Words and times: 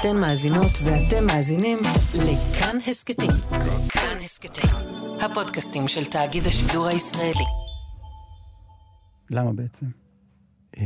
אתן 0.00 0.16
מאזינות 0.16 0.72
ואתם 0.84 1.26
מאזינים 1.26 1.78
לכאן 2.14 2.76
הסכתים. 2.90 3.30
כאן 3.88 4.18
הסכתים, 4.22 4.70
הפודקאסטים 5.20 5.88
של 5.88 6.04
תאגיד 6.04 6.46
השידור 6.46 6.86
הישראלי. 6.86 7.44
למה 9.30 9.52
בעצם? 9.52 9.86
אה, 10.76 10.82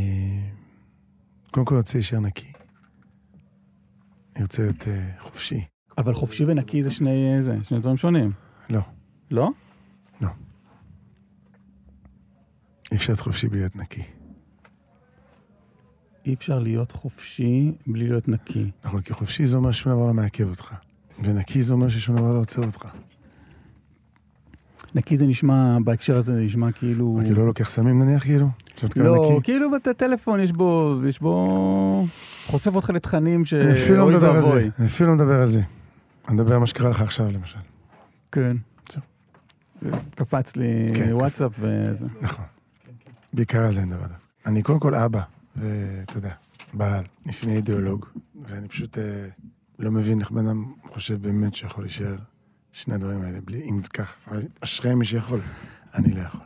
קודם 1.51 1.67
כל 1.67 1.77
רוצה 1.77 1.99
להישאר 1.99 2.21
נקי. 2.21 2.53
אני 4.37 4.43
רוצה 4.43 4.63
להיות 4.63 4.89
אה, 4.89 5.11
חופשי. 5.19 5.65
אבל 5.99 6.15
חופשי 6.15 6.45
ונקי 6.45 6.83
זה 6.83 6.91
שני, 6.91 7.43
זה, 7.43 7.57
שני 7.63 7.79
דברים 7.79 7.97
שונים. 7.97 8.33
לא, 8.71 8.81
לא? 9.31 9.51
לא. 10.21 10.29
אי 12.93 12.97
אפשר 12.97 13.13
להיות 13.13 13.21
חופשי 13.21 13.49
בלי 13.49 13.59
להיות 13.59 13.77
נקי. 13.77 14.03
אי 16.27 16.35
אפשר 16.35 16.59
להיות 16.59 16.93
חופשי 16.93 17.73
בלי 17.87 18.09
להיות 18.09 18.29
נקי. 18.29 18.71
נכון, 18.85 19.01
כי 19.01 19.13
חופשי 19.13 19.47
זה 19.47 19.57
אומר 19.57 19.71
ששום 19.71 19.93
דבר 19.93 20.07
לא 20.07 20.15
מעכב 20.15 20.49
אותך. 20.49 20.75
ונקי 21.23 21.63
זה 21.63 21.73
אומר 21.73 21.89
ששום 21.89 22.17
דבר 22.17 22.33
לא 22.33 22.39
עוצר 22.39 22.63
אותך. 22.63 22.87
נקי 24.95 25.17
זה 25.17 25.27
נשמע, 25.27 25.77
בהקשר 25.85 26.17
הזה 26.17 26.35
זה 26.35 26.41
נשמע 26.41 26.73
כאילו... 26.73 27.13
מה, 27.13 27.25
כאילו 27.25 27.41
לא 27.41 27.47
לוקח 27.47 27.69
סמים 27.69 28.03
נניח, 28.03 28.23
כאילו? 28.23 28.49
לא, 28.97 29.33
נקי? 29.33 29.43
כאילו 29.43 29.71
בטלפון 29.71 30.41
יש 30.41 30.53
בו, 30.53 31.01
יש 31.09 31.21
בו... 31.21 32.07
חושף 32.47 32.75
אותך 32.75 32.91
לתכנים 32.91 33.45
ש... 33.45 33.55
אני 33.55 33.73
אפילו 33.73 33.97
לא 33.97 34.07
מדבר 34.09 34.31
על. 34.31 34.43
זה. 34.43 34.69
אני 34.79 34.87
אפילו 34.87 35.09
לא 35.09 35.15
מדבר 35.15 35.41
על 35.41 35.49
זה. 35.49 35.63
אני 36.29 36.35
מדבר 36.35 36.53
על 36.53 36.61
מה 36.61 36.67
שקרה 36.67 36.91
לך 36.91 37.01
עכשיו, 37.01 37.31
למשל. 37.31 37.59
כן. 38.33 38.57
קפץ 40.15 40.57
לי 40.57 40.93
כן, 40.95 41.13
וואטסאפ 41.13 41.53
וזה. 41.59 42.07
נכון. 42.21 42.45
בעיקר 43.33 43.65
על 43.65 43.73
זה 43.73 43.81
אני 43.81 43.91
מדבר. 43.91 44.07
אני 44.47 44.63
קודם 44.63 44.81
כל 44.81 44.95
אבא, 44.95 45.21
ואתה 45.61 46.19
יודע, 46.19 46.33
בעל, 46.73 47.05
לפני 47.27 47.57
אידיאולוג, 47.57 48.07
ואני 48.45 48.69
פשוט 48.69 48.99
אה, 48.99 49.29
לא 49.79 49.91
מבין 49.91 50.21
איך 50.21 50.31
בן 50.31 50.47
אדם 50.47 50.73
חושב 50.93 51.23
באמת 51.23 51.55
שיכול 51.55 51.85
להישאר 51.85 52.17
שני 52.73 52.95
הדברים 52.95 53.23
האלה, 53.23 53.39
בלי, 53.45 53.63
אם 53.63 53.83
כך, 53.83 54.29
אשרי 54.61 54.95
מי 54.95 55.05
שיכול, 55.05 55.41
אני 55.95 56.15
לא 56.15 56.21
יכול. 56.21 56.41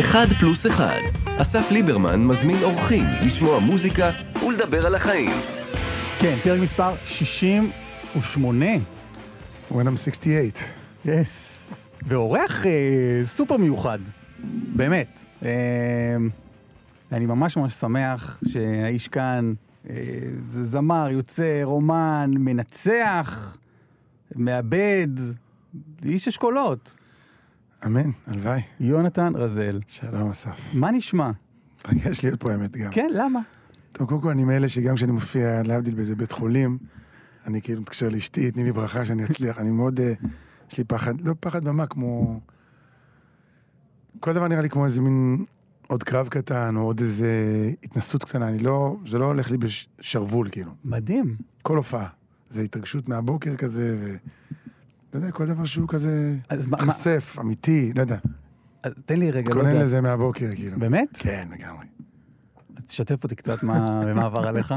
אחד 0.00 0.26
פלוס 0.40 0.66
אחד. 0.66 1.00
אסף 1.38 1.70
ליברמן 1.70 2.24
מזמין 2.24 2.62
אורחים 2.62 3.04
לשמוע 3.22 3.58
מוזיקה 3.58 4.10
ולדבר 4.46 4.86
על 4.86 4.94
החיים. 4.94 5.30
כן, 6.20 6.38
פרק 6.42 6.60
מספר 6.60 6.94
68. 7.04 8.66
When 9.70 9.74
I'm 9.74 9.96
68. 9.96 10.48
יס. 11.04 11.88
ואורח 12.08 12.66
אה, 12.66 13.22
סופר 13.24 13.56
מיוחד, 13.56 13.98
באמת. 14.76 15.24
אה, 15.42 16.16
אני 17.12 17.26
ממש 17.26 17.56
ממש 17.56 17.74
שמח 17.74 18.40
שהאיש 18.48 19.08
כאן 19.08 19.52
אה, 19.90 19.94
זה 20.46 20.64
זמר, 20.64 21.08
יוצר, 21.10 21.62
אומן, 21.64 22.30
מנצח, 22.38 23.56
מאבד, 24.36 25.08
איש 26.04 26.28
אשכולות. 26.28 26.96
אמן, 27.86 28.10
הלוואי. 28.26 28.60
יונתן 28.80 29.32
רזל. 29.36 29.80
שלום 29.88 30.30
אסף. 30.30 30.74
מה 30.74 30.90
נשמע? 30.90 31.30
מתרגש 31.78 32.24
להיות 32.24 32.40
פה 32.40 32.52
האמת 32.52 32.76
גם. 32.76 32.90
כן, 32.90 33.08
למה? 33.14 33.40
טוב, 33.92 34.08
קודם 34.08 34.20
כל 34.20 34.28
אני 34.28 34.44
מאלה 34.44 34.68
שגם 34.68 34.94
כשאני 34.94 35.12
מופיע, 35.12 35.62
להבדיל 35.62 35.94
באיזה 35.94 36.16
בית 36.16 36.32
חולים, 36.32 36.78
אני 37.46 37.62
כאילו 37.62 37.80
מתקשר 37.80 38.08
לאשתי, 38.08 38.50
תני 38.50 38.64
לי 38.64 38.72
ברכה 38.72 39.04
שאני 39.04 39.24
אצליח. 39.24 39.58
אני 39.58 39.70
מאוד, 39.70 40.00
אה, 40.00 40.12
יש 40.72 40.78
לי 40.78 40.84
פחד, 40.84 41.20
לא 41.20 41.34
פחד 41.40 41.64
במה, 41.64 41.86
כמו... 41.86 42.40
כל 44.20 44.32
דבר 44.32 44.48
נראה 44.48 44.62
לי 44.62 44.68
כמו 44.70 44.84
איזה 44.84 45.00
מין 45.00 45.44
עוד 45.86 46.02
קרב 46.02 46.28
קטן, 46.28 46.76
או 46.76 46.80
עוד 46.82 47.00
איזה 47.00 47.30
התנסות 47.82 48.24
קטנה, 48.24 48.48
אני 48.48 48.58
לא, 48.58 48.96
זה 49.06 49.18
לא 49.18 49.24
הולך 49.24 49.50
לי 49.50 49.58
בשרוול, 49.58 50.48
כאילו. 50.50 50.72
מדהים. 50.84 51.36
כל 51.62 51.76
הופעה. 51.76 52.08
זה 52.50 52.62
התרגשות 52.62 53.08
מהבוקר 53.08 53.56
כזה, 53.56 53.96
ו... 54.00 54.16
לא 55.14 55.18
יודע, 55.18 55.30
כל 55.30 55.46
דבר 55.46 55.64
שהוא 55.64 55.88
כזה 55.88 56.36
אז 56.48 56.66
מה- 56.66 56.76
מה- 56.76 56.92
חשף, 56.92 57.36
אמיתי, 57.40 57.92
לא 57.96 58.00
יודע. 58.00 58.18
אז 58.82 58.94
תן 59.06 59.18
לי 59.18 59.30
רגע, 59.30 59.54
לא 59.54 59.60
יודע. 59.60 59.82
לזה 59.82 60.00
מהבוקר, 60.00 60.50
כאילו. 60.54 60.78
באמת? 60.78 61.08
כן, 61.14 61.48
לגמרי. 61.52 61.86
אז 62.76 62.84
תשתף 62.86 63.24
אותי 63.24 63.34
קצת 63.36 63.62
מה 63.62 64.00
מה 64.14 64.26
עבר 64.26 64.46
עליך. 64.48 64.74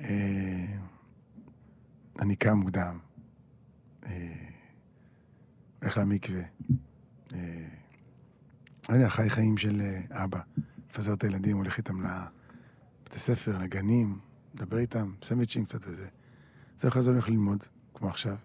אה, 0.00 0.66
אני 2.20 2.36
קם 2.36 2.58
מוקדם, 2.58 2.98
אה, 4.06 4.32
הולך 5.82 5.98
למקווה, 5.98 6.42
אה, 7.34 7.65
לא 8.88 8.94
יודע, 8.94 9.08
חי 9.08 9.30
חיים 9.30 9.56
של 9.56 9.80
אה, 9.80 10.24
אבא, 10.24 10.40
מפזר 10.90 11.14
את 11.14 11.24
הילדים, 11.24 11.56
הולך 11.56 11.78
איתם 11.78 12.00
לבתי 12.02 13.18
ספר, 13.18 13.58
לגנים, 13.58 14.18
מדבר 14.54 14.78
איתם, 14.78 15.12
סנדוויצ'ים 15.22 15.64
קצת 15.64 15.80
וזה. 15.86 16.06
זה 16.78 16.88
אחרי 16.88 17.02
זה 17.02 17.10
הולך 17.10 17.28
ללמוד, 17.28 17.64
כמו 17.94 18.08
עכשיו, 18.08 18.36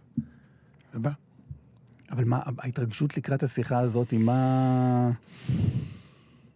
ובא. 0.94 1.12
אבל 2.12 2.24
מה, 2.24 2.40
ההתרגשות 2.60 3.18
לקראת 3.18 3.44
השיחה 3.44 3.80
הזאת, 3.80 4.12
היא 4.12 4.20
מה... 4.20 5.12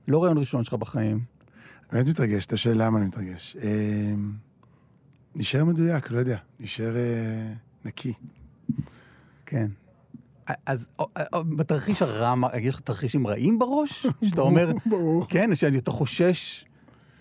לא 0.07 0.23
רעיון 0.23 0.37
ראשון 0.37 0.63
שלך 0.63 0.73
בחיים. 0.73 1.19
באמת 1.91 2.07
מתרגש, 2.07 2.45
אתה 2.45 2.57
שואל 2.57 2.83
למה 2.83 2.97
אני 2.97 3.05
מתרגש. 3.05 3.57
אה, 3.61 4.13
נשאר 5.35 5.63
מדויק, 5.63 6.11
לא 6.11 6.17
יודע, 6.17 6.37
נשאר 6.59 6.95
אה, 6.95 7.53
נקי. 7.85 8.13
כן. 9.45 9.67
אז 10.65 10.89
או- 10.99 11.09
או- 11.33 11.45
בתרחיש 11.45 12.01
הרע, 12.01 12.35
יש 12.61 12.75
לך 12.75 12.81
תרחישים 12.81 13.27
רעים 13.27 13.59
בראש? 13.59 14.07
שאתה 14.23 14.41
אומר. 14.41 14.71
כן, 15.29 15.55
שאתה 15.55 15.91
חושש 15.91 16.65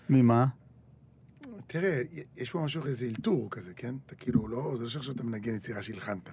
ממה? 0.09 0.45
תראה, 1.67 2.01
יש 2.37 2.51
פה 2.51 2.59
משהו, 2.59 2.85
איזה 2.85 3.05
אלתור 3.05 3.47
כזה, 3.51 3.73
כן? 3.75 3.95
אתה 4.05 4.15
כאילו, 4.15 4.47
לא, 4.47 4.73
זה 4.77 4.83
לא 4.83 4.89
שעכשיו 4.89 5.15
אתה 5.15 5.23
מנגן 5.23 5.55
יצירה 5.55 5.81
שהלחנת. 5.81 6.29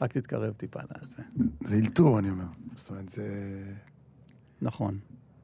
רק 0.00 0.12
תתקרב 0.12 0.52
טיפה 0.52 0.80
לזה. 1.02 1.22
זה 1.64 1.76
אלתור, 1.76 2.18
אני 2.18 2.30
אומר. 2.30 2.44
זאת 2.76 2.90
אומרת, 2.90 3.08
זה... 3.08 3.24
נכון. 4.62 4.98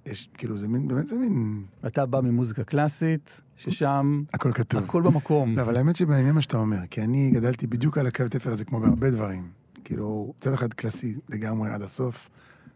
יש, 0.07 0.29
כאילו, 0.35 0.59
זה 0.59 0.69
מין, 0.69 0.89
באמת 0.89 1.07
זה 1.07 1.19
מין... 1.19 1.65
אתה 1.87 2.07
בא 2.07 2.21
ממוזיקה 2.21 2.65
קלאסית, 2.65 3.41
ששם 3.57 4.23
הכל 4.35 4.53
כתוב. 4.53 4.85
הכל 4.85 5.03
במקום. 5.03 5.57
לא, 5.57 5.63
אבל 5.63 5.77
האמת 5.77 5.97
שבעניין 5.97 6.35
מה 6.35 6.43
שאתה 6.43 6.57
אומר, 6.57 6.87
כי 6.91 7.03
אני 7.03 7.31
גדלתי 7.31 7.67
בדיוק 7.67 7.99
על 7.99 8.07
הקו 8.07 8.25
תפר 8.31 8.51
הזה, 8.51 8.65
כמו 8.65 8.81
בהרבה 8.81 9.11
דברים. 9.11 9.64
כאילו, 9.85 10.35
מצד 10.39 10.53
אחד 10.53 10.75
קלאסי 10.75 11.17
לגמרי 11.29 11.71
עד 11.71 11.83
הסוף, 11.83 12.31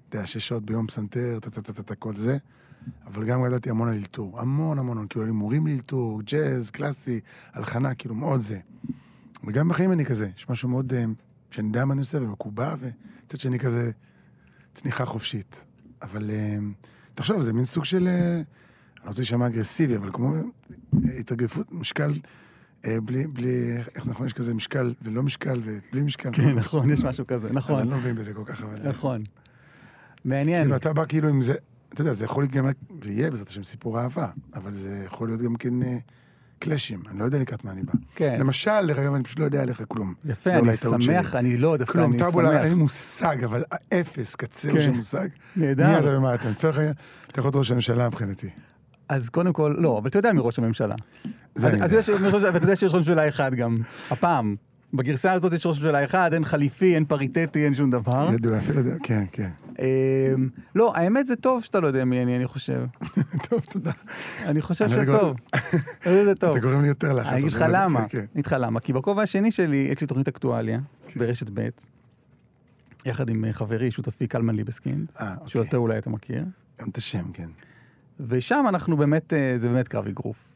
אתה 0.09 0.17
יודע, 0.17 0.27
שש 0.27 0.49
שעות 0.49 0.65
ביום 0.65 0.87
פסנתר, 0.87 1.39
טה-טה-טה-טה, 1.43 1.95
כל 1.95 2.17
זה, 2.17 2.39
אבל 3.07 3.25
גם 3.25 3.45
גדלתי 3.45 3.71
המון 3.71 3.89
על 3.89 3.95
אלתור. 3.95 4.41
המון 4.41 4.79
המון, 4.79 5.07
כאילו, 5.09 5.25
היו 5.25 5.35
מורים 5.35 5.67
לאלתור, 5.67 6.23
ג'אז, 6.23 6.71
קלאסי, 6.71 7.21
הלחנה, 7.53 7.95
כאילו, 7.95 8.15
מאוד 8.15 8.41
זה. 8.41 8.59
וגם 9.45 9.69
בחיים 9.69 9.93
אני 9.93 10.05
כזה, 10.05 10.31
יש 10.37 10.49
משהו 10.49 10.69
מאוד, 10.69 10.93
אה, 10.93 11.05
שאני 11.51 11.67
יודע 11.67 11.85
מה 11.85 11.93
אני 11.93 12.01
עושה, 12.01 12.19
ומקובע, 12.19 12.75
וצד 12.79 13.41
שני 13.41 13.59
כזה, 13.59 13.91
צניחה 14.75 15.05
חופשית. 15.05 15.65
אבל 16.03 16.31
אה, 16.31 16.59
תחשוב, 17.15 17.41
זה 17.41 17.53
מין 17.53 17.65
סוג 17.65 17.85
של, 17.85 18.09
אה, 18.09 18.35
אני 18.35 19.05
לא 19.05 19.09
רוצה 19.09 19.21
להישמע 19.21 19.47
אגרסיבי, 19.47 19.97
אבל 19.97 20.13
כמו 20.13 20.35
התרגפות, 21.19 21.73
משקל, 21.73 22.13
בלי, 22.87 23.27
בלי, 23.27 23.77
איך 23.95 24.07
נכון, 24.07 24.27
יש 24.27 24.33
כזה 24.33 24.55
משקל 24.55 24.95
ולא 25.03 25.23
משקל 25.23 25.63
ובלי 25.65 26.03
משקל. 26.03 26.31
כן, 26.33 26.55
נכון, 26.55 26.91
יש 26.91 27.05
משהו 27.05 27.27
כזה, 27.27 27.53
נכון, 27.53 27.81
אני 27.81 27.91
לא 27.91 27.97
מבין 27.97 28.15
בזה 28.15 28.35
כל 28.35 28.45
כך, 28.47 28.63
אבל... 28.63 28.77
אה, 28.81 28.89
נכון. 28.89 29.23
מעניין. 30.25 30.63
כאילו, 30.63 30.77
אתה 30.77 30.93
בא 30.93 31.05
כאילו 31.05 31.29
עם 31.29 31.43
זה, 31.43 31.55
אתה 31.95 32.01
יודע, 32.01 32.13
זה 32.13 32.25
יכול 32.25 32.47
גם, 32.47 32.69
ויהיה 33.03 33.31
בעזרת 33.31 33.49
השם 33.49 33.63
סיפור 33.63 34.01
אהבה, 34.01 34.29
אבל 34.55 34.75
זה 34.75 35.03
יכול 35.07 35.29
להיות 35.29 35.41
גם 35.43 35.57
כן 35.57 35.83
אה, 35.83 35.97
קלאשים, 36.59 37.03
אני 37.11 37.19
לא 37.19 37.25
יודע 37.25 37.39
לקראת 37.39 37.65
מה 37.65 37.71
אני 37.71 37.83
בא. 37.83 37.93
כן. 38.15 38.37
למשל, 38.41 38.87
דרך 38.89 38.99
אגב, 38.99 39.15
אני 39.15 39.25
פשוט 39.25 39.39
לא 39.39 39.45
יודע 39.45 39.63
עליך 39.63 39.83
כלום. 39.89 40.15
יפה, 40.25 40.51
זה 40.51 40.59
אני. 40.59 41.03
שמח, 41.03 41.35
אני 41.35 41.57
לא, 41.57 41.77
דווקא 41.77 41.93
כלום, 41.93 42.13
אני 42.13 42.19
טאבולה, 42.19 42.51
אין 42.51 42.63
לי 42.63 42.71
שמח. 42.71 42.79
מושג, 42.79 43.45
אבל 43.45 43.65
אפס, 43.95 44.35
קצר 44.35 44.73
כן. 44.73 44.81
של 44.81 44.91
מושג. 44.91 45.29
נהדר. 45.57 45.87
מי 45.87 45.99
אתה 45.99 46.19
ומה 46.19 46.35
אתה? 46.35 46.51
לצורך 46.51 46.77
העניין, 46.77 46.95
אתה 47.31 47.41
יכול 47.41 47.49
להיות 47.49 47.57
ראש 47.57 47.71
הממשלה 47.71 48.09
מבחינתי. 48.09 48.51
אז 49.09 49.29
קודם 49.29 49.53
כל, 49.53 49.75
לא, 49.79 49.99
אבל 49.99 50.09
אתה 50.09 50.19
יודע 50.19 50.33
מי 50.33 50.41
ראש 50.43 50.59
הממשלה. 50.59 50.95
ואתה 51.61 51.85
יודע 52.57 52.77
שיש 52.77 52.95
ראש 52.95 53.09
ממשלה 53.09 53.29
אחד 53.29 53.55
גם, 53.55 53.77
הפעם. 54.11 54.57
בגרסה 54.95 55.33
הזאת 55.33 55.53
יש 55.53 55.67
ראש 55.67 55.79
ממשלה 55.79 56.05
אחד, 56.05 56.31
אין 56.35 56.45
חליפי, 56.45 56.95
אין 56.95 57.05
פריטטי, 57.05 57.65
אין 57.65 57.75
שום 57.75 57.91
דבר. 57.91 58.31
ידוע, 58.35 58.59
אפילו 58.59 58.79
יודע, 58.79 58.95
כן, 59.03 59.25
כן. 59.33 59.51
אמ, 59.79 60.49
לא, 60.75 60.97
האמת 60.97 61.27
זה 61.27 61.37
טוב 61.37 61.65
שאתה 61.65 61.81
לא 61.81 61.87
יודע 61.87 62.05
מי 62.05 62.23
אני, 62.23 62.37
אני 62.37 62.47
חושב. 62.47 62.85
טוב, 63.49 63.61
תודה. 63.61 63.91
אני 64.45 64.63
חושב 64.63 64.85
אני 64.85 64.95
לא 64.97 65.03
שזה 65.03 65.11
יודע, 65.11 65.21
טוב. 65.21 65.37
אני 66.07 66.25
זה 66.25 66.35
טוב. 66.35 66.51
אתה 66.51 66.61
גורם 66.67 66.83
לי 66.83 66.89
יותר 66.89 67.13
לחץ. 67.13 67.29
אני 67.29 67.41
אגיד 67.41 67.53
לך 67.53 67.65
למה. 67.69 68.09
כן. 68.09 68.19
אני 68.19 68.27
אגיד 68.33 68.47
לך 68.47 68.57
למה. 68.59 68.81
כי 68.81 68.93
בכובע 68.93 69.23
השני 69.23 69.51
שלי, 69.51 69.89
יש 69.91 70.01
לי 70.01 70.07
תוכנית 70.07 70.29
אקטואליה 70.29 70.81
ברשת 71.17 71.51
ב', 71.55 71.69
יחד 73.07 73.31
עם 73.31 73.45
אה, 73.45 73.53
חברי, 73.53 73.91
שותפי 73.91 74.27
קלמן 74.27 74.57
ליבסקינד, 74.57 75.13
אה, 75.21 75.35
אוקיי. 75.35 75.49
שאותו 75.49 75.77
אולי 75.77 75.99
אתה 75.99 76.11
מכיר. 76.11 76.45
גם 76.81 76.89
את 76.89 76.97
השם, 76.97 77.33
כן. 77.33 77.49
ושם 78.21 78.65
אנחנו 78.69 78.97
באמת, 78.97 79.33
אה, 79.33 79.53
זה 79.57 79.69
באמת 79.69 79.89
קרב 79.89 80.07
אגרוף. 80.07 80.48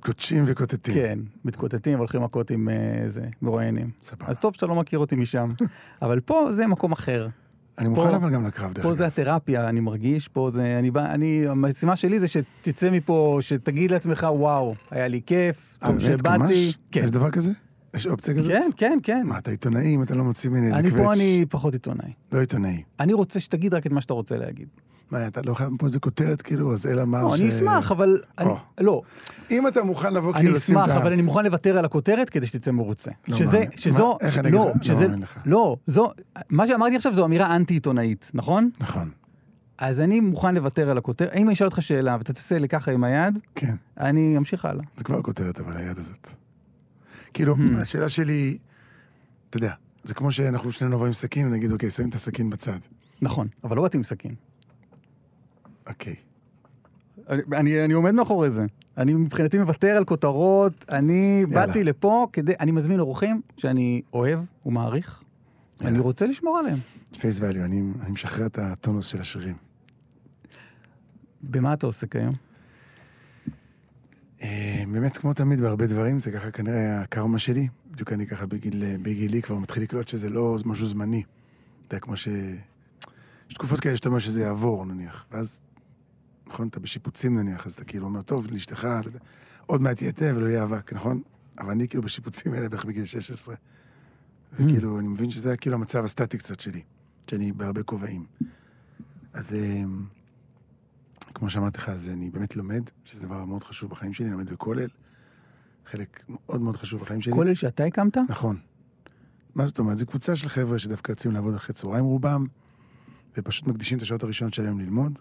קודשים 0.00 0.44
וקוטטים. 0.46 0.94
כן, 0.94 1.18
מתקוטטים 1.44 1.94
והולכים 1.94 2.22
מכות 2.22 2.50
עם 2.50 2.68
אה, 2.68 2.74
זה, 3.08 3.26
מרואיינים. 3.42 3.90
סבבה. 4.02 4.24
אז 4.28 4.38
טוב 4.38 4.54
שאתה 4.54 4.66
לא 4.66 4.74
מכיר 4.74 4.98
אותי 4.98 5.16
משם. 5.16 5.50
אבל 6.02 6.20
פה 6.20 6.52
זה 6.52 6.66
מקום 6.66 6.92
אחר. 6.92 7.28
אני 7.78 7.88
פה- 7.88 7.94
מוכן 7.94 8.14
אבל 8.14 8.30
גם 8.30 8.46
לקרב, 8.46 8.72
דרך 8.72 8.82
פה 8.82 8.88
אגב. 8.88 8.98
זה 8.98 9.06
התרפיה, 9.06 9.68
אני 9.68 9.80
מרגיש, 9.80 10.28
פה 10.28 10.50
זה, 10.50 10.76
אני 10.78 10.90
בא, 10.90 11.06
אני, 11.14 11.48
המשימה 11.48 11.96
שלי 11.96 12.20
זה 12.20 12.26
שתצא 12.28 12.90
מפה, 12.90 13.38
שתגיד 13.40 13.90
לעצמך, 13.90 14.26
וואו, 14.30 14.74
היה 14.90 15.08
לי 15.08 15.20
כיף, 15.26 15.78
אה, 15.82 15.88
טוב 15.88 15.96
באמת? 15.98 16.18
שבאתי. 16.20 16.72
כן, 16.90 17.04
יש 17.04 17.10
דבר 17.10 17.30
כזה? 17.30 17.50
יש 17.96 18.06
אופציה 18.06 18.34
כזאת? 18.34 18.52
כן, 18.52 18.70
כן, 18.76 18.98
כן. 19.02 19.22
מה, 19.26 19.38
אתה 19.38 19.50
עיתונאי 19.50 19.94
אם 19.94 20.02
אתה 20.02 20.14
לא 20.14 20.24
מוציא 20.24 20.50
ממני 20.50 20.66
איזה 20.66 20.78
אני 20.78 20.90
קווץ'? 20.90 21.02
פה, 21.04 21.12
אני 21.14 21.44
פחות 21.48 21.72
עיתונאי. 21.72 22.12
לא 22.32 22.40
עיתונאי. 22.40 22.82
אני 23.00 23.12
רוצה 23.12 23.40
שתגיד 23.40 23.74
רק 23.74 23.86
את 23.86 23.92
מה 23.92 24.00
שאתה 24.00 24.14
רוצה 24.14 24.36
להגיד. 24.36 24.68
מה, 25.10 25.26
אתה 25.26 25.40
לא 25.44 25.54
חייב 25.54 25.70
פה 25.78 25.86
איזה 25.86 25.98
כותרת, 26.00 26.42
כאילו, 26.42 26.72
אז 26.72 26.86
אל 26.86 27.00
אמר 27.00 27.22
לא, 27.22 27.36
ש... 27.36 27.40
אני 27.40 27.48
אשמח, 27.48 27.92
אבל... 27.92 28.20
אני. 28.38 28.50
לא, 28.80 29.02
אם 29.50 29.68
אתה 29.68 29.82
מוכן 29.82 30.14
לבוא, 30.14 30.32
אני 30.32 30.40
כאילו, 30.40 30.54
לשים 30.54 30.78
אשמח, 30.78 30.90
את 30.90 30.96
ה... 30.96 31.02
אבל 31.02 31.12
אני 31.12 31.22
מוכן 31.22 31.44
לוותר 31.44 31.78
על 31.78 31.84
הכותרת 31.84 32.30
כדי 32.30 32.46
שתצא 32.46 32.70
מרוצה. 32.70 33.10
לא 33.28 33.36
שזה, 33.36 33.58
מאמין. 33.58 33.70
שזו, 33.76 34.08
מה? 34.20 34.26
איך 34.26 34.38
אני 34.38 34.50
לא, 34.50 34.62
אגיד? 34.64 34.76
לא 34.76 34.82
שזה, 34.82 35.06
מאמין 35.08 35.22
לך. 35.22 35.38
לא, 35.44 35.76
זו, 35.86 36.10
מה 36.50 36.66
שאמרתי 36.66 36.96
עכשיו 36.96 37.14
זו 37.14 37.24
אמירה 37.24 37.56
אנטי-עיתונאית, 37.56 38.30
נכון? 38.34 38.70
נכון, 38.80 39.10
אז 39.78 40.00
אני 40.00 40.20
מוכן 40.20 40.54
לוותר 40.54 40.90
על 40.90 40.98
הכותרת. 40.98 41.34
אם 41.34 41.46
אני 41.46 41.54
אשאל 41.54 41.66
אותך 41.66 41.82
שאלה 41.82 42.16
ואתה 42.18 42.32
תעשה 42.32 42.58
לי 42.58 42.68
ככה 42.68 42.90
עם 42.92 43.04
היד, 43.04 43.38
כן. 43.54 43.74
אני 44.00 44.34
אמשיך 44.36 44.64
הלאה. 44.64 44.84
זה 44.96 45.04
כבר 45.04 45.22
כותרת, 45.22 45.60
אבל 45.60 45.76
היד 45.76 45.98
הזאת. 45.98 46.28
כאילו, 47.34 47.54
Hmm. 47.56 47.80
השאלה 47.80 48.08
שלי, 48.08 48.58
אתה 49.50 49.56
יודע, 49.56 49.72
זה 50.04 50.14
כמו 50.14 50.32
שאנחנו 50.32 50.72
שנינו 50.72 50.96
נבוא 50.96 51.06
עם 51.06 51.12
סכין 51.12 51.46
ונגיד, 51.46 51.72
אוקיי, 51.72 51.90
שמים 51.90 52.08
את 52.08 52.14
הסכין 52.14 52.50
בצד. 52.50 52.78
נכון, 53.22 53.48
אבל 53.64 53.76
לא 53.76 53.82
באתי 53.82 53.96
עם 53.96 54.02
סכין. 54.02 54.34
אוקיי. 55.86 56.14
אני, 57.28 57.42
אני, 57.52 57.84
אני 57.84 57.94
עומד 57.94 58.10
מאחורי 58.10 58.50
זה. 58.50 58.66
אני 58.96 59.14
מבחינתי 59.14 59.58
מוותר 59.58 59.88
על 59.88 60.04
כותרות, 60.04 60.84
אני 60.88 61.44
יאללה. 61.48 61.66
באתי 61.66 61.84
לפה 61.84 62.26
כדי, 62.32 62.52
אני 62.60 62.70
מזמין 62.70 63.00
אורחים 63.00 63.40
שאני 63.56 64.02
אוהב 64.12 64.40
ומעריך, 64.66 65.22
יאללה. 65.80 65.94
אני 65.94 66.02
רוצה 66.02 66.26
לשמור 66.26 66.58
עליהם. 66.58 66.78
פייס 67.18 67.40
ואליו, 67.40 67.64
אני 67.64 67.82
אני 68.02 68.10
משחרר 68.10 68.46
את 68.46 68.58
הטונוס 68.58 69.06
של 69.06 69.20
השרירים. 69.20 69.56
במה 71.42 71.72
אתה 71.72 71.86
עוסק 71.86 72.16
היום? 72.16 72.34
אה, 74.42 74.84
באמת, 74.92 75.16
כמו 75.16 75.34
תמיד, 75.34 75.60
בהרבה 75.60 75.86
דברים, 75.86 76.20
זה 76.20 76.30
ככה 76.30 76.50
כנראה 76.50 77.00
הקרמה 77.00 77.38
שלי. 77.38 77.68
בדיוק 77.90 78.12
אני 78.12 78.26
ככה 78.26 78.46
בגיל, 78.46 78.96
בגילי 79.02 79.42
כבר 79.42 79.58
מתחיל 79.58 79.82
לקלוט 79.82 80.08
שזה 80.08 80.28
לא 80.28 80.56
משהו 80.64 80.86
זמני. 80.86 81.22
אתה 81.86 81.94
יודע, 81.94 82.00
כמו 82.00 82.16
ש... 82.16 82.28
יש 83.48 83.54
תקופות 83.54 83.80
כאלה 83.80 83.96
שאתה 83.96 84.08
אומר 84.08 84.18
שזה 84.18 84.42
יעבור, 84.42 84.86
נניח. 84.86 85.26
ואז, 85.30 85.60
נכון, 86.52 86.68
אתה 86.68 86.80
בשיפוצים 86.80 87.38
נניח, 87.38 87.66
אז 87.66 87.74
אתה 87.74 87.84
כאילו 87.84 88.04
אומר, 88.06 88.22
טוב, 88.22 88.46
לאשתך, 88.50 88.84
לא 88.84 89.18
עוד 89.66 89.82
מעט 89.82 90.02
יהיה 90.02 90.12
תה 90.12 90.24
ולא 90.24 90.46
יהיה 90.46 90.64
אבק, 90.64 90.92
נכון? 90.92 91.22
אבל 91.58 91.70
אני 91.70 91.88
כאילו 91.88 92.02
בשיפוצים 92.02 92.52
האלה 92.52 92.68
בערך 92.68 92.84
בגיל 92.84 93.04
16. 93.04 93.54
וכאילו, 94.52 94.98
אני 94.98 95.08
מבין 95.08 95.30
שזה 95.30 95.48
היה 95.48 95.56
כאילו 95.56 95.76
המצב 95.76 96.04
הסטטי 96.04 96.38
קצת 96.38 96.60
שלי, 96.60 96.82
שאני 97.30 97.52
בהרבה 97.52 97.82
כובעים. 97.82 98.26
אז 99.32 99.54
אה, 99.54 99.82
כמו 101.34 101.50
שאמרתי 101.50 101.78
לך, 101.78 101.88
אז 101.88 102.08
אני 102.08 102.30
באמת 102.30 102.56
לומד, 102.56 102.82
שזה 103.04 103.20
דבר 103.20 103.44
מאוד 103.44 103.64
חשוב 103.64 103.90
בחיים 103.90 104.14
שלי, 104.14 104.24
אני 104.24 104.32
לומד 104.32 104.50
בכולל. 104.50 104.88
חלק 105.86 106.24
מאוד 106.28 106.60
מאוד 106.60 106.76
חשוב 106.76 107.00
בחיים 107.00 107.20
שלי. 107.20 107.32
כולל 107.32 107.54
שאתה 107.54 107.84
הקמת? 107.84 108.16
נכון. 108.28 108.56
מה 109.54 109.66
זאת 109.66 109.78
אומרת? 109.78 109.98
זו 109.98 110.06
קבוצה 110.06 110.36
של 110.36 110.48
חבר'ה 110.48 110.78
שדווקא 110.78 111.12
יוצאים 111.12 111.34
לעבוד 111.34 111.54
אחרי 111.54 111.74
צהריים 111.74 112.04
רובם, 112.04 112.46
ופשוט 113.36 113.66
מקדישים 113.66 113.98
את 113.98 114.02
השעות 114.02 114.22
הראשונות 114.22 114.54
שלהם 114.54 114.80
ללמוד, 114.80 115.18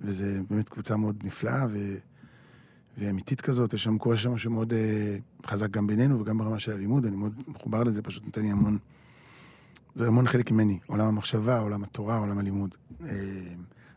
וזה 0.00 0.40
באמת 0.50 0.68
קבוצה 0.68 0.96
מאוד 0.96 1.16
נפלאה 1.24 1.66
ו... 1.70 1.96
ואמיתית 2.98 3.40
כזאת, 3.40 3.74
יש 3.74 3.82
שם, 3.82 3.98
קורה 3.98 4.16
שם 4.16 4.32
משהו 4.32 4.50
מאוד 4.50 4.72
אה, 4.72 5.16
חזק 5.46 5.70
גם 5.70 5.86
בינינו 5.86 6.20
וגם 6.20 6.38
ברמה 6.38 6.58
של 6.58 6.72
הלימוד, 6.72 7.06
אני 7.06 7.16
מאוד 7.16 7.32
מחובר 7.48 7.82
לזה, 7.82 8.02
פשוט 8.02 8.24
נותן 8.24 8.42
לי 8.42 8.50
המון, 8.50 8.78
זה 9.94 10.06
המון 10.06 10.26
חלק 10.26 10.50
ממני, 10.50 10.78
עולם 10.86 11.06
המחשבה, 11.06 11.58
עולם 11.58 11.82
התורה, 11.84 12.16
עולם 12.16 12.38
הלימוד. 12.38 12.74
אה, 13.04 13.08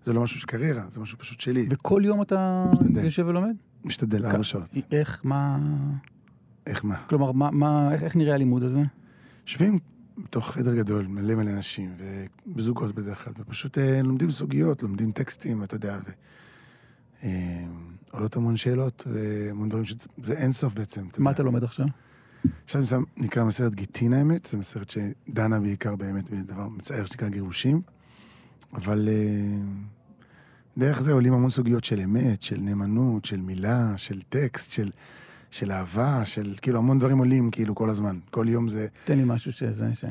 זה 0.03 0.13
לא 0.13 0.21
משהו 0.21 0.39
של 0.39 0.47
קריירה, 0.47 0.83
זה 0.89 0.99
משהו 0.99 1.17
פשוט 1.17 1.39
שלי. 1.39 1.67
וכל 1.69 2.01
יום 2.05 2.21
אתה 2.21 2.65
משתדל. 2.71 3.03
יושב 3.03 3.25
ולומד? 3.27 3.55
משתדל 3.85 4.25
ארבע 4.25 4.43
שעות. 4.43 4.75
איך, 4.91 5.21
מה... 5.23 5.59
איך 6.67 6.85
מה? 6.85 6.95
כלומר, 7.07 7.31
מה, 7.31 7.51
מה, 7.51 7.93
איך, 7.93 8.03
איך 8.03 8.15
נראה 8.15 8.33
הלימוד 8.33 8.63
הזה? 8.63 8.81
יושבים 9.47 9.79
בתוך 10.17 10.51
חדר 10.51 10.75
גדול, 10.75 11.07
מלא 11.07 11.35
מלא 11.35 11.51
אנשים, 11.51 11.95
ובזוגות 12.47 12.95
בדרך 12.95 13.23
כלל, 13.23 13.33
ופשוט 13.39 13.77
אה, 13.77 14.01
לומדים 14.01 14.31
סוגיות, 14.31 14.83
לומדים 14.83 15.11
טקסטים, 15.11 15.63
אתה 15.63 15.75
יודע, 15.75 15.97
ו... 16.07 16.11
אה, 17.23 17.65
עולות 18.11 18.35
המון 18.35 18.57
שאלות, 18.57 19.07
והמון 19.11 19.69
דברים 19.69 19.85
ש... 19.85 19.93
זה 20.23 20.33
אין 20.33 20.51
סוף 20.51 20.73
בעצם, 20.73 21.07
אתה 21.11 21.21
מה 21.21 21.29
יודע. 21.29 21.35
אתה 21.35 21.43
לומד 21.43 21.63
עכשיו? 21.63 21.85
עכשיו 22.63 22.81
אני 22.81 22.87
שם, 22.87 23.03
נקרא 23.17 23.43
מסרט 23.43 23.73
גיטין 23.73 24.13
האמת, 24.13 24.45
זה 24.45 24.57
מסרט 24.57 24.89
שדנה 24.89 25.59
בעיקר 25.59 25.95
באמת 25.95 26.29
בדבר 26.29 26.67
מצער 26.67 27.05
שנקרא 27.05 27.29
גירושים, 27.29 27.81
אבל 28.73 29.09
אה, 29.09 29.57
דרך 30.77 31.01
זה 31.01 31.11
עולים 31.11 31.33
המון 31.33 31.49
סוגיות 31.49 31.83
של 31.83 31.99
אמת, 31.99 32.41
של 32.41 32.57
נאמנות, 32.57 33.25
של 33.25 33.41
מילה, 33.41 33.93
של 33.97 34.21
טקסט, 34.21 34.71
של, 34.71 34.89
של 35.53 35.71
אהבה, 35.71 36.25
של 36.25 36.55
כאילו 36.61 36.77
המון 36.77 36.99
דברים 36.99 37.17
עולים 37.17 37.51
כאילו 37.51 37.75
כל 37.75 37.89
הזמן. 37.89 38.19
כל 38.31 38.45
יום 38.49 38.67
זה... 38.67 38.87
תן 39.05 39.17
לי 39.17 39.23
משהו 39.25 39.51
שזה, 39.51 39.95
ש... 39.95 40.05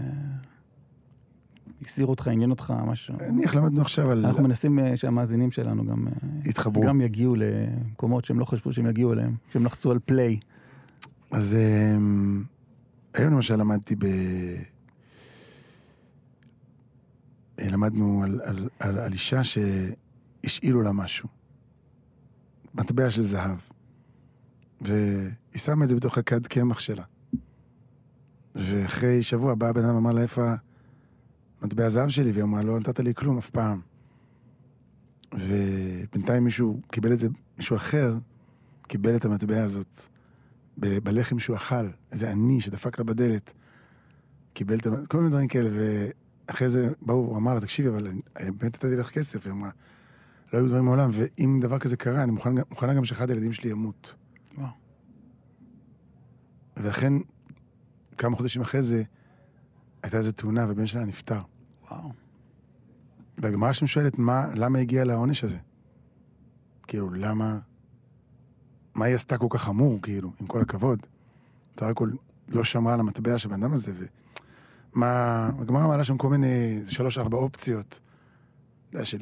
הסיר 1.82 2.06
אותך, 2.06 2.28
עניין 2.28 2.50
אותך, 2.50 2.72
משהו. 2.86 3.14
נניח 3.28 3.54
למדנו 3.54 3.80
עכשיו 3.80 4.10
על... 4.10 4.26
אנחנו 4.26 4.42
מנסים 4.42 4.78
אה, 4.78 4.96
שהמאזינים 4.96 5.50
שלנו 5.50 5.86
גם, 5.86 6.06
אה, 6.06 6.12
התחברו. 6.46 6.82
גם 6.82 7.00
יגיעו 7.00 7.36
למקומות 7.36 8.24
שהם 8.24 8.38
לא 8.38 8.44
חשבו 8.44 8.72
שהם 8.72 8.86
יגיעו 8.86 9.12
אליהם, 9.12 9.34
שהם 9.52 9.64
לחצו 9.64 9.90
על 9.90 9.98
פליי. 10.04 10.38
אז 11.30 11.56
אמ, 11.56 12.44
היום 13.14 13.34
למשל 13.34 13.56
למדתי 13.56 13.96
ב... 13.96 14.04
אה, 17.58 17.70
למדנו 17.70 18.22
על, 18.24 18.40
על, 18.44 18.68
על, 18.78 18.98
על 18.98 19.12
אישה 19.12 19.40
שהשאילו 19.44 20.82
לה 20.82 20.92
משהו. 20.92 21.28
מטבע 22.74 23.10
של 23.10 23.22
זהב. 23.22 23.71
והיא 24.82 25.30
שמה 25.56 25.84
את 25.84 25.88
זה 25.88 25.96
בתוך 25.96 26.18
הכד 26.18 26.46
קמח 26.46 26.78
שלה. 26.78 27.04
ואחרי 28.54 29.22
שבוע 29.22 29.54
בא 29.54 29.68
הבן 29.68 29.84
אדם 29.84 29.94
ואמר 29.94 30.12
לה, 30.12 30.22
איפה 30.22 30.54
מטבע 31.62 31.86
הזהב 31.86 32.08
שלי? 32.08 32.32
והיא 32.32 32.44
אמרה, 32.44 32.62
לא 32.62 32.80
נתת 32.80 33.00
לי 33.00 33.14
כלום 33.14 33.38
אף 33.38 33.50
פעם. 33.50 33.80
ובינתיים 35.34 36.44
מישהו 36.44 36.80
קיבל 36.90 37.12
את 37.12 37.18
זה, 37.18 37.28
מישהו 37.58 37.76
אחר 37.76 38.14
קיבל 38.82 39.16
את 39.16 39.24
המטבע 39.24 39.62
הזאת 39.62 40.00
ב- 40.78 40.98
בלחם 40.98 41.38
שהוא 41.38 41.56
אכל, 41.56 41.88
איזה 42.12 42.30
עני 42.30 42.60
שדפק 42.60 42.98
לה 42.98 43.04
בדלת, 43.04 43.52
קיבל 44.52 44.78
את 44.78 44.86
ה... 44.86 44.90
כל 45.08 45.18
מיני 45.18 45.30
דברים 45.30 45.48
כאלה, 45.48 45.70
ואחרי 45.72 46.68
זה 46.68 46.88
באו, 47.02 47.16
הוא 47.16 47.36
אמר 47.36 47.54
לה, 47.54 47.60
תקשיבי, 47.60 47.88
אבל 47.88 48.06
אני 48.06 48.20
באמת 48.50 48.64
נתתי 48.64 48.96
לך 48.96 49.10
כסף, 49.10 49.46
היא 49.46 49.52
אמרה, 49.52 49.70
לא 50.52 50.58
היו 50.58 50.68
דברים 50.68 50.84
מעולם, 50.84 51.10
ואם 51.12 51.58
דבר 51.62 51.78
כזה 51.78 51.96
קרה, 51.96 52.22
אני 52.22 52.32
מוכן, 52.32 52.54
מוכנה 52.70 52.94
גם 52.94 53.04
שאחד 53.04 53.30
הילדים 53.30 53.52
שלי 53.52 53.70
ימות. 53.70 54.14
ואכן, 56.76 57.12
כמה 58.18 58.36
חודשים 58.36 58.62
אחרי 58.62 58.82
זה, 58.82 59.02
הייתה 60.02 60.18
איזו 60.18 60.32
תאונה, 60.32 60.66
ובן 60.68 60.86
שלה 60.86 61.04
נפטר. 61.04 61.40
וואו. 61.90 62.12
והגמרא 63.38 63.72
שם 63.72 63.86
שואלת, 63.86 64.18
מה, 64.18 64.46
למה 64.54 64.78
הגיע 64.78 65.04
לעונש 65.04 65.44
הזה? 65.44 65.56
כאילו, 66.86 67.10
למה... 67.10 67.58
מה 68.94 69.04
היא 69.04 69.14
עשתה 69.14 69.38
כל 69.38 69.46
כך 69.50 69.62
חמור, 69.62 70.02
כאילו, 70.02 70.32
עם 70.40 70.46
כל 70.46 70.60
הכבוד? 70.60 70.98
בסך 71.76 71.86
הכל 71.86 72.10
לא 72.48 72.64
שמרה 72.64 72.94
על 72.94 73.00
המטבע 73.00 73.38
של 73.38 73.48
הבן 73.48 73.62
אדם 73.62 73.72
הזה, 73.72 73.92
ומה... 74.94 75.50
הגמרא 75.60 75.86
מעלה 75.86 76.04
שם 76.04 76.18
כל 76.18 76.28
מיני 76.28 76.80
שלוש-ארבע 76.88 77.36
אופציות, 77.36 78.00
אתה 78.88 78.96
יודע, 78.96 79.04
של 79.04 79.18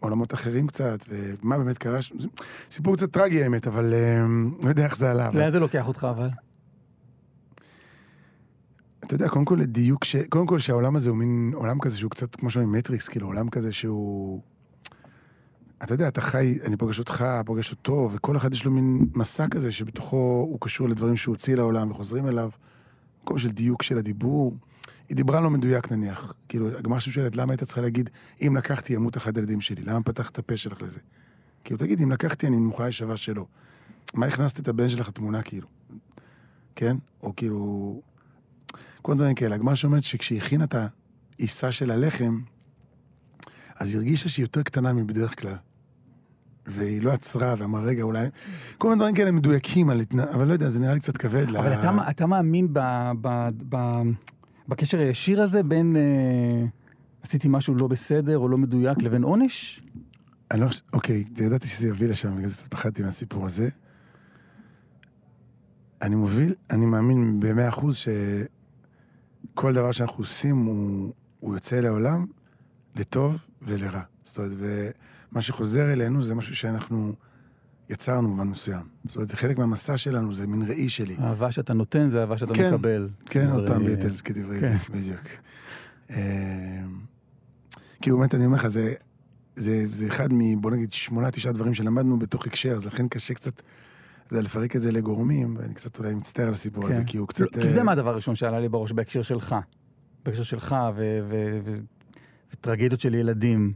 עולמות 0.00 0.34
אחרים 0.34 0.66
קצת, 0.66 1.04
ומה 1.08 1.58
באמת 1.58 1.78
קרה 1.78 2.02
שם. 2.02 2.14
סיפור 2.70 2.96
קצת 2.96 3.12
טרגי 3.12 3.42
האמת, 3.42 3.66
אבל 3.66 3.94
אה, 3.94 4.26
לא 4.62 4.68
יודע 4.68 4.84
איך 4.84 4.96
זה 4.96 5.10
עלה. 5.10 5.30
לאן 5.34 5.50
זה 5.50 5.60
לוקח 5.60 5.88
אותך 5.88 6.06
אבל? 6.10 6.28
אתה 9.06 9.14
יודע, 9.14 9.28
קודם 9.28 9.44
כל 9.44 9.58
לדיוק, 9.60 10.04
ש... 10.04 10.16
קודם 10.16 10.46
כל 10.46 10.58
שהעולם 10.58 10.96
הזה 10.96 11.10
הוא 11.10 11.18
מין 11.18 11.52
עולם 11.54 11.80
כזה 11.80 11.96
שהוא 11.98 12.10
קצת 12.10 12.36
כמו 12.36 12.50
שאומרים 12.50 12.72
מטריקס, 12.72 13.08
כאילו 13.08 13.26
עולם 13.26 13.48
כזה 13.48 13.72
שהוא... 13.72 14.40
אתה 15.82 15.94
יודע, 15.94 16.08
אתה 16.08 16.20
חי, 16.20 16.58
אני 16.64 16.76
פוגש 16.76 16.98
אותך, 16.98 17.24
פוגש 17.46 17.70
אותו, 17.70 18.10
וכל 18.12 18.36
אחד 18.36 18.52
יש 18.52 18.64
לו 18.64 18.70
מין 18.70 19.06
מסע 19.14 19.48
כזה 19.48 19.72
שבתוכו 19.72 20.46
הוא 20.50 20.58
קשור 20.60 20.88
לדברים 20.88 21.16
שהוא 21.16 21.32
הוציא 21.32 21.54
לעולם 21.54 21.90
וחוזרים 21.90 22.28
אליו. 22.28 22.50
מקום 23.22 23.38
של 23.38 23.48
דיוק 23.48 23.82
של 23.82 23.98
הדיבור. 23.98 24.56
היא 25.08 25.16
דיברה 25.16 25.40
לא 25.40 25.50
מדויק 25.50 25.92
נניח. 25.92 26.34
כאילו, 26.48 26.78
הגמרא 26.78 27.00
שואלת, 27.00 27.36
למה 27.36 27.52
היית 27.52 27.64
צריכה 27.64 27.80
להגיד, 27.80 28.10
אם 28.40 28.56
לקחתי 28.56 28.92
ימות 28.92 29.16
אחד 29.16 29.36
הילדים 29.36 29.60
שלי? 29.60 29.82
למה 29.82 30.02
פתחת 30.02 30.32
את 30.32 30.38
הפה 30.38 30.56
שלך 30.56 30.82
לזה? 30.82 31.00
כאילו, 31.64 31.78
תגיד, 31.78 32.00
אם 32.00 32.12
לקחתי, 32.12 32.46
אני 32.46 32.56
מוכנה 32.56 32.86
להישבע 32.86 33.16
שלא. 33.16 33.46
מה 34.14 34.26
הכנסת 34.26 34.60
את 34.60 34.68
הבן 34.68 34.88
שלך 34.88 35.08
לתמונה, 35.08 35.42
כאילו? 35.42 35.66
כן? 36.76 36.96
או 37.22 37.32
כאילו... 37.36 38.00
כל 39.04 39.14
דברים 39.14 39.34
כאלה. 39.34 39.54
הגמרא 39.54 39.74
שאומרת 39.74 40.02
שכשהיא 40.02 40.38
הכינה 40.38 40.64
את 40.64 40.74
העיסה 41.38 41.72
של 41.72 41.90
הלחם, 41.90 42.40
אז 43.76 43.88
היא 43.88 43.96
הרגישה 43.96 44.28
שהיא 44.28 44.44
יותר 44.44 44.62
קטנה 44.62 44.92
מבדרך 44.92 45.40
כלל. 45.40 45.54
והיא 46.66 47.02
לא 47.02 47.12
עצרה 47.12 47.54
ואמרה, 47.58 47.82
רגע, 47.82 48.02
אולי... 48.02 48.28
כל 48.78 48.88
מיני 48.88 48.98
דברים 48.98 49.14
כאלה 49.14 49.30
מדויקים, 49.30 49.90
על 49.90 50.00
התנ... 50.00 50.20
אבל 50.20 50.46
לא 50.46 50.52
יודע, 50.52 50.70
זה 50.70 50.78
נראה 50.78 50.94
לי 50.94 51.00
קצת 51.00 51.16
כבד. 51.16 51.48
אבל 51.56 51.72
אתה, 51.72 52.10
אתה 52.10 52.26
מאמין 52.26 52.68
ב, 52.72 52.80
ב, 53.20 53.48
ב, 53.68 53.76
בקשר 54.68 54.98
הישיר 54.98 55.42
הזה 55.42 55.62
בין... 55.62 55.96
אה, 55.96 56.66
עשיתי 57.22 57.48
משהו 57.50 57.74
לא 57.74 57.86
בסדר 57.86 58.38
או 58.38 58.48
לא 58.48 58.58
מדויק 58.58 59.02
לבין 59.02 59.22
עונש? 59.22 59.82
אני 60.50 60.60
לא... 60.60 60.66
חושב- 60.66 60.82
אוקיי, 60.92 61.24
ידעתי 61.38 61.68
שזה 61.68 61.88
יביא 61.88 62.08
לשם, 62.08 62.36
בגלל 62.36 62.48
זה 62.48 62.54
קצת 62.54 62.70
פחדתי 62.70 63.02
מהסיפור 63.02 63.46
הזה. 63.46 63.68
אני 66.02 66.14
מוביל, 66.14 66.54
אני 66.70 66.86
מאמין 66.86 67.40
במאה 67.40 67.68
אחוז 67.68 67.96
שכל 69.54 69.72
דבר 69.72 69.92
שאנחנו 69.92 70.18
עושים 70.18 70.56
הוא, 70.56 71.12
הוא 71.40 71.54
יוצא 71.54 71.80
לעולם 71.80 72.26
לטוב 72.96 73.38
ולרע. 73.62 74.00
זאת 74.24 74.38
אומרת, 74.38 74.52
ומה 74.58 75.42
שחוזר 75.42 75.92
אלינו 75.92 76.22
זה 76.22 76.34
משהו 76.34 76.56
שאנחנו 76.56 77.12
יצרנו 77.90 78.28
במובן 78.28 78.46
מסוים. 78.48 78.82
זאת 79.04 79.16
אומרת, 79.16 79.28
זה 79.28 79.36
חלק 79.36 79.58
מהמסע 79.58 79.96
שלנו, 79.96 80.32
זה 80.34 80.46
מין 80.46 80.62
ראי 80.62 80.88
שלי. 80.88 81.16
אהבה 81.20 81.52
שאתה 81.52 81.72
נותן 81.72 82.10
זה 82.10 82.20
אהבה 82.20 82.38
שאתה 82.38 82.54
כן, 82.54 82.68
מקבל. 82.68 83.08
כן, 83.26 83.50
עוד 83.50 83.66
פעם 83.66 83.82
אה, 83.82 83.86
ביטלס 83.86 84.20
כדברי 84.20 84.60
כן. 84.60 84.76
זה, 84.86 84.92
בדיוק. 84.92 85.20
אה, 86.10 86.16
כאילו, 88.02 88.18
באמת, 88.18 88.34
אני 88.34 88.46
אומר 88.46 88.56
לך, 88.56 88.66
זה, 88.66 88.94
זה, 89.56 89.84
זה 89.90 90.06
אחד 90.06 90.32
מ... 90.32 90.60
בוא 90.60 90.70
נגיד, 90.70 90.92
שמונה, 90.92 91.30
תשעה 91.30 91.52
דברים 91.52 91.74
שלמדנו 91.74 92.18
בתוך 92.18 92.46
הקשר, 92.46 92.72
אז 92.72 92.86
לכן 92.86 93.08
קשה 93.08 93.34
קצת, 93.34 93.62
יודע, 94.36 94.44
לפרק 94.44 94.76
את 94.76 94.82
זה 94.82 94.92
לגורמים, 94.92 95.56
ואני 95.58 95.74
קצת 95.74 95.98
אולי 95.98 96.14
מצטער 96.14 96.46
על 96.46 96.52
הסיפור 96.52 96.86
הזה, 96.86 97.00
כן. 97.00 97.04
כי 97.04 97.16
הוא 97.16 97.22
לא, 97.22 97.46
קצת... 97.46 97.58
כי 97.60 97.78
אה, 97.78 97.82
מה 97.82 97.92
הדבר 97.92 98.10
הראשון 98.10 98.34
שעלה 98.34 98.60
לי 98.60 98.68
בראש 98.68 98.92
בהקשר 98.92 99.22
שלך. 99.22 99.54
בהקשר 100.24 100.42
שלך 100.42 100.76
וטרגדיות 102.52 103.00
של 103.00 103.14
ילדים. 103.14 103.72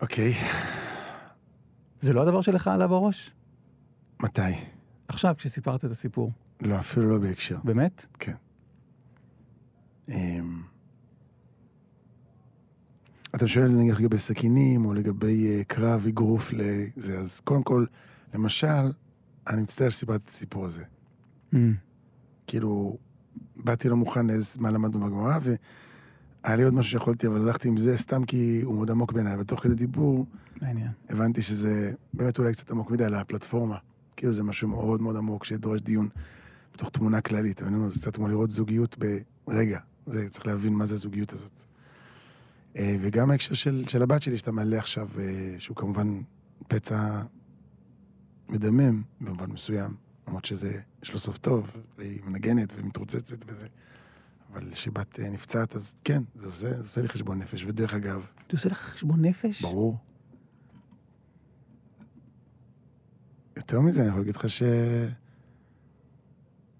אוקיי, 0.00 0.34
זה 2.00 2.12
לא 2.12 2.22
הדבר 2.22 2.40
שלך 2.40 2.68
עלה 2.68 2.86
בראש? 2.86 3.30
מתי? 4.22 4.40
עכשיו, 5.08 5.34
כשסיפרת 5.38 5.84
את 5.84 5.90
הסיפור. 5.90 6.32
לא, 6.60 6.78
אפילו 6.78 7.08
לא 7.08 7.18
בהקשר. 7.18 7.58
באמת? 7.64 8.06
כן. 8.18 8.34
אמ, 10.08 10.62
אתה 13.34 13.48
שואל 13.48 13.68
נגיד 13.68 13.94
לגבי 13.94 14.18
סכינים, 14.18 14.84
או 14.84 14.94
לגבי 14.94 15.46
אה, 15.46 15.64
קרב, 15.64 16.04
אגרוף 16.08 16.52
לזה, 16.52 17.18
אז 17.18 17.40
קודם 17.40 17.62
כל, 17.62 17.84
למשל, 18.34 18.92
אני 19.46 19.62
מצטער 19.62 19.90
שסיפרתי 19.90 20.22
את 20.24 20.28
הסיפור 20.28 20.66
הזה. 20.66 20.84
Mm. 21.52 21.56
כאילו, 22.46 22.96
באתי 23.56 23.88
לא 23.88 23.96
מוכן 23.96 24.26
לאיזה 24.26 24.60
מה 24.60 24.70
למדנו 24.70 25.06
בגמרא, 25.06 25.38
והיה 25.42 26.56
לי 26.56 26.62
עוד 26.62 26.74
משהו 26.74 26.90
שיכולתי, 26.90 27.26
אבל 27.26 27.40
הלכתי 27.40 27.68
עם 27.68 27.76
זה 27.76 27.98
סתם 27.98 28.24
כי 28.24 28.60
הוא 28.62 28.74
מאוד 28.74 28.90
עמוק 28.90 29.12
בעיניי, 29.12 29.40
ותוך 29.40 29.62
כדי 29.62 29.74
דיבור 29.74 30.26
מעניין. 30.62 30.90
הבנתי 31.08 31.42
שזה 31.42 31.92
באמת 32.14 32.38
אולי 32.38 32.52
קצת 32.52 32.70
עמוק 32.70 32.90
מדי 32.90 33.08
לפלטפורמה. 33.08 33.76
כאילו 34.16 34.32
זה 34.32 34.42
משהו 34.42 34.68
מאוד 34.68 35.02
מאוד 35.02 35.16
עמוק 35.16 35.44
שדורש 35.44 35.80
דיון 35.80 36.08
בתוך 36.74 36.90
תמונה 36.90 37.20
כללית, 37.20 37.62
אבל 37.62 37.74
אני 37.74 37.90
זה 37.90 38.00
קצת 38.00 38.16
כמו 38.16 38.28
לראות 38.28 38.50
זוגיות 38.50 38.96
ברגע. 39.46 39.78
זה, 40.06 40.28
צריך 40.28 40.46
להבין 40.46 40.72
מה 40.72 40.86
זה 40.86 40.94
הזוגיות 40.94 41.32
הזאת. 41.32 41.62
אה, 42.76 42.96
וגם 43.00 43.30
ההקשר 43.30 43.54
של, 43.54 43.84
של 43.88 44.02
הבת 44.02 44.22
שלי 44.22 44.38
שאתה 44.38 44.52
מעלה 44.52 44.78
עכשיו, 44.78 45.08
אה, 45.18 45.54
שהוא 45.58 45.76
כמובן 45.76 46.20
פצע 46.68 47.22
מדמם 48.48 49.02
במובן 49.20 49.50
מסוים, 49.50 49.96
למרות 50.28 50.44
שזה, 50.44 50.80
יש 51.02 51.12
לו 51.12 51.18
סוף 51.18 51.38
טוב, 51.38 51.70
והיא 51.98 52.20
מנגנת 52.24 52.72
ומתרוצצת 52.76 53.44
וזה. 53.46 53.66
אבל 54.52 54.70
כשבת 54.72 55.20
אה, 55.20 55.30
נפצעת, 55.30 55.76
אז 55.76 55.94
כן, 56.04 56.22
זה 56.34 56.46
עושה, 56.46 56.70
זה 56.76 56.82
עושה 56.82 57.02
לי 57.02 57.08
חשבון 57.08 57.38
נפש. 57.38 57.64
ודרך 57.64 57.94
אגב, 57.94 58.26
אתה 58.46 58.56
עושה 58.56 58.68
לך 58.68 58.78
חשבון 58.78 59.24
נפש? 59.24 59.62
ברור. 59.62 59.98
יותר 63.56 63.80
מזה, 63.80 64.00
אני 64.00 64.08
יכול 64.08 64.20
להגיד 64.20 64.36
לך 64.36 64.48
ש... 64.48 64.62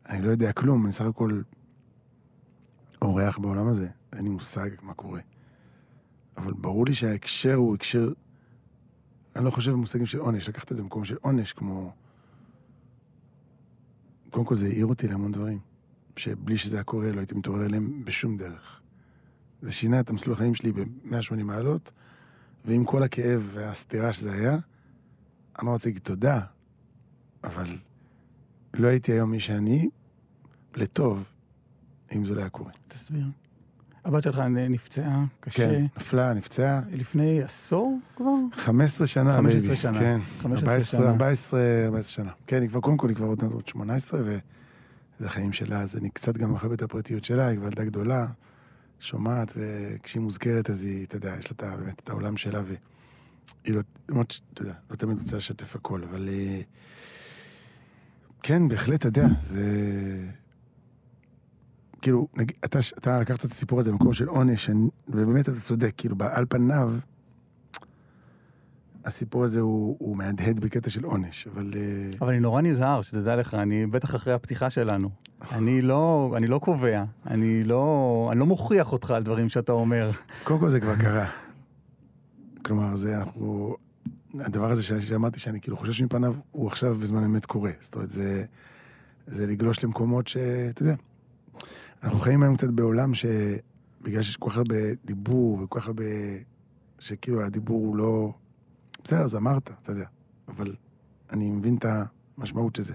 אני 0.08 0.22
לא 0.22 0.30
יודע 0.30 0.52
כלום, 0.52 0.84
אני 0.84 0.92
סך 0.92 1.04
הכל 1.04 1.42
אורח 3.02 3.38
בעולם 3.38 3.66
הזה, 3.66 3.88
אין 4.12 4.24
לי 4.24 4.30
מושג 4.30 4.70
מה 4.82 4.94
קורה. 4.94 5.20
אבל 6.36 6.52
ברור 6.52 6.86
לי 6.86 6.94
שההקשר 6.94 7.54
הוא 7.54 7.74
הקשר... 7.74 8.12
אני 9.36 9.44
לא 9.44 9.50
חושב 9.50 9.72
במושגים 9.72 10.06
של 10.06 10.18
עונש, 10.18 10.48
לקחת 10.48 10.72
את 10.72 10.76
זה 10.76 10.82
במקום 10.82 11.04
של 11.04 11.16
עונש, 11.20 11.52
כמו... 11.52 11.92
קודם 14.30 14.46
כל 14.46 14.54
זה 14.54 14.66
העיר 14.66 14.86
אותי 14.86 15.08
להמון 15.08 15.32
דברים, 15.32 15.58
שבלי 16.16 16.58
שזה 16.58 16.76
היה 16.76 16.84
קורה 16.84 17.12
לא 17.12 17.18
הייתי 17.18 17.34
מתעורר 17.34 17.64
אליהם 17.64 18.04
בשום 18.04 18.36
דרך. 18.36 18.80
זה 19.62 19.72
שינה 19.72 20.00
את 20.00 20.10
המסלול 20.10 20.34
החיים 20.34 20.54
שלי 20.54 20.72
ב-180 20.72 21.42
מעלות, 21.44 21.92
ועם 22.64 22.84
כל 22.84 23.02
הכאב 23.02 23.50
והסתירה 23.52 24.12
שזה 24.12 24.32
היה, 24.32 24.58
אני 25.58 25.66
לא 25.66 25.70
רוצה 25.70 25.88
להגיד 25.88 26.02
תודה, 26.02 26.40
אבל 27.44 27.78
לא 28.74 28.88
הייתי 28.88 29.12
היום 29.12 29.30
מי 29.30 29.40
שאני, 29.40 29.88
לטוב, 30.76 31.24
אם 32.14 32.24
זה 32.24 32.34
לא 32.34 32.40
היה 32.40 32.50
קורה. 32.50 32.72
תסביר. 32.88 33.24
הבת 34.04 34.22
שלך 34.22 34.38
נפצעה 34.38 35.24
קשה. 35.40 35.56
כן, 35.56 35.86
נפלה, 35.96 36.32
נפצעה. 36.32 36.80
לפני 36.92 37.42
עשור 37.42 37.98
כבר? 38.16 38.30
15 38.52 39.06
שנה, 39.06 39.36
15 39.36 39.60
baby. 39.60 39.76
שנה. 39.76 40.00
כן, 40.00 40.20
15 40.42 40.74
14, 40.74 41.00
שנה. 41.00 41.10
14, 41.10 41.60
14 41.84 42.02
שנה. 42.12 42.30
כן, 42.46 42.62
היא 42.62 42.68
כבר, 42.68 42.80
קודם 42.80 42.96
כל, 42.96 43.08
היא 43.08 43.16
כבר 43.16 43.26
עוד 43.26 43.42
מעט 43.42 43.52
עוד 43.52 43.68
18, 43.68 44.20
וזה 44.20 44.38
החיים 45.20 45.52
שלה, 45.52 45.80
אז 45.80 45.96
אני 45.96 46.10
קצת 46.10 46.36
גם 46.36 46.52
מכבד 46.52 46.72
את 46.72 46.82
הפרטיות 46.82 47.24
שלה, 47.24 47.46
היא 47.46 47.58
כבר 47.58 47.66
ילדה 47.66 47.84
גדולה, 47.84 48.26
שומעת, 49.00 49.52
וכשהיא 49.56 50.22
מוזכרת, 50.22 50.70
אז 50.70 50.84
היא, 50.84 51.06
אתה 51.06 51.16
יודע, 51.16 51.34
יש 51.38 51.52
לה 51.62 51.76
באמת 51.76 52.00
את 52.00 52.10
העולם 52.10 52.36
שלה, 52.36 52.62
והיא 52.66 53.74
לא, 53.74 53.80
למרות 54.08 54.30
שאתה 54.30 54.62
יודע, 54.62 54.74
לא 54.90 54.96
תמיד 54.96 55.18
רוצה 55.18 55.36
לשתף 55.36 55.76
הכל, 55.76 56.02
אבל... 56.10 56.28
אה, 56.28 56.60
כן, 58.42 58.68
בהחלט, 58.68 59.00
אתה 59.00 59.08
יודע, 59.08 59.26
זה... 59.42 59.64
כאילו, 62.04 62.28
נג... 62.36 62.52
אתה, 62.64 62.78
אתה 62.98 63.18
לקחת 63.18 63.44
את 63.44 63.50
הסיפור 63.50 63.80
הזה 63.80 63.90
במקום 63.90 64.12
של 64.12 64.28
עונש, 64.28 64.70
ובאמת 65.08 65.48
אתה 65.48 65.60
צודק, 65.60 65.92
כאילו, 65.96 66.16
על 66.20 66.46
פניו, 66.48 66.92
הסיפור 69.04 69.44
הזה 69.44 69.60
הוא, 69.60 69.96
הוא 69.98 70.16
מהדהד 70.16 70.60
בקטע 70.60 70.90
של 70.90 71.04
עונש, 71.04 71.46
אבל... 71.46 71.72
אה, 71.76 72.10
אבל 72.20 72.28
אני 72.28 72.40
נורא 72.40 72.60
נזהר, 72.60 73.02
שתדע 73.02 73.36
לך, 73.36 73.54
אני 73.54 73.86
בטח 73.86 74.14
אחרי 74.14 74.32
הפתיחה 74.32 74.70
שלנו. 74.70 75.10
אני 75.52 75.82
לא, 75.82 76.32
אני 76.36 76.46
לא 76.46 76.58
קובע, 76.58 77.04
אני 77.26 77.64
לא, 77.64 78.28
אני 78.32 78.40
לא 78.40 78.46
מוכיח 78.46 78.92
אותך 78.92 79.10
על 79.10 79.22
דברים 79.22 79.48
שאתה 79.48 79.72
אומר. 79.72 80.10
קודם 80.44 80.60
כל 80.60 80.68
זה 80.68 80.80
כבר 80.80 80.96
קרה. 80.96 81.26
כלומר, 82.62 82.96
זה 82.96 83.16
אנחנו... 83.16 83.76
הדבר 84.40 84.70
הזה 84.70 84.82
שאמרתי 84.82 85.40
שאני 85.40 85.60
כאילו 85.60 85.76
חושש 85.76 86.02
מפניו, 86.02 86.34
הוא 86.50 86.66
עכשיו 86.66 86.94
בזמן 86.94 87.24
אמת 87.24 87.46
קורה. 87.46 87.70
זאת 87.80 87.94
אומרת, 87.94 88.10
זה, 88.10 88.44
זה 89.26 89.46
לגלוש 89.46 89.84
למקומות 89.84 90.28
שאתה 90.28 90.82
יודע, 90.82 90.94
אנחנו 92.04 92.18
חיים 92.18 92.42
היום 92.42 92.56
קצת 92.56 92.68
בעולם 92.68 93.14
שבגלל 93.14 94.22
שיש 94.22 94.36
כל 94.36 94.50
כך 94.50 94.56
הרבה 94.56 94.74
דיבור 95.04 95.62
וכל 95.62 95.80
כך 95.80 95.86
הרבה... 95.86 96.04
שכאילו 96.98 97.42
הדיבור 97.42 97.86
הוא 97.86 97.96
לא... 97.96 98.32
בסדר, 99.04 99.22
אז 99.22 99.36
אמרת, 99.36 99.70
אתה 99.82 99.92
יודע, 99.92 100.06
אבל 100.48 100.74
אני 101.32 101.50
מבין 101.50 101.76
את 101.76 101.86
המשמעות 102.38 102.76
של 102.76 102.82
זה. 102.82 102.94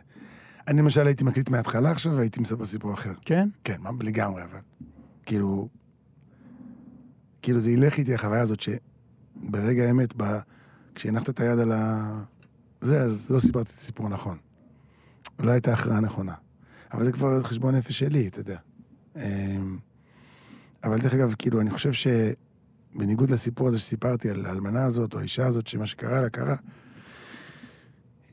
אני 0.67 0.81
למשל 0.81 1.07
הייתי 1.07 1.23
מקליט 1.23 1.49
מההתחלה 1.49 1.91
עכשיו 1.91 2.13
והייתי 2.13 2.39
מספר 2.39 2.65
סיפור 2.65 2.93
אחר. 2.93 3.13
כן? 3.21 3.49
כן, 3.63 3.81
מה 3.81 3.89
לגמרי, 3.99 4.43
אבל 4.43 4.59
כאילו, 5.25 5.67
כאילו 7.41 7.59
זה 7.59 7.71
ילך 7.71 7.97
איתי 7.97 8.13
החוויה 8.13 8.41
הזאת 8.41 8.59
שברגע 8.59 9.83
האמת, 9.83 10.13
ב... 10.17 10.39
כשהנחת 10.95 11.29
את 11.29 11.39
היד 11.39 11.59
על 11.59 11.71
ה... 11.71 12.23
זה, 12.81 13.01
אז 13.01 13.31
לא 13.31 13.39
סיפרתי 13.39 13.71
את 13.73 13.77
הסיפור 13.77 14.05
הנכון. 14.05 14.37
לא 15.39 15.51
הייתה 15.51 15.73
הכרעה 15.73 15.99
נכונה. 15.99 16.33
אבל 16.93 17.03
זה 17.03 17.11
כבר 17.11 17.43
חשבון 17.43 17.75
נפש 17.75 17.99
שלי, 17.99 18.27
אתה 18.27 18.39
יודע. 18.39 18.57
אמ, 19.15 19.77
אבל 20.83 20.99
דרך 20.99 21.13
אגב, 21.13 21.33
כאילו, 21.37 21.61
אני 21.61 21.69
חושב 21.69 21.91
שבניגוד 21.93 23.29
לסיפור 23.29 23.67
הזה 23.67 23.79
שסיפרתי 23.79 24.29
על 24.29 24.45
האלמנה 24.45 24.83
הזאת, 24.85 25.13
או 25.13 25.19
האישה 25.19 25.47
הזאת, 25.47 25.67
שמה 25.67 25.85
שקרה 25.85 26.21
לה 26.21 26.29
קרה, 26.29 26.55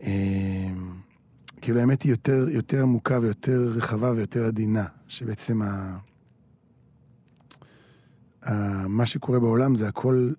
אמ, 0.00 0.96
כאילו 1.60 1.80
האמת 1.80 2.02
היא 2.02 2.10
יותר, 2.10 2.46
יותר 2.50 2.82
עמוקה 2.82 3.18
ויותר 3.22 3.72
רחבה 3.76 4.10
ויותר 4.10 4.44
עדינה, 4.44 4.84
שבעצם 5.08 5.62
ה... 5.62 5.98
ה... 8.42 8.52
מה 8.88 9.06
שקורה 9.06 9.40
בעולם 9.40 9.76
זה 9.76 9.88
הכל, 9.88 10.32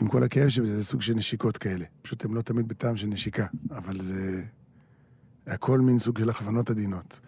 עם 0.00 0.08
כל 0.08 0.22
הכאב 0.22 0.48
שבזה, 0.48 0.76
זה 0.76 0.84
סוג 0.84 1.02
של 1.02 1.14
נשיקות 1.14 1.58
כאלה. 1.58 1.84
פשוט 2.02 2.24
הן 2.24 2.32
לא 2.32 2.42
תמיד 2.42 2.68
בטעם 2.68 2.96
של 2.96 3.06
נשיקה, 3.06 3.46
אבל 3.70 4.00
זה 4.00 4.42
הכל 5.46 5.80
מין 5.80 5.98
סוג 5.98 6.18
של 6.18 6.30
הכוונות 6.30 6.70
עדינות. 6.70 7.20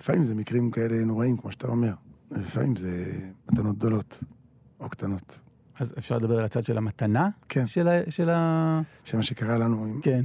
לפעמים 0.00 0.24
זה 0.24 0.34
מקרים 0.34 0.70
כאלה 0.70 1.04
נוראים, 1.04 1.36
כמו 1.36 1.52
שאתה 1.52 1.68
אומר. 1.68 1.94
לפעמים 2.30 2.76
זה 2.76 3.20
מתנות 3.52 3.76
גדולות 3.76 4.24
או 4.80 4.88
קטנות. 4.88 5.40
אז 5.78 5.94
אפשר 5.98 6.18
לדבר 6.18 6.38
על 6.38 6.44
הצד 6.44 6.64
של 6.64 6.78
המתנה? 6.78 7.28
כן. 7.48 7.66
של 7.66 7.88
ה... 7.88 8.10
של 8.10 8.30
ה... 8.30 8.80
שמה 9.04 9.22
שקרה 9.22 9.58
לנו. 9.58 9.94
כן. 10.02 10.24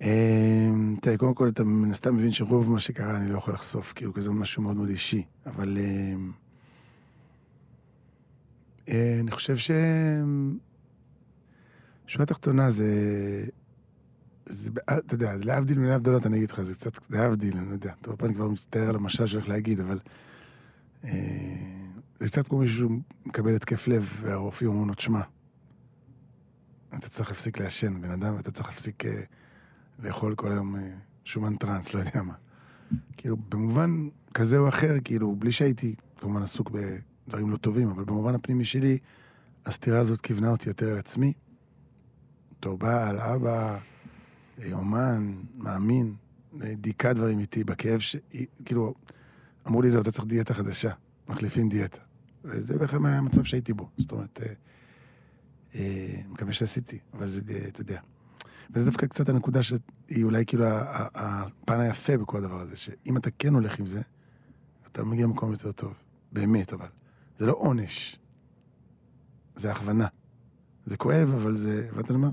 אמ, 0.00 0.96
תראה, 1.02 1.16
קודם 1.16 1.34
כל 1.34 1.48
אתה 1.48 1.64
מן 1.64 1.90
הסתם 1.90 2.16
מבין 2.16 2.30
שרוב 2.30 2.70
מה 2.70 2.80
שקרה 2.80 3.16
אני 3.16 3.30
לא 3.30 3.38
יכול 3.38 3.54
לחשוף, 3.54 3.92
כאילו, 3.92 4.14
כי 4.14 4.20
זה 4.20 4.30
משהו 4.30 4.62
מאוד 4.62 4.76
מאוד 4.76 4.88
אישי, 4.88 5.24
אבל 5.46 5.78
אמ, 5.78 6.32
אה, 8.88 9.16
אני 9.20 9.30
חושב 9.30 9.56
ש... 9.56 9.70
שורה 12.06 12.26
תחתונה 12.26 12.70
זה... 12.70 12.86
זה, 14.46 14.70
ב- 14.70 14.90
אתה 14.90 15.14
יודע, 15.14 15.32
להבדיל 15.44 15.78
מן 15.78 15.90
ההבדלות, 15.90 16.26
אני 16.26 16.36
אגיד 16.36 16.50
לך, 16.50 16.62
זה 16.62 16.74
קצת 16.74 17.10
להבדיל, 17.10 17.56
אני 17.56 17.68
לא 17.68 17.72
יודע. 17.72 17.92
טוב, 18.00 18.24
אני 18.24 18.34
כבר 18.34 18.48
מצטער 18.48 18.88
על 18.88 18.96
המשל 18.96 19.26
שהולך 19.26 19.48
להגיד, 19.48 19.80
אבל... 19.80 19.98
אה, 21.04 21.10
זה 22.18 22.28
קצת 22.28 22.48
כמו 22.48 22.58
מישהו 22.58 22.88
מקבל 23.26 23.56
התקף 23.56 23.88
לב, 23.88 24.20
והרופאים 24.20 24.70
אומרים 24.70 24.88
לו, 24.88 24.94
תשמע, 24.94 25.20
אתה 26.98 27.08
צריך 27.08 27.28
להפסיק 27.28 27.58
לעשן, 27.58 28.00
בן 28.00 28.10
אדם, 28.10 28.34
ואתה 28.36 28.50
צריך 28.50 28.68
להפסיק 28.68 29.04
אה, 29.04 29.20
לאכול 29.98 30.34
כל 30.34 30.52
היום 30.52 30.76
אה, 30.76 30.90
שומן 31.24 31.56
טראנס, 31.56 31.94
לא 31.94 31.98
יודע 31.98 32.22
מה. 32.22 32.34
כאילו, 33.16 33.36
במובן 33.48 34.08
כזה 34.34 34.58
או 34.58 34.68
אחר, 34.68 34.94
כאילו, 35.04 35.36
בלי 35.36 35.52
שהייתי 35.52 35.94
כמובן 36.16 36.42
עסוק 36.42 36.70
בדברים 36.70 37.50
לא 37.50 37.56
טובים, 37.56 37.88
אבל 37.88 38.04
במובן 38.04 38.34
הפנימי 38.34 38.64
שלי, 38.64 38.98
הסתירה 39.66 39.98
הזאת 39.98 40.20
כיוונה 40.20 40.50
אותי 40.50 40.68
יותר 40.68 40.90
על 40.90 40.98
עצמי. 40.98 41.32
בתור 42.52 42.78
בעל, 42.78 43.18
אבא, 43.18 43.78
אומן, 44.72 45.34
מאמין, 45.54 46.14
דיכא 46.76 47.12
דברים 47.12 47.38
איתי 47.38 47.64
בכאב 47.64 47.98
ש... 47.98 48.16
כאילו, 48.64 48.94
אמרו 49.66 49.82
לי, 49.82 49.90
זהו, 49.90 50.02
אתה 50.02 50.10
צריך 50.10 50.26
דיאטה 50.26 50.54
חדשה, 50.54 50.92
מחליפים 51.28 51.68
דיאטה. 51.68 52.00
וזה 52.44 52.78
בערך 52.78 52.94
המצב 52.94 53.44
שהייתי 53.44 53.72
בו. 53.72 53.88
זאת 53.98 54.12
אומרת, 54.12 54.40
אה, 54.42 54.52
אה, 55.74 56.20
מקווה 56.28 56.52
שעשיתי, 56.52 56.98
אבל 57.14 57.28
זה, 57.28 57.40
אה, 57.50 57.68
אתה 57.68 57.80
יודע. 57.80 58.00
וזה 58.70 58.84
דווקא 58.84 59.06
קצת 59.06 59.28
הנקודה 59.28 59.62
שהיא 59.62 60.24
אולי 60.24 60.46
כאילו 60.46 60.64
הפן 61.14 61.80
היפה 61.80 62.16
בכל 62.16 62.38
הדבר 62.38 62.60
הזה, 62.60 62.76
שאם 62.76 63.16
אתה 63.16 63.30
כן 63.30 63.54
הולך 63.54 63.78
עם 63.78 63.86
זה, 63.86 64.02
אתה 64.86 65.04
מגיע 65.04 65.24
למקום 65.24 65.52
יותר 65.52 65.72
טוב. 65.72 65.94
באמת, 66.32 66.72
אבל. 66.72 66.86
זה 67.38 67.46
לא 67.46 67.52
עונש, 67.52 68.18
זה 69.56 69.72
הכוונה. 69.72 70.06
זה 70.86 70.96
כואב, 70.96 71.28
אבל 71.34 71.56
זה, 71.56 71.88
הבנת 71.92 72.10
מה? 72.10 72.30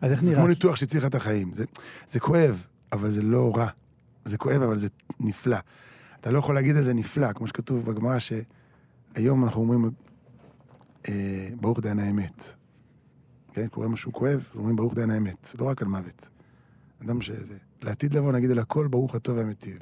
אז 0.00 0.12
איך 0.12 0.20
זה 0.20 0.26
נראה? 0.26 0.38
כמו 0.38 0.48
ניתוח 0.48 0.76
שהציל 0.76 1.00
לך 1.00 1.06
את 1.06 1.14
החיים. 1.14 1.54
זה, 1.54 1.64
זה 2.08 2.20
כואב, 2.20 2.66
אבל 2.92 3.10
זה 3.10 3.22
לא 3.22 3.52
רע. 3.56 3.68
זה 4.24 4.38
כואב, 4.38 4.62
אבל 4.62 4.78
זה 4.78 4.88
נפלא. 5.20 5.56
אתה 6.20 6.30
לא 6.30 6.38
יכול 6.38 6.54
להגיד 6.54 6.76
על 6.76 6.82
זה 6.82 6.94
נפלא, 6.94 7.32
כמו 7.32 7.46
שכתוב 7.46 7.84
בגמרא, 7.84 8.18
שהיום 8.18 9.44
אנחנו 9.44 9.60
אומרים, 9.60 9.90
אה, 11.08 11.48
ברוך 11.60 11.80
דיין 11.80 11.98
האמת. 11.98 12.54
כן, 13.52 13.68
קורה 13.68 13.88
משהו 13.88 14.12
כואב, 14.12 14.48
אז 14.52 14.58
אומרים 14.58 14.76
ברוך 14.76 14.94
דיין 14.94 15.10
האמת, 15.10 15.54
לא 15.58 15.64
רק 15.64 15.82
על 15.82 15.88
מוות. 15.88 16.28
אדם 17.04 17.20
שזה... 17.20 17.54
לעתיד 17.82 18.14
לבוא 18.14 18.32
נגיד 18.32 18.50
על 18.50 18.58
הכל 18.58 18.86
ברוך 18.86 19.14
הטוב 19.14 19.36
והמיטיב. 19.36 19.78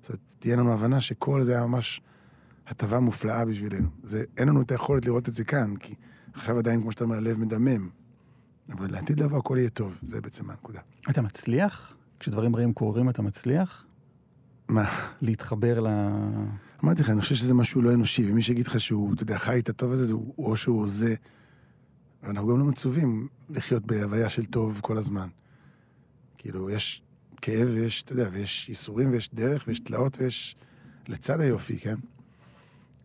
זאת 0.00 0.08
אומרת, 0.08 0.20
תהיה 0.38 0.56
לנו 0.56 0.72
הבנה 0.72 1.00
שכל 1.00 1.42
זה 1.42 1.52
היה 1.52 1.66
ממש 1.66 2.00
הטבה 2.66 3.00
מופלאה 3.00 3.44
בשבילנו. 3.44 3.88
זה, 4.02 4.24
אין 4.36 4.48
לנו 4.48 4.62
את 4.62 4.70
היכולת 4.70 5.06
לראות 5.06 5.28
את 5.28 5.34
זה 5.34 5.44
כאן, 5.44 5.76
כי 5.76 5.94
עכשיו 6.34 6.58
עדיין, 6.58 6.80
כמו 6.82 6.92
שאתה 6.92 7.04
אומר, 7.04 7.16
הלב 7.16 7.38
מדמם. 7.38 7.88
אבל 8.70 8.92
לעתיד 8.92 9.20
לבוא 9.20 9.38
הכל 9.38 9.56
יהיה 9.58 9.70
טוב, 9.70 9.98
זה 10.02 10.20
בעצם 10.20 10.50
הנקודה. 10.50 10.80
אתה 11.10 11.22
מצליח? 11.22 11.96
כשדברים 12.20 12.56
רעים 12.56 12.72
קורים 12.72 13.08
אתה 13.08 13.22
מצליח? 13.22 13.86
מה? 14.68 15.10
להתחבר 15.22 15.80
ל... 15.80 15.86
אמרתי 16.84 17.02
לך, 17.02 17.10
אני 17.10 17.20
חושב 17.20 17.34
שזה 17.34 17.54
משהו 17.54 17.82
לא 17.82 17.94
אנושי, 17.94 18.30
ומי 18.30 18.42
שיגיד 18.42 18.66
לך 18.66 18.80
שהוא, 18.80 19.14
אתה 19.14 19.22
יודע, 19.22 19.38
חי 19.38 19.58
את 19.58 19.68
הטוב 19.68 19.92
הזה, 19.92 20.04
זה 20.04 20.12
הוא, 20.12 20.34
או 20.38 20.56
שהוא 20.56 20.88
זה. 20.88 21.14
ואנחנו 22.22 22.48
גם 22.48 22.58
לא 22.58 22.64
מצווים 22.64 23.28
לחיות 23.50 23.86
בהוויה 23.86 24.30
של 24.30 24.44
טוב 24.44 24.78
כל 24.82 24.98
הזמן. 24.98 25.28
כאילו, 26.38 26.70
יש 26.70 27.02
כאב 27.42 27.68
ויש, 27.74 28.02
אתה 28.02 28.12
יודע, 28.12 28.28
ויש 28.32 28.68
ייסורים 28.68 29.10
ויש 29.10 29.34
דרך 29.34 29.64
ויש 29.66 29.80
תלאות 29.80 30.16
ויש 30.20 30.56
לצד 31.08 31.40
היופי, 31.40 31.78
כן? 31.78 31.96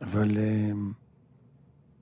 אבל 0.02 0.38
אה, 0.38 0.72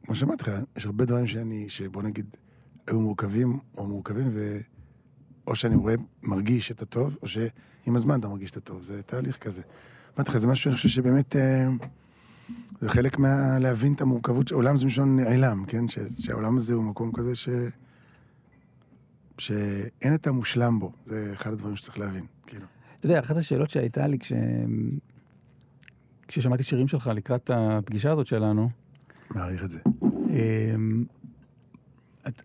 כמו 0.03 0.15
שאמרתי 0.15 0.43
לך, 0.43 0.51
יש 0.77 0.85
הרבה 0.85 1.05
דברים 1.05 1.27
שאני, 1.27 1.65
שבוא 1.69 2.03
נגיד, 2.03 2.37
היו 2.87 2.99
מורכבים 3.01 3.59
או 3.77 3.87
מורכבים, 3.87 4.29
ו... 4.33 4.57
או 5.47 5.55
שאני 5.55 5.75
רואה, 5.75 5.95
מרגיש 6.23 6.71
את 6.71 6.81
הטוב, 6.81 7.17
או 7.21 7.27
שעם 7.27 7.95
הזמן 7.95 8.19
אתה 8.19 8.27
מרגיש 8.27 8.51
את 8.51 8.57
הטוב. 8.57 8.83
זה 8.83 9.01
תהליך 9.05 9.37
כזה. 9.37 9.61
אמרתי 10.17 10.31
לך, 10.31 10.37
זה 10.37 10.47
משהו 10.47 10.63
שאני 10.63 10.75
חושב 10.75 10.89
שבאמת... 10.89 11.35
אה, 11.35 11.67
זה 12.81 12.89
חלק 12.89 13.19
מה... 13.19 13.59
להבין 13.59 13.93
את 13.93 14.01
המורכבות, 14.01 14.51
העולם 14.51 14.77
זה 14.77 14.85
משון 14.85 15.15
נעלם, 15.19 15.65
כן? 15.67 15.87
ש... 15.87 15.99
שהעולם 16.19 16.57
הזה 16.57 16.73
הוא 16.73 16.83
מקום 16.83 17.11
כזה 17.11 17.35
ש... 17.35 17.49
שאין 19.37 20.15
את 20.15 20.27
המושלם 20.27 20.79
בו. 20.79 20.91
זה 21.05 21.29
אחד 21.33 21.53
הדברים 21.53 21.75
שצריך 21.75 21.99
להבין, 21.99 22.25
כאילו. 22.47 22.65
אתה 22.95 23.05
יודע, 23.05 23.19
אחת 23.19 23.37
השאלות 23.37 23.69
שהייתה 23.69 24.07
לי 24.07 24.19
כש... 24.19 24.33
כששמעתי 26.27 26.63
שירים 26.63 26.87
שלך 26.87 27.07
לקראת 27.15 27.49
הפגישה 27.53 28.11
הזאת 28.11 28.27
שלנו, 28.27 28.69
מעריך 29.29 29.63
את 29.63 29.69
זה. 29.71 29.79
אמ, 30.03 31.05
את- 32.27 32.41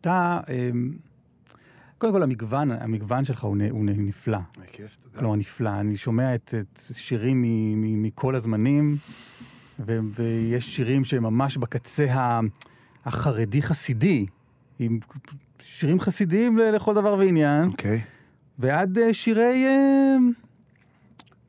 אתה, 0.00 0.40
אמ, 0.48 0.92
קודם 1.98 2.12
כל 2.12 2.22
המגוון, 2.22 2.70
המגוון 2.70 3.24
שלך 3.24 3.44
הוא 3.44 3.56
הוא 3.70 3.84
נפלא. 3.84 4.38
בכיף, 4.62 4.96
תודה. 5.02 5.18
כלומר, 5.18 5.36
נפלא. 5.36 5.70
אני 5.80 5.96
שומע 5.96 6.34
את, 6.34 6.54
את 6.60 6.80
שירים 6.92 7.42
מ- 7.42 7.80
מ- 7.80 8.02
מכל 8.02 8.34
הזמנים, 8.34 8.96
ו, 9.86 9.98
ויש 10.14 10.76
שירים 10.76 11.04
שהם 11.04 11.22
ממש 11.22 11.56
בקצה 11.56 12.06
החרדי-חסידי, 13.06 14.26
עם 14.78 14.98
שירים 15.62 16.00
חסידיים 16.00 16.58
לכל 16.58 16.94
דבר 16.94 17.14
ועניין, 17.18 17.68
אוקיי. 17.68 18.00
ועד 18.58 18.98
אה, 18.98 19.14
שירי 19.14 19.66
אה, 19.66 20.16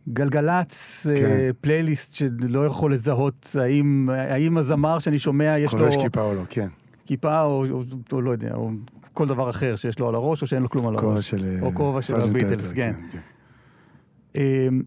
גלגלצ, 0.10 1.08
אה, 1.10 1.16
כן. 1.16 1.52
פלייליסט 1.62 2.14
שלא 2.16 2.66
יכול 2.66 2.94
לזהות 2.94 3.56
האם, 3.60 4.10
האם 4.10 4.58
הזמר 4.58 5.00
שאני 5.00 5.20
שומע 5.20 5.56
יש 5.60 5.74
לו 5.74 5.80
חובש 5.80 5.96
כיפה 6.04 6.22
או 6.22 6.34
לא, 6.34 6.42
כן. 6.50 6.68
כיפה 7.12 7.42
או, 7.42 7.66
או, 7.72 7.84
או 8.12 8.22
לא 8.22 8.32
יודע, 8.32 8.54
או 8.56 8.72
כל 9.14 9.28
דבר 9.28 9.50
אחר 9.50 9.76
שיש 9.76 10.00
לו 10.00 10.10
על 10.10 10.16
הראש 10.16 10.42
או 10.42 10.48
שאין 10.48 10.62
לו 10.62 10.70
כלום 10.70 10.88
על 10.88 10.96
הראש. 10.96 11.30
של... 11.30 11.46
אה, 11.46 11.62
או 11.62 11.74
כובע 11.74 12.02
של 12.02 12.14
סרג'נט 12.14 12.30
הביטלס, 12.30 12.66
פפר, 12.66 12.76
כן. 12.76 12.94
בדיוק. 13.08 13.24
אמ, 14.36 14.82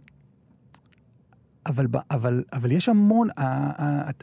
אבל, 1.66 1.86
אבל, 2.10 2.44
אבל 2.52 2.72
יש 2.72 2.88
המון, 2.88 3.28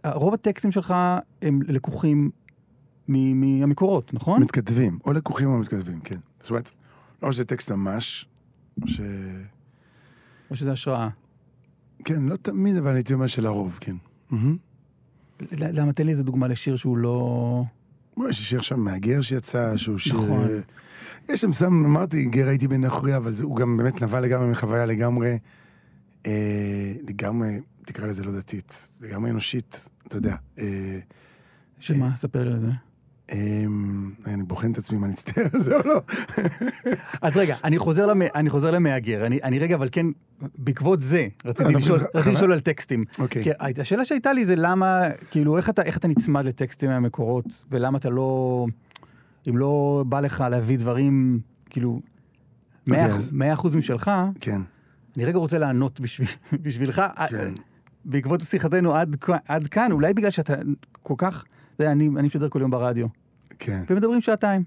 רוב 0.05 0.33
הטקסטים 0.33 0.71
שלך 0.71 0.93
הם 1.41 1.59
לקוחים 1.67 2.29
מהמקורות, 3.07 4.13
נכון? 4.13 4.41
מתכתבים, 4.43 4.99
או 5.05 5.13
לקוחים 5.13 5.49
או 5.49 5.59
מתכתבים, 5.59 5.99
כן. 5.99 6.19
זאת 6.41 6.49
אומרת, 6.49 6.71
לא 7.23 7.31
שזה 7.31 7.45
טקסט 7.45 7.71
ממש, 7.71 8.29
או 8.81 8.87
ש... 8.87 9.01
או 10.49 10.55
שזה 10.55 10.71
השראה? 10.71 11.09
כן, 12.05 12.21
לא 12.21 12.35
תמיד, 12.35 12.75
אבל 12.75 12.95
הייתי 12.95 13.13
אומר 13.13 13.27
שלרוב, 13.27 13.77
כן. 13.81 13.95
למה 15.51 15.93
תן 15.93 16.05
לי 16.05 16.11
איזה 16.11 16.23
דוגמה 16.23 16.47
לשיר 16.47 16.75
שהוא 16.75 16.97
לא... 16.97 17.63
יש 18.29 18.49
שיר 18.49 18.61
שם 18.61 18.79
מהגר 18.79 19.21
שיצא, 19.21 19.77
שהוא 19.77 19.97
שיר... 19.97 20.13
נכון. 20.13 20.47
אה, 20.49 20.59
יש 21.29 21.41
שם 21.41 21.53
סתם, 21.53 21.85
אמרתי, 21.85 22.25
גר 22.25 22.47
הייתי 22.47 22.67
בן 22.67 22.85
אחוריה, 22.85 23.17
אבל 23.17 23.31
זה, 23.31 23.43
הוא 23.43 23.57
גם 23.57 23.77
באמת 23.77 24.01
נבע 24.01 24.19
לגמרי 24.19 24.51
מחוויה 24.51 24.85
לגמרי, 24.85 25.37
אה, 26.25 26.93
לגמרי, 27.07 27.59
תקרא 27.85 28.07
לזה 28.07 28.23
לא 28.23 28.31
דתית, 28.31 28.89
לגמרי 29.01 29.31
אנושית, 29.31 29.89
אתה 30.07 30.17
יודע. 30.17 30.35
אה, 30.59 30.99
שמה? 31.79 32.15
ספר 32.15 32.43
לי 32.43 32.51
על 32.51 32.59
זה. 32.59 32.71
אה, 33.31 33.37
אני 34.25 34.43
בוחן 34.43 34.71
את 34.71 34.77
עצמי 34.77 34.97
אם 34.97 35.03
אני 35.05 35.13
אצטער 35.13 35.45
על 35.53 35.59
זה 35.59 35.75
או 35.75 35.81
לא. 35.85 36.01
אז 37.21 37.37
רגע, 37.37 37.55
אני 37.63 37.77
חוזר, 37.79 38.05
למ... 38.05 38.21
אני 38.35 38.49
חוזר 38.49 38.71
למהגר. 38.71 39.25
אני, 39.25 39.39
אני 39.43 39.59
רגע, 39.59 39.75
אבל 39.75 39.89
כן, 39.91 40.05
בעקבות 40.57 41.01
זה, 41.01 41.27
רציתי 41.45 41.73
לשאול, 42.25 42.51
על 42.53 42.59
טקסטים. 42.59 43.05
אוקיי. 43.19 43.43
כי 43.43 43.49
השאלה 43.81 44.05
שהייתה 44.05 44.33
לי 44.33 44.45
זה 44.45 44.55
למה, 44.55 45.01
כאילו, 45.31 45.57
איך 45.57 45.69
אתה, 45.69 46.07
נצמד 46.07 46.45
לטקסטים 46.45 46.89
מהמקורות, 46.89 47.65
ולמה 47.71 47.97
אתה 47.97 48.09
לא, 48.09 48.65
אם 49.49 49.57
לא 49.57 50.03
בא 50.07 50.19
לך 50.19 50.43
להביא 50.51 50.77
דברים, 50.79 51.39
כאילו, 51.69 51.89
אוקיי, 52.87 53.05
מאה 53.07 53.15
אז- 53.15 53.33
מאה 53.33 53.53
אחוז 53.53 53.75
משלך, 53.75 54.11
כן, 54.39 54.61
אני 55.17 55.25
רגע 55.25 55.37
רוצה 55.37 55.57
לענות 55.59 55.99
בשביל, 55.99 56.27
בשבילך, 56.63 57.01
כן. 57.29 57.53
בעקבות 58.05 58.41
שיחתנו 58.41 58.95
עד, 59.47 59.67
כאן, 59.71 59.91
אולי 59.91 60.13
בגלל 60.13 60.29
שאתה 60.31 60.53
כל 61.03 61.13
כך, 61.17 61.45
אני 61.79 62.09
משדר 62.09 62.49
כל 62.49 62.61
יום 62.61 62.71
ברדיו, 62.71 63.07
כן, 63.63 63.83
ומדברים 63.89 64.21
שעתיים. 64.21 64.63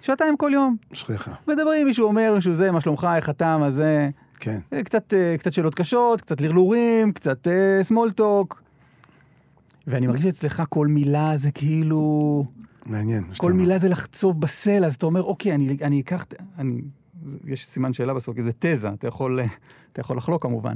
שעתיים 0.00 0.36
כל 0.36 0.50
יום. 0.54 0.76
אשריך, 0.92 1.30
מדברים, 1.48 1.86
מישהו 1.86 2.06
אומר, 2.06 2.32
מישהו 2.34 2.54
זה, 2.54 2.70
מה 2.70 2.80
שלומך, 2.80 3.08
איך 3.16 3.30
אתה, 3.30 3.58
מה 3.58 3.70
זה, 3.70 4.08
כן. 4.38 4.58
אה, 4.72 4.82
קצת, 4.82 5.14
אה, 5.14 5.36
קצת 5.38 5.52
שאלות 5.52 5.74
קשות, 5.74 6.20
קצת 6.20 6.40
לרלורים, 6.40 7.12
קצת 7.12 7.46
small 7.88 8.20
talk. 8.20 8.54
ואני 9.86 10.06
מרגיש 10.06 10.24
שאצלך 10.24 10.62
כל 10.68 10.86
מילה 10.86 11.36
זה 11.36 11.50
כאילו, 11.50 12.44
מעניין. 12.86 13.24
כל. 13.36 13.52
מילה 13.52 13.78
זה 13.78 13.88
לחצוב 13.88 14.40
בסלע, 14.40 14.86
אז 14.86 14.94
אתה 14.94 15.06
אומר, 15.06 15.22
אוקיי, 15.22 15.54
אני, 15.54 15.76
אני 15.82 16.00
אקח, 16.00 16.24
אני, 16.58 16.82
יש 17.44 17.66
סימן 17.66 17.92
שאלה 17.92 18.14
בסוף, 18.14 18.36
כי 18.36 18.42
זה 18.42 18.50
תזה, 18.58 18.88
אתה 18.88 19.08
יכול, 19.08 19.40
אה, 19.40 19.46
אתה 19.92 20.00
יכול 20.00 20.16
לחלוק 20.16 20.42
כמובן. 20.42 20.74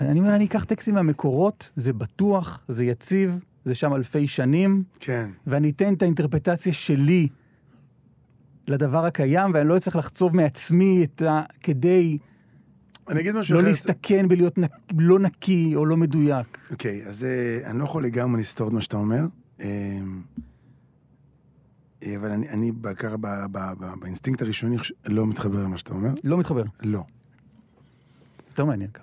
אני 0.00 0.20
אומר, 0.20 0.34
אני 0.34 0.44
אקח 0.44 0.64
טקסטים 0.64 0.94
מהמקורות, 0.94 1.70
זה 1.76 1.92
בטוח, 1.92 2.64
זה 2.68 2.84
יציב, 2.84 3.44
זה 3.64 3.74
שם 3.74 3.94
אלפי 3.94 4.28
שנים, 4.28 4.82
כן, 5.00 5.30
ואני 5.46 5.70
אתן 5.70 5.94
את 5.94 6.02
האינטרפטציה 6.02 6.72
שלי 6.72 7.28
לדבר 8.68 9.04
הקיים, 9.04 9.50
ואני 9.54 9.68
לא 9.68 9.76
אצטרך 9.76 9.96
לחצוב 9.96 10.36
מעצמי 10.36 11.04
את 11.04 11.22
ה... 11.22 11.42
כדי 11.60 12.18
אני 13.08 13.20
אגיד 13.20 13.34
משהו 13.34 13.54
לא 13.54 13.60
אחר. 13.60 13.68
להסתכן 13.68 14.28
בלהיות 14.28 14.58
נק... 14.58 14.70
לא 14.98 15.18
נקי 15.18 15.72
או 15.76 15.86
לא 15.86 15.96
מדויק. 15.96 16.58
אוקיי, 16.70 17.06
אז 17.06 17.24
אה, 17.24 17.70
אני 17.70 17.78
לא 17.78 17.84
יכול 17.84 18.04
לגמרי 18.04 18.40
לסתור 18.40 18.68
את 18.68 18.72
מה 18.72 18.80
שאתה 18.80 18.96
אומר, 18.96 19.24
אה, 19.60 19.98
אבל 22.16 22.30
אני, 22.30 22.48
אני 22.48 22.72
בעיקר 22.72 23.16
ב- 23.16 23.26
ב- 23.52 23.72
ב- 23.78 23.94
באינסטינקט 24.00 24.42
הראשוני 24.42 24.76
לא 25.06 25.26
מתחבר 25.26 25.62
למה 25.62 25.78
שאתה 25.78 25.92
אומר. 25.94 26.10
לא 26.24 26.38
מתחבר. 26.38 26.64
לא. 26.82 27.04
יותר 28.48 28.64
מעניין 28.64 28.90
כך. 28.90 29.02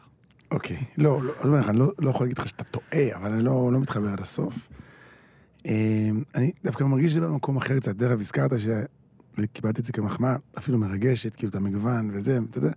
אוקיי. 0.52 0.84
לא, 0.98 1.24
לא, 1.24 1.34
אני 1.42 1.48
אומר 1.50 1.60
לך, 1.60 1.70
אני 1.70 1.80
לא, 1.80 1.92
לא 2.00 2.10
יכול 2.10 2.26
להגיד 2.26 2.40
לך 2.40 2.50
שאתה 2.50 2.64
טועה, 2.64 3.16
אבל 3.16 3.32
אני 3.32 3.44
לא, 3.44 3.70
לא 3.74 3.80
מתחבר 3.80 4.10
עד 4.10 4.20
הסוף. 4.20 4.70
אה, 5.66 6.10
אני 6.36 6.52
דווקא 6.64 6.84
מרגיש 6.84 7.12
שזה 7.12 7.22
במקום 7.22 7.58
אחר 7.58 7.80
קצת. 7.80 7.96
דרך 7.96 8.12
אגב, 8.12 8.20
הזכרת 8.20 8.60
ש... 8.60 8.68
וקיבלתי 9.38 9.82
את 9.82 9.86
זה 9.86 9.94
כמחמאה, 9.94 10.36
אפילו 10.58 10.78
מרגשת, 10.78 11.36
כאילו, 11.36 11.50
את 11.50 11.56
המגוון 11.56 12.10
וזה, 12.14 12.40
אתה 12.50 12.58
יודע. 12.58 12.72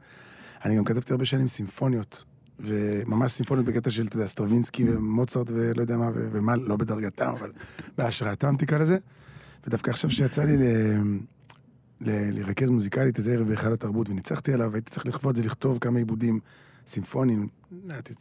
אני 0.65 0.77
גם 0.77 0.85
כתבתי 0.85 1.13
הרבה 1.13 1.25
שנים 1.25 1.49
סימפוניות, 1.49 2.25
וממש 2.61 3.33
סימפוניות 3.33 3.67
בקטע 3.67 3.91
של, 3.91 4.07
אתה 4.07 4.17
יודע, 4.17 4.27
סטרווינסקי 4.27 4.91
ומוצרט 4.91 5.47
ולא 5.51 5.81
יודע 5.81 5.97
מה, 5.97 6.11
ומה, 6.15 6.57
לא 6.57 6.77
בדרגתם, 6.77 7.27
אבל 7.27 7.53
בהשראתם 7.99 8.57
תקרא 8.57 8.79
לזה. 8.79 8.99
ודווקא 9.67 9.91
עכשיו 9.91 10.11
שיצא 10.11 10.45
לי 10.45 10.57
ל... 10.57 10.63
ל... 12.01 12.41
לרכז 12.41 12.71
מוזיקלית 12.71 13.19
איזה 13.19 13.35
ערב 13.35 13.49
בהיכל 13.49 13.73
התרבות, 13.73 14.11
וניצחתי 14.11 14.53
עליו, 14.53 14.69
והייתי 14.73 14.91
צריך 14.91 15.07
לכבוד 15.07 15.37
זה, 15.37 15.43
לכתוב 15.43 15.79
כמה 15.79 15.99
עיבודים 15.99 16.41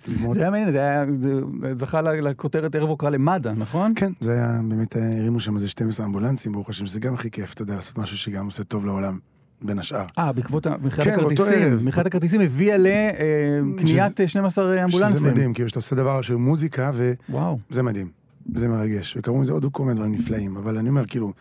ללמוד. 0.07 0.33
זה 0.33 0.41
היה 0.41 0.49
מעניין, 0.49 0.71
זה 0.71 0.79
היה, 0.79 1.05
זה 1.13 1.41
זכה 1.75 2.01
לכותרת 2.01 2.75
ערב 2.75 2.89
הוקרה 2.89 3.09
למד"א, 3.09 3.51
נכון? 3.51 3.93
כן, 3.95 4.11
זה 4.21 4.33
היה, 4.33 4.59
באמת 4.69 4.97
אה, 4.97 5.19
הרימו 5.19 5.39
שם 5.39 5.55
איזה 5.55 5.67
12 5.67 6.05
אמבולנסים, 6.05 6.51
ברוך 6.51 6.69
השם, 6.69 6.85
שזה 6.85 6.99
גם 6.99 7.13
הכי 7.13 7.31
כיף, 7.31 7.53
אתה 7.53 7.61
יודע, 7.61 7.75
לעשות 7.75 7.97
משהו 7.97 8.17
שגם 8.17 8.45
עושה 8.45 8.63
טוב 8.63 8.85
לעולם, 8.85 9.19
בין 9.61 9.79
השאר. 9.79 10.05
אה, 10.17 10.31
בעקבות 10.31 10.67
מכירת 10.67 11.07
כן, 11.07 11.13
הכרטיסים. 11.13 11.85
מכירת 11.85 12.05
הכרטיסים 12.05 12.41
הביאה 12.41 12.77
לקניית 12.77 14.19
12 14.25 14.83
אמבולנסים. 14.83 15.17
שזה 15.17 15.31
מדהים, 15.31 15.53
כאילו, 15.53 15.69
שאתה 15.69 15.79
עושה 15.79 15.95
דבר 15.95 16.21
של 16.21 16.35
מוזיקה, 16.35 16.91
ו... 16.93 17.13
וואו. 17.29 17.59
זה 17.69 17.83
מדהים, 17.83 18.09
זה 18.55 18.67
מרגש, 18.67 19.17
וקראו 19.17 19.41
לזה 19.41 19.51
עוד 19.51 19.65
כל 19.71 19.83
מיני 19.83 19.95
דברים 19.95 20.15
נפלאים, 20.15 20.57
אבל 20.57 20.77
אני 20.77 20.89
אומר, 20.89 21.05
כאילו, 21.05 21.33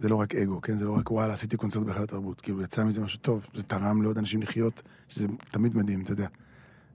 זה 0.00 0.08
לא 0.08 0.16
רק 0.16 0.34
אגו, 0.34 0.60
כן? 0.60 0.78
זה 0.78 0.84
לא 0.84 0.92
רק 0.92 1.10
וואלה, 1.10 1.32
עשיתי 1.32 1.56
קונצרט 1.56 1.86
בהיכל 1.86 2.02
התרבות, 2.02 2.40
כאילו, 2.40 2.62
יצא 2.62 2.84
מזה 2.84 3.00
משהו 3.00 3.18
טוב, 3.18 3.46
זה 3.54 3.62
תרם 3.62 4.02
לעוד 4.02 4.18
אנשים 4.18 4.42
לחיות, 4.42 4.82
שזה 5.08 5.26
תמיד 5.50 5.76
מדהים, 5.76 6.00
אתה 6.02 6.12
יודע. 6.12 6.26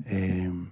אמ, 0.07 0.65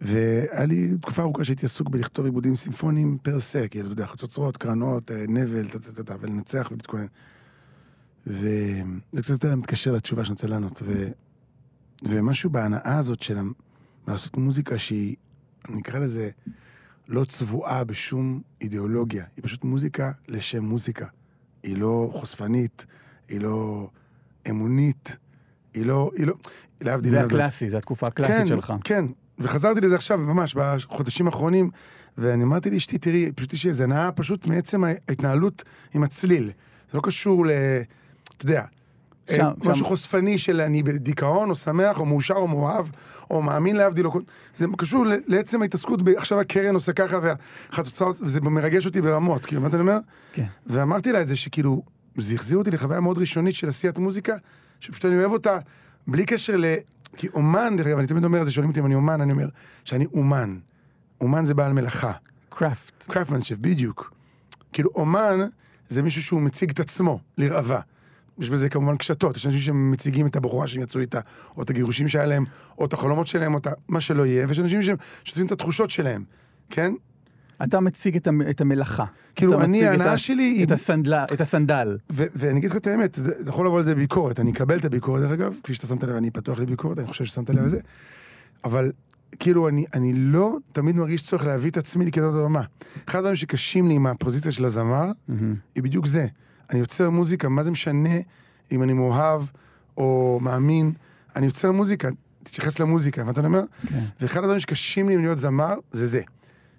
והיה 0.00 0.66
לי 0.66 0.98
תקופה 1.00 1.22
ארוכה 1.22 1.44
שהייתי 1.44 1.66
עסוק 1.66 1.88
בלכתוב 1.88 2.24
עיבודים 2.24 2.56
סימפוניים 2.56 3.18
פר 3.22 3.40
סה, 3.40 3.68
כאילו, 3.68 3.86
אתה 3.86 3.92
יודע, 3.92 4.06
חצוצרות, 4.06 4.56
קרנות, 4.56 5.10
אה, 5.10 5.24
נבל, 5.28 5.68
טה-טה-טה, 5.68 6.14
ולנצח 6.20 6.68
ולהתכונן. 6.70 7.06
וזה 8.26 9.20
קצת 9.20 9.30
יותר 9.30 9.56
מתקשר 9.56 9.92
לתשובה 9.92 10.24
שאני 10.24 10.32
רוצה 10.32 10.46
לענות, 10.46 10.82
ו... 10.84 11.08
ומשהו 12.04 12.50
בהנאה 12.50 12.98
הזאת 12.98 13.22
של 13.22 13.38
לעשות 14.08 14.36
מוזיקה 14.36 14.78
שהיא, 14.78 15.16
נקרא 15.68 15.98
לזה, 15.98 16.30
לא 17.08 17.24
צבועה 17.24 17.84
בשום 17.84 18.42
אידיאולוגיה, 18.60 19.24
היא 19.36 19.44
פשוט 19.44 19.64
מוזיקה 19.64 20.12
לשם 20.28 20.64
מוזיקה. 20.64 21.06
היא 21.62 21.76
לא 21.76 22.10
חושפנית, 22.14 22.86
היא 23.28 23.40
לא 23.40 23.88
אמונית, 24.50 25.16
היא 25.74 25.86
לא, 25.86 26.10
היא 26.16 26.26
לא, 26.26 26.34
להבדיל 26.80 27.10
זה. 27.10 27.20
הקלאסי, 27.20 27.70
זה 27.70 27.78
התקופה 27.78 28.06
הקלאסית 28.06 28.36
כן, 28.36 28.46
שלך. 28.46 28.72
כן, 28.84 29.04
וחזרתי 29.38 29.80
לזה 29.80 29.94
עכשיו, 29.94 30.18
ממש, 30.18 30.54
בחודשים 30.54 31.26
האחרונים, 31.26 31.70
ואני 32.18 32.44
אמרתי 32.44 32.70
לאשתי, 32.70 32.98
תראי, 32.98 33.32
פשוט 33.34 33.52
יש 33.52 33.64
לי 33.64 33.70
איזה 33.70 33.84
הנאה 33.84 34.12
פשוט 34.12 34.46
מעצם 34.46 34.84
ההתנהלות 34.84 35.62
עם 35.94 36.02
הצליל. 36.02 36.44
זה 36.90 36.96
לא 36.96 37.00
קשור 37.04 37.46
ל... 37.46 37.50
אתה 38.36 38.44
יודע, 38.44 38.64
שם- 39.30 39.42
אה, 39.42 39.50
משהו 39.58 39.74
שם- 39.76 39.84
חושפני 39.84 40.38
של 40.38 40.60
אני 40.60 40.82
בדיכאון, 40.82 41.50
או 41.50 41.54
שמח, 41.56 42.00
או 42.00 42.06
מאושר, 42.06 42.34
או 42.34 42.48
מאוהב, 42.48 42.86
או 43.30 43.42
מאמין 43.42 43.76
להבדיל, 43.76 44.06
או. 44.06 44.20
זה 44.56 44.66
קשור 44.78 45.04
לעצם 45.26 45.62
ההתעסקות, 45.62 46.02
ב- 46.02 46.08
עכשיו 46.08 46.40
הקרן 46.40 46.74
עושה 46.74 46.92
ככה, 46.92 47.18
והחצוצה, 47.22 48.04
וזה 48.06 48.40
מרגש 48.40 48.86
אותי 48.86 49.00
ברמות, 49.02 49.46
כאילו, 49.46 49.60
מה 49.62 49.68
אתה 49.68 49.80
אומר? 49.80 49.98
כן. 50.32 50.44
ואמרתי 50.66 51.12
לה 51.12 51.20
את 51.22 51.28
זה 51.28 51.36
שכאילו, 51.36 51.82
זה 52.18 52.34
החזיר 52.34 52.58
אותי 52.58 52.70
לחוויה 52.70 53.00
מאוד 53.00 53.18
ראשונית 53.18 53.54
של 53.54 53.68
עשיית 53.68 53.98
מוזיקה, 53.98 54.36
שפשוט 54.82 55.04
אני 55.04 55.18
אוהב 55.18 55.32
אותה 55.32 55.58
בלי 56.06 56.26
קשר 56.26 56.56
ל... 56.56 56.64
כי 57.16 57.28
אומן, 57.28 57.76
דרך 57.76 57.86
אגב, 57.86 57.98
אני 57.98 58.06
תמיד 58.06 58.24
אומר 58.24 58.40
את 58.40 58.46
זה, 58.46 58.52
שואלים 58.52 58.70
אותי 58.70 58.80
אם 58.80 58.86
אני 58.86 58.94
אומן, 58.94 59.20
אני 59.20 59.32
אומר 59.32 59.48
שאני 59.84 60.06
אומן. 60.14 60.58
אומן 61.20 61.44
זה 61.44 61.54
בעל 61.54 61.72
מלאכה. 61.72 62.12
Craft. 62.48 63.04
Craftsmanship, 63.10 63.58
בדיוק. 63.58 64.14
כאילו, 64.72 64.90
אומן 64.94 65.40
זה 65.88 66.02
מישהו 66.02 66.22
שהוא 66.22 66.40
מציג 66.40 66.70
את 66.70 66.80
עצמו 66.80 67.20
לראווה. 67.38 67.80
יש 68.38 68.50
בזה 68.50 68.68
כמובן 68.68 68.96
קשתות, 68.96 69.36
יש 69.36 69.46
אנשים 69.46 69.60
שמציגים 69.60 70.26
את 70.26 70.36
הבחורה 70.36 70.66
שהם 70.66 70.82
יצאו 70.82 71.00
איתה, 71.00 71.20
או 71.56 71.62
את 71.62 71.70
הגירושים 71.70 72.08
שהיה 72.08 72.26
להם, 72.26 72.44
או 72.78 72.84
את 72.84 72.92
החלומות 72.92 73.26
שלהם, 73.26 73.54
או 73.54 73.58
את 73.58 73.66
מה 73.88 74.00
שלא 74.00 74.26
יהיה, 74.26 74.46
ויש 74.48 74.58
אנשים 74.58 74.80
שותפים 75.24 75.46
את 75.46 75.52
התחושות 75.52 75.90
שלהם, 75.90 76.24
כן? 76.70 76.92
אתה 77.64 77.80
מציג 77.80 78.16
את, 78.16 78.26
המ- 78.26 78.42
את 78.50 78.60
המלאכה. 78.60 79.04
כאילו, 79.36 79.60
אני, 79.60 79.86
ההנאה 79.86 80.18
שלי 80.18 80.42
היא- 80.42 80.64
את 80.66 80.70
הסנדל. 80.70 81.24
את 81.32 81.40
הסנדל. 81.40 81.98
ו- 82.12 82.24
ואני 82.34 82.58
אגיד 82.58 82.70
לך 82.70 82.76
את 82.76 82.86
האמת, 82.86 83.14
זה- 83.14 83.32
אתה 83.40 83.50
יכול 83.50 83.66
לבוא 83.66 83.78
על 83.78 83.84
זה 83.84 83.94
בביקורת, 83.94 84.40
אני 84.40 84.52
אקבל 84.52 84.78
את 84.78 84.84
הביקורת 84.84 85.22
דרך 85.22 85.32
אגב, 85.32 85.56
כפי 85.62 85.74
שאתה 85.74 85.86
שמת 85.86 86.02
לב, 86.04 86.16
אני 86.16 86.30
פתוח 86.30 86.58
לביקורת, 86.58 86.98
אני 86.98 87.06
חושב 87.06 87.24
ששמת 87.24 87.50
לב 87.50 87.64
לזה, 87.64 87.80
אבל 88.64 88.92
כאילו, 89.38 89.68
אני, 89.68 89.84
אני 89.94 90.12
לא 90.14 90.56
תמיד 90.72 90.96
מרגיש 90.96 91.22
צורך 91.22 91.44
להביא 91.44 91.70
את 91.70 91.76
עצמי 91.76 92.06
לקדם 92.06 92.28
את 92.30 92.34
הבמה. 92.34 92.62
אחד 93.08 93.18
הדברים 93.18 93.36
שקשים 93.36 93.88
לי 93.88 93.94
עם 93.94 94.06
הפוזיציה 94.06 94.52
של 94.52 94.64
הזמר, 94.64 95.10
היא 95.74 95.82
בדיוק 95.82 96.06
זה. 96.06 96.26
אני 96.70 96.78
יוצר 96.80 97.10
מוזיקה, 97.10 97.48
מה 97.48 97.62
זה 97.62 97.70
משנה 97.70 98.18
אם 98.72 98.82
אני 98.82 98.92
מאוהב 98.92 99.42
או 99.96 100.38
מאמין, 100.42 100.92
אני 101.36 101.46
יוצר 101.46 101.72
מוזיקה, 101.72 102.08
תתייחס 102.42 102.78
למוזיקה, 102.78 103.24
מה 103.24 103.30
אתה 103.30 103.46
אומר? 103.46 103.62
כן. 103.88 104.00
ואחד 104.20 104.40
הדברים 104.40 104.60
שקשים 104.60 105.08
לי 105.08 105.16
להיות 105.16 105.38
זמר, 105.38 105.74
זה 105.92 106.06
זה. 106.06 106.20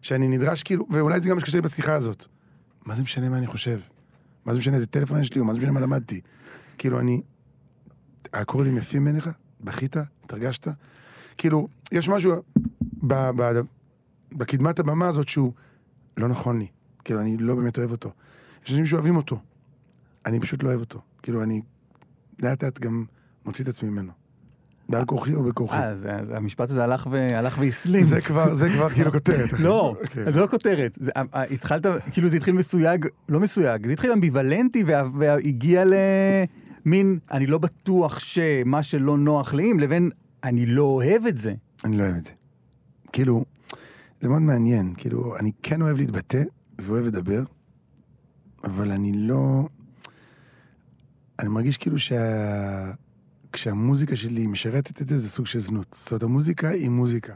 שאני 0.03 0.37
נדרש 0.37 0.63
כאילו, 0.63 0.85
ואולי 0.89 1.21
זה 1.21 1.29
גם 1.29 1.37
מה 1.37 1.61
בשיחה 1.61 1.93
הזאת. 1.93 2.25
מה 2.85 2.95
זה 2.95 3.03
משנה 3.03 3.29
מה 3.29 3.37
אני 3.37 3.47
חושב? 3.47 3.79
מה 4.45 4.53
זה 4.53 4.59
משנה 4.59 4.75
איזה 4.75 4.87
טלפון 4.87 5.19
יש 5.19 5.33
לי, 5.33 5.39
או 5.39 5.45
מה 5.45 5.53
זה 5.53 5.59
משנה 5.59 5.71
מה 5.71 5.79
למדתי? 5.79 6.21
כאילו, 6.77 6.99
אני... 6.99 7.21
האקורדים 8.33 8.77
יפים 8.77 9.03
בעיניך? 9.03 9.29
בכית? 9.61 9.95
התרגשת? 10.23 10.67
כאילו, 11.37 11.67
יש 11.91 12.09
משהו 12.09 12.33
ב, 13.07 13.13
ב, 13.13 13.61
בקדמת 14.31 14.79
הבמה 14.79 15.07
הזאת 15.07 15.27
שהוא 15.27 15.53
לא 16.17 16.27
נכון 16.27 16.59
לי. 16.59 16.67
כאילו, 17.03 17.21
אני 17.21 17.37
לא 17.37 17.55
באמת 17.55 17.77
אוהב 17.77 17.91
אותו. 17.91 18.11
יש 18.65 18.71
אנשים 18.71 18.85
שאוהבים 18.85 19.15
אותו. 19.15 19.39
אני 20.25 20.39
פשוט 20.39 20.63
לא 20.63 20.69
אוהב 20.69 20.79
אותו. 20.79 21.01
כאילו, 21.21 21.43
אני 21.43 21.61
לאט 22.39 22.63
לאט 22.63 22.79
גם 22.79 23.05
מוציא 23.45 23.63
את 23.63 23.69
עצמי 23.69 23.89
ממנו. 23.89 24.11
בעל 24.89 25.05
כורחי 25.05 25.33
או 25.33 25.43
בכורחי. 25.43 25.77
אה, 25.77 25.95
זה- 25.95 26.17
זה- 26.27 26.37
המשפט 26.37 26.69
הזה 26.71 26.83
הלך 26.83 27.07
ו- 27.11 27.27
הלך 27.37 27.57
והסלים. 27.59 28.03
זה 28.03 28.21
כבר, 28.21 28.53
זה 28.53 28.69
כבר 28.69 28.89
כאילו 28.89 29.11
כותרת. 29.17 29.59
לא, 29.59 29.95
אוקיי. 30.01 30.31
זה 30.33 30.39
לא 30.41 30.47
כותרת. 30.47 30.97
זה- 30.99 31.11
אה, 31.17 31.23
אה, 31.35 31.43
התחלת, 31.43 31.85
כאילו 32.11 32.27
זה 32.27 32.35
התחיל 32.37 32.53
מסויג, 32.55 33.05
לא 33.29 33.39
מסויג, 33.39 33.87
זה 33.87 33.93
התחיל 33.93 34.11
אמביוולנטי 34.11 34.83
וה- 34.83 35.03
והגיע 35.17 35.83
למין, 36.85 37.19
אני 37.31 37.47
לא 37.47 37.57
בטוח 37.57 38.19
שמה 38.19 38.83
שלא 38.83 39.17
נוח 39.17 39.53
לי, 39.53 39.73
לבין 39.73 40.09
אני 40.43 40.65
לא 40.65 40.81
אוהב 40.83 41.25
את 41.27 41.37
זה. 41.37 41.53
אני 41.83 41.97
לא 41.97 42.03
אוהב 42.03 42.15
את 42.15 42.25
זה. 42.25 42.31
כאילו, 43.13 43.45
זה 44.21 44.29
מאוד 44.29 44.41
מעניין. 44.41 44.93
כאילו, 44.97 45.37
אני 45.39 45.51
כן 45.63 45.81
אוהב 45.81 45.97
להתבטא 45.97 46.43
ואוהב 46.81 47.05
לדבר, 47.05 47.43
אבל 48.63 48.91
אני 48.91 49.11
לא... 49.13 49.67
אני 51.39 51.49
מרגיש 51.49 51.77
כאילו 51.77 51.99
שה... 51.99 52.91
כשהמוזיקה 53.53 54.15
שלי 54.15 54.47
משרתת 54.47 55.01
את 55.01 55.07
זה, 55.07 55.17
זה 55.17 55.29
סוג 55.29 55.45
של 55.45 55.59
זנות. 55.59 55.95
זאת 55.99 56.11
אומרת, 56.11 56.23
המוזיקה 56.23 56.69
היא 56.69 56.89
מוזיקה. 56.89 57.33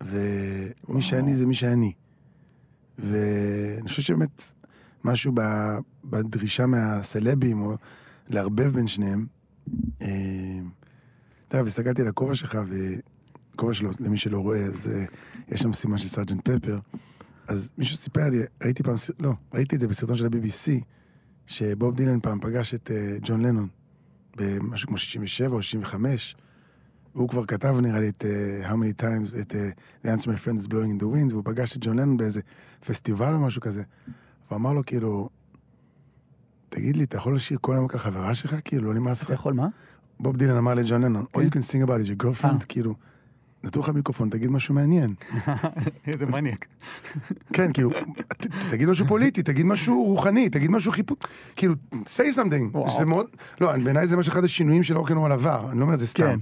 ומי 0.00 1.02
שאני 1.02 1.36
זה 1.36 1.46
מי 1.46 1.54
שאני. 1.54 1.92
ואני 2.98 3.88
חושב 3.88 4.02
שבאמת 4.02 4.42
משהו 5.04 5.32
ב... 5.34 5.40
בדרישה 6.04 6.66
מהסלבים, 6.66 7.60
או 7.60 7.76
לערבב 8.28 8.72
בין 8.72 8.88
שניהם. 8.88 9.26
אתה 9.96 10.06
יודע, 11.52 11.66
הסתכלתי 11.66 12.02
על 12.02 12.08
הכובע 12.08 12.34
שלך, 12.34 12.58
וכובע 13.54 13.74
שלו, 13.74 13.90
למי 14.00 14.18
שלא 14.18 14.38
רואה, 14.38 14.64
אז 14.64 14.90
יש 15.48 15.60
שם 15.60 15.72
סימן 15.72 15.98
של 15.98 16.08
סארג'נט 16.08 16.48
פפר. 16.48 16.78
אז 17.48 17.72
מישהו 17.78 17.96
סיפר 17.96 18.30
לי, 18.30 18.38
ראיתי 18.64 18.82
פעם, 18.82 18.94
לא, 19.20 19.32
ראיתי 19.54 19.76
את 19.76 19.80
זה 19.80 19.88
בסרטון 19.88 20.16
של 20.16 20.26
ה-BBC, 20.26 20.84
שבוב 21.46 21.96
דילן 21.96 22.20
פעם 22.20 22.40
פגש 22.40 22.74
את 22.74 22.90
אה, 22.90 23.16
ג'ון 23.22 23.40
לנון, 23.40 23.68
במשהו 24.36 24.88
כמו 24.88 24.98
67 24.98 25.54
או 25.54 25.62
65, 25.62 26.36
והוא 27.14 27.28
כבר 27.28 27.46
כתב 27.46 27.76
נראה 27.82 28.00
לי 28.00 28.08
את 28.08 28.24
אה, 28.24 28.70
How 28.70 28.74
many 28.74 29.02
times, 29.02 29.40
את 29.40 29.54
אה, 29.54 29.70
The 30.04 30.18
answer 30.18 30.26
my 30.26 30.44
friend 30.44 30.60
is 30.64 30.66
blowing 30.66 31.00
in 31.00 31.02
the 31.02 31.06
wind, 31.06 31.30
והוא 31.32 31.42
פגש 31.44 31.76
את 31.76 31.78
ג'ון 31.80 31.98
לנון 31.98 32.16
באיזה 32.16 32.40
פסטיבל 32.86 33.34
או 33.34 33.38
משהו 33.38 33.60
כזה, 33.60 33.82
והוא 34.48 34.56
אמר 34.56 34.72
לו 34.72 34.86
כאילו, 34.86 35.28
תגיד 36.68 36.96
לי, 36.96 37.04
אתה 37.04 37.16
יכול 37.16 37.36
לשיר 37.36 37.58
כל 37.60 37.72
היום 37.72 37.86
על 37.92 37.98
חברה 37.98 38.34
שלך? 38.34 38.56
כאילו, 38.64 38.92
לא 38.92 39.00
נמאס 39.00 39.20
לך? 39.20 39.26
אתה 39.26 39.34
יכול 39.34 39.54
מה? 39.54 39.68
בוב 40.20 40.36
דילן 40.36 40.56
אמר 40.56 40.74
לג'ון 40.74 41.02
לנון, 41.02 41.24
All 41.24 41.40
כן. 41.40 41.46
you 41.48 41.50
can 41.50 41.72
sing 41.72 41.88
about 41.88 42.06
is 42.06 42.08
your 42.08 42.24
girlfriend, 42.24 42.60
אה. 42.60 42.66
כאילו, 42.68 42.94
נתנו 43.64 43.82
לך 43.82 43.88
מיקרופון, 43.88 44.30
תגיד 44.30 44.50
משהו 44.50 44.74
מעניין. 44.74 45.14
איזה 46.06 46.26
מניאק. 46.26 46.66
כן, 47.52 47.72
כאילו, 47.72 47.90
תגיד 48.70 48.88
משהו 48.88 49.06
פוליטי, 49.06 49.42
תגיד 49.42 49.66
משהו 49.66 50.04
רוחני, 50.04 50.48
תגיד 50.48 50.70
משהו 50.70 50.92
חיפוש, 50.92 51.18
כאילו, 51.56 51.74
say 51.90 52.36
something. 52.36 52.90
שזה 52.90 53.04
מאוד, 53.04 53.26
לא, 53.60 53.72
בעיניי 53.72 54.06
זה 54.06 54.16
ממש 54.16 54.28
אחד 54.28 54.44
השינויים 54.44 54.82
של 54.82 54.96
אורקנרול 54.96 55.32
עבר, 55.32 55.66
אני 55.70 55.78
לא 55.78 55.84
אומר 55.84 55.94
את 55.94 55.98
זה 55.98 56.06
סתם. 56.06 56.22
כן. 56.22 56.38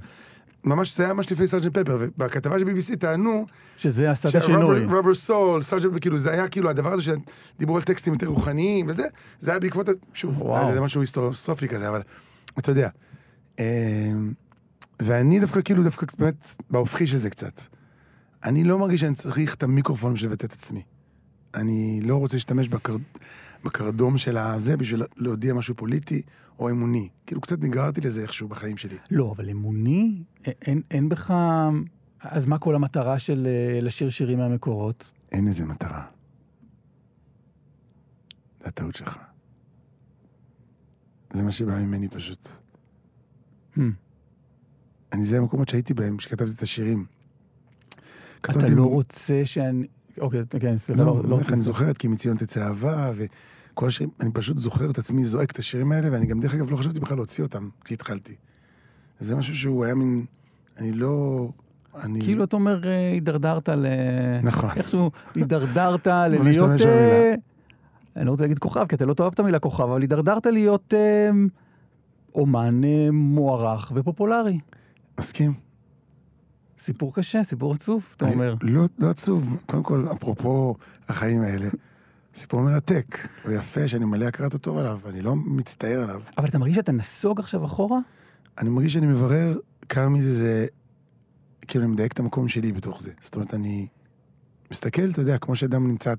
ממש, 0.65 0.97
זה 0.97 1.05
היה 1.05 1.15
ממש 1.15 1.33
לפני 1.33 1.47
סארג'נט 1.47 1.79
פפר, 1.79 1.97
ובכתבה 2.01 2.59
של 2.59 2.67
BBC 2.67 2.97
טענו, 2.97 3.47
שזה 3.77 4.11
עשה 4.11 4.29
את 4.29 4.35
השינוי. 4.35 4.85
רובר 4.85 5.15
סול, 5.15 5.63
סארג'נט, 5.63 5.93
כאילו, 6.01 6.19
זה 6.19 6.31
היה 6.31 6.49
כאילו 6.49 6.71
הדבר 6.71 6.93
הזה 6.93 7.03
שדיברו 7.03 7.77
על 7.77 7.83
טקסטים 7.83 8.13
יותר 8.13 8.27
רוחניים 8.27 8.87
וזה, 8.89 9.07
זה 9.41 9.51
היה 9.51 9.61
בעקבות, 9.61 9.87
שוב. 10.15 10.43
זה 10.75 10.81
משהו 10.81 11.01
היסטורוסופי 11.01 11.69
כזה, 11.69 11.89
אבל 11.89 12.03
אתה 12.59 12.71
יודע. 12.71 12.89
ואני 15.03 15.41
דווקא 15.41 15.61
כאילו, 15.63 15.85
דווקא 15.85 16.07
באמת 16.19 16.49
בהופכי 16.71 17.07
של 17.07 17.19
זה 17.19 17.31
קצת. 17.31 17.61
אני 18.45 18.65
לא 18.65 18.79
מרגיש 18.79 19.01
שאני 19.01 19.15
צריך 19.15 19.55
את 19.55 19.63
המיקרופון 19.63 20.15
בשביל 20.15 20.31
לבטא 20.31 20.47
את 20.47 20.53
עצמי. 20.53 20.83
אני 21.55 22.01
לא 22.03 22.17
רוצה 22.17 22.37
להשתמש 22.37 22.69
בקר... 22.69 22.97
בקרדום 23.65 24.19
של 24.19 24.37
הזה 24.39 24.77
בשביל 24.77 25.03
להודיע 25.17 25.55
משהו 25.55 25.75
פוליטי 25.75 26.23
או 26.59 26.71
אמוני. 26.71 27.09
כאילו, 27.27 27.41
קצת 27.41 27.61
נגררתי 27.61 28.01
לזה 28.01 28.23
איכשהו 28.23 28.49
בחיים 28.49 28.77
שלי. 28.77 28.97
לא, 29.11 29.33
אבל 29.37 29.51
אמוני, 29.51 30.23
אין, 30.45 30.83
אין 30.91 31.09
בך... 31.09 31.35
אז 32.21 32.47
מה 32.47 32.59
כל 32.59 32.75
המטרה 32.75 33.19
של 33.19 33.47
אה, 33.47 33.81
לשיר 33.81 34.11
שירים 34.11 34.39
מהמקורות? 34.39 35.13
אין 35.33 35.45
לזה 35.45 35.65
מטרה. 35.65 36.07
זה 38.61 38.69
הטעות 38.69 38.95
שלך. 38.95 39.19
זה 41.33 41.43
מה 41.43 41.53
שבא 41.53 41.79
ממני 41.79 42.09
פשוט. 42.09 42.49
Hmm. 43.77 43.81
אני, 45.15 45.25
זה 45.25 45.39
המקומות 45.39 45.69
שהייתי 45.69 45.95
בהם, 45.95 46.17
כשכתבתי 46.17 46.53
את 46.53 46.63
השירים. 46.63 47.05
אתה 48.41 48.67
לא 48.69 48.85
רוצה 48.85 49.41
שאני... 49.45 49.87
אוקיי, 50.19 50.41
כן, 50.61 50.79
סליחה, 50.79 51.03
לא, 51.03 51.23
לא, 51.23 51.29
לא, 51.29 51.41
אני 51.53 51.63
זוכר 51.63 51.91
את 51.91 51.99
כי 51.99 52.09
מציון 52.09 52.37
תצא 52.37 52.67
אהבה, 52.67 53.13
וכל 53.15 53.87
השירים, 53.87 54.11
אני 54.21 54.31
פשוט 54.33 54.59
זוכר 54.59 54.91
את 54.91 54.99
עצמי 54.99 55.25
זועק 55.25 55.51
את 55.51 55.59
השירים 55.59 55.93
האלה, 55.93 56.13
ואני 56.13 56.27
גם, 56.27 56.41
דרך 56.41 56.55
אגב, 56.55 56.71
לא 56.71 56.77
חשבתי 56.77 57.01
בכלל 57.01 57.17
להוציא 57.17 57.45
אותם 57.45 57.69
כשהתחלתי. 57.85 58.35
זה 59.21 59.37
משהו 59.37 59.57
שהוא 59.57 59.85
היה 59.85 59.95
מין, 59.95 60.25
אני 60.79 60.93
לא... 60.93 61.49
אני... 62.03 62.21
כאילו 62.21 62.45
אתה 62.45 62.57
אומר, 62.57 62.89
אה, 62.89 63.11
הידרדרת 63.13 63.69
ל... 63.69 63.87
נכון. 64.43 64.71
איכשהו 64.77 65.11
הידרדרת 65.35 66.09
בוא 66.09 66.27
ללהיות... 66.27 66.81
אה, 66.81 67.35
אני 68.17 68.25
לא 68.25 68.31
רוצה 68.31 68.43
להגיד 68.43 68.59
כוכב, 68.59 68.87
כי 68.87 68.95
אתה 68.95 69.07
לא 69.07 69.15
תאהב 69.15 69.33
את 69.33 69.41
המילה 69.41 69.59
כוכב, 69.59 69.83
אבל 69.83 70.01
הידרדרת 70.01 70.47
להיות 70.47 70.95
אה, 70.95 71.31
אומן 72.35 72.81
מוערך 73.13 73.93
ופופולרי. 73.95 74.59
מסכים? 75.19 75.55
סיפור 76.79 77.15
קשה, 77.15 77.45
סיפור 77.45 77.73
עצוב, 77.73 78.07
אתה 78.17 78.25
אומר. 78.25 78.55
לא, 78.63 78.85
לא 78.99 79.11
עצוב. 79.11 79.57
קודם 79.67 79.83
כל, 79.83 80.07
אפרופו 80.13 80.75
החיים 81.09 81.43
האלה, 81.43 81.69
סיפור 82.35 82.61
מרתק 82.61 83.29
ויפה, 83.47 83.89
שאני 83.89 84.05
מלא 84.05 84.25
הכרת 84.25 84.55
הטוב 84.55 84.79
עליו, 84.79 85.01
אני 85.07 85.23
לא 85.23 85.37
מצטער 85.37 86.03
עליו. 86.03 86.23
אבל 86.39 86.49
אתה 86.49 86.59
מרגיש 86.59 86.77
שאתה 86.77 86.93
נסוג 86.93 87.41
עכשיו 87.41 87.65
אחורה? 87.65 87.99
אני 88.59 88.71
מרגיש 88.71 88.93
שאני 88.93 89.07
מברר 89.07 89.59
כמה 89.89 90.09
מזה 90.09 90.35
זה, 90.35 90.67
כאילו, 91.61 91.85
אני 91.85 91.93
מדייק 91.93 92.13
את 92.13 92.21
המקום 92.21 92.49
שלי 92.49 92.73
בתוך 92.73 93.03
זה. 93.03 93.13
זאת 93.21 93.35
אומרת, 93.35 93.55
אני 93.55 93.87
מסתכל, 94.71 95.11
אתה 95.11 95.21
יודע, 95.21 95.39
כמו 95.39 95.57
שאדם 95.57 95.89
נמצא, 95.89 96.15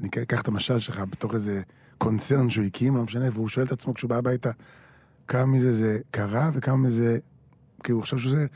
אני 0.00 0.08
אקח 0.08 0.40
את 0.40 0.48
המשל 0.48 0.78
שלך 0.78 1.02
בתוך 1.10 1.34
איזה 1.34 1.62
קונצרן 1.98 2.50
שהוא 2.50 2.64
הקים, 2.64 2.96
לא 2.96 3.02
משנה, 3.02 3.26
והוא 3.32 3.48
שואל 3.48 3.66
את 3.66 3.72
עצמו 3.72 3.94
כשהוא 3.94 4.08
בא 4.08 4.16
הביתה, 4.16 4.50
כמה 5.28 5.46
מזה 5.46 5.72
זה 5.72 5.98
קרה 6.10 6.50
וכמה 6.54 6.76
מזה, 6.76 7.18
כאילו, 7.86 7.98
הוא 7.98 8.02
חושב 8.02 8.18
שזה 8.18 8.46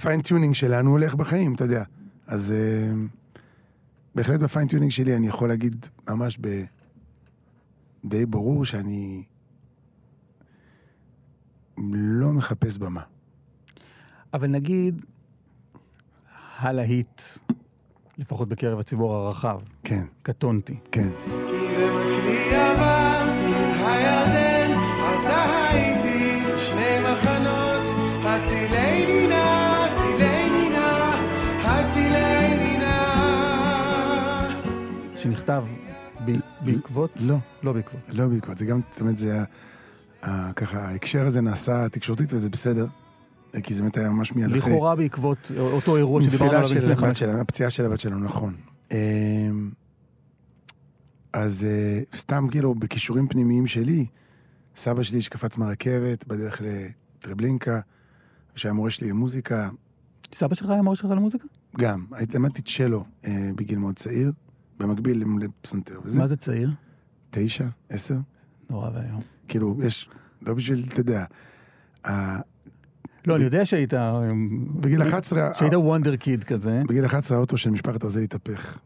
fine 0.00 0.22
tuning 0.22 0.54
שלנו 0.54 0.90
הולך 0.90 1.14
בחיים, 1.14 1.54
אתה 1.54 1.64
יודע. 1.64 1.84
אז 2.26 2.52
אה, 2.52 2.92
בהחלט 4.14 4.40
ב 4.40 4.45
fine 4.45 4.64
tuning 4.64 4.92
שלי 4.92 5.16
אני 5.16 5.28
יכול 5.28 5.48
להגיד 5.48 5.86
ממש 6.08 6.38
ב... 6.40 6.64
די 8.04 8.26
ברור 8.26 8.64
שאני 8.64 9.22
לא 11.92 12.32
מחפש 12.32 12.78
במה. 12.78 13.02
אבל 14.34 14.46
נגיד, 14.46 15.04
הלהיט, 16.58 17.22
לפחות 18.18 18.48
בקרב 18.48 18.78
הציבור 18.78 19.14
הרחב, 19.14 19.60
כן, 19.84 20.04
קטונתי. 20.22 20.76
כן. 20.92 21.08
כי 21.26 21.76
במקלי 21.76 22.54
עברתי 22.54 23.52
את 23.52 23.76
הירדן, 23.86 24.49
הצילני 28.44 29.26
נא, 29.26 29.34
הצילני 29.84 30.68
נא, 30.70 31.16
הצילני 31.64 32.78
נא. 32.78 32.96
שנכתב 35.16 35.64
ב- 36.26 36.30
בעקבות? 36.64 37.10
לא, 37.20 37.36
לא 37.62 37.72
בעקבות. 37.72 38.00
לא 38.08 38.26
בעקבות. 38.26 38.58
זה 38.58 38.64
גם, 38.64 38.80
זאת 38.92 39.00
אומרת, 39.00 39.16
זה 39.16 39.40
ה- 39.40 39.44
ה- 40.22 40.52
ככה, 40.52 40.78
ההקשר 40.78 41.26
הזה 41.26 41.40
נעשה 41.40 41.88
תקשורתית 41.88 42.32
וזה 42.32 42.48
בסדר, 42.50 42.86
כי 43.62 43.74
זה 43.74 43.82
באמת 43.82 43.96
היה 43.96 44.10
ממש 44.10 44.32
מיד 44.32 44.46
אחרי. 44.46 44.58
לכאורה 44.58 44.96
בעקבות 44.96 45.50
אותו 45.58 45.96
אירוע 45.96 46.22
שדיברנו 46.22 46.50
עליו 46.50 46.68
של 46.68 46.78
לפני 46.78 46.96
חמש 46.96 47.18
שלנו, 47.18 47.40
הפציעה 47.40 47.70
של 47.70 47.84
הבת 47.86 48.00
שלנו, 48.00 48.18
נכון. 48.24 48.54
אמ, 48.90 49.70
אז 51.32 51.64
אה, 51.64 52.00
סתם 52.18 52.46
כאילו 52.50 52.74
בכישורים 52.74 53.28
פנימיים 53.28 53.66
שלי, 53.66 54.06
סבא 54.76 55.02
שלי 55.02 55.22
שקפץ 55.22 55.56
מהרכבת 55.56 56.24
בדרך 56.26 56.62
לטרבלינקה, 56.64 57.80
שהיה 58.54 58.72
מורה 58.72 58.90
שלי 58.90 59.08
למוזיקה, 59.10 59.70
סבא 60.34 60.54
שלך 60.54 60.70
היה 60.70 60.82
מורה 60.82 60.96
שלך 60.96 61.10
למוזיקה? 61.10 61.44
גם, 61.78 62.04
למדתי 62.34 62.62
צ'לו 62.62 63.04
אה, 63.24 63.50
בגיל 63.56 63.78
מאוד 63.78 63.96
צעיר, 63.96 64.32
במקביל 64.78 65.24
לפסנתר 65.40 66.00
וזה. 66.04 66.18
מה 66.18 66.26
זה 66.26 66.36
צעיר? 66.36 66.70
תשע, 67.30 67.66
עשר, 67.88 68.16
נורא 68.70 68.90
ואיום. 68.94 69.20
כאילו, 69.48 69.76
יש, 69.84 70.08
לא 70.42 70.54
בשביל, 70.54 70.84
אתה 70.88 71.00
יודע, 71.00 71.24
לא, 73.26 73.36
אני 73.36 73.44
יודע 73.44 73.66
שהיית... 73.66 73.94
בגיל 74.80 75.02
11, 75.02 75.50
שהיית 75.54 75.74
וונדר 75.74 76.16
קיד 76.16 76.44
כזה. 76.44 76.82
בגיל 76.88 77.06
11 77.06 77.36
האוטו 77.36 77.56
של 77.56 77.70
משפחת 77.70 78.04
רזל 78.04 78.20
התהפך. 78.20 78.78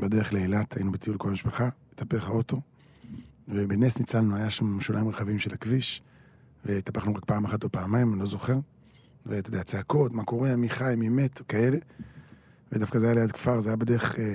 בדרך 0.00 0.32
לאילת, 0.32 0.76
היינו 0.76 0.92
בטיול 0.92 1.16
כל 1.16 1.28
המשפחה, 1.28 1.68
התהפך 1.92 2.28
האוטו, 2.28 2.60
ובנס 3.48 3.98
ניצלנו, 3.98 4.36
היה 4.36 4.50
שם 4.50 4.80
שוליים 4.80 5.08
רחבים 5.08 5.38
של 5.38 5.54
הכביש, 5.54 6.02
והתהפכנו 6.66 7.14
רק 7.14 7.24
פעם 7.24 7.44
אחת 7.44 7.64
או 7.64 7.72
פעמיים, 7.72 8.12
אני 8.12 8.20
לא 8.20 8.26
זוכר. 8.26 8.58
ואתה 9.26 9.48
יודע, 9.48 9.62
צעקות, 9.62 10.12
מה 10.12 10.24
קורה, 10.24 10.56
מי 10.56 10.68
חי, 10.68 10.94
מי 10.96 11.08
מת, 11.08 11.40
כאלה. 11.48 11.78
ודווקא 12.72 12.98
זה 12.98 13.06
היה 13.06 13.14
ליד 13.14 13.32
כפר, 13.32 13.60
זה 13.60 13.68
היה 13.68 13.76
בדרך 13.76 14.18
אה, 14.18 14.34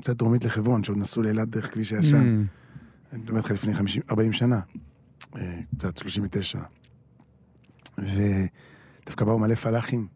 קצת 0.00 0.16
דרומית 0.16 0.44
לחברון, 0.44 0.84
שעוד 0.84 0.98
נסעו 0.98 1.22
לאילת 1.22 1.48
דרך 1.48 1.72
כביש 1.72 1.92
הישן. 1.92 2.44
Mm. 2.44 3.12
אני 3.12 3.22
מדבר 3.22 3.36
איתך 3.36 3.50
לפני 3.50 3.74
50, 3.74 4.02
40 4.10 4.32
שנה, 4.32 4.60
אה, 5.36 5.60
קצת 5.76 5.96
39. 5.96 6.58
ודווקא 7.98 9.24
באו 9.24 9.38
מלא 9.38 9.54
פלאחים, 9.54 10.06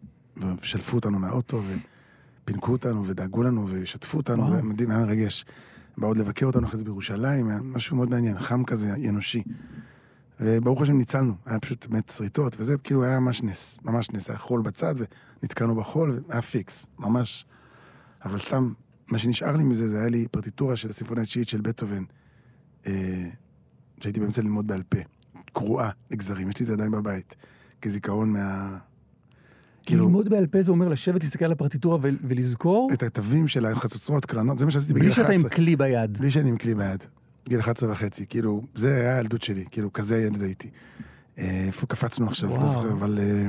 ושלפו 0.62 0.96
אותנו 0.96 1.18
מהאוטו, 1.18 1.62
ופינקו 2.42 2.72
אותנו, 2.72 3.06
ודאגו 3.06 3.42
לנו, 3.42 3.66
ושתפו 3.70 4.18
אותנו. 4.18 4.50
והיה 4.50 4.62
מדהים, 4.62 4.90
היה 4.90 5.00
מרגש. 5.00 5.44
באו 5.98 6.08
עוד 6.08 6.18
לבקר 6.18 6.46
אותנו 6.46 6.66
אחרי 6.66 6.78
זה 6.78 6.84
בירושלים, 6.84 7.48
היה 7.48 7.58
משהו 7.62 7.96
מאוד 7.96 8.10
מעניין, 8.10 8.40
חם 8.40 8.64
כזה, 8.64 8.94
אנושי. 9.08 9.42
וברוך 10.40 10.82
השם 10.82 10.98
ניצלנו, 10.98 11.34
היה 11.46 11.58
פשוט 11.58 11.86
באמת 11.86 12.08
שריטות, 12.16 12.56
וזה 12.58 12.78
כאילו 12.78 13.04
היה 13.04 13.20
ממש 13.20 13.42
נס, 13.42 13.78
ממש 13.84 14.10
נס, 14.10 14.30
היה 14.30 14.38
חול 14.38 14.62
בצד, 14.62 14.94
ונתקענו 15.42 15.74
בחול, 15.74 16.20
והיה 16.28 16.42
פיקס, 16.42 16.86
ממש. 16.98 17.46
אבל 18.24 18.38
סתם, 18.38 18.72
מה 19.10 19.18
שנשאר 19.18 19.56
לי 19.56 19.64
מזה, 19.64 19.88
זה 19.88 19.98
היה 20.00 20.08
לי 20.08 20.26
פרטיטורה 20.30 20.76
של 20.76 20.90
הסימפוניה 20.90 21.22
התשיעית 21.22 21.48
של 21.48 21.60
בטהובן, 21.60 22.02
אה, 22.86 23.28
שהייתי 24.00 24.20
באמצע 24.20 24.42
ללמוד 24.42 24.66
בעל 24.66 24.82
פה, 24.82 24.98
קרועה 25.52 25.90
לגזרים, 26.10 26.48
יש 26.48 26.60
לי 26.60 26.66
זה 26.66 26.72
עדיין 26.72 26.90
בבית, 26.90 27.36
כזיכרון 27.82 28.32
מה... 28.32 28.78
כאילו, 29.82 30.04
ללמוד 30.04 30.28
בעל 30.28 30.46
פה 30.46 30.62
זה 30.62 30.70
אומר 30.70 30.88
לשבת, 30.88 31.22
להסתכל 31.22 31.44
על 31.44 31.52
הפרטיטורה 31.52 31.98
ול- 32.00 32.18
ולזכור, 32.22 32.90
את 32.92 33.02
התווים 33.02 33.48
של 33.48 33.66
החצוצרות, 33.66 34.24
קרנות, 34.24 34.58
זה 34.58 34.64
מה 34.64 34.70
שעשיתי 34.70 34.92
בגיל 34.92 35.04
בלי 35.04 35.12
11. 35.12 35.34
שאתה 35.36 35.48
עם 35.48 35.54
כלי 35.54 35.76
ביד. 35.76 36.18
בלי 36.18 36.30
שאני 36.30 36.48
עם 36.48 36.56
כלי 36.56 36.74
ביד. 36.74 37.04
גיל 37.48 37.60
11 37.60 37.92
וחצי, 37.92 38.26
כאילו, 38.28 38.62
זה 38.74 38.96
היה 38.96 39.16
הילדות 39.16 39.42
שלי, 39.42 39.64
כאילו, 39.70 39.92
כזה 39.92 40.18
ילד 40.22 40.42
הייתי. 40.42 40.70
אה, 41.38 41.64
איפה 41.66 41.86
קפצנו 41.86 42.26
עכשיו, 42.26 42.48
לא 42.50 42.54
וואו. 42.54 42.68
זוכר, 42.68 42.92
אבל... 42.92 43.18
אה, 43.22 43.46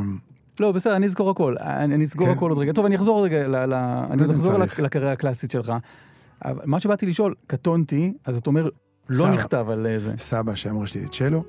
לא, 0.60 0.72
בסדר, 0.72 0.96
אני 0.96 1.06
אזכור 1.06 1.30
הכל. 1.30 1.56
אני 1.60 2.06
אסגור 2.06 2.28
כן. 2.28 2.34
הכל 2.34 2.50
עוד 2.50 2.60
רגע. 2.60 2.74
טוב, 2.74 2.86
אני 2.86 2.96
אחזור 2.96 3.24
רגע, 3.26 3.48
ל- 3.48 3.66
ל- 3.66 3.74
אני 4.12 4.22
יודע 4.22 4.34
אם 4.34 4.40
אחזור 4.40 4.58
לקריירה 4.58 5.12
הקלאסית 5.12 5.52
שלך. 5.52 5.74
מה 6.46 6.80
שבאתי 6.80 7.06
לשאול, 7.06 7.36
קטונתי, 7.48 8.14
אז 8.26 8.38
אתה 8.38 8.50
אומר, 8.50 8.70
לא 9.10 9.26
סבא. 9.26 9.34
נכתב 9.34 9.66
על 9.70 9.88
אה, 9.88 10.00
זה. 10.00 10.14
סבא 10.18 10.56
שהיה 10.56 10.74
מורה 10.74 10.88
שלי 10.88 11.06
לצ'לו, 11.06 11.44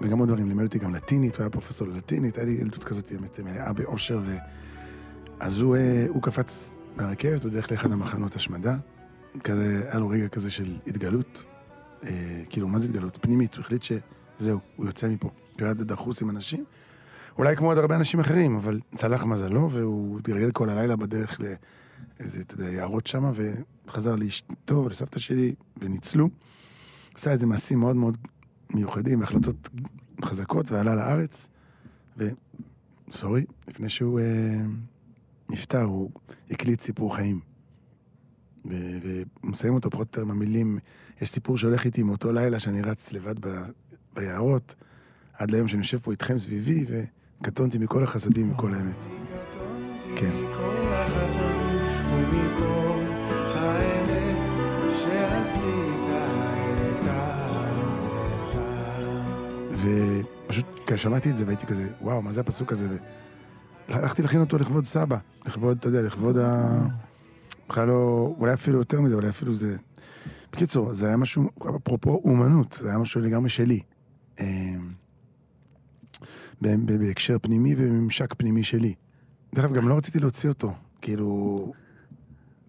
וגם 0.00 0.18
עוד 0.18 0.28
דברים, 0.28 0.48
לימד 0.48 0.64
אותי 0.64 0.78
גם 0.78 0.94
לטינית, 0.94 1.36
הוא 1.36 1.42
היה 1.42 1.50
פרופסור 1.50 1.88
ללטינית, 1.88 2.36
היה 2.36 2.44
לי 2.46 2.52
ילדות 2.52 2.84
כזאת 2.84 3.12
באמת 3.12 3.40
מלאה 3.40 3.72
באושר, 3.72 4.20
ו... 4.26 4.36
אז 5.40 5.60
הוא, 5.60 5.76
הוא 6.08 6.22
קפץ 6.22 6.74
מהרכבת 6.96 7.44
בדרך 7.44 7.70
לאחד 7.72 7.92
המחנות 7.92 8.36
השמדה, 8.36 8.76
כזה, 9.44 9.82
היה 9.90 9.98
לו 9.98 10.08
רגע 10.08 10.28
כזה 10.28 10.50
של 10.50 10.76
התגלות, 10.86 11.42
אה, 12.04 12.42
כאילו, 12.50 12.68
מה 12.68 12.78
זה 12.78 12.86
התגלות? 12.86 13.18
פנימית, 13.20 13.54
הוא 13.54 13.60
החליט 13.60 13.82
שזהו, 13.82 14.60
הוא 14.76 14.86
יוצא 14.86 15.08
מפה. 15.08 15.30
הוא 15.58 15.64
היה 15.64 15.74
דחוס 15.74 16.22
עם 16.22 16.30
אנשים, 16.30 16.64
אולי 17.38 17.56
כמו 17.56 17.68
עוד 17.68 17.78
הרבה 17.78 17.96
אנשים 17.96 18.20
אחרים, 18.20 18.56
אבל 18.56 18.80
צלח 18.94 19.24
מזלו, 19.24 19.70
והוא 19.70 20.18
התגלגל 20.18 20.50
כל 20.50 20.70
הלילה 20.70 20.96
בדרך 20.96 21.40
לאיזה, 21.40 22.40
אתה 22.40 22.54
יודע, 22.54 22.70
יערות 22.70 23.06
שמה, 23.06 23.32
וחזר 23.86 24.16
לאשתו 24.16 24.74
ולסבתא 24.84 25.18
שלי, 25.18 25.54
וניצלו. 25.80 26.28
עשה 27.14 27.30
איזה 27.30 27.46
מעשים 27.46 27.80
מאוד 27.80 27.96
מאוד 27.96 28.16
מיוחדים 28.74 29.20
והחלטות 29.20 29.68
חזקות, 30.24 30.72
ועלה 30.72 30.94
לארץ, 30.94 31.48
וסורי, 32.16 33.44
לפני 33.68 33.88
שהוא 33.88 34.20
אה, 34.20 34.24
נפטר, 35.50 35.82
הוא 35.82 36.10
הקליט 36.50 36.80
סיפור 36.80 37.16
חיים. 37.16 37.55
ו- 38.70 38.98
והוא 39.02 39.50
מסיים 39.50 39.74
אותו 39.74 39.90
פחות 39.90 40.06
או 40.06 40.10
יותר 40.10 40.22
עם 40.22 40.30
המילים, 40.30 40.78
יש 41.22 41.30
סיפור 41.30 41.58
שהולך 41.58 41.84
איתי 41.84 42.02
מאותו 42.02 42.32
לילה 42.32 42.60
שאני 42.60 42.82
רץ 42.82 43.12
לבד 43.12 43.46
ב- 43.46 43.64
ביערות, 44.14 44.74
עד 45.38 45.50
ליום 45.50 45.68
שאני 45.68 45.80
יושב 45.80 45.98
פה 45.98 46.10
איתכם 46.10 46.38
סביבי, 46.38 46.86
וקטונתי 47.42 47.78
מכל 47.78 48.04
החסדים 48.04 48.52
וכל 48.52 48.74
האמת. 48.74 49.06
כן. 50.16 50.30
ופשוט 60.46 60.66
כששמעתי 60.86 61.30
את 61.30 61.36
זה 61.36 61.44
והייתי 61.46 61.66
כזה, 61.66 61.88
וואו, 62.00 62.22
מה 62.22 62.32
זה 62.32 62.40
הפסוק 62.40 62.72
הזה? 62.72 62.88
והלכתי 63.88 64.22
להכין 64.22 64.40
אותו 64.40 64.58
לכבוד 64.58 64.84
סבא, 64.84 65.16
לכבוד, 65.46 65.76
אתה 65.80 65.88
יודע, 65.88 66.02
לכבוד 66.02 66.38
ה... 66.38 66.78
בכלל 67.68 67.88
לא, 67.88 68.34
אולי 68.38 68.54
אפילו 68.54 68.78
יותר 68.78 69.00
מזה, 69.00 69.14
אולי 69.14 69.28
אפילו 69.28 69.54
זה... 69.54 69.76
בקיצור, 70.52 70.94
זה 70.94 71.06
היה 71.06 71.16
משהו, 71.16 71.50
אפרופו 71.76 72.20
אומנות, 72.24 72.72
זה 72.80 72.88
היה 72.88 72.98
משהו 72.98 73.20
לגמרי 73.20 73.48
שלי. 73.48 73.80
אמ, 74.40 74.92
בהקשר 76.60 77.38
פנימי 77.38 77.74
ובממשק 77.78 78.34
פנימי 78.34 78.64
שלי. 78.64 78.94
דרך 79.54 79.64
אגב, 79.64 79.74
גם 79.74 79.88
לא 79.88 79.96
רציתי 79.96 80.20
להוציא 80.20 80.48
אותו, 80.48 80.74
כאילו, 81.00 81.56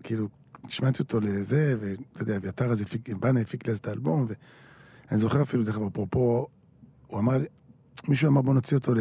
כאילו, 0.03 0.27
השמעתי 0.63 0.99
אותו 0.99 1.19
לזה, 1.19 1.75
ואתה 1.79 2.21
יודע, 2.21 2.38
אביתר 2.38 2.71
אז 2.71 2.81
הפיק, 2.81 3.10
בנה 3.10 3.39
הפיק 3.39 3.67
לי 3.67 3.71
אז 3.71 3.77
את 3.77 3.88
האלבום, 3.88 4.27
ואני 5.10 5.19
זוכר 5.19 5.41
אפילו, 5.41 5.63
דרך 5.63 5.77
אגב, 5.77 5.86
אפרופו, 5.86 6.47
הוא 7.07 7.19
אמר 7.19 7.38
מישהו 8.07 8.27
אמר 8.27 8.41
בוא 8.41 8.53
נוציא 8.53 8.77
אותו 8.77 8.93
ל... 8.93 8.99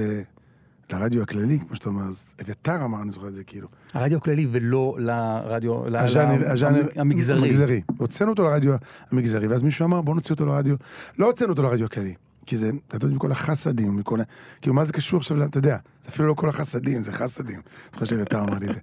לרדיו 0.90 1.22
הכללי, 1.22 1.59
כמו 1.59 1.77
שאתה 1.77 1.88
אומר, 1.88 2.09
אז 2.09 2.35
אביתר 2.42 2.85
אמר, 2.85 3.03
אני 3.03 3.11
זוכר 3.11 3.29
את 3.29 3.35
זה, 3.35 3.44
כאילו. 3.44 3.68
הרדיו 3.94 4.18
הכללי 4.18 4.46
ולא 4.51 4.96
לרדיו, 4.99 5.96
הז'אנר, 5.96 6.51
הז'אנר 6.51 6.88
המגזרי. 6.96 7.38
המגזרי. 7.38 7.81
הוצאנו 7.96 8.31
אותו 8.31 8.42
לרדיו 8.42 8.75
המגזרי, 9.11 9.46
ואז 9.46 9.62
מישהו 9.62 9.85
אמר, 9.85 10.01
בוא 10.01 10.14
נוציא 10.14 10.35
אותו 10.35 10.46
לרדיו, 10.46 10.77
לא 11.18 11.27
הוצאנו 11.27 11.51
אותו 11.51 11.62
לרדיו 11.62 11.87
הכללי. 11.87 12.14
כי 12.46 12.57
זה, 12.57 12.70
אתה 12.88 13.07
יודע, 13.07 13.16
מכל 13.16 13.33
החסדים, 13.33 13.96
מכל 13.96 14.20
ה... 14.20 14.25
כאילו, 14.61 14.75
מה 14.75 14.85
זה 14.85 14.92
קשור 14.92 15.18
עכשיו, 15.18 15.44
אתה 15.44 15.59
יודע, 15.59 15.77
זה 16.03 16.09
אפילו 16.09 16.29
לא 16.29 16.35
כל 16.35 16.49
החסדים, 16.49 17.03
זה 17.03 17.12
חסדים. 17.12 17.61
חושב 17.94 18.07
שאביתר 18.07 18.40
אמר 18.40 18.59
לי 18.59 18.66
את 18.66 18.75
זה. 18.75 18.81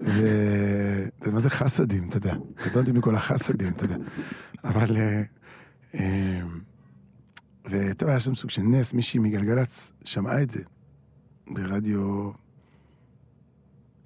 ו... 0.00 0.26
ומה 1.22 1.40
זה 1.40 1.50
חסדים, 1.50 2.08
אתה 2.08 2.16
יודע? 2.16 2.34
קטונתי 2.56 2.92
מכל 2.92 3.14
החסדים, 3.14 3.68
אתה 3.68 3.84
יודע. 3.84 3.96
אבל... 4.64 4.96
אה, 4.96 5.22
אה, 5.94 6.40
וטוב, 7.70 8.08
היה 8.08 8.20
שם 8.20 8.34
סוג 8.34 8.50
של 8.50 8.62
נס, 8.62 8.92
מישהי 8.92 9.20
מגלגלצ 9.20 9.92
שמעה 10.04 10.42
את 10.42 10.50
זה 10.50 10.60
ברדיו, 11.50 12.30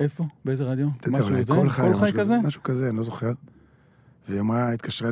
איפה? 0.01 0.25
באיזה 0.45 0.65
רדיו? 0.65 0.89
משהו 1.07 1.29
אולי 1.29 1.45
זה? 1.45 1.53
כל 1.53 1.69
חי, 1.69 1.83
משהו 2.03 2.19
כזה? 2.19 2.37
משהו 2.39 2.63
כזה, 2.63 2.89
אני 2.89 2.97
לא 2.97 3.03
זוכר. 3.03 3.33
והיא 4.29 4.41
אמרה, 4.41 4.73
התקשרה 4.73 5.11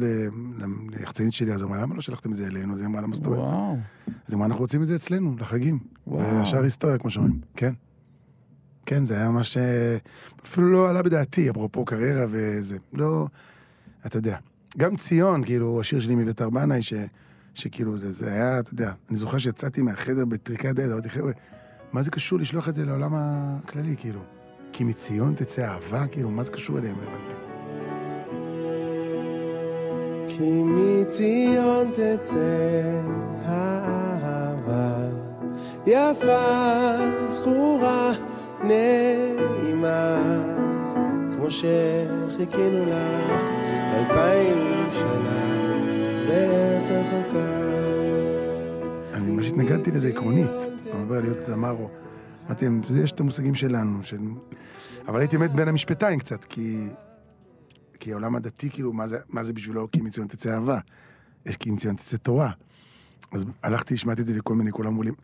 ליחצנית 0.90 1.32
שלי, 1.32 1.52
אז 1.52 1.62
אמרה, 1.62 1.78
למה 1.82 1.94
לא 1.94 2.00
שלחתם 2.00 2.32
את 2.32 2.36
זה 2.36 2.46
אלינו? 2.46 2.74
אז 2.74 2.78
היא 2.78 2.86
אמרה, 2.86 3.00
למה 3.00 3.16
זאת 3.16 3.26
אומרת? 3.26 3.48
אז 3.48 3.54
היא 4.28 4.34
אמרה, 4.34 4.46
אנחנו 4.46 4.60
רוצים 4.60 4.82
את 4.82 4.86
זה 4.86 4.94
אצלנו, 4.94 5.36
לחגים. 5.38 5.78
וואו. 6.06 6.38
וישר 6.38 6.62
היסטוריה, 6.62 6.98
כמו 6.98 7.10
שאומרים. 7.10 7.40
כן. 7.56 7.72
כן, 8.86 9.04
זה 9.04 9.14
היה 9.14 9.28
ממש... 9.28 9.56
אה, 9.56 9.96
אפילו 10.44 10.72
לא 10.72 10.90
עלה 10.90 11.02
בדעתי, 11.02 11.50
אפרופו 11.50 11.84
קריירה 11.84 12.26
וזה. 12.30 12.76
לא... 12.92 13.26
אתה 14.06 14.16
יודע. 14.16 14.36
גם 14.78 14.96
ציון, 14.96 15.44
כאילו, 15.44 15.80
השיר 15.80 16.00
שלי 16.00 16.14
מביתר 16.14 16.50
בנאי, 16.50 16.82
ש... 16.82 16.92
שכאילו, 17.54 17.98
זה, 17.98 18.12
זה 18.12 18.32
היה, 18.32 18.60
אתה 18.60 18.74
יודע, 18.74 18.92
אני 19.10 19.16
זוכר 19.16 19.38
שיצאתי 19.38 19.82
מהחדר 19.82 20.24
בטריקת 20.24 20.74
דלת, 20.74 20.92
אמרתי, 20.92 21.08
חבר'ה, 21.08 21.32
מה 21.96 22.02
זה 22.02 22.10
קשור 22.10 22.38
לשלוח 22.38 22.68
את 22.68 22.74
זה 22.74 22.84
לעולם 22.84 23.12
הכללי, 23.14 23.94
כאילו? 23.98 24.20
כי 24.72 24.84
מציון 24.84 25.34
תצא 25.34 25.68
אהבה, 25.68 26.06
כאילו, 26.06 26.30
מה 26.30 26.42
זה 26.42 26.50
קשור 26.50 26.78
אליהם, 26.78 26.96
הבנתי. 26.96 27.34
כי 30.28 30.62
מציון 30.64 31.90
תצא 31.92 33.02
האהבה, 33.44 34.94
יפה, 35.86 37.26
זכורה, 37.26 38.12
נעימה, 38.64 40.16
כמו 41.36 41.50
שחיכינו 41.50 42.86
לך 42.86 43.42
אלפיים 43.94 44.88
שנה 44.92 45.46
בארץ 46.28 46.90
רחוקה. 46.90 47.60
אני 49.14 49.30
ממש 49.30 49.46
התנגדתי 49.46 49.90
לזה 49.90 50.08
עקרונית. 50.08 50.75
אומר 51.02 51.20
להיות 51.20 51.38
זמר 51.46 51.70
או... 51.70 51.90
אמרתי, 52.46 52.66
יש 52.96 53.12
את 53.12 53.20
המושגים 53.20 53.54
שלנו, 53.54 54.02
של... 54.02 54.18
אבל 55.08 55.20
הייתי 55.20 55.36
מת 55.36 55.50
בין 55.50 55.68
המשפטיים 55.68 56.18
קצת, 56.18 56.44
כי... 56.44 56.88
כי 58.00 58.12
העולם 58.12 58.36
הדתי, 58.36 58.70
כאילו, 58.70 58.92
מה 58.92 59.06
זה, 59.06 59.18
מה 59.28 59.42
זה 59.42 59.52
בשבילו 59.52 59.90
כי 59.90 60.00
מציון 60.00 60.28
תצא 60.28 60.54
אהבה? 60.54 60.78
כי 61.58 61.70
מציון 61.70 61.96
תצא 61.96 62.16
תורה. 62.16 62.50
אז 63.32 63.44
הלכתי, 63.62 63.94
השמעתי 63.94 64.20
את 64.20 64.26
זה 64.26 64.34
לכל 64.34 64.54
מיני, 64.54 64.72
כולם 64.72 64.94
מולים. 64.94 65.14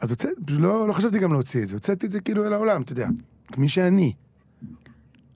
אז 0.00 0.10
הוצאתי, 0.10 0.34
לא, 0.48 0.88
לא 0.88 0.92
חשבתי 0.92 1.18
גם 1.18 1.32
להוציא 1.32 1.62
את 1.62 1.68
זה, 1.68 1.76
הוצאתי 1.76 2.06
את 2.06 2.10
זה 2.10 2.20
כאילו 2.20 2.46
אל 2.46 2.52
העולם, 2.52 2.82
אתה 2.82 2.92
יודע, 2.92 3.08
מי 3.56 3.68
שאני, 3.68 4.12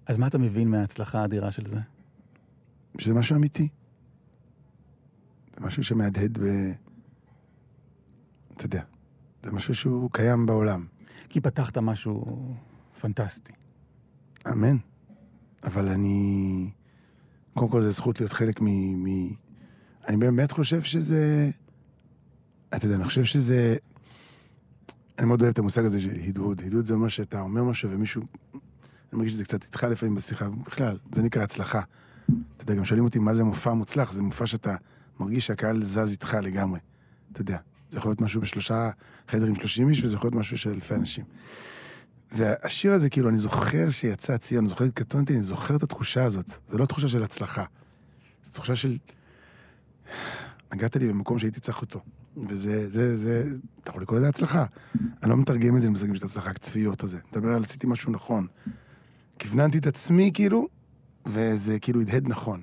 אז 0.06 0.18
מה 0.18 0.26
אתה 0.26 0.38
מבין 0.38 0.70
מההצלחה 0.70 1.20
האדירה 1.20 1.50
של 1.50 1.66
זה? 1.66 1.78
שזה 2.98 3.14
משהו 3.14 3.36
אמיתי. 3.36 3.68
זה 5.54 5.60
משהו 5.60 5.84
שמהדהד 5.84 6.38
ב... 6.38 6.44
אתה 8.56 8.66
יודע, 8.66 8.82
זה 9.42 9.50
משהו 9.50 9.74
שהוא 9.74 10.10
קיים 10.12 10.46
בעולם. 10.46 10.86
כי 11.28 11.40
פתחת 11.40 11.78
משהו 11.78 12.24
פנטסטי. 13.00 13.52
אמן. 14.48 14.76
אבל 15.64 15.88
אני... 15.88 16.70
קודם 17.54 17.70
כל, 17.70 17.82
זו 17.82 17.90
זכות 17.90 18.20
להיות 18.20 18.32
חלק 18.32 18.60
מ... 18.60 18.66
מ... 19.04 19.32
אני 20.08 20.16
באמת 20.16 20.52
חושב 20.52 20.82
שזה... 20.82 21.50
אתה 22.76 22.86
יודע, 22.86 22.96
אני 22.96 23.04
חושב 23.04 23.24
שזה... 23.24 23.76
אני 25.18 25.26
מאוד 25.26 25.42
אוהב 25.42 25.52
את 25.52 25.58
המושג 25.58 25.84
הזה 25.84 26.00
של 26.00 26.16
הדהוד. 26.28 26.62
הדהוד 26.66 26.84
זה 26.84 26.94
אומר 26.94 27.08
שאתה 27.08 27.40
אומר 27.40 27.64
משהו 27.64 27.90
ומישהו... 27.90 28.22
אני 28.52 29.18
מרגיש 29.18 29.32
שזה 29.32 29.44
קצת 29.44 29.64
איתך 29.64 29.82
לפעמים 29.82 30.14
בשיחה, 30.14 30.48
בכלל, 30.48 30.98
זה 31.12 31.22
נקרא 31.22 31.42
הצלחה. 31.42 31.82
אתה 32.26 32.62
יודע, 32.62 32.74
גם 32.74 32.84
שואלים 32.84 33.04
אותי 33.04 33.18
מה 33.18 33.34
זה 33.34 33.44
מופע 33.44 33.72
מוצלח, 33.72 34.12
זה 34.12 34.22
מופע 34.22 34.46
שאתה 34.46 34.76
מרגיש 35.20 35.46
שהקהל 35.46 35.82
זז 35.82 36.10
איתך 36.10 36.34
לגמרי. 36.42 36.80
אתה 37.32 37.40
יודע, 37.40 37.58
זה 37.90 37.98
יכול 37.98 38.10
להיות 38.10 38.20
משהו 38.20 38.40
בשלושה 38.40 38.90
חדרים 39.28 39.56
שלושים 39.56 39.88
איש, 39.88 40.04
וזה 40.04 40.16
יכול 40.16 40.28
להיות 40.28 40.34
משהו 40.34 40.58
של 40.58 40.70
אלפי 40.70 40.94
אנשים. 40.94 41.24
והשיר 42.32 42.92
הזה, 42.92 43.10
כאילו, 43.10 43.28
אני 43.28 43.38
זוכר 43.38 43.90
שיצא 43.90 44.36
ציון, 44.36 44.64
אני 44.64 44.68
זוכר 44.68 44.88
קטונתי, 44.88 45.34
אני 45.34 45.42
זוכר 45.42 45.76
את 45.76 45.82
התחושה 45.82 46.24
הזאת. 46.24 46.52
זו 46.68 46.78
לא 46.78 46.86
תחושה 46.86 47.08
של 47.08 47.22
הצלחה. 47.22 47.64
זו 48.44 48.50
תחושה 48.52 48.76
של... 48.76 48.98
נגעת 50.72 50.96
לי 50.96 51.08
במקום 51.08 51.38
שהייתי 51.38 51.60
צריך 51.60 51.80
אותו. 51.80 52.00
וזה, 52.48 52.90
זה, 52.90 53.16
זה, 53.16 53.44
אתה 53.82 53.90
יכול 53.90 54.02
לקרוא 54.02 54.18
לזה 54.18 54.28
הצלחה. 54.28 54.64
אני 55.22 55.30
לא 55.30 55.36
מתרגם 55.36 55.76
את 55.76 55.80
זה 55.80 55.86
למושגים 55.86 56.14
של 56.14 56.24
הצלחה, 56.26 56.52
צפיות 56.52 57.02
או 57.02 57.08
זה. 57.08 57.18
מדבר 57.32 57.48
על 57.48 57.62
עשיתי 57.62 57.86
משהו 57.86 58.12
נכון. 58.12 58.46
כווננתי 59.40 59.78
את 59.78 59.86
עצמי, 59.86 60.30
כאילו, 60.34 60.68
וזה 61.26 61.78
כאילו 61.78 62.00
הדהד 62.00 62.28
נכון. 62.28 62.62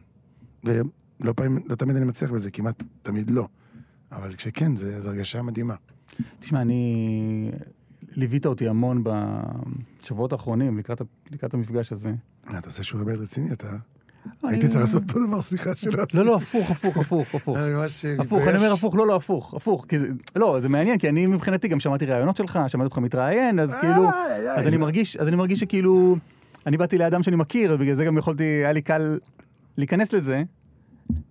ולא 0.64 1.34
פעמים, 1.36 1.64
לא 1.66 1.76
תמיד 1.76 1.96
אני 1.96 2.06
מצליח 2.06 2.32
בזה, 2.32 2.52
כמעט 2.52 2.84
תמיד 3.02 3.30
לא. 3.30 3.48
אבל 4.16 4.36
כשכן, 4.36 4.76
זו 4.76 5.10
הרגשה 5.10 5.42
מדהימה. 5.42 5.76
תשמע, 6.40 6.62
אני... 6.62 7.52
ליווית 8.16 8.46
אותי 8.46 8.68
המון 8.68 9.04
בשבועות 9.04 10.32
האחרונים 10.32 10.78
לקראת, 10.78 11.02
לקראת 11.32 11.54
המפגש 11.54 11.92
הזה. 11.92 12.14
אה, 12.50 12.58
אתה 12.58 12.70
עושה 12.70 12.84
שיעורי 12.84 13.06
בית 13.06 13.20
רציני, 13.20 13.52
אתה... 13.52 13.68
הייתי 14.44 14.68
צריך 14.68 14.82
לעשות 14.82 15.04
אותו 15.10 15.28
דבר, 15.28 15.42
סליחה 15.42 15.76
שלא 15.76 16.02
עשיתי. 16.02 16.18
לא, 16.18 16.26
לא, 16.26 16.36
הפוך, 16.36 16.72
הפוך, 16.72 16.98
הפוך, 16.98 17.36
הפוך. 17.36 17.58
אני 17.58 17.74
ממש 17.74 18.06
הפוך, 18.06 18.40
אני 18.40 18.40
מתבייש. 18.40 18.62
אומר 18.62 18.74
הפוך, 18.74 18.96
לא, 18.96 19.08
לא, 19.08 19.16
הפוך, 19.16 19.54
הפוך. 19.54 19.86
לא, 20.36 20.60
זה 20.62 20.70
מעניין, 20.70 20.98
כי 20.98 21.10
אני 21.10 21.26
מבחינתי 21.26 21.68
גם 21.68 21.80
שמעתי 21.80 22.06
ראיונות 22.06 22.38
שלך, 22.38 22.60
שמעתי 22.68 22.86
אותך 22.86 22.98
מתראיין, 22.98 23.60
אז 23.60 23.74
כאילו, 23.82 24.10
אז 24.56 24.68
אני 24.68 24.78
מרגיש, 24.78 25.18
אז 25.18 25.28
אני 25.28 25.36
מרגיש 25.36 25.60
שכאילו, 25.60 26.16
אני 26.66 26.78
באתי 26.78 26.98
לאדם 26.98 27.24
שאני 27.24 27.36
מכיר, 27.36 27.74
ובגלל 27.74 27.96
זה 27.96 28.06
גם 28.06 28.18
יכולתי, 28.18 28.44
היה 28.44 28.72
לי 28.72 28.82
קל 28.82 29.18
להיכנס 29.78 30.14
לזה. 30.14 30.44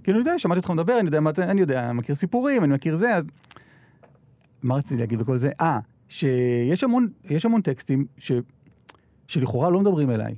כאילו, 0.02 0.18
אני 0.20 0.28
יודע, 0.28 0.38
שמעתי 0.38 0.58
אותך 0.58 0.70
מדבר, 0.70 1.00
אני 1.00 1.06
יודע 1.06 1.20
מה 1.20 1.30
אתה, 1.30 1.50
אני 1.50 1.60
יודע, 1.60 1.92
מכיר 1.92 2.14
סיפורים, 2.14 2.64
אני 2.64 2.74
מכיר 2.74 2.94
זה, 2.94 3.16
אז... 3.16 3.26
מה 4.62 4.74
רציתי 4.74 5.00
להגיד 5.00 5.18
בכל 5.18 5.36
זה? 5.36 5.50
אה, 5.60 5.78
שיש 6.08 6.84
המון, 6.84 7.08
יש 7.24 7.44
המון 7.44 7.60
טקסטים 7.60 8.06
ש, 8.18 8.32
שלכאורה 9.28 9.70
לא 9.70 9.80
מדברים 9.80 10.10
אליי. 10.10 10.34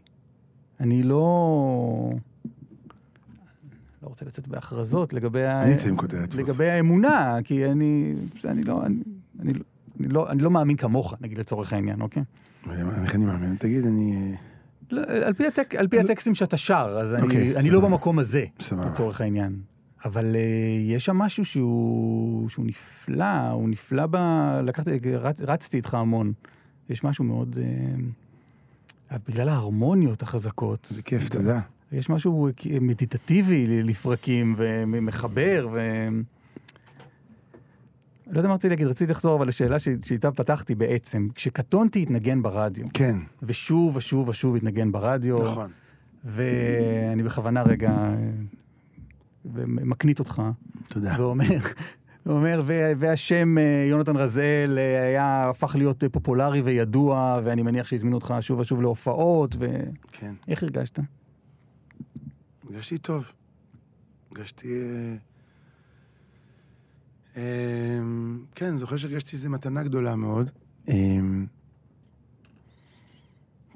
אני 0.81 1.03
לא... 1.03 2.11
לא 4.03 4.09
רוצה 4.09 4.25
לצאת 4.25 4.49
בהכרזות 4.49 5.13
לגבי, 5.13 5.45
ה... 5.45 5.63
אני 5.63 5.75
אצא 5.75 5.89
עם 5.89 5.97
כותרת. 5.97 6.35
לגבי 6.35 6.71
האמונה, 6.71 7.39
כי 7.45 7.67
אני, 7.67 8.15
אני 8.45 8.65
לא, 8.65 8.87
אני, 8.87 9.03
אני, 9.41 9.53
לא- 9.53 9.65
אני 10.01 10.09
לא, 10.09 10.31
אני 10.31 10.43
לא 10.43 10.51
מאמין 10.51 10.77
כמוך, 10.77 11.15
נגיד 11.21 11.39
לצורך 11.39 11.73
העניין, 11.73 12.01
אוקיי? 12.01 12.23
איך 12.71 13.15
אני 13.15 13.25
מאמין? 13.25 13.57
תגיד, 13.57 13.87
אני... 13.87 14.35
לא, 14.91 15.03
על 15.25 15.35
פי, 15.35 15.47
הטק, 15.47 15.75
על 15.75 15.89
פי 15.89 16.01
הטקסטים 16.01 16.35
שאתה 16.35 16.57
שר, 16.57 16.99
אז 17.01 17.15
אוקיי, 17.15 17.39
אני, 17.39 17.57
אני 17.57 17.71
לא. 17.71 17.81
במקום 17.81 18.19
הזה, 18.19 18.45
סבבה. 18.61 18.87
לצורך 18.87 19.21
העניין. 19.21 19.61
אבל 20.05 20.35
uh, 20.35 20.39
יש 20.81 21.05
שם 21.05 21.17
משהו 21.17 21.45
שהוא, 21.45 22.49
שהוא 22.49 22.67
נפלא, 22.67 23.51
הוא 23.51 23.69
נפלא 23.69 24.07
ב... 24.11 24.17
לקחתי, 24.63 24.91
רצ, 25.19 25.41
רצתי 25.41 25.77
איתך 25.77 25.95
המון. 25.95 26.33
יש 26.91 27.05
משהו 27.05 27.25
מאוד... 27.25 27.59
Uh, 29.11 29.15
בגלל 29.29 29.49
ההרמוניות 29.49 30.23
החזקות. 30.23 30.89
זה 30.91 31.03
כיף, 31.03 31.35
יודע. 31.35 31.61
יש 31.93 32.11
משהו 32.11 32.49
מדיטטיבי 32.81 33.83
לפרקים 33.83 34.55
ומחבר, 34.59 35.69
ו... 35.73 35.79
לא 38.27 38.39
יודע 38.39 38.49
מה 38.49 38.55
רציתי 38.55 38.69
להגיד, 38.69 38.87
רציתי 38.87 39.13
לחזור 39.13 39.37
אבל 39.37 39.49
לשאלה 39.49 39.79
שאיתה 39.79 40.33
פתחתי 40.33 40.75
בעצם. 40.75 41.29
כשקטונתי 41.35 42.03
התנגן 42.03 42.43
ברדיו, 42.43 42.85
כן, 42.95 43.17
ושוב 43.43 43.97
ושוב 43.97 44.29
ושוב 44.29 44.57
התנגן 44.57 44.93
ברדיו. 44.93 45.43
נכון. 45.43 45.71
ואני 46.25 47.23
בכוונה 47.23 47.63
רגע 47.63 47.91
אה, 47.91 48.15
מקנית 49.67 50.19
אותך, 50.19 50.43
תודה. 50.89 51.17
ואומר, 52.27 52.63
ו- 52.67 52.93
והשם 52.99 53.59
אה, 53.59 53.87
יונתן 53.91 54.17
רזאל 54.17 54.79
אה, 54.79 55.03
היה, 55.03 55.49
הפך 55.51 55.77
להיות 55.77 56.05
פופולרי 56.13 56.61
וידוע, 56.61 57.41
ואני 57.45 57.63
מניח 57.63 57.87
שהזמינו 57.87 58.17
אותך 58.17 58.35
שוב 58.41 58.59
ושוב 58.59 58.83
להופעות, 58.83 59.57
ואיך 59.59 60.61
כן. 60.61 60.67
הרגשת? 60.67 60.99
הרגשתי 62.65 62.99
טוב. 62.99 63.33
הרגשתי... 64.31 64.69
אה, 64.69 65.17
כן, 68.55 68.67
אני 68.67 68.79
זוכר 68.79 68.97
שהרגשתי 68.97 69.37
איזו 69.37 69.51
מתנה 69.51 69.83
גדולה 69.83 70.17
מאוד. 70.17 70.51
אה, 70.89 70.95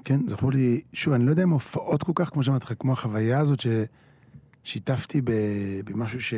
כן, 0.03 0.27
זכור 0.27 0.51
לי, 0.51 0.81
שוב, 0.93 1.13
אני 1.13 1.25
לא 1.25 1.29
יודע 1.29 1.43
אם 1.43 1.49
הופעות 1.49 2.03
כל 2.03 2.11
כך, 2.15 2.29
כמו 2.29 2.43
שאמרתי 2.43 2.65
לך, 2.65 2.73
כמו 2.79 2.93
החוויה 2.93 3.39
הזאת 3.39 3.59
ששיתפתי 4.63 5.21
במשהו 5.85 6.21
ש... 6.21 6.33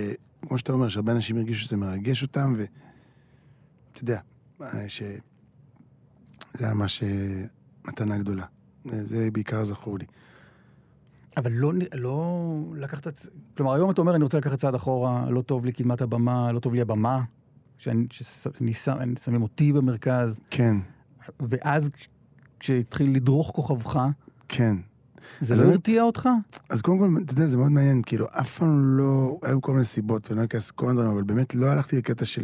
כמו 0.47 0.57
שאתה 0.57 0.73
אומר, 0.73 0.89
שהרבה 0.89 1.11
אנשים 1.11 1.37
הרגישו 1.37 1.65
שזה 1.65 1.77
מרגש 1.77 2.23
אותם, 2.23 2.53
ואתה 2.57 4.03
יודע, 4.03 4.19
אה, 4.61 4.89
ש... 4.89 5.03
זה 6.53 6.65
היה 6.65 6.73
ממש 6.73 7.03
אה, 7.03 7.45
מתנה 7.85 8.17
גדולה. 8.17 8.45
זה 8.85 9.29
בעיקר 9.31 9.63
זכור 9.63 9.97
לי. 9.99 10.05
אבל 11.37 11.51
לא, 11.51 11.73
לא 11.95 12.43
לקחת 12.75 13.07
את... 13.07 13.27
כלומר, 13.57 13.73
היום 13.73 13.91
אתה 13.91 14.01
אומר, 14.01 14.15
אני 14.15 14.23
רוצה 14.23 14.37
לקחת 14.37 14.57
צעד 14.59 14.75
אחורה, 14.75 15.29
לא 15.29 15.41
טוב 15.41 15.65
לי 15.65 15.71
קדמת 15.71 16.01
הבמה, 16.01 16.51
לא 16.51 16.59
טוב 16.59 16.73
לי 16.73 16.81
הבמה, 16.81 17.23
שאני, 17.77 18.05
שאני 18.09 18.73
שם, 18.73 19.15
שמים 19.23 19.41
אותי 19.41 19.73
במרכז, 19.73 20.39
כן, 20.49 20.77
ואז 21.39 21.89
כש- 21.89 22.09
כשהתחיל 22.59 23.15
לדרוך 23.15 23.51
כוכבך, 23.55 23.99
כן. 24.47 24.75
זה 25.41 25.63
לא 25.63 25.71
הרתיע 25.71 26.03
אותך? 26.03 26.29
אז 26.69 26.81
קודם 26.81 26.99
כל, 26.99 27.21
אתה 27.25 27.33
יודע, 27.33 27.47
זה 27.47 27.57
מאוד 27.57 27.71
מעניין, 27.71 28.01
כאילו, 28.05 28.27
אף 28.31 28.57
פעם 28.57 28.97
לא, 28.97 29.39
היו 29.41 29.61
כל 29.61 29.71
מיני 29.71 29.85
סיבות, 29.85 30.29
ואני 30.29 30.39
לא 30.39 30.45
אכנס 30.45 30.69
לכל 30.69 30.85
מיני 30.85 30.95
דברים, 30.97 31.11
אבל 31.11 31.23
באמת 31.23 31.55
לא 31.55 31.65
הלכתי 31.67 31.97
לקטע 31.97 32.25
של 32.25 32.43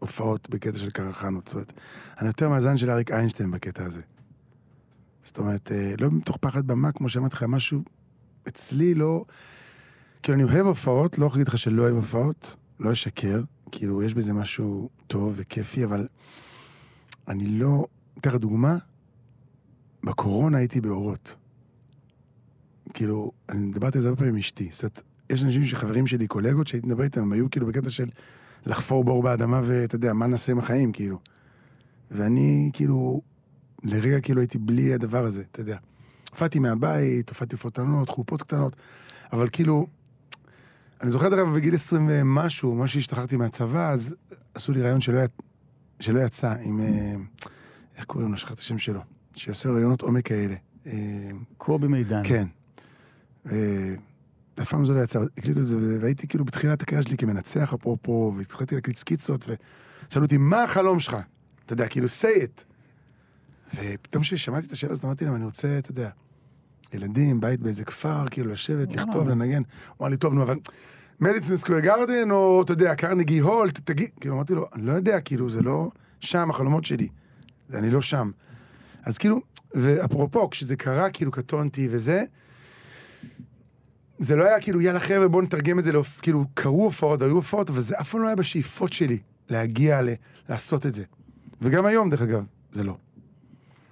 הופעות 0.00 0.50
בקטע 0.50 0.78
של 0.78 0.90
קרחנות. 0.90 1.46
זאת 1.46 1.54
אומרת, 1.54 1.72
אני 2.18 2.26
יותר 2.26 2.48
מאזן 2.48 2.76
של 2.76 2.90
אריק 2.90 3.10
איינשטיין 3.10 3.50
בקטע 3.50 3.84
הזה. 3.84 4.00
זאת 5.24 5.38
אומרת, 5.38 5.72
אה, 5.72 5.94
לא 6.00 6.10
מתוך 6.10 6.36
פחד 6.36 6.66
במה, 6.66 6.92
כמו 6.92 7.08
שאמרתי 7.08 7.36
לך, 7.36 7.42
משהו 7.42 7.82
אצלי 8.48 8.94
לא... 8.94 9.24
כאילו, 10.22 10.38
אני 10.38 10.44
אוהב 10.44 10.66
הופעות, 10.66 11.18
לא 11.18 11.26
יכול 11.26 11.38
להגיד 11.38 11.48
לך 11.48 11.58
שלא 11.58 11.82
אוהב 11.82 11.94
הופעות, 11.94 12.56
לא 12.80 12.92
אשקר, 12.92 13.42
כאילו, 13.72 14.02
יש 14.02 14.14
בזה 14.14 14.32
משהו 14.32 14.88
טוב 15.06 15.32
וכיפי, 15.36 15.84
אבל 15.84 16.08
אני 17.28 17.46
לא... 17.46 17.86
אתן 18.18 18.30
לך 18.30 18.36
דוגמה, 18.36 18.76
בקורונה 20.04 20.58
הייתי 20.58 20.80
באורות. 20.80 21.36
כאילו, 22.94 23.32
אני 23.48 23.72
דיברתי 23.72 23.98
על 23.98 24.02
זה 24.02 24.08
הרבה 24.08 24.18
פעמים 24.18 24.34
עם 24.34 24.38
אשתי. 24.38 24.68
זאת 24.72 24.82
אומרת, 24.82 25.02
יש 25.30 25.44
אנשים 25.44 25.64
שחברים 25.64 26.06
שלי, 26.06 26.26
קולגות, 26.26 26.66
שהייתי 26.66 26.86
מדבר 26.86 27.04
איתם, 27.04 27.22
הם 27.22 27.32
היו 27.32 27.50
כאילו 27.50 27.66
בקטע 27.66 27.90
של 27.90 28.08
לחפור 28.66 29.04
בור 29.04 29.22
באדמה, 29.22 29.60
ואתה 29.64 29.94
יודע, 29.94 30.12
מה 30.12 30.26
נעשה 30.26 30.52
עם 30.52 30.58
החיים, 30.58 30.92
כאילו. 30.92 31.18
ואני, 32.10 32.70
כאילו, 32.72 33.20
לרגע 33.84 34.20
כאילו 34.20 34.40
הייתי 34.40 34.58
בלי 34.58 34.94
הדבר 34.94 35.24
הזה, 35.24 35.42
אתה 35.50 35.60
יודע. 35.60 35.76
הופעתי 36.30 36.58
מהבית, 36.58 37.28
הופעתי 37.28 37.56
קטנות, 37.56 38.08
חופות 38.08 38.42
קטנות, 38.42 38.76
אבל 39.32 39.48
כאילו, 39.52 39.86
אני 41.00 41.10
זוכר, 41.10 41.28
דרך 41.28 41.38
אגב, 41.38 41.54
בגיל 41.54 41.74
20 41.74 42.06
ומשהו, 42.10 42.74
מה 42.74 42.88
שהשתחררתי 42.88 43.36
מהצבא, 43.36 43.90
אז 43.90 44.14
עשו 44.54 44.72
לי 44.72 44.82
רעיון 44.82 45.00
שלא, 45.00 45.20
י... 45.20 45.26
שלא 46.00 46.20
יצא 46.20 46.54
עם... 46.62 46.80
אה, 46.80 47.14
איך 47.96 48.04
קוראים 48.04 48.32
לו? 48.32 48.38
שכחתי 48.38 48.54
את 48.54 48.58
השם 48.58 48.78
שלו. 48.78 49.00
שעושה 49.36 49.68
רעיונות 49.68 50.02
עומק 50.02 50.26
כאלה. 50.26 50.54
אה, 50.86 50.92
קובי 51.58 51.88
מידן. 51.88 52.22
כן. 52.24 52.46
אה, 53.52 53.94
אף 54.62 54.70
פעם 54.70 54.84
זה 54.84 54.94
לא 54.94 55.00
יצא, 55.00 55.20
הקליטו 55.38 55.60
את 55.60 55.66
זה, 55.66 55.76
והייתי 56.00 56.28
כאילו 56.28 56.44
בתחילת 56.44 56.82
הקריירה 56.82 57.02
שלי 57.02 57.16
כמנצח 57.16 57.74
אפרופו, 57.74 58.32
והתחלתי 58.36 58.74
להקליט 58.74 58.96
סקיצות, 58.96 59.48
ושאלו 60.08 60.24
אותי, 60.24 60.36
מה 60.36 60.64
החלום 60.64 61.00
שלך? 61.00 61.16
אתה 61.66 61.72
יודע, 61.72 61.88
כאילו, 61.88 62.06
say 62.06 62.42
it. 62.42 62.69
ופתאום 63.74 64.22
כששמעתי 64.22 64.66
את 64.66 64.72
השאלה 64.72 64.92
הזאת, 64.92 65.04
אמרתי 65.04 65.24
להם, 65.24 65.34
אני 65.34 65.44
רוצה, 65.44 65.78
אתה 65.78 65.90
יודע, 65.90 66.10
ילדים, 66.92 67.40
בית 67.40 67.60
באיזה 67.60 67.84
כפר, 67.84 68.24
כאילו, 68.30 68.52
לשבת. 68.52 68.96
לכתוב, 68.96 69.28
לנגן. 69.28 69.62
הוא 69.88 69.96
אמר 70.00 70.08
לי, 70.08 70.16
טוב, 70.16 70.34
נו, 70.34 70.42
אבל 70.42 70.56
מדיצין 71.20 71.56
סקוויר 71.56 71.80
גרדן, 71.80 72.30
או, 72.30 72.62
אתה 72.62 72.72
יודע, 72.72 72.94
קרנגי 72.94 73.38
הול, 73.38 73.70
תגיד, 73.70 74.10
כאילו, 74.20 74.34
אמרתי 74.34 74.54
לו, 74.54 74.66
אני 74.72 74.82
לא 74.86 74.92
יודע, 74.92 75.20
כאילו, 75.20 75.50
זה 75.50 75.62
לא 75.62 75.90
שם 76.20 76.50
החלומות 76.50 76.84
שלי. 76.84 77.08
אני 77.74 77.90
לא 77.90 78.02
שם. 78.02 78.30
אז 79.02 79.18
כאילו, 79.18 79.40
ואפרופו, 79.74 80.50
כשזה 80.50 80.76
קרה, 80.76 81.10
כאילו, 81.10 81.30
קטונתי 81.30 81.88
וזה, 81.90 82.24
זה 84.18 84.36
לא 84.36 84.44
היה 84.44 84.60
כאילו, 84.60 84.80
יאללה 84.80 85.00
חבר'ה, 85.00 85.28
בואו 85.28 85.42
נתרגם 85.42 85.78
את 85.78 85.84
זה, 85.84 85.92
לאופ... 85.92 86.20
כאילו, 86.20 86.44
קרו 86.54 86.84
הופעות, 86.84 87.22
היו 87.22 87.30
הופעות, 87.30 87.70
אבל 87.70 87.80
זה 87.80 88.00
אף 88.00 88.10
פעם 88.10 88.22
לא 88.22 88.26
היה 88.26 88.36
בשאיפות 88.36 88.92
שלי 88.92 89.18
להגיע 89.48 90.02
ל... 90.02 90.08
לעשות 90.48 90.86
את 90.86 90.94
זה. 90.94 91.04
וגם 91.60 91.86
היום, 91.86 92.10
דרך 92.10 92.22
אגב, 92.22 92.44
זה 92.72 92.84
לא. 92.84 92.96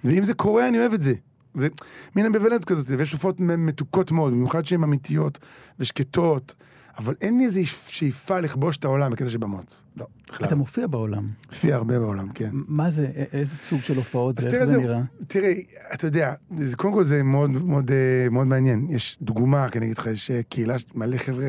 ואם 0.03 0.23
זה 0.23 0.33
קורה, 0.33 0.67
אני 0.67 0.79
אוהב 0.79 0.93
את 0.93 1.01
זה. 1.01 1.13
זה 1.53 1.67
מין 2.15 2.25
אמביוולנט 2.25 2.65
כזאת, 2.65 2.85
ויש 2.97 3.11
הופעות 3.11 3.39
מ- 3.39 3.65
מתוקות 3.65 4.11
מאוד, 4.11 4.33
במיוחד 4.33 4.65
שהן 4.65 4.83
אמיתיות 4.83 5.39
ושקטות, 5.79 6.55
אבל 6.97 7.15
אין 7.21 7.37
לי 7.37 7.45
איזו 7.45 7.61
שאיפה 7.65 8.39
לכבוש 8.39 8.77
את 8.77 8.85
העולם 8.85 9.11
בקטע 9.11 9.29
של 9.29 9.37
במות. 9.37 9.81
לא, 9.97 10.05
בכלל. 10.29 10.47
אתה 10.47 10.55
מופיע 10.55 10.87
בעולם. 10.87 11.27
מופיע 11.47 11.75
הרבה 11.75 11.99
בעולם, 11.99 12.29
כן. 12.29 12.49
מה 12.53 12.89
זה, 12.89 13.07
איזה 13.33 13.55
סוג 13.57 13.81
של 13.81 13.95
הופעות 13.97 14.35
זה, 14.37 14.49
איך 14.49 14.65
זה. 14.65 14.77
נראה? 14.77 15.01
תראה, 15.27 15.53
אתה 15.93 16.07
יודע, 16.07 16.33
זה, 16.57 16.75
קודם 16.77 16.93
כל 16.93 17.03
זה 17.03 17.23
מאוד 17.23 17.49
מאוד 17.49 17.91
אה, 17.91 18.29
מאוד 18.29 18.47
מעניין. 18.47 18.87
יש 18.89 19.17
דוגמה, 19.21 19.69
כי 19.69 19.77
אני 19.77 19.85
אגיד 19.85 19.97
לך, 19.97 20.05
יש 20.05 20.31
אה, 20.31 20.41
קהילה, 20.49 20.75
מלא 20.95 21.17
חבר'ה 21.17 21.45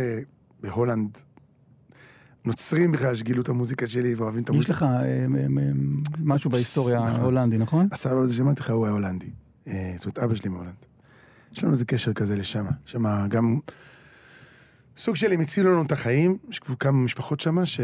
בהולנד, 0.63 1.19
נוצרים 2.45 2.93
בכלל, 2.93 3.15
שגילו 3.15 3.43
את 3.43 3.49
המוזיקה 3.49 3.87
שלי 3.87 4.15
ואוהבים 4.15 4.43
את 4.43 4.49
יש 4.49 4.55
המוזיקה. 4.55 4.73
לך 4.73 4.83
אה, 4.83 5.27
משהו 6.19 6.51
בהיסטוריה 6.51 6.99
נכון. 7.01 7.21
ההולנדי, 7.21 7.59
נכון? 7.59 7.89
הסבא 7.93 8.15
הזה 8.15 8.35
שאמרתי 8.35 8.61
לך, 8.61 8.71
הוא 8.71 8.87
היה 8.87 8.93
הולנדי. 8.93 9.31
אה, 9.69 9.93
זאת 9.97 10.05
אומרת, 10.05 10.19
אבא 10.19 10.35
שלי 10.35 10.51
מהולנד. 10.51 10.75
יש 11.53 11.65
לנו 11.65 11.73
איזה 11.73 11.85
קשר 11.85 12.13
כזה 12.13 12.37
לשם. 12.37 12.67
שם 12.85 13.29
גם... 13.29 13.59
סוג 14.97 15.17
של 15.17 15.33
הם 15.33 15.41
הצילו 15.41 15.73
לנו 15.73 15.83
את 15.83 15.93
החיים, 15.93 16.39
יש 16.51 16.59
כבר 16.59 16.75
כמה 16.75 16.99
משפחות 16.99 17.41
שם 17.41 17.67
ש... 17.67 17.81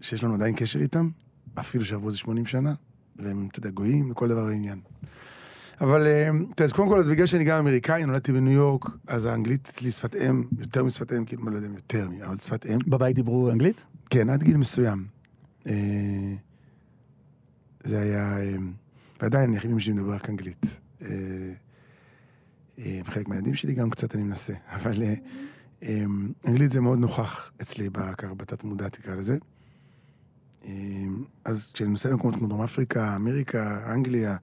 שיש 0.00 0.24
לנו 0.24 0.34
עדיין 0.34 0.54
קשר 0.56 0.80
איתם, 0.80 1.10
אפילו 1.58 1.84
שעברו 1.84 2.08
איזה 2.08 2.18
80 2.18 2.46
שנה, 2.46 2.74
והם, 3.16 3.48
אתה 3.50 3.58
יודע, 3.58 3.70
גויים 3.70 4.10
לכל 4.10 4.28
דבר 4.28 4.44
ועניין. 4.44 4.80
אבל, 5.80 6.06
יודע, 6.06 6.64
אז 6.64 6.72
קודם 6.72 6.88
כל, 6.88 6.98
אז 6.98 7.08
בגלל 7.08 7.26
שאני 7.26 7.44
גם 7.44 7.58
אמריקאי, 7.58 8.04
נולדתי 8.06 8.32
בניו 8.32 8.52
יורק, 8.52 8.84
אז 9.06 9.26
האנגלית 9.26 9.68
אצלי 9.68 9.90
שפת 9.90 10.16
אם, 10.16 10.44
יותר 10.58 10.84
משפת 10.84 11.12
אם, 11.12 11.24
כאילו, 11.24 11.50
לא 11.50 11.56
יודע 11.56 11.68
אם 11.68 11.74
יותר, 11.74 12.08
אבל 12.26 12.38
שפת 12.38 12.66
אם. 12.66 12.78
בבית 12.86 13.16
דיברו 13.16 13.50
אנגלית? 13.50 13.84
כן, 14.10 14.30
עד 14.30 14.42
גיל 14.42 14.56
מסוים. 14.56 15.06
אה, 15.66 15.72
זה 17.84 18.00
היה... 18.00 18.38
אה, 18.38 18.56
ועדיין, 19.22 19.54
אני 19.54 19.72
אמא 19.72 19.80
שלי 19.80 19.92
מדבר 19.92 20.14
רק 20.14 20.30
אנגלית. 20.30 20.66
אה, 21.02 21.08
אה, 22.78 23.00
חלק 23.04 23.28
מהילדים 23.28 23.54
שלי 23.54 23.74
גם 23.74 23.90
קצת 23.90 24.14
אני 24.14 24.22
מנסה, 24.22 24.52
אבל 24.76 25.02
אה, 25.82 26.04
אנגלית 26.46 26.70
זה 26.70 26.80
מאוד 26.80 26.98
נוכח 26.98 27.50
אצלי, 27.62 27.88
ככה 28.18 28.34
בתת 28.34 28.64
מודע 28.64 28.88
תקרא 28.88 29.14
לזה. 29.14 29.38
אז 31.44 31.72
כשאני 31.74 31.90
נוסע 31.90 32.10
למקומות 32.10 32.36
כמו 32.36 32.48
דרום 32.48 32.62
אפריקה, 32.62 33.16
אמריקה, 33.16 33.92
אנגליה, 33.92 34.36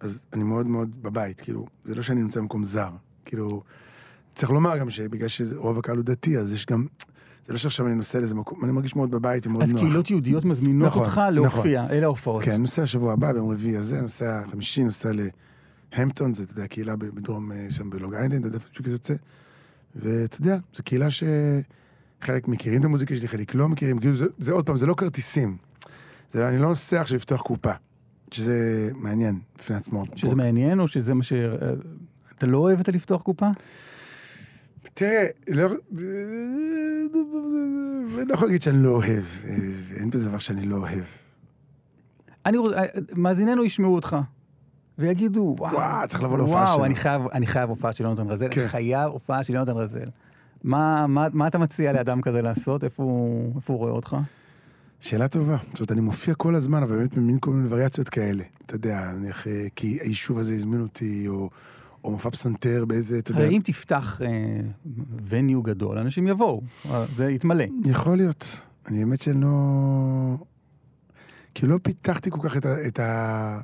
אז 0.00 0.26
אני 0.32 0.44
מאוד 0.44 0.66
מאוד 0.66 1.02
בבית, 1.02 1.40
כאילו, 1.40 1.66
זה 1.84 1.94
לא 1.94 2.02
שאני 2.02 2.22
נמצא 2.22 2.40
במקום 2.40 2.64
זר. 2.64 2.90
כאילו, 3.24 3.62
צריך 4.34 4.50
לומר 4.50 4.78
גם 4.78 4.90
שבגלל 4.90 5.28
שרוב 5.28 5.78
הקהל 5.78 5.96
הוא 5.96 6.04
דתי, 6.04 6.38
אז 6.38 6.52
יש 6.52 6.66
גם... 6.66 6.86
זה 7.46 7.52
לא 7.52 7.58
שעכשיו 7.58 7.86
אני 7.86 7.94
נוסע 7.94 8.18
לאיזה 8.18 8.34
מקום, 8.34 8.64
אני 8.64 8.72
מרגיש 8.72 8.96
מאוד 8.96 9.10
בבית 9.10 9.46
ומאוד 9.46 9.62
אז 9.62 9.72
נוח. 9.72 9.80
קהילות 9.80 10.10
יהודיות 10.10 10.44
מזמינות 10.44 10.88
נכון, 10.88 11.04
אותך 11.04 11.20
להופיע, 11.32 11.86
אלה 11.90 12.06
ההופעות. 12.06 12.44
כן, 12.44 12.60
נוסע 12.60 12.82
השבוע 12.82 13.12
הבא, 13.12 13.32
ביום 13.32 13.50
רביעי 13.50 13.76
הזה, 13.76 14.00
נוסע 14.00 14.42
חמישי, 14.50 14.84
נוסע 14.84 15.10
להמפטון, 15.92 16.34
זה, 16.34 16.42
אתה 16.42 16.52
יודע, 16.52 16.66
קהילה 16.66 16.96
בדרום, 16.96 17.52
אה, 17.52 17.66
שם 17.70 17.90
בלוג 17.90 18.14
איילנד, 18.14 18.34
אתה 18.34 18.46
יודע 18.46 18.58
איפה 18.58 18.68
שזה 18.72 18.90
יוצא. 18.90 19.14
ואתה 19.94 20.36
יודע, 20.40 20.58
זו 20.76 20.82
קהילה 20.82 21.06
שחלק 21.10 22.48
מכירים 22.48 22.80
את 22.80 22.84
המוזיקה 22.84 23.16
שלי, 23.16 23.28
חלק 23.28 23.54
לא 23.54 23.68
מכירים, 23.68 23.98
כאילו 23.98 24.14
זה, 24.14 24.26
זה 24.38 24.52
עוד 24.52 24.66
פעם, 24.66 24.76
זה 24.76 24.86
לא 24.86 24.94
כרטיסים. 24.94 25.56
זה, 26.30 26.48
אני 26.48 26.58
לא 26.58 26.68
נוסע 26.68 27.00
עכשיו 27.00 27.16
לפתוח 27.16 27.42
קופה, 27.42 27.72
שזה 28.30 28.90
מעניין 28.94 29.38
בפני 29.58 29.76
עצמו. 29.76 30.04
שזה 30.14 30.34
מעניין, 30.34 30.80
או 30.80 30.88
שזה 30.88 31.14
מה 31.14 31.22
ש... 31.22 31.32
אתה 32.38 32.46
לא 32.46 32.58
אוהב 32.58 32.80
את 32.80 32.88
הלפתוח 32.88 33.22
קופה? 33.22 33.46
תראה, 34.94 35.26
לא, 35.48 35.68
אני 38.18 38.28
לא 38.28 38.34
יכול 38.34 38.48
להגיד 38.48 38.62
שאני 38.62 38.82
לא 38.82 38.88
אוהב, 38.88 39.24
אה, 39.44 39.56
אין 39.96 40.10
בזה 40.10 40.28
דבר 40.28 40.38
שאני 40.38 40.66
לא 40.66 40.76
אוהב. 40.76 41.04
אני 42.46 42.56
רוצה, 42.56 42.80
מאזיננו 43.16 43.64
ישמעו 43.64 43.94
אותך, 43.94 44.16
ויגידו, 44.98 45.56
וואו, 45.58 45.74
וואו, 45.74 46.08
צריך 46.08 46.22
לבוא 46.22 46.38
להופעה 46.38 46.66
שלו." 46.66 46.74
וואו, 46.74 46.84
אני 46.84 46.96
חייב, 46.96 47.22
אני 47.32 47.46
חייב 47.46 47.70
הופעה 47.70 47.92
של 47.92 48.04
יונתן 48.04 48.30
רזל, 48.30 48.48
כן. 48.50 48.60
אני 48.60 48.68
חייב 48.68 49.10
הופעה 49.10 49.42
של 49.44 49.54
יונתן 49.54 49.72
רזל. 49.72 50.04
מה, 50.64 51.06
מה, 51.06 51.26
מה 51.32 51.46
אתה 51.46 51.58
מציע 51.58 51.92
לאדם 51.92 52.22
כזה 52.22 52.42
לעשות? 52.42 52.84
איפה 52.84 53.02
הוא, 53.02 53.56
איפה 53.56 53.72
הוא 53.72 53.78
רואה 53.78 53.92
אותך? 53.92 54.16
שאלה 55.00 55.28
טובה. 55.28 55.56
זאת 55.56 55.80
אומרת, 55.80 55.92
אני 55.92 56.00
מופיע 56.00 56.34
כל 56.34 56.54
הזמן, 56.54 56.82
אבל 56.82 56.96
באמת 56.96 57.14
במין 57.14 57.38
כל 57.40 57.50
מיני 57.50 57.68
וריאציות 57.70 58.08
כאלה. 58.08 58.44
אתה 58.66 58.74
יודע, 58.74 59.12
נניח, 59.12 59.46
אה, 59.46 59.66
כי 59.76 59.98
היישוב 60.00 60.38
הזה 60.38 60.54
הזמין 60.54 60.80
אותי, 60.80 61.28
או, 61.28 61.50
או 62.04 62.10
מופע 62.10 62.30
פסנתר 62.30 62.84
באיזה, 62.84 63.18
אתה 63.18 63.30
יודע... 63.30 63.44
הרי 63.44 63.56
אם 63.56 63.60
תפתח 63.64 64.20
וניו 65.28 65.62
גדול, 65.62 65.98
אנשים 65.98 66.28
יבואו, 66.28 66.62
אה, 66.90 67.06
זה 67.16 67.30
יתמלא. 67.30 67.64
יכול 67.84 68.16
להיות. 68.16 68.60
אני 68.86 69.00
האמת 69.00 69.20
שלא... 69.20 69.48
כי 71.54 71.66
לא 71.66 71.78
פיתחתי 71.82 72.30
כל 72.30 72.38
כך 72.42 72.56
את, 72.56 72.66
ה, 72.66 72.86
את, 72.86 72.98
ה, 72.98 73.60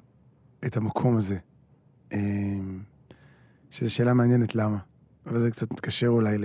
את 0.67 0.77
המקום 0.77 1.17
הזה. 1.17 1.39
אה, 2.13 2.19
שזו 3.71 3.95
שאלה 3.95 4.15
מעניינת 4.15 4.55
למה. 4.55 4.79
אבל 5.27 5.41
זה 5.41 5.51
קצת 5.51 5.73
מתקשר 5.73 6.09
אולי 6.09 6.39
ל... 6.39 6.45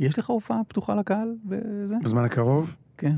יש 0.00 0.18
לך 0.18 0.30
הופעה 0.30 0.64
פתוחה 0.68 0.94
לקהל 0.94 1.36
וזה? 1.48 1.94
בזמן 2.04 2.24
הקרוב? 2.24 2.76
כן. 2.98 3.16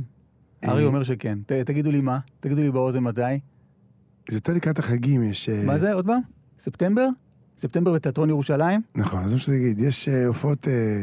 אה, 0.64 0.70
ארי 0.70 0.84
אומר 0.84 1.02
שכן. 1.02 1.38
ת, 1.46 1.52
תגידו 1.52 1.90
לי 1.90 2.00
מה? 2.00 2.18
תגידו 2.40 2.62
לי 2.62 2.70
באוזן 2.70 3.00
מתי? 3.00 3.20
זה 4.30 4.36
יותר 4.36 4.52
לקראת 4.52 4.78
החגים, 4.78 5.22
יש... 5.22 5.48
אה, 5.48 5.64
מה 5.66 5.78
זה 5.78 5.92
עוד 5.92 6.06
פעם? 6.06 6.20
ספטמבר? 6.59 7.09
ספטמבר 7.59 7.92
בתיאטרון 7.92 8.28
ירושלים? 8.28 8.80
נכון, 8.94 9.24
אז 9.24 9.32
מה 9.32 9.38
שזה 9.38 9.56
יגיד. 9.56 9.78
יש 9.80 10.09
אה, 10.09 10.26
הופעות 10.26 10.68
אה, 10.68 11.02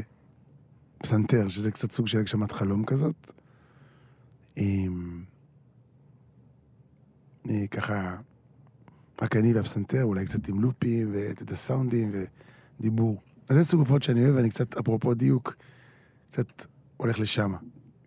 פסנתר, 0.97 1.47
שזה 1.47 1.72
קצת 1.72 1.91
סוג 1.91 2.08
של 2.08 2.20
הגשמת 2.20 2.51
חלום 2.51 2.86
כזאת. 2.86 3.32
עם... 4.56 5.24
אה, 7.49 7.68
ככה, 7.72 8.18
רק 9.22 9.36
אני 9.36 9.53
והפסנתר, 9.53 10.03
אולי 10.03 10.26
קצת 10.26 10.47
עם 10.47 10.62
לופים, 10.62 11.10
ואתה 11.14 11.43
יודע, 11.43 11.56
סאונדים 11.56 12.12
ודיבור. 12.80 13.22
אז 13.49 13.58
זה 13.58 13.64
סוג 13.64 13.80
הופעות 13.80 14.03
שאני 14.03 14.26
אוהב, 14.26 14.36
ואני 14.36 14.49
קצת, 14.49 14.78
אפרופו 14.78 15.14
דיוק, 15.14 15.56
קצת 16.28 16.66
הולך 16.97 17.20
לשם. 17.20 17.53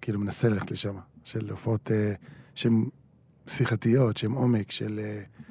כאילו, 0.01 0.21
מנסה 0.21 0.49
ללכת 0.49 0.71
לשם. 0.71 0.97
של 1.29 1.51
הופעות 1.51 1.91
אה, 1.91 2.15
שהן 2.55 2.85
שיחתיות, 3.47 4.17
שהן 4.17 4.33
עומק, 4.33 4.71
של, 4.71 5.01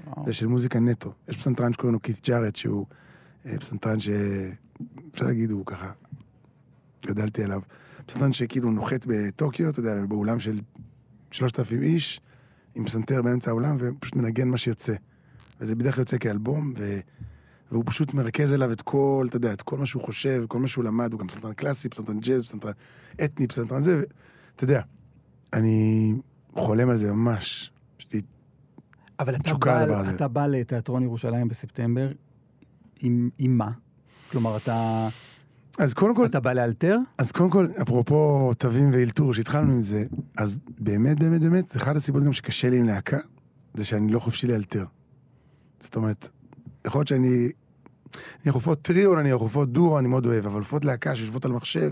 אה. 0.07 0.23
זה 0.25 0.33
של 0.33 0.47
מוזיקה 0.47 0.79
נטו. 0.79 1.13
יש 1.27 1.37
פסנתרן 1.37 1.73
שקוראים 1.73 1.93
לו 1.93 2.01
כית 2.01 2.27
ג'ארט, 2.27 2.55
שהוא 2.55 2.85
אה, 3.45 3.57
פסנתרן 3.59 3.99
ש... 3.99 4.09
אפשר 5.11 5.25
להגיד, 5.25 5.51
הוא 5.51 5.65
ככה, 5.65 5.91
גדלתי 7.05 7.43
עליו. 7.43 7.61
פסנתרן 8.05 8.33
שכאילו 8.33 8.71
נוחת 8.71 9.05
בטוקיו, 9.07 9.69
אתה 9.69 9.79
יודע, 9.79 10.05
באולם 10.05 10.39
של 10.39 10.59
שלושת 11.31 11.59
אלפים 11.59 11.81
איש, 11.81 12.21
עם 12.75 12.85
פסנתר 12.85 13.21
באמצע 13.21 13.51
האולם, 13.51 13.77
ופשוט 13.79 14.15
מנגן 14.15 14.47
מה 14.47 14.57
שיוצא. 14.57 14.93
וזה 15.61 15.75
בדרך 15.75 15.95
כלל 15.95 16.01
יוצא 16.01 16.17
כאלבום, 16.17 16.73
ו... 16.77 16.99
והוא 17.71 17.83
פשוט 17.85 18.13
מרכז 18.13 18.53
אליו 18.53 18.71
את 18.71 18.81
כל, 18.81 19.25
אתה 19.29 19.37
יודע, 19.37 19.53
את 19.53 19.61
כל 19.61 19.77
מה 19.77 19.85
שהוא 19.85 20.03
חושב, 20.03 20.45
כל 20.47 20.59
מה 20.59 20.67
שהוא 20.67 20.83
למד, 20.83 21.11
הוא 21.11 21.19
גם 21.19 21.27
פסנתרן 21.27 21.53
קלאסי, 21.53 21.89
פסנתרן 21.89 22.19
ג'אז, 22.19 22.43
פסנתרן 22.43 22.71
אתני, 23.23 23.47
פסנתרן 23.47 23.81
זה, 23.81 23.97
ואתה 23.97 24.63
יודע, 24.63 24.81
אני 25.53 26.13
חולם 26.55 26.89
על 26.89 26.97
זה 26.97 27.11
ממש. 27.11 27.71
יש 27.99 28.07
לי 28.13 28.21
אבל 29.19 29.35
אתה 29.35 29.43
תשוקה 29.43 29.71
בא, 29.71 29.83
לדבר 29.83 29.99
הזה. 29.99 30.11
אתה 30.11 30.27
בא 30.27 30.47
לתיאטרון 30.47 31.03
ירושלים 31.03 31.47
בספטמבר, 31.47 32.11
עם, 32.99 33.29
עם 33.37 33.57
מה? 33.57 33.71
כלומר, 34.31 34.57
אתה, 34.57 35.07
אז 35.77 35.93
קודם 35.93 36.15
כל, 36.15 36.25
אתה 36.25 36.39
בא 36.39 36.53
לאלתר? 36.53 36.97
אז 37.17 37.31
קודם 37.31 37.49
כל, 37.49 37.67
אפרופו 37.81 38.51
תווים 38.57 38.89
ואלתור, 38.93 39.33
שהתחלנו 39.33 39.71
עם 39.71 39.81
זה, 39.81 40.05
אז 40.37 40.59
באמת, 40.79 41.19
באמת, 41.19 41.41
באמת, 41.41 41.67
זה 41.67 41.79
אחת 41.79 41.95
הסיבות 41.95 42.23
גם 42.23 42.33
שקשה 42.33 42.69
לי 42.69 42.77
עם 42.77 42.85
להקה, 42.85 43.17
זה 43.73 43.85
שאני 43.85 44.11
לא 44.11 44.19
חופשי 44.19 44.47
לאלתר. 44.47 44.85
זאת 45.79 45.95
אומרת, 45.95 46.27
יכול 46.87 46.99
להיות 46.99 47.07
שאני... 47.07 47.49
נניח 48.45 48.55
הופעות 48.55 48.81
טריו, 48.81 49.15
נניח 49.15 49.35
הופעות 49.35 49.71
דואו, 49.71 49.99
אני 49.99 50.07
מאוד 50.07 50.25
אוהב, 50.25 50.45
אבל 50.45 50.59
הופעות 50.59 50.85
להקה 50.85 51.15
שיושבות 51.15 51.45
על 51.45 51.51
מחשב, 51.51 51.91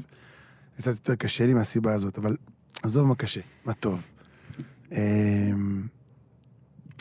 זה 0.77 0.81
קצת 0.81 0.91
יותר 0.91 1.15
קשה 1.15 1.45
לי 1.45 1.53
מהסיבה 1.53 1.93
הזאת, 1.93 2.17
אבל 2.17 2.37
עזוב 2.83 3.07
מה 3.07 3.15
קשה, 3.15 3.41
מה 3.65 3.73
טוב. 3.73 4.07
אמ, 4.91 5.87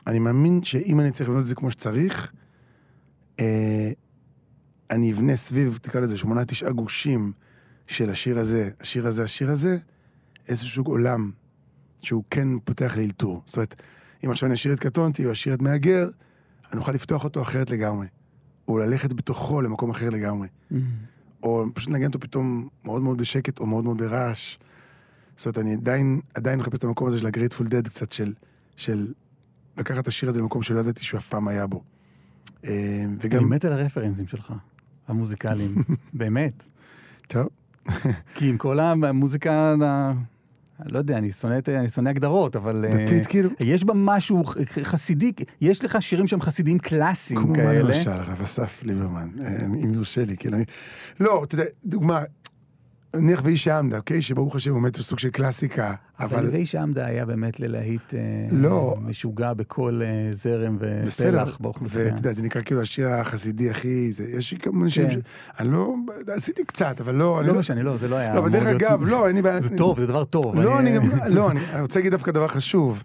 אני 0.07 0.19
מאמין 0.19 0.65
שאם 0.65 1.01
אני 1.01 1.11
צריך 1.11 1.29
לבנות 1.29 1.43
את 1.43 1.49
זה 1.49 1.55
כמו 1.55 1.71
שצריך, 1.71 2.33
אה, 3.41 3.91
אני 4.91 5.13
אבנה 5.13 5.37
סביב, 5.37 5.79
תקרא 5.83 6.01
לזה, 6.01 6.17
שמונה, 6.17 6.45
תשעה 6.45 6.73
גושים 6.73 7.33
של 7.87 8.11
השיר 8.11 8.39
הזה, 8.39 8.71
השיר 8.81 9.07
הזה, 9.07 9.25
השיר 9.25 9.51
הזה, 9.51 9.79
איזשהו 10.49 10.85
עולם 10.85 11.31
שהוא 12.03 12.25
כן 12.31 12.59
פותח 12.59 12.95
לאלתור. 12.97 13.43
זאת 13.47 13.57
אומרת, 13.57 13.83
אם 14.25 14.31
עכשיו 14.31 14.47
אני 14.47 14.55
אשיר 14.55 14.73
את 14.73 14.81
קטונתי 14.81 15.27
או 15.27 15.33
אשיר 15.33 15.55
את 15.55 15.63
מהגר, 15.63 16.09
אני 16.73 16.81
אוכל 16.81 16.93
לפתוח 16.93 17.25
אותו 17.25 17.43
אחרת 17.43 17.71
לגמרי. 17.71 18.07
או 18.69 18.79
ללכת 18.79 19.13
בתוכו 19.13 19.63
למקום 19.63 19.91
אחר 19.91 20.11
לגמרי. 20.11 20.49
או 21.43 21.65
פשוט 21.75 21.89
לנגן 21.89 22.07
אותו 22.07 22.21
פתאום 22.21 22.69
מאוד 22.85 23.03
מאוד 23.03 23.19
בשקט 23.19 23.59
או 23.59 23.67
מאוד 23.67 23.85
מאוד 23.85 23.99
ברעש. 23.99 24.59
זאת 25.37 25.47
אומרת, 25.47 25.59
אני 25.59 25.75
עדיין, 25.75 26.21
עדיין 26.35 26.59
מחפש 26.59 26.79
את 26.79 26.85
המקום 26.85 27.09
הזה 27.09 27.19
של 27.19 27.27
ה-Grateful 27.27 27.65
Dead 27.65 27.89
קצת, 27.89 28.13
של, 28.13 28.33
של 28.77 29.13
לקחת 29.79 29.99
את 29.99 30.09
השיר 30.09 30.29
הזה 30.29 30.41
למקום 30.41 30.63
שלא 30.63 30.81
ידעתי 30.81 31.05
שהוא 31.05 31.19
אף 31.19 31.29
פעם 31.29 31.49
היה 31.49 31.67
בו. 31.67 31.83
אה, 32.65 32.71
אני 33.05 33.17
וגם, 33.21 33.49
מת 33.49 33.65
על 33.65 33.73
הרפרנסים 33.73 34.27
שלך, 34.27 34.53
המוזיקליים, 35.09 35.75
באמת. 36.13 36.69
טוב, 37.27 37.49
כי 38.35 38.49
עם 38.49 38.59
כל 38.59 38.81
המוזיקה, 38.81 39.75
ה- 39.85 40.13
לא 40.85 40.99
יודע, 40.99 41.19
אני 41.19 41.33
שונא, 41.33 41.59
אני 41.69 41.89
שונא 41.89 42.09
הגדרות, 42.09 42.57
אבל... 42.57 42.85
אה, 42.89 43.05
דתית 43.05 43.27
כאילו. 43.27 43.51
יש 43.61 43.85
בה 43.85 43.95
משהו 43.97 44.45
חסידי, 44.83 45.33
יש 45.61 45.85
לך 45.85 46.03
שירים 46.03 46.27
שהם 46.27 46.41
חסידיים 46.41 46.79
קלאסיים 46.79 47.41
כמו 47.41 47.49
מה 47.51 47.57
כאלה. 47.57 47.83
למשל, 47.83 48.11
הרב 48.11 48.43
אסף 48.43 48.83
ליברמן, 48.83 49.29
אה, 49.41 49.65
אם 49.65 49.95
יורשה 49.95 50.25
לי, 50.25 50.37
כאילו, 50.37 50.57
אני... 50.57 50.65
לא, 51.21 51.45
אתה 51.45 51.55
יודע, 51.55 51.65
דוגמה, 51.85 52.23
נניח 53.15 53.41
ואיש 53.45 53.69
העמדה, 53.69 53.97
אוקיי? 53.97 54.23
שברוך 54.23 54.57
השם 54.57 54.73
הוא 54.73 54.83
באמת 54.83 54.97
סוג 54.97 55.19
של 55.19 55.31
קלאסיקה, 55.31 55.95
אבל 56.21 56.39
אבל... 56.39 56.49
ואיש 56.53 56.75
עמדה 56.75 57.07
היה 57.07 57.27
באמת 57.27 57.61
ללהיט 57.61 58.15
אה, 58.15 58.21
לא. 58.51 58.97
משוגע 59.01 59.53
בכל 59.53 60.01
אה, 60.05 60.33
זרם 60.33 60.77
ופלח 60.81 61.59
באוכלוסייה. 61.61 62.05
ואתה 62.05 62.19
יודע, 62.19 62.33
זה 62.33 62.43
נקרא 62.43 62.63
כאילו 62.63 62.81
השיר 62.81 63.09
החסידי 63.09 63.71
הכי... 63.71 64.13
זה, 64.13 64.25
יש 64.25 64.53
לי 64.53 64.59
כמה 64.59 64.85
אנשים 64.85 65.09
כן. 65.09 65.21
ש... 65.21 65.23
אני 65.59 65.73
לא... 65.73 65.95
עשיתי 66.27 66.65
קצת, 66.65 67.01
אבל 67.01 67.15
לא... 67.15 67.41
אני 67.41 67.49
לא 67.49 67.55
משנה, 67.55 67.83
לא, 67.83 67.97
זה 67.97 68.09
לא 68.09 68.17
היה... 68.17 68.35
לא, 68.35 68.39
אבל 68.39 68.51
דרך 68.51 68.67
אגב, 68.67 69.05
לא, 69.05 69.29
אין 69.29 69.37
לי 69.37 69.43
בעיה... 69.43 69.61
זה 69.61 69.77
טוב, 69.77 70.01
זה 70.01 70.07
דבר 70.07 70.25
טוב. 70.25 70.57
לא, 70.57 70.79
אני 70.79 70.97
גם... 70.97 71.03
לא, 71.27 71.51
אני 71.51 71.61
אני 71.73 71.83
רוצה 71.83 71.99
להגיד 71.99 72.13
דווקא 72.13 72.33
דבר 72.33 72.49
חשוב. 72.49 73.03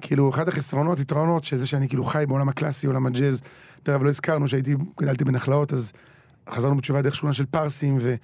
כאילו, 0.00 0.30
אחד 0.30 0.48
החסרונות, 0.48 1.00
יתרונות, 1.00 1.44
שזה 1.44 1.66
שאני 1.66 1.88
כאילו 1.88 2.04
חי 2.04 2.24
בעולם 2.28 2.48
הקלאסי, 2.48 2.86
עולם 2.86 3.06
הג'אז. 3.06 3.40
דרך 3.84 3.94
אגב, 3.94 4.04
לא 4.04 4.08
הזכרנו 4.08 4.48
שהייתי, 4.48 4.74
גדלתי 5.00 5.24
בנחלאות, 5.24 5.72
אז 5.72 5.92
חזרנו 6.50 6.76
בתשובה 6.76 7.02
דרך 7.02 7.16
שכונה 7.16 7.32
של 7.32 7.46
פרסים, 7.46 7.96
ו, 8.00 8.14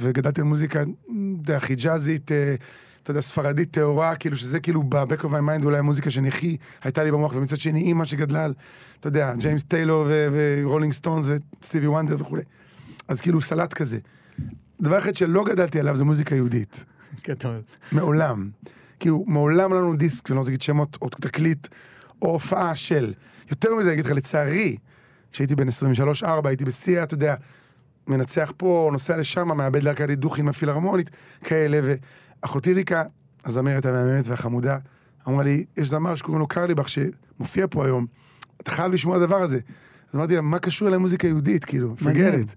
וגדלתי 0.00 0.40
על 0.40 0.46
מוזיקה, 0.46 0.82
אתה 0.82 1.12
יודע, 1.50 1.58
חיג'אזית, 1.60 2.32
אה, 2.32 2.54
אתה 3.02 3.10
יודע, 3.10 3.20
ספרדית 3.20 3.70
טהורה, 3.70 4.16
כאילו 4.16 4.36
שזה 4.36 4.60
כאילו 4.60 4.82
ב-back 4.82 5.20
of 5.20 5.24
my 5.24 5.60
mind 5.60 5.64
אולי 5.64 5.78
המוזיקה 5.78 6.10
שאני 6.10 6.28
הכי 6.28 6.56
הייתה 6.82 7.04
לי 7.04 7.10
במוח, 7.10 7.32
ומצד 7.34 7.56
שני 7.56 7.80
אימא 7.80 8.04
שגדלה 8.04 8.44
על, 8.44 8.54
אתה 9.00 9.08
יודע, 9.08 9.34
ג'יימס 9.38 9.62
טיילור 9.62 10.06
ורולינג 10.10 10.92
סטונס 10.92 11.26
וסטיבי 11.62 11.86
וונדר 11.86 12.16
וכולי. 12.18 12.42
אז 13.08 13.20
כאילו 13.20 13.40
סלט 13.40 13.74
כזה. 13.74 13.98
דבר 14.80 14.98
אחד 14.98 15.16
שלא 15.16 15.44
גדלתי 15.44 15.80
עליו 15.80 15.96
זה 15.96 16.04
מוזיקה 16.04 16.34
יהודית. 16.34 16.84
גדול. 17.28 17.60
מעולם. 17.92 18.50
כאילו, 19.00 19.24
מעולם 19.26 19.72
לא 19.72 19.80
לנו 19.80 19.96
דיסק, 19.96 20.30
אני 20.30 20.34
לא 20.34 20.40
רוצה 20.40 20.50
להגיד 20.50 20.62
שמות, 20.62 20.98
או 21.02 21.08
תקליט, 21.08 21.68
או 22.22 22.30
הופעה 22.30 22.76
של. 22.76 23.12
יותר 23.50 23.74
מזה, 23.74 23.88
אני 23.88 23.94
אגיד 23.94 24.06
לך, 24.06 24.12
לצערי, 24.12 24.76
כשהייתי 25.32 25.54
בן 25.54 25.68
23-4, 26.22 26.24
הייתי 26.44 26.64
בשיא, 26.64 27.02
אתה 27.02 27.14
יודע, 27.14 27.34
מנצח 28.08 28.52
פה, 28.56 28.88
נוסע 28.92 29.16
לשם, 29.16 29.48
מאבד 29.48 29.82
לארקדית 29.82 30.18
דוכין 30.18 30.44
מהפילהרמונית, 30.44 31.10
כאלה, 31.44 31.80
ואחותי 32.42 32.72
ריקה, 32.72 33.02
הזמרת 33.44 33.86
המהממת 33.86 34.28
והחמודה, 34.28 34.78
אמרה 35.28 35.42
לי, 35.44 35.64
יש 35.76 35.88
זמר 35.88 36.14
שקוראים 36.14 36.40
לו 36.40 36.46
קרליבך, 36.46 36.88
שמופיע 36.88 37.66
פה 37.70 37.84
היום, 37.84 38.06
אתה 38.60 38.70
חייב 38.70 38.92
לשמוע 38.92 39.16
את 39.16 39.22
הדבר 39.22 39.42
הזה. 39.42 39.56
אז 39.56 40.18
אמרתי 40.18 40.34
לה, 40.34 40.40
מה 40.40 40.58
קשור 40.58 40.88
אליי 40.88 40.98
מוזיקה 40.98 41.26
יהודית, 41.26 41.64
כאילו, 41.64 41.94
מעניין. 42.00 42.32
פגרת. 42.32 42.54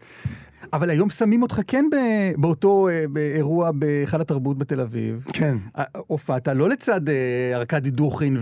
אבל 0.73 0.89
היום 0.89 1.09
שמים 1.09 1.41
אותך 1.41 1.61
כן 1.67 1.85
ב- 1.91 2.41
באותו 2.41 2.89
אה, 2.89 3.05
באירוע 3.09 3.71
בהיכל 3.71 4.21
התרבות 4.21 4.57
בתל 4.57 4.81
אביב. 4.81 5.25
כן. 5.33 5.57
אה, 5.77 5.83
הופעת 6.07 6.47
לא 6.47 6.69
לצד 6.69 7.09
אה, 7.09 7.51
ארכדי 7.53 7.89
דוכין 7.89 8.37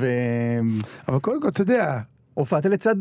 אבל 1.08 1.20
קודם 1.20 1.42
כל, 1.42 1.48
אתה 1.48 1.62
יודע, 1.62 2.00
והופעת 2.38 2.66
לצד 2.66 2.96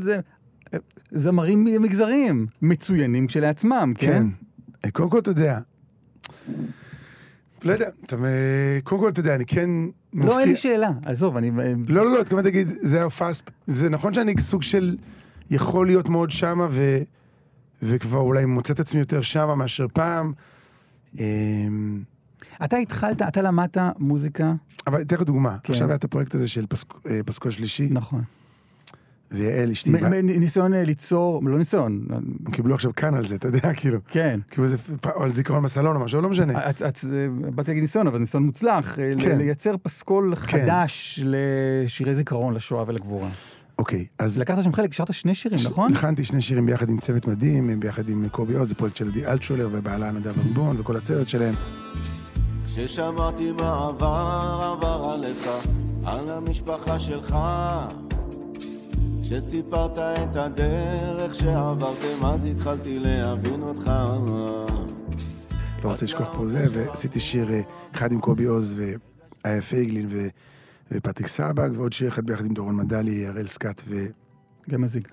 זמרים 1.11 1.65
מגזריים, 1.65 2.47
מצוינים 2.63 3.27
כשלעצמם, 3.27 3.93
כן? 3.99 4.07
כן. 4.13 4.27
אה, 4.85 4.91
קודם 4.91 5.11
כל, 5.11 5.19
אתה 5.19 5.31
יודע, 5.31 5.59
לא 7.63 7.73
יודע, 7.73 7.89
אתה, 8.07 8.17
אה, 8.17 8.79
קודם 8.85 9.01
כל, 9.01 9.09
אתה 9.09 9.21
יודע, 9.21 9.35
אני 9.35 9.47
כן 9.47 9.71
מופיע... 10.13 10.31
לא, 10.35 10.41
אין 10.41 10.49
לי 10.49 10.57
שאלה, 10.57 10.91
עזוב, 11.05 11.37
אני... 11.37 11.51
לא, 11.89 12.05
לא, 12.05 12.13
לא, 12.15 12.21
התכוונתי 12.21 12.49
להגיד, 12.49 12.69
זה 12.83 13.01
ההופעה, 13.01 13.31
זה 13.67 13.89
נכון 13.89 14.15
שאני 14.15 14.35
סוג 14.41 14.63
של 14.63 14.97
יכול 15.51 15.87
להיות 15.87 16.09
מאוד 16.09 16.31
שמה, 16.31 16.67
ו... 16.71 16.99
וכבר 17.83 18.19
אולי 18.19 18.47
מוצא 18.47 18.73
את 18.73 18.81
עצמי 18.81 19.01
יותר 19.01 19.21
שמה 19.21 19.55
מאשר 19.55 19.87
פעם. 19.93 20.33
אמ, 21.19 22.03
אתה 22.65 22.77
התחלת, 22.77 23.23
אתה 23.23 23.43
למדת 23.43 23.77
מוזיקה, 23.99 24.53
אבל 24.87 25.03
אתן 25.03 25.17
לך 25.17 25.23
דוגמה, 25.23 25.57
כן. 25.63 25.73
עכשיו 25.73 25.89
היה 25.89 25.97
את 25.97 26.05
הפרויקט 26.05 26.35
הזה 26.35 26.49
של 26.49 26.67
פסק- 26.67 26.95
אה, 27.11 27.21
פסקול 27.27 27.51
שלישי, 27.51 27.89
נכון. 27.91 28.23
ויעל 29.35 29.71
אשתי, 29.71 29.91
מ- 29.91 29.95
מ- 30.11 30.27
ניסיון 30.41 30.75
אה, 30.75 30.85
ליצור, 30.85 31.43
לא 31.45 31.59
ניסיון, 31.59 32.07
הם 32.11 32.23
קיבלו 32.53 32.75
עכשיו 32.75 32.91
כאן 32.97 33.15
על 33.15 33.27
זה, 33.27 33.35
אתה 33.35 33.49
יודע, 33.49 33.73
כאילו, 33.77 33.99
כן. 34.09 34.41
כאילו 34.51 34.69
זה, 34.69 34.77
או 35.17 35.23
על 35.23 35.31
זיכרון 35.31 35.63
בסלון 35.63 35.97
או 35.97 36.01
משהו, 36.01 36.21
לא 36.21 36.29
משנה. 36.29 36.71
את- 36.71 36.83
את- 36.83 37.05
אה, 37.13 37.27
באתי 37.55 37.71
להגיד 37.71 37.83
ניסיון, 37.83 38.07
אבל 38.07 38.19
ניסיון 38.19 38.43
מוצלח, 38.43 38.99
אה, 38.99 39.11
ל- 39.17 39.23
כן. 39.23 39.39
לייצר 39.39 39.75
פסקול 39.83 40.35
חדש 40.37 41.21
לשירי 41.25 42.15
זיכרון 42.15 42.55
לשואה 42.55 42.85
ולגבורה. 42.87 43.29
אוקיי, 43.79 44.07
אז 44.19 44.39
לקחת 44.41 44.63
שם 44.63 44.73
חלק, 44.73 44.93
שרת 44.93 45.15
שני 45.15 45.35
שירים, 45.35 45.59
נכון? 45.67 45.93
הכנתי 45.93 46.25
שני 46.25 46.41
שירים 46.41 46.67
ביחד 46.67 46.89
עם 46.89 46.99
צוות 46.99 47.27
מדהים, 47.29 47.81
ביחד 47.81 48.09
עם 48.09 48.29
קובי 48.29 48.55
עוז, 48.57 48.69
זה 48.69 48.75
פרויקט 48.75 48.97
של 48.97 49.09
עדי 49.09 49.27
אלטשולר 49.27 49.69
ובעלה 49.73 50.11
נדב 50.13 50.39
ארבון 50.39 50.81
וכל 50.81 50.97
הצוות 50.97 51.29
שלהם. 51.29 51.55
כששמעתי 52.67 53.53
מה 53.53 53.89
עבר, 53.89 54.77
עבר 54.79 55.15
עליך, 55.15 55.49
על 56.05 56.31
המשפחה 56.31 56.99
שלך. 56.99 57.37
כשסיפרת 59.27 59.99
את 59.99 60.37
הדרך 60.37 61.35
שעברתם, 61.35 62.25
אז 62.25 62.45
התחלתי 62.45 62.99
להבין 62.99 63.63
אותך. 63.63 63.91
לא 65.85 65.91
רוצה 65.91 66.05
לשכוח 66.05 66.29
פה 66.37 66.49
זה, 66.49 66.67
ועשיתי 66.73 67.21
שיר 67.21 67.53
אה, 67.53 67.61
אחד 67.95 68.13
עם 68.13 68.21
קובי 68.21 68.45
עוז 68.45 68.75
ואיה 68.77 69.63
פייגלין 69.63 70.07
ו- 70.11 70.29
ופטריק 70.93 71.27
סבג, 71.27 71.71
ועוד 71.75 71.93
שיר 71.93 72.09
אחד 72.09 72.27
ביחד 72.27 72.45
עם 72.45 72.55
דורון 72.55 72.77
מדלי, 72.77 73.27
הראל 73.27 73.47
סקאט 73.47 73.83
וגיא 73.89 74.09
גם 74.71 74.83
מזיג. 74.83 75.09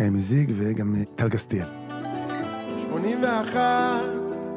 מזיג, 0.00 0.52
וגם 0.56 0.96
אה, 0.96 1.04
טל 1.14 1.28
גסטיאל. 1.28 1.66
81, 2.78 3.80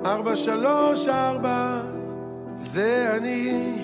434, 0.05 1.81
זה 2.55 3.17
אני 3.17 3.75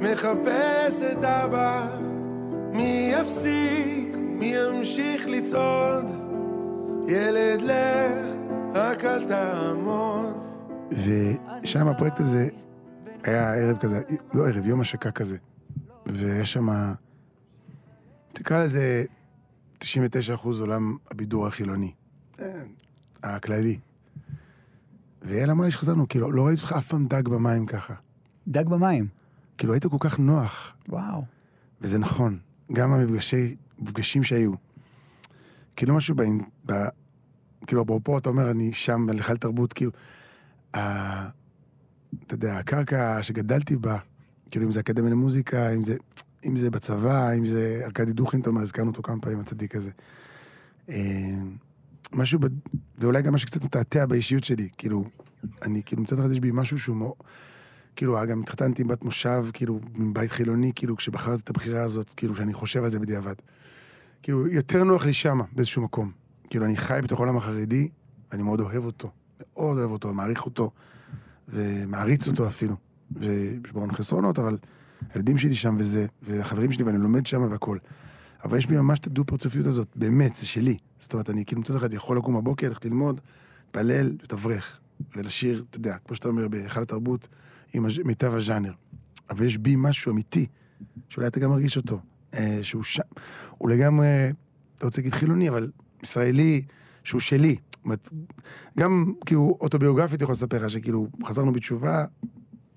מחפש 0.00 1.02
את 1.12 1.24
אבא. 1.24 1.86
מי 2.72 3.12
יפסיק, 3.20 4.03
מי 4.38 4.54
ימשיך 4.56 5.26
לצעוד? 5.26 6.04
ילד 7.08 7.62
לך, 7.62 8.36
רק 8.74 9.04
אל 9.04 9.24
תעמוד. 9.24 10.44
ושם 10.90 11.88
הפרויקט 11.88 12.20
הזה 12.20 12.48
היה 13.22 13.54
ערב 13.54 13.78
כזה, 13.78 14.02
לא 14.34 14.48
ערב, 14.48 14.66
יום 14.66 14.80
השקה 14.80 15.10
כזה. 15.10 15.36
ויש 16.06 16.52
שם, 16.52 16.94
תקרא 18.32 18.64
לזה 18.64 19.04
99 19.78 20.34
אחוז 20.34 20.60
עולם 20.60 20.96
הבידור 21.10 21.46
החילוני. 21.46 21.92
אה, 22.40 22.62
הכללי. 23.22 23.78
ויעל 25.22 25.50
אמרה 25.50 25.66
לי 25.66 25.72
שחזרנו, 25.72 26.08
כאילו, 26.08 26.32
לא 26.32 26.46
ראיתי 26.46 26.62
אותך 26.62 26.72
אף 26.72 26.88
פעם 26.88 27.06
דג 27.06 27.28
במים 27.28 27.66
ככה. 27.66 27.94
דג 28.48 28.68
במים. 28.68 29.06
כאילו, 29.58 29.72
היית 29.72 29.86
כל 29.86 29.96
כך 30.00 30.18
נוח. 30.18 30.76
וואו. 30.88 31.24
וזה 31.80 31.98
נכון, 31.98 32.38
גם 32.72 32.92
המפגשי, 32.92 33.56
המפגשים 33.80 34.22
שהיו. 34.22 34.52
כאילו 35.76 35.94
משהו 35.94 36.14
ב... 36.14 36.22
ב 36.66 36.88
כאילו, 37.66 37.82
אפרופו, 37.82 38.18
אתה 38.18 38.28
אומר, 38.28 38.50
אני 38.50 38.72
שם 38.72 39.06
בהיכל 39.06 39.36
תרבות, 39.36 39.72
כאילו, 39.72 39.90
ה, 40.74 40.80
אתה 42.26 42.34
יודע, 42.34 42.58
הקרקע 42.58 43.22
שגדלתי 43.22 43.76
בה, 43.76 43.98
כאילו, 44.50 44.66
אם 44.66 44.72
זה 44.72 44.80
אקדמיה 44.80 45.10
למוזיקה, 45.10 45.70
אם 45.70 45.82
זה, 45.82 45.96
אם 46.44 46.56
זה 46.56 46.70
בצבא, 46.70 47.32
אם 47.32 47.46
זה 47.46 47.80
ארכדי 47.84 48.12
דוכין, 48.12 48.40
אתה 48.40 48.50
אומר, 48.50 48.62
הזכרנו 48.62 48.90
אותו 48.90 49.02
כמה 49.02 49.20
פעמים, 49.20 49.40
הצדיק 49.40 49.76
הזה. 49.76 49.90
אה, 50.88 51.34
משהו, 52.12 52.38
ב, 52.38 52.46
ואולי 52.98 53.22
גם 53.22 53.32
מה 53.32 53.38
שקצת 53.38 53.64
מתעתע 53.64 54.06
באישיות 54.06 54.44
שלי, 54.44 54.68
כאילו, 54.78 55.04
אני, 55.62 55.82
כאילו, 55.86 56.02
מצד 56.02 56.18
אחד 56.18 56.32
יש 56.32 56.40
בי 56.40 56.50
משהו 56.52 56.78
שהוא 56.78 56.96
מאוד... 56.96 57.12
כאילו, 57.96 58.18
גם 58.28 58.40
התחתנתי 58.40 58.82
עם 58.82 58.88
בת 58.88 59.04
מושב, 59.04 59.46
כאילו, 59.52 59.80
מבית 59.94 60.30
חילוני, 60.30 60.72
כאילו, 60.74 60.96
כשבחרתי 60.96 61.42
את 61.42 61.50
הבחירה 61.50 61.82
הזאת, 61.82 62.14
כאילו, 62.14 62.34
שאני 62.34 62.54
חושב 62.54 62.84
על 62.84 62.90
זה 62.90 62.98
בדיעבד. 62.98 63.34
כאילו, 64.24 64.48
יותר 64.48 64.84
נוח 64.84 65.06
לי 65.06 65.12
שמה, 65.12 65.44
באיזשהו 65.52 65.82
מקום. 65.82 66.12
כאילו, 66.50 66.64
אני 66.64 66.76
חי 66.76 67.00
בתוך 67.02 67.20
העולם 67.20 67.36
החרדי, 67.36 67.88
ואני 68.32 68.42
מאוד 68.42 68.60
אוהב 68.60 68.84
אותו. 68.84 69.10
מאוד 69.40 69.78
אוהב 69.78 69.90
אותו, 69.90 70.14
מעריך 70.14 70.46
אותו, 70.46 70.70
ומעריץ 71.48 72.28
אותו 72.28 72.46
אפילו. 72.46 72.76
ויש 73.10 73.72
בו 73.72 73.86
חסרונות, 73.92 74.38
אבל 74.38 74.58
הילדים 75.14 75.38
שלי 75.38 75.54
שם 75.54 75.76
וזה, 75.78 76.06
והחברים 76.22 76.72
שלי, 76.72 76.84
ואני 76.84 76.98
לומד 76.98 77.26
שם 77.26 77.42
והכול. 77.50 77.78
אבל 78.44 78.58
יש 78.58 78.66
בי 78.66 78.76
ממש 78.76 78.98
את 78.98 79.06
הדו-פרצופיות 79.06 79.66
הזאת, 79.66 79.88
באמת, 79.96 80.34
זה 80.34 80.46
שלי. 80.46 80.76
זאת 80.98 81.12
אומרת, 81.12 81.30
אני 81.30 81.44
כאילו 81.44 81.60
מצד 81.60 81.76
אחד 81.76 81.92
יכול 81.92 82.16
לקום 82.18 82.36
בבוקר, 82.36 82.68
ללכת 82.68 82.84
ללמוד, 82.84 83.20
להתפלל, 83.64 84.06
לתברך, 84.22 84.80
ולשיר, 85.16 85.64
אתה 85.70 85.76
יודע, 85.76 85.96
כמו 86.04 86.16
שאתה 86.16 86.28
אומר, 86.28 86.48
בהיכל 86.48 86.82
התרבות, 86.82 87.28
עם 87.72 87.86
מיטב 88.04 88.34
הז'אנר. 88.34 88.72
אבל 89.30 89.44
יש 89.44 89.58
בי 89.58 89.74
משהו 89.76 90.12
אמיתי, 90.12 90.46
שאולי 91.08 91.28
אתה 91.28 91.40
גם 91.40 91.50
מרגיש 91.50 91.76
אותו, 91.76 92.00
שהוא 92.62 92.82
שם, 92.82 93.02
הוא 93.58 93.70
לגמרי, 93.70 94.06
לא 94.80 94.86
רוצה 94.86 95.00
להגיד 95.00 95.14
חילוני, 95.14 95.48
אבל 95.48 95.70
ישראלי, 96.02 96.62
שהוא 97.04 97.20
שלי. 97.20 97.56
גם 98.78 99.12
כאילו 99.26 99.58
אוטוביוגרפית 99.60 100.22
יכול 100.22 100.32
לספר 100.32 100.56
לך 100.56 100.70
שכאילו 100.70 101.08
חזרנו 101.24 101.52
בתשובה, 101.52 102.04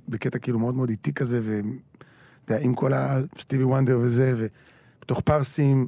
בקטע 0.10 0.39
כאילו 0.39 0.60
מאוד 0.60 0.76
מאוד 0.76 0.89
איטי 0.89 1.14
כזה, 1.14 1.39
ואתה 1.43 2.53
יודע, 2.53 2.64
עם 2.64 2.74
כל 2.74 2.91
הסטיבי 2.93 3.64
וונדר 3.64 3.99
וזה, 4.01 4.34
ובתוך 4.38 5.22
פרסים, 5.22 5.88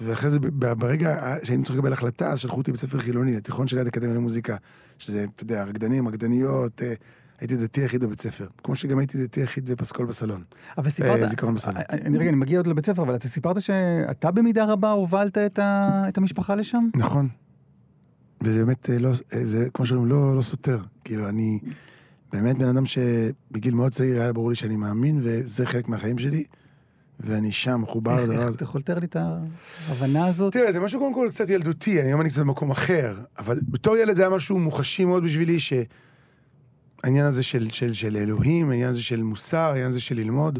ואחרי 0.00 0.30
זה, 0.30 0.38
ברגע 0.58 1.36
שהיינו 1.42 1.64
צריכים 1.64 1.78
לקבל 1.78 1.92
החלטה, 1.92 2.30
אז 2.30 2.38
שלחו 2.38 2.56
אותי 2.58 2.72
בית 2.72 2.80
ספר 2.80 2.98
חילוני, 2.98 3.36
לתיכון 3.36 3.68
שליד 3.68 3.86
אקדמיה 3.86 4.14
למוזיקה, 4.14 4.56
שזה, 4.98 5.26
אתה 5.34 5.42
יודע, 5.42 5.64
רקדנים, 5.64 6.08
רקדניות, 6.08 6.82
אה, 6.82 6.94
הייתי 7.40 7.56
דתי 7.56 7.80
יחיד 7.80 8.04
בבית 8.04 8.20
ספר, 8.20 8.46
כמו 8.64 8.74
שגם 8.74 8.98
הייתי 8.98 9.24
דתי 9.24 9.40
יחיד 9.40 9.70
בפסקול 9.70 10.06
בסלון. 10.06 10.42
אבל 10.78 10.90
סיפרת... 10.90 11.22
אה, 11.22 11.26
זיכרון 11.26 11.54
בסלון. 11.54 11.76
אה, 11.76 11.82
אני 11.90 12.18
רגע, 12.18 12.28
אני 12.28 12.36
מגיע 12.36 12.58
עוד 12.58 12.66
לבית 12.66 12.86
ספר, 12.86 13.02
אבל 13.02 13.14
אתה 13.14 13.28
סיפרת 13.28 13.62
שאתה 13.62 14.30
במידה 14.30 14.64
רבה 14.64 14.90
הובלת 14.90 15.38
את 15.38 15.58
ה- 15.58 16.04
את 16.08 16.18
המשפחה 16.18 16.54
לשם? 16.54 16.88
נכון. 16.96 17.28
וזה 18.42 18.64
באמת 18.64 18.90
אה, 18.90 18.98
לא, 18.98 19.08
אה, 19.32 19.44
זה 19.44 19.68
כמו 19.74 19.86
שאומרים, 19.86 20.08
לא, 20.10 20.36
לא 20.36 20.42
סותר. 20.42 20.78
כאילו, 21.04 21.28
אני 21.28 21.58
באמת 22.32 22.58
בן 22.58 22.68
אדם 22.68 22.86
שבגיל 22.86 23.74
מאוד 23.74 23.92
צעיר 23.92 24.20
היה 24.20 24.32
ברור 24.32 24.50
לי 24.50 24.56
שאני 24.56 24.76
מאמין, 24.76 25.18
וזה 25.22 25.66
חלק 25.66 25.88
מהחיים 25.88 26.18
שלי, 26.18 26.44
ואני 27.20 27.52
שם, 27.52 27.80
מחובר 27.82 28.12
איך- 28.18 28.22
לדבר 28.22 28.38
איך 28.38 28.46
הזה. 28.48 28.56
אתה 28.56 28.64
יכול 28.64 28.78
לתאר 28.80 28.98
לי 28.98 29.06
את 29.06 29.16
ההבנה 29.88 30.26
הזאת? 30.26 30.52
תראה, 30.52 30.72
זה 30.72 30.80
משהו 30.80 31.00
קודם 31.00 31.14
כל 31.14 31.28
קצת 31.30 31.50
ילדותי, 31.50 32.00
אני 32.00 32.08
היום 32.08 32.20
אני 32.20 32.30
קצת 32.30 32.38
במקום 32.40 32.70
אחר, 32.70 33.18
אבל 33.38 33.58
בתור 33.68 33.96
ילד 33.96 34.16
זה 34.16 34.22
היה 34.22 34.30
משהו 34.30 34.58
מוחשי 34.58 35.04
מאוד 35.04 35.24
בשבילי, 35.24 35.56
שהעניין 37.02 37.26
הזה 37.26 37.42
של, 37.42 37.70
של, 37.70 37.92
של 37.92 38.16
אלוהים, 38.16 38.70
העניין 38.70 38.90
הזה 38.90 39.02
של 39.02 39.22
מוסר, 39.22 39.58
העניין 39.58 39.88
הזה 39.88 40.00
של 40.00 40.14
ללמוד. 40.14 40.58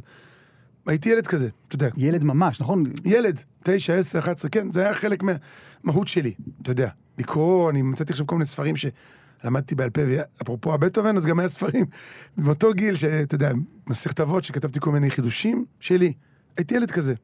הייתי 0.86 1.09
ילד 1.09 1.26
כזה, 1.26 1.49
אתה 1.68 1.74
יודע, 1.74 1.89
ילד 1.97 2.24
ממש, 2.24 2.61
נכון? 2.61 2.84
ילד, 3.05 3.43
תשע, 3.62 3.95
עשר, 3.95 4.18
אחת 4.18 4.36
עשרה, 4.36 4.51
כן, 4.51 4.72
זה 4.72 4.80
היה 4.80 4.95
חלק 4.95 5.22
מהמהות 5.22 6.09
שלי, 6.09 6.34
אתה 6.62 6.70
יודע. 6.70 6.89
לקרוא, 7.18 7.70
אני 7.70 7.82
מצאתי 7.82 8.12
עכשיו 8.12 8.26
כל 8.26 8.34
מיני 8.34 8.47
ספרים 8.47 8.74
שלמדתי 8.76 9.74
בעל 9.74 9.91
פה, 9.91 10.01
ואפרופו 10.07 10.74
הבטהובן, 10.74 11.16
אז 11.16 11.26
גם 11.26 11.39
היה 11.39 11.49
ספרים 11.49 11.84
באותו 12.36 12.72
גיל, 12.72 12.97
שאתה 12.97 13.34
יודע, 13.34 13.53
מסכת 13.86 14.20
אבות, 14.20 14.45
שכתבתי 14.45 14.80
כל 14.80 14.93
מיני 14.93 15.11
חידושים 15.11 15.64
שלי. 15.80 16.12
הייתי 16.57 16.74
ילד 16.74 16.91
כזה. 16.91 17.14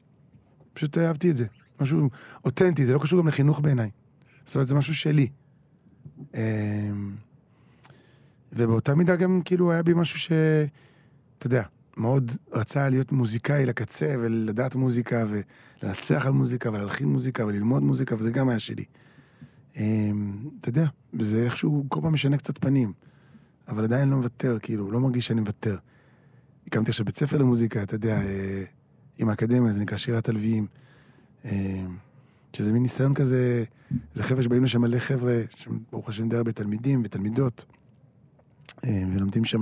פשוט 0.73 0.97
אהבתי 0.97 1.31
את 1.31 1.35
זה. 1.35 1.45
משהו 1.81 2.09
אותנטי, 2.45 2.85
זה 2.85 2.93
לא 2.93 2.99
קשור 2.99 3.19
גם 3.19 3.27
לחינוך 3.27 3.59
בעיניי. 3.59 3.89
זאת 4.45 4.55
אומרת, 4.55 4.67
זה 4.67 4.75
משהו 4.75 4.95
שלי. 4.95 5.27
ובאותה 8.55 8.95
מידה 8.95 9.15
גם 9.15 9.41
כאילו 9.45 9.71
היה 9.71 9.83
בי 9.83 9.93
משהו 9.93 10.19
ש... 10.19 10.31
אתה 11.37 11.47
יודע, 11.47 11.63
מאוד 11.97 12.31
רצה 12.51 12.89
להיות 12.89 13.11
מוזיקאי 13.11 13.65
לקצה 13.65 14.15
ולדעת 14.19 14.75
מוזיקה 14.75 15.25
ולנצח 15.29 16.25
על 16.25 16.31
מוזיקה 16.31 16.69
ולהלחין 16.69 17.07
מוזיקה 17.07 17.45
וללמוד 17.45 17.83
מוזיקה, 17.83 18.15
וזה 18.15 18.31
גם 18.31 18.49
היה 18.49 18.59
שלי. 18.59 18.83
אמ, 19.75 20.49
אתה 20.59 20.69
יודע, 20.69 20.85
וזה 21.13 21.43
איכשהו 21.43 21.85
כל 21.89 21.99
פעם 22.01 22.13
משנה 22.13 22.37
קצת 22.37 22.57
פנים, 22.57 22.93
אבל 23.67 23.83
עדיין 23.83 24.09
לא 24.09 24.17
מוותר, 24.17 24.57
כאילו, 24.61 24.91
לא 24.91 24.99
מרגיש 24.99 25.27
שאני 25.27 25.41
מוותר. 25.41 25.77
הקמתי 26.67 26.89
עכשיו 26.89 27.05
בית 27.05 27.17
ספר 27.17 27.37
למוזיקה, 27.37 27.83
אתה 27.83 27.95
יודע, 27.95 28.15
אה, 28.15 28.63
עם 29.17 29.29
האקדמיה, 29.29 29.73
זה 29.73 29.79
נקרא 29.79 29.97
שירת 29.97 30.29
הלוויים. 30.29 30.67
אמ, 31.45 31.97
שזה 32.53 32.73
מין 32.73 32.81
ניסיון 32.81 33.13
כזה, 33.13 33.63
זה 34.13 34.23
חבר'ה 34.23 34.43
שבאים 34.43 34.63
לשם 34.63 34.81
מלא 34.81 34.99
חבר'ה, 34.99 35.41
שברוך 35.55 36.09
השם 36.09 36.29
די 36.29 36.37
הרבה 36.37 36.51
תלמידים 36.51 37.01
ותלמידות, 37.05 37.65
ולומדים 38.83 39.45
שם 39.45 39.61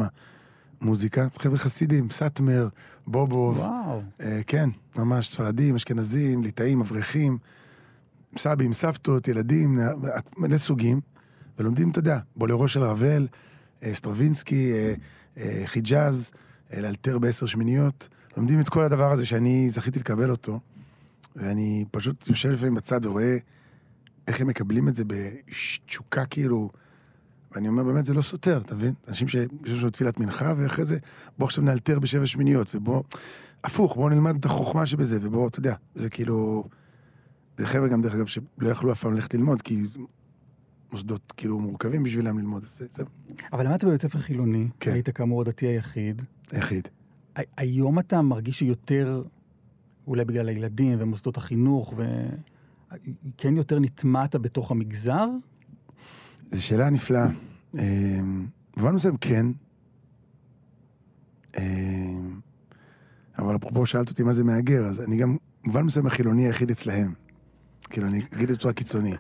מוזיקה. 0.82 1.28
חבר'ה 1.38 1.57
חסידים, 1.57 2.09
סאטמר, 2.09 2.68
בובוב, 3.07 3.57
וואו. 3.57 4.01
אה, 4.22 4.41
כן, 4.47 4.70
ממש 4.95 5.30
ספרדים, 5.30 5.76
אשכנזים, 5.76 6.43
ליטאים, 6.43 6.82
אברכים, 6.82 7.38
סבים, 8.38 8.74
סבתות, 8.74 9.28
ילדים, 9.28 9.80
מלא 10.38 10.57
סוגים, 10.57 11.01
ולומדים, 11.59 11.91
אתה 11.91 11.99
יודע, 11.99 12.20
בולרו 12.36 12.68
של 12.68 12.84
רבל, 12.84 13.28
אה, 13.84 13.95
סטרווינסקי, 13.95 14.72
אה, 14.74 14.93
אה, 15.38 15.61
חיג'אז, 15.66 16.32
אה, 16.74 16.82
לאלתר 16.82 17.20
בעשר 17.20 17.45
שמיניות. 17.45 18.09
לומדים 18.38 18.59
את 18.59 18.70
כל 18.70 18.84
הדבר 18.84 19.11
הזה 19.11 19.26
שאני 19.26 19.70
זכיתי 19.72 19.99
לקבל 19.99 20.30
אותו, 20.30 20.59
ואני 21.36 21.86
פשוט 21.91 22.28
יושב 22.28 22.49
לפעמים 22.49 22.76
בצד 22.76 23.05
ורואה 23.05 23.38
איך 24.28 24.41
הם 24.41 24.47
מקבלים 24.47 24.88
את 24.88 24.95
זה 24.95 25.03
בתשוקה, 25.07 26.26
כאילו, 26.26 26.70
ואני 27.56 27.68
אומר, 27.68 27.84
באמת, 27.84 28.06
זה 28.06 28.14
לא 28.14 28.22
סותר, 28.22 28.62
אתה 28.66 28.76
מבין? 28.76 28.93
אנשים 29.08 29.28
שיש 29.28 29.82
לנו 29.82 29.89
תפילת 29.89 30.20
מנחה, 30.20 30.54
ואחרי 30.58 30.86
זה, 30.86 30.97
בוא 31.38 31.45
עכשיו 31.45 31.64
נאלתר 31.64 31.99
בשבע 31.99 32.26
שמיניות, 32.26 32.76
ובוא, 32.76 33.04
הפוך, 33.64 33.95
בוא 33.95 34.10
נלמד 34.10 34.36
את 34.36 34.45
החוכמה 34.45 34.86
שבזה, 34.86 35.20
ובוא, 35.22 35.47
אתה 35.47 35.60
יודע, 35.60 35.76
זה 35.95 36.10
כאילו... 36.10 36.64
זה 37.58 37.68
חבר'ה 37.68 37.88
גם, 37.88 38.01
דרך 38.01 38.16
אגב, 38.16 38.26
שלא 38.26 38.70
יכלו 38.70 38.91
אף 38.91 39.01
פעם 39.01 39.14
ללכת 39.14 39.34
ללמוד, 39.34 39.62
כי 39.62 39.84
מוסדות 40.91 41.34
כאילו 41.38 41.60
מורכבים 41.60 42.04
בשבילם 42.04 42.39
ללמוד. 42.39 42.64
אז 42.64 42.78
זה, 42.78 42.86
זה 42.91 43.04
אבל 43.54 43.68
למדת 43.68 43.84
בבית 43.84 44.01
ספר 44.01 44.20
חילוני, 44.20 44.68
כן. 44.80 44.91
היית 44.91 45.10
כאמור 45.10 45.41
הדתי 45.41 45.66
היחיד. 45.66 46.22
היחיד. 46.51 46.88
היום 47.58 47.99
אתה 47.99 48.22
מרגיש 48.22 48.60
שיותר, 48.60 49.24
אולי 50.08 50.26
בגלל 50.26 50.49
הילדים 50.49 50.97
ומוסדות 51.01 51.38
החינוך, 51.38 51.93
וכן 51.97 53.58
יותר 53.58 53.80
נטמעת 53.80 54.36
בתוך 54.36 54.72
המגזר? 54.72 55.28
זו 56.54 56.64
שאלה 56.64 56.89
נפלאה. 56.89 57.28
אה, 57.78 58.20
במובן 58.78 58.95
מסוים 58.95 59.18
כן. 59.18 59.45
אה, 61.58 61.64
אבל 63.39 63.56
אפרופו 63.56 63.86
שאלת 63.86 64.10
אותי 64.10 64.24
מה 64.24 64.34
זה 64.34 64.43
מהגר, 64.43 64.86
אז 64.86 65.01
אני 65.01 65.18
גם, 65.18 65.38
במובן 65.64 65.82
מסוים 65.82 66.06
החילוני 66.08 66.45
היחיד 66.45 66.72
אצלהם. 66.72 67.14
כאילו, 67.89 68.08
אני 68.08 68.22
אגיד 68.34 68.41
את 68.41 68.47
זה 68.49 68.56
בצורה 68.56 68.74
קיצונית. 68.74 69.20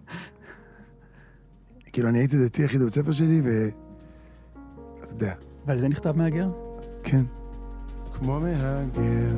כאילו, 1.93 2.09
אני 2.09 2.19
הייתי 2.19 2.45
דתי 2.45 2.61
היחיד 2.61 2.81
בבית 2.81 2.93
ספר 2.93 3.11
שלי, 3.11 3.41
ו... 3.45 3.69
אתה 5.03 5.13
יודע, 5.13 5.33
ועל 5.65 5.79
זה 5.79 5.87
נכתב 5.87 6.17
מהגר? 6.17 6.49
כן. 7.03 7.25
כמו 8.13 8.39
מהגר, 8.39 9.37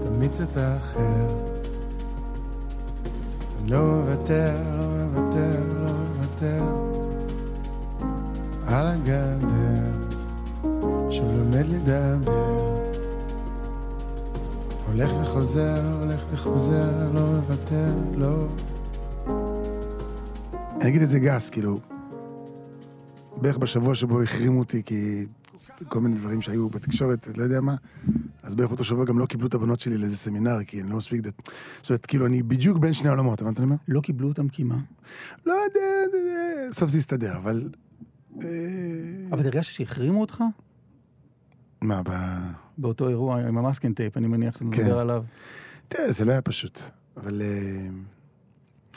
תמיץ 0.00 0.40
את 0.40 0.56
האחר. 0.56 1.50
לא 3.68 3.98
אוותר, 3.98 4.76
לא 4.76 5.02
אוותר, 5.02 5.79
אוותר. 6.42 6.64
על 8.66 8.86
הגדר, 8.86 9.90
שהוא 11.10 11.32
לומד 11.32 11.66
לדבר. 11.68 12.80
הולך 14.86 15.12
וחוזר, 15.22 15.98
הולך 16.00 16.24
וחוזר, 16.32 17.10
לא 17.14 17.20
אוותר, 17.20 17.92
לא. 18.14 18.46
אני 20.80 20.90
אגיד 20.90 21.02
את 21.02 21.10
זה 21.10 21.18
גס, 21.18 21.50
כאילו, 21.50 21.80
בערך 23.36 23.58
בשבוע 23.58 23.94
שבו 23.94 24.22
החרימו 24.22 24.58
אותי, 24.58 24.82
כי 24.86 25.26
כל 25.88 26.00
מיני 26.00 26.16
דברים 26.16 26.42
שהיו 26.42 26.68
בתקשורת, 26.68 27.28
לא 27.36 27.42
יודע 27.42 27.60
מה, 27.60 27.74
אז 28.42 28.54
בערך 28.54 28.70
אותו 28.70 28.84
שבוע 28.84 29.04
גם 29.04 29.18
לא 29.18 29.26
קיבלו 29.26 29.46
את 29.46 29.54
הבנות 29.54 29.80
שלי 29.80 29.98
לאיזה 29.98 30.16
סמינר, 30.16 30.64
כי 30.64 30.80
אני 30.80 30.90
לא 30.90 30.96
מספיק 30.96 31.20
דת... 31.20 31.48
זאת 31.82 31.90
אומרת, 31.90 32.06
כאילו, 32.06 32.26
אני 32.26 32.42
בדיוק 32.42 32.78
בין 32.78 32.92
שני 32.92 33.08
העולמות, 33.08 33.40
הבנת 33.42 33.60
מה? 33.60 33.74
לא 33.88 34.00
קיבלו 34.00 34.28
אותם 34.28 34.48
כי 34.48 34.64
מה? 34.64 34.78
לא 35.46 35.52
יודע, 35.52 36.16
בסוף 36.70 36.90
זה 36.90 36.98
יסתדר, 36.98 37.36
אבל... 37.36 37.68
אה, 38.42 38.48
אבל 39.32 39.40
הרגשת 39.40 39.72
שהחרימו 39.72 40.20
אותך? 40.20 40.44
מה, 41.80 42.02
ב... 42.04 42.10
באותו 42.78 43.08
אירוע 43.08 43.40
עם 43.40 43.58
ה 43.58 43.62
masking 43.62 43.94
tape, 43.94 44.16
אני 44.16 44.26
מניח 44.26 44.54
שאתה 44.54 44.64
כן. 44.72 44.82
מדבר 44.82 44.98
עליו. 44.98 45.24
תראה, 45.88 46.12
זה 46.12 46.24
לא 46.24 46.32
היה 46.32 46.42
פשוט, 46.42 46.80
אבל 47.16 47.42
אה, 47.42 47.88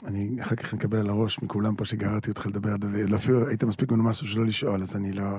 אני 0.06 0.42
אחר 0.42 0.56
כך 0.56 0.74
נקבל 0.74 0.98
על 0.98 1.10
הראש 1.10 1.42
מכולם 1.42 1.76
פה 1.76 1.86
שגררתי 1.86 2.30
אותך 2.30 2.46
לדבר, 2.46 2.78
דוד, 2.78 3.14
אפילו 3.16 3.48
היית 3.48 3.64
מספיק 3.64 3.92
מנומס 3.92 4.16
שלא 4.16 4.46
לשאול, 4.46 4.82
אז 4.82 4.96
אני 4.96 5.12
לא... 5.12 5.38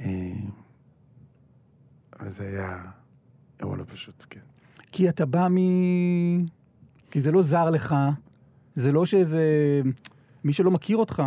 אה, 0.00 0.06
אבל 2.20 2.28
זה 2.30 2.44
היה 2.48 2.78
אירוע 3.60 3.76
לא 3.76 3.84
פשוט, 3.88 4.26
כן. 4.30 4.40
כי 4.92 5.08
אתה 5.08 5.26
בא 5.26 5.48
מ... 5.50 5.56
כי 7.10 7.20
זה 7.20 7.32
לא 7.32 7.42
זר 7.42 7.70
לך, 7.70 7.94
זה 8.74 8.92
לא 8.92 9.06
שאיזה... 9.06 9.42
מי 10.44 10.52
שלא 10.52 10.70
מכיר 10.70 10.96
אותך, 10.96 11.22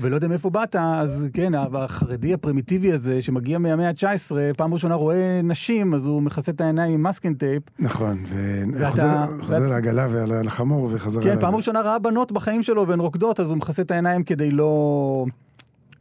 ולא 0.00 0.14
יודע 0.14 0.28
מאיפה 0.28 0.50
באת, 0.50 0.76
אז 0.76 1.24
כן, 1.32 1.52
החרדי 1.54 2.34
הפרימיטיבי 2.34 2.92
הזה, 2.92 3.22
שמגיע 3.22 3.58
מהמאה 3.58 3.88
ה-19, 3.88 4.32
פעם 4.56 4.74
ראשונה 4.74 4.94
רואה 4.94 5.40
נשים, 5.44 5.94
אז 5.94 6.06
הוא 6.06 6.22
מכסה 6.22 6.52
את 6.52 6.60
העיניים 6.60 6.92
עם 6.94 7.02
masking 7.06 7.34
tape. 7.34 7.62
נכון, 7.78 8.24
וחוזר 8.72 9.26
חוזר 9.40 9.52
ואת- 9.62 9.68
לעגלה 9.70 10.06
ולחמור 10.10 10.88
וחזר... 10.92 11.22
כן, 11.22 11.40
פעם. 11.40 11.54
ראשונה 11.56 11.80
ראה 11.80 11.98
בנות 11.98 12.32
בחיים 12.32 12.62
שלו 12.62 12.88
והן 12.88 13.00
רוקדות, 13.00 13.40
אז 13.40 13.48
הוא 13.48 13.56
מכסה 13.56 13.82
את 13.82 13.90
העיניים 13.90 14.22
כדי 14.24 14.50
לא... 14.50 15.26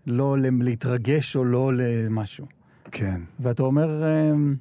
לא 0.07 0.37
להתרגש 0.39 1.35
או 1.35 1.45
לא 1.45 1.71
למשהו. 1.73 2.45
כן. 2.91 3.21
ואתה 3.39 3.63
אומר, 3.63 4.03
אמ, 4.03 4.55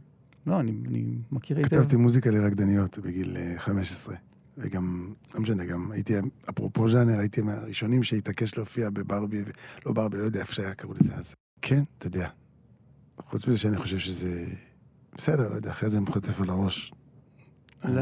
לא, 0.47 0.61
אני, 0.61 0.72
אני 0.88 1.05
מכיר 1.32 1.57
היטב. 1.57 1.68
כתבתי 1.68 1.97
מוזיקה 1.97 2.30
לרקדניות 2.30 2.99
בגיל 2.99 3.36
אה, 3.36 3.55
15, 3.59 4.14
וגם, 4.59 5.12
לא 5.34 5.40
משנה, 5.40 5.64
גם 5.64 5.93
הייתי, 5.93 6.14
אפרופו 6.51 6.88
ז'אנר, 6.88 7.18
הייתי 7.18 7.43
מהראשונים 7.43 8.03
שהתעקש 8.03 8.57
להופיע 8.57 8.90
בברבי, 8.90 9.43
לא 9.86 9.93
ברבי, 9.93 10.18
לא 10.18 10.22
יודע 10.24 10.40
איפה 10.40 10.53
שהיה, 10.53 10.74
קראו 10.74 10.95
לזה 11.01 11.14
אז. 11.14 11.34
כן, 11.62 11.82
אתה 11.99 12.07
יודע. 12.07 12.28
חוץ 13.18 13.47
מזה 13.47 13.59
שאני 13.59 13.76
חושב 13.76 13.99
שזה... 13.99 14.45
בסדר, 15.14 15.49
לא 15.51 15.55
יודע, 15.55 15.70
אחרי 15.70 15.88
זה 15.88 15.99
אני 15.99 16.07
חוטף 16.07 16.40
על 16.40 16.51
הראש. 16.51 16.93
לא. 17.84 18.01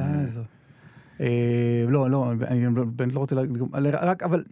אה, 1.21 1.85
לא, 1.89 2.11
לא, 2.11 2.33
אני 2.33 2.75
לא- 2.77 2.85
באמת 2.85 3.15
לא 3.15 3.21
רוצה 3.21 3.35
להגיד, 3.35 3.57
רק, 3.93 4.23
אבל... 4.23 4.45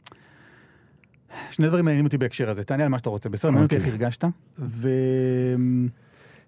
שני 1.51 1.69
דברים 1.69 1.85
מעניינים 1.85 2.05
אותי 2.05 2.19
בהקשר 2.19 2.51
הזה, 2.51 2.65
תענה 2.65 2.83
על 2.83 2.89
מה 2.89 2.99
שאתה 2.99 3.11
רוצה, 3.11 3.29
בסדר? 3.29 3.51
מעניין 3.51 3.65
אותי 3.65 3.77
איך 3.77 3.85
אוקיי. 3.85 3.93
הרגשת, 3.93 4.25
ו... 4.59 4.89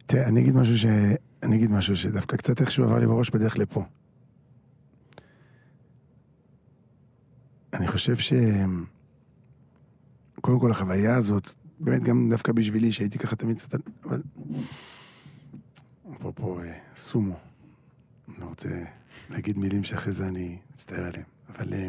תראה, 0.06 0.28
אני 0.28 0.40
אגיד 0.40 0.56
משהו 0.56 0.78
ש... 0.78 0.84
אני 1.42 1.56
אגיד 1.56 1.70
משהו 1.70 1.96
שדווקא 1.96 2.36
קצת 2.36 2.60
איכשהו 2.60 2.84
עבר 2.84 2.98
לי 2.98 3.06
בראש 3.06 3.30
בדרך 3.30 3.58
לפה. 3.58 3.84
אני 7.72 7.88
חושב 7.88 8.16
ש... 8.16 8.32
קודם 10.40 10.60
כל 10.60 10.70
החוויה 10.70 11.16
הזאת, 11.16 11.54
באמת 11.80 12.02
גם 12.02 12.30
דווקא 12.30 12.52
בשבילי, 12.52 12.92
שהייתי 12.92 13.18
ככה 13.18 13.36
תמיד 13.36 13.58
קצת... 13.58 13.80
אבל... 14.04 14.22
אפרופו 16.16 16.60
אה, 16.60 16.78
סומו. 16.96 17.36
אני 18.28 18.36
לא 18.40 18.44
רוצה 18.44 18.68
להגיד 19.30 19.58
מילים 19.58 19.84
שאחרי 19.84 20.12
זה 20.12 20.28
אני 20.28 20.58
אצטער 20.74 21.04
עליהם, 21.04 21.24
אבל... 21.58 21.74
אה, 21.74 21.88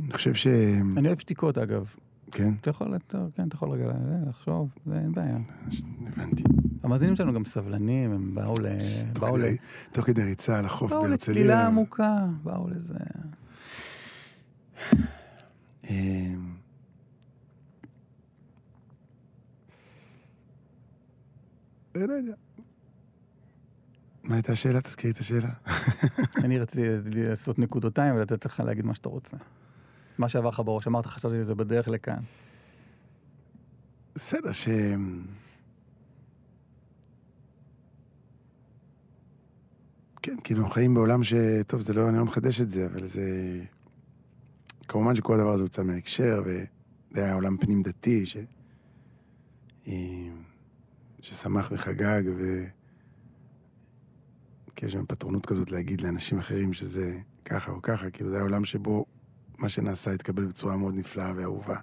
אני 0.00 0.12
חושב 0.12 0.34
ש... 0.34 0.46
אני 0.96 1.08
אוהב 1.08 1.18
שתיקות, 1.18 1.58
אגב. 1.58 1.86
כן, 2.32 2.54
אתה 2.60 2.70
יכול, 2.70 2.96
אתה- 2.96 3.26
כן, 3.36 3.48
אתה 3.48 3.56
יכול 3.56 3.70
רגע 3.70 3.84
אה, 3.84 3.92
לחשוב, 4.28 4.68
זה 4.86 4.94
אין 4.98 5.12
בעיה. 5.12 5.38
הבנתי. 6.06 6.42
המאזינים 6.82 7.16
שלנו 7.16 7.32
גם 7.32 7.44
סבלנים, 7.44 8.12
הם 8.12 8.34
באו 8.34 8.54
ל... 8.58 8.66
באו 9.20 9.36
ל... 9.36 9.42
תוך 9.92 10.06
כדי 10.06 10.22
ריצה 10.22 10.58
על 10.58 10.66
החוף 10.66 10.90
באו 10.90 11.02
בהרצליה. 11.02 11.36
לצלילה 11.38 11.66
עמוקה, 11.66 12.26
באו 12.42 12.68
לזה. 12.68 12.94
אמ, 15.90 16.54
אה, 21.96 22.06
לא 22.06 22.12
יודע. 22.12 22.32
מה 24.24 24.34
הייתה 24.34 24.52
השאלה? 24.52 24.80
תזכירי 24.80 25.12
את 25.12 25.18
השאלה. 25.18 25.48
אני 26.44 26.58
רציתי 26.58 26.82
לעשות 27.28 27.58
נקודותיים 27.58 28.14
ולתת 28.14 28.44
לך 28.46 28.60
להגיד 28.60 28.84
מה 28.86 28.94
שאתה 28.94 29.08
רוצה. 29.08 29.36
מה 30.18 30.28
שעבר 30.28 30.48
לך 30.48 30.62
בראש, 30.64 30.86
אמרת, 30.86 31.06
חשבתי 31.06 31.34
שזה 31.34 31.54
בדרך 31.54 31.88
לכאן. 31.88 32.22
בסדר, 34.14 34.52
ש... 34.52 34.68
כן, 40.22 40.36
כאילו, 40.44 40.68
חיים 40.68 40.94
בעולם 40.94 41.24
ש... 41.24 41.34
טוב, 41.66 41.80
זה 41.80 41.94
לא, 41.94 42.08
אני 42.08 42.16
לא 42.16 42.24
מחדש 42.24 42.60
את 42.60 42.70
זה, 42.70 42.86
אבל 42.86 43.06
זה... 43.06 43.60
כמובן 44.88 45.14
שכל 45.14 45.34
הדבר 45.34 45.52
הזה 45.52 45.62
הוצא 45.62 45.82
מההקשר, 45.82 46.42
וזה 46.44 47.24
היה 47.24 47.34
עולם 47.34 47.56
פנים 47.56 47.82
דתי, 47.82 48.26
ש... 48.26 48.36
אה, 49.88 49.92
ששמח 51.20 51.68
וחגג, 51.72 52.22
ו... 52.36 52.64
כי 54.76 54.86
יש 54.86 54.92
שם 54.92 55.06
פטרונות 55.06 55.46
כזאת 55.46 55.70
להגיד 55.70 56.00
לאנשים 56.00 56.38
אחרים 56.38 56.72
שזה 56.72 57.18
ככה 57.44 57.72
או 57.72 57.82
ככה, 57.82 58.10
כאילו 58.10 58.30
זה 58.30 58.36
היה 58.36 58.42
עולם 58.42 58.64
שבו 58.64 59.06
מה 59.58 59.68
שנעשה 59.68 60.12
התקבל 60.12 60.44
בצורה 60.44 60.76
מאוד 60.76 60.94
נפלאה 60.94 61.32
ואהובה. 61.36 61.76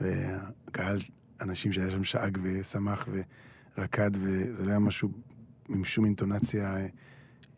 והקהל, 0.00 0.98
אנשים 1.40 1.72
שהיה 1.72 1.90
שם 1.90 2.04
שאג 2.04 2.38
ושמח 2.42 3.08
ורקד, 3.78 4.10
וזה 4.14 4.64
לא 4.64 4.70
היה 4.70 4.78
משהו 4.78 5.08
עם 5.68 5.84
שום 5.84 6.04
אינטונציה 6.04 6.76
אה, 6.76 6.86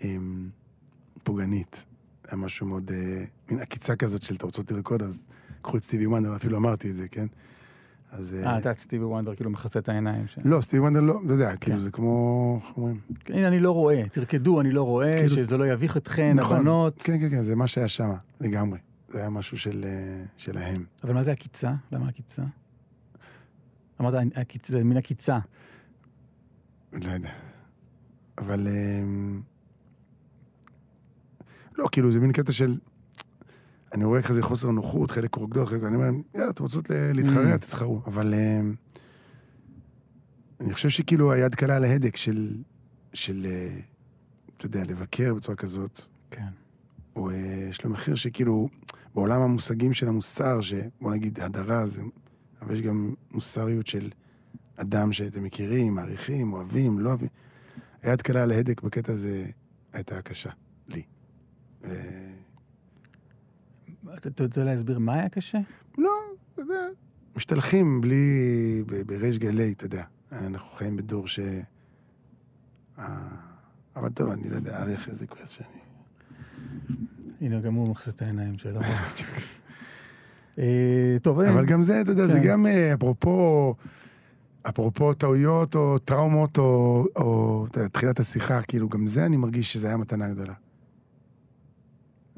אה, 0.05 0.17
פוגענית. 1.25 1.85
היה 2.29 2.37
משהו 2.37 2.67
מאוד, 2.67 2.91
אה, 2.95 3.25
מין 3.51 3.61
עקיצה 3.61 3.97
כזאת 3.97 4.23
של 4.23 4.35
אתה 4.35 4.47
רוצות 4.47 4.73
לרקוד, 4.73 5.03
אז 5.03 5.25
קחו 5.63 5.77
את 5.77 5.85
סטיבי 5.85 6.07
וונדר, 6.07 6.37
אפילו 6.37 6.59
אמרתי 6.59 6.91
את 6.91 6.97
זה, 6.97 7.09
כן? 7.09 7.27
אז... 8.13 8.35
אה, 8.35 8.59
אתה 8.59 8.73
סטיבי 8.75 9.05
וונדר 9.05 9.35
כאילו 9.35 9.51
מכסה 9.51 9.79
את 9.79 9.89
העיניים. 9.89 10.27
ש- 10.27 10.39
לא, 10.45 10.61
סטיבי 10.61 10.81
וונדר 10.81 11.01
לא, 11.01 11.21
אתה 11.25 11.33
יודע, 11.33 11.57
כאילו 11.57 11.77
כן. 11.77 11.83
זה 11.83 11.91
כמו, 11.91 12.61
איך 12.65 12.77
אומרים? 12.77 13.01
הנה, 13.29 13.49
אני 13.49 13.59
לא 13.59 13.71
רואה, 13.73 14.03
תרקדו, 14.13 14.61
אני 14.61 14.71
לא 14.73 14.83
רואה, 14.83 15.17
כאילו- 15.19 15.35
שזה 15.35 15.57
לא 15.57 15.67
יביך 15.67 15.97
אתכן, 15.97 16.33
נכון. 16.37 16.57
הבנות. 16.57 17.03
כן, 17.03 17.19
כן, 17.21 17.31
כן, 17.31 17.43
זה 17.43 17.57
מה 17.57 17.67
שהיה 17.67 17.89
שם, 17.89 18.11
לגמרי. 18.41 18.79
זה 19.15 19.21
היה 19.21 19.31
משהו 19.31 19.59
של, 19.59 19.85
אה, 19.87 20.25
שלהם. 20.37 20.85
אבל 21.05 21.13
מה 21.15 21.23
זה 21.23 21.33
עקיצה? 21.33 21.73
למה 21.93 22.09
עקיצה? 22.09 22.43
אמרת, 24.01 24.15
עקיצה, 24.35 24.73
זה 24.73 24.85
מין 24.85 24.97
עקיצה. 24.97 25.39
לא 26.93 27.11
יודע. 27.11 27.33
אבל... 28.39 28.69
אמ, 28.69 29.43
לא, 31.79 31.89
כאילו, 31.93 32.13
זה 32.13 32.21
מין 32.21 32.33
קטע 32.33 32.53
של... 32.53 32.79
אני 33.93 34.05
רואה 34.05 34.23
כזה 34.23 34.43
חוסר 34.43 34.71
נוחות, 34.71 35.11
חלק 35.11 35.35
רוקדות, 35.35 35.69
חלק... 35.69 35.83
אני 35.83 35.97
אומר, 35.97 36.11
יאללה, 36.35 36.51
אתם 36.51 36.63
רוצות 36.63 36.91
להתחרע, 36.91 37.55
Mm. 37.55 37.59
תתחרו. 37.59 38.03
אבל... 38.07 38.35
אמ, 38.35 38.75
אני 40.61 40.75
חושב 40.75 40.89
שכאילו 40.89 41.33
היד 41.33 41.55
קלה 41.55 41.77
על 41.77 41.85
ההדק 41.85 42.17
של 42.17 42.57
של, 43.13 43.47
אה, 43.51 43.81
אתה 44.57 44.67
יודע, 44.67 44.83
לבקר 44.85 45.35
בצורה 45.35 45.57
כזאת, 45.57 46.01
כן. 46.31 46.47
הוא, 47.13 47.31
אה, 47.31 47.37
יש 47.71 47.85
לו 47.85 47.91
מחיר 47.91 48.15
שכאילו, 48.15 48.69
בעולם 49.15 49.41
המושגים 49.41 49.95
של 49.95 50.09
המוסר, 50.09 50.61
שבוא 50.61 51.13
נגיד 51.13 51.41
הדרה, 51.41 51.87
זה, 51.87 52.03
אבל 52.63 52.75
יש 52.75 52.83
גם 52.83 53.15
מוסריות 53.31 53.87
של 53.87 54.11
אדם 54.77 55.13
שאתם 55.13 55.43
מכירים, 55.43 55.95
מעריכים, 55.95 56.53
אוהבים, 56.53 56.99
לא 56.99 57.09
אוהבים. 57.09 57.29
היד 58.03 58.23
קלה 58.23 58.43
על 58.43 58.53
ההדק 58.53 58.83
בקטע 58.83 59.13
הזה 59.13 59.47
הייתה 59.93 60.23
קשה, 60.23 60.51
לי. 60.89 61.03
ו... 61.83 61.95
אתה 64.17 64.43
יודע 64.43 64.65
להסביר 64.65 64.99
מה 64.99 65.15
היה 65.15 65.29
קשה? 65.29 65.59
לא, 65.99 66.11
אתה 66.53 66.63
יודע, 66.63 66.87
משתלחים 67.37 68.01
בלי, 68.01 68.83
בריש 69.07 69.39
גלי, 69.39 69.73
אתה 69.73 69.85
יודע. 69.85 70.05
אנחנו 70.33 70.69
חיים 70.69 70.97
בדור 70.97 71.29
ש... 71.29 71.41
אה, 72.99 73.29
אבל 73.97 74.09
טוב, 74.09 74.31
אני 74.31 74.51
לא 74.51 74.57
יודע, 74.57 74.73
להעריך 74.73 75.09
איזה 75.09 75.27
כועס 75.27 75.51
שאני... 75.51 75.85
הנה, 77.41 77.61
גם 77.61 77.75
הוא 77.75 77.89
מחזיר 77.89 78.13
את 78.17 78.23
העיניים 78.23 78.59
שלו. 78.59 78.81
אה, 80.59 81.17
טוב, 81.23 81.41
אבל 81.41 81.67
גם 81.67 81.83
זה, 81.83 82.01
אתה 82.01 82.11
יודע, 82.11 82.27
זה 82.27 82.41
כן. 82.41 82.47
גם 82.49 82.67
אה, 82.67 82.95
אפרופו, 82.95 83.75
אפרופו 84.63 85.15
טעויות 85.15 85.75
או 85.75 85.99
טראומות 85.99 86.59
או, 86.59 87.05
או 87.17 87.67
תחילת 87.93 88.21
השיחה, 88.21 88.63
כאילו, 88.63 88.89
גם 88.89 89.07
זה 89.07 89.27
אני 89.27 89.37
מרגיש 89.37 89.73
שזה 89.73 89.87
היה 89.87 89.97
מתנה 89.97 90.29
גדולה. 90.29 90.55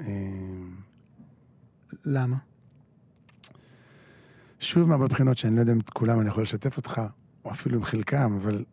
אה, 0.00 0.04
למה? 2.04 2.36
שוב, 4.60 4.88
מהרבה 4.88 5.06
בחינות 5.06 5.38
שאני 5.38 5.56
לא 5.56 5.60
יודע 5.60 5.72
אם 5.72 5.80
את 5.80 5.90
כולם 5.90 6.20
אני 6.20 6.28
יכול 6.28 6.42
לשתף 6.42 6.76
אותך, 6.76 7.00
או 7.44 7.50
אפילו 7.50 7.76
עם 7.76 7.84
חלקם, 7.84 8.38
אבל... 8.40 8.64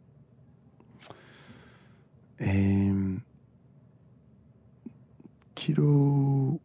אמ, 5.53 5.55
כאילו... 5.55 6.59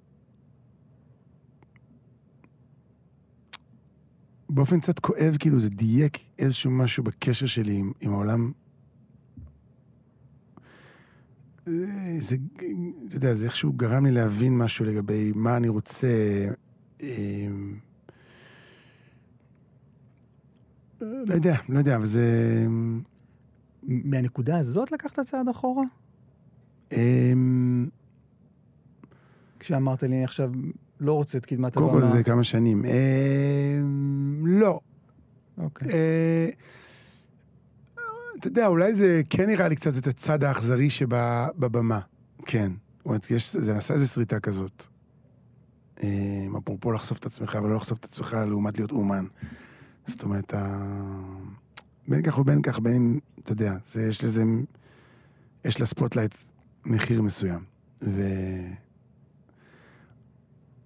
באופן 4.51 4.81
קצת 4.81 4.99
כואב, 4.99 5.37
כאילו, 5.39 5.61
זה 5.61 5.71
דייק 5.71 6.19
איזשהו 6.39 6.71
משהו 6.71 7.05
בקשר 7.05 7.47
שלי 7.47 7.77
עם, 7.77 7.93
עם 8.01 8.13
העולם. 8.13 8.53
זה, 12.19 12.37
אתה 13.09 13.17
יודע, 13.17 13.35
זה 13.35 13.45
איכשהו 13.45 13.73
גרם 13.73 14.07
לי 14.07 14.13
להבין 14.13 14.59
משהו 14.59 14.85
לגבי 14.85 15.33
מה 15.35 15.57
אני 15.57 15.69
רוצה. 15.69 16.09
אמ, 17.01 17.79
לא 21.01 21.35
יודע, 21.35 21.57
לא 21.69 21.79
יודע, 21.79 21.97
אבל 21.97 22.07
זה... 22.07 22.67
מהנקודה 23.83 24.59
הזאת 24.59 24.93
לקחת 24.93 25.21
צעד 25.21 25.49
אחורה? 25.49 25.85
אמ, 29.59 29.61
כשאמרת 29.61 30.03
לי, 30.03 30.09
אני 30.09 30.25
עכשיו 30.25 30.51
לא 31.01 31.13
רוצה 31.13 31.39
את 31.39 31.47
קדמת 31.47 31.75
קודם 31.75 31.91
כל 31.91 31.99
הבמה. 31.99 32.11
זה 32.11 32.23
כמה 32.23 32.45
שנים. 32.45 32.85
אמ, 32.85 34.45
לא. 34.47 34.81
אוקיי. 35.59 35.93
אה, 35.93 36.49
אתה 38.41 38.49
יודע, 38.49 38.67
אולי 38.67 38.95
זה 38.95 39.23
כן 39.31 39.47
נראה 39.47 39.69
לי 39.69 39.77
קצת 39.77 39.99
את 39.99 40.07
הצד 40.07 40.45
האכזרי 40.45 40.91
שבבמה. 40.91 42.01
כן. 42.47 42.73
זאת 42.97 43.07
אומרת, 43.07 43.31
יש, 43.31 43.57
זה 43.57 43.75
נעשה 43.75 43.95
איזה 43.95 44.07
שריטה 44.07 44.41
כזאת. 44.41 44.85
אמ, 46.03 46.57
אפרופו 46.57 46.93
לחשוף 46.93 47.19
את 47.19 47.27
עצמך 47.27 47.59
ולא 47.63 47.75
לחשוף 47.77 47.99
את 47.99 48.05
עצמך 48.05 48.37
לעומת 48.47 48.79
להיות 48.79 48.93
אומן. 48.93 49.25
זאת 50.07 50.23
אומרת, 50.23 50.55
ה- 50.55 51.35
בין 52.09 52.23
כך 52.23 52.39
ובין 52.39 52.63
כך, 52.63 52.79
בין, 52.79 53.19
אתה 53.45 53.53
יודע, 53.53 53.75
זה, 53.87 54.03
יש 54.09 54.25
לזה, 54.25 54.43
יש 55.65 55.81
ל 55.81 55.86
spotlight 55.86 56.35
מחיר 56.87 57.23
מסוים. 57.23 57.61
ו... 58.03 58.23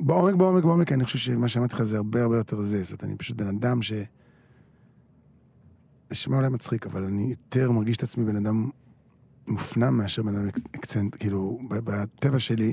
בעומק, 0.04 0.34
בעומק, 0.34 0.64
בעומק, 0.64 0.92
אני 0.92 1.04
חושב 1.04 1.18
שמה 1.18 1.48
שאמרתי 1.48 1.74
לך 1.74 1.82
זה 1.82 1.96
הרבה 1.96 2.22
הרבה 2.22 2.36
יותר 2.36 2.62
זה. 2.62 2.82
זאת 2.82 2.90
אומרת, 2.92 3.04
אני 3.04 3.16
פשוט 3.16 3.36
בן 3.36 3.46
אדם 3.46 3.82
ש... 3.82 3.92
זה 6.10 6.16
שמע 6.16 6.36
אולי 6.36 6.48
מצחיק, 6.48 6.86
אבל 6.86 7.04
אני 7.04 7.30
יותר 7.30 7.70
מרגיש 7.70 7.96
את 7.96 8.02
עצמי 8.02 8.24
בן 8.24 8.36
אדם 8.36 8.70
מופנם 9.46 9.96
מאשר 9.96 10.22
בן 10.22 10.34
אדם 10.34 10.48
אק- 10.48 10.74
אקסצנטרי, 10.74 11.16
כאילו, 11.18 11.60
בטבע 11.68 12.38
שלי, 12.38 12.72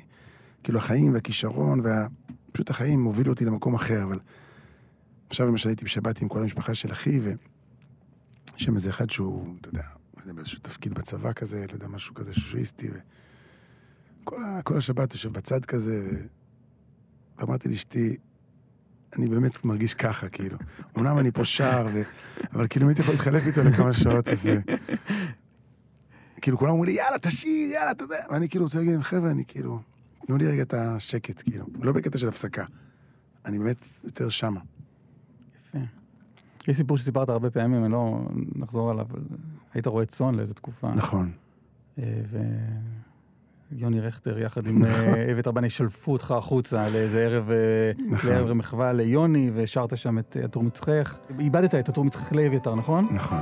כאילו 0.64 0.80
החיים 0.80 1.14
והכישרון 1.14 1.80
וה... 1.84 2.08
פשוט 2.52 2.70
החיים 2.70 3.04
הובילו 3.04 3.34
אותי 3.34 3.46
למקום 3.46 3.76
אחר, 3.76 4.04
אבל 4.04 4.20
עכשיו 5.30 5.48
למשל 5.48 5.70
הייתי 5.70 5.86
בשבת 5.86 6.22
עם 6.22 6.28
כל 6.28 6.42
המשפחה 6.42 6.74
של 6.74 6.92
אחי, 6.92 7.20
ויש 7.20 7.38
שם 8.58 8.76
איזה 8.76 8.90
אחד 8.90 9.10
שהוא, 9.10 9.56
אתה 9.62 9.70
יודע, 9.70 9.84
יודע, 10.22 10.34
באיזשהו 10.34 10.60
תפקיד 10.62 10.94
בצבא 10.94 11.34
כזה, 11.34 11.66
לא 11.68 11.74
יודע, 11.74 11.88
משהו 11.88 12.16
כזה 12.16 12.34
שושואיסטי, 12.34 12.90
וכל 14.24 14.44
ה... 14.44 14.62
כל 14.62 14.78
השבת 14.78 15.14
יושב 15.14 15.34
בצד 15.34 15.66
כזה, 15.66 16.08
ו... 16.12 16.39
ואמרתי 17.40 17.70
לאשתי, 17.70 18.18
אני 19.18 19.28
באמת 19.28 19.66
מרגיש 19.66 19.94
ככה, 19.94 20.30
כאילו. 20.30 20.58
אמנם 20.98 21.18
אני 21.18 21.32
פה 21.32 21.46
שר, 21.46 21.88
ו... 21.94 22.02
אבל 22.54 22.68
כאילו 22.68 22.86
אם 22.86 22.90
הייתי 22.90 23.02
יכול 23.02 23.14
להתחלף 23.14 23.48
איתו 23.48 23.64
לכמה 23.64 23.94
שעות, 23.94 24.28
אז... 24.28 24.48
אה, 24.48 24.58
כאילו 26.42 26.58
כולם 26.58 26.72
אומרים 26.72 26.90
לי, 26.90 26.92
יאללה, 26.92 27.20
תשאיר, 27.20 27.72
יאללה, 27.72 27.92
אתה 27.92 28.04
יודע. 28.04 28.20
ואני 28.30 28.50
כאילו 28.50 28.66
רוצה 28.66 28.78
להגיד 28.78 28.94
להם, 28.94 29.02
חבר'ה, 29.02 29.32
אני 29.32 29.46
כאילו, 29.46 29.80
תנו 30.28 30.38
לי 30.38 30.48
רגע 30.48 30.62
את 30.62 30.74
השקט, 30.74 31.42
כאילו. 31.42 31.66
לא 31.82 31.92
בקטע 31.92 32.18
של 32.18 32.28
הפסקה. 32.28 32.66
אני 33.46 33.60
באמת 33.60 33.86
יותר 34.04 34.30
שמה. 34.30 34.60
יפה. 35.70 35.78
יש 36.68 36.78
סיפור 36.78 36.98
שסיפרת 36.98 37.30
הרבה 37.30 37.50
פעמים, 37.50 37.84
אני 37.84 37.92
לא 37.92 38.22
נחזור 38.56 38.92
עליו, 38.92 39.08
היית 39.74 39.88
רואה 39.88 40.06
צאן 40.06 40.36
לאיזו 40.36 40.54
תקופה. 40.54 40.94
נכון. 40.94 41.32
אה, 42.00 42.04
ויוני 43.72 44.00
רכטר 44.00 44.40
יחד 44.40 44.68
עם 44.68 44.86
אה, 44.86 45.24
איווט 45.28 45.48
רבני 45.48 45.70
שלפו 45.70 46.12
אותך 46.12 46.32
החוצה 46.32 46.90
לאיזה 46.90 47.26
ערב, 47.26 47.52
אה, 47.52 47.92
נכון. 48.10 48.30
לערב 48.30 48.54
מחווה 48.54 48.94
ליוני, 48.94 49.52
ושרת 49.54 49.98
שם 49.98 50.20
את 50.20 50.38
אה, 50.40 50.46
עטור 50.46 50.64
מצחך. 50.64 51.18
איבדת 51.40 51.76
את 51.76 51.90
עטור 51.90 52.06
מצחך 52.06 52.34
לאביתר, 52.34 52.76
נכון? 52.76 53.08
נכון. 53.12 53.40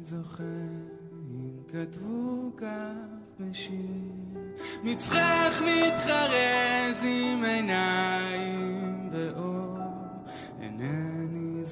מצחך 0.00 0.40
כתבו 1.72 2.50
כך 2.56 2.64
בשיר. 3.40 3.76
מתחרז 4.84 5.62
עם 7.04 7.44
עיניים 7.44 8.53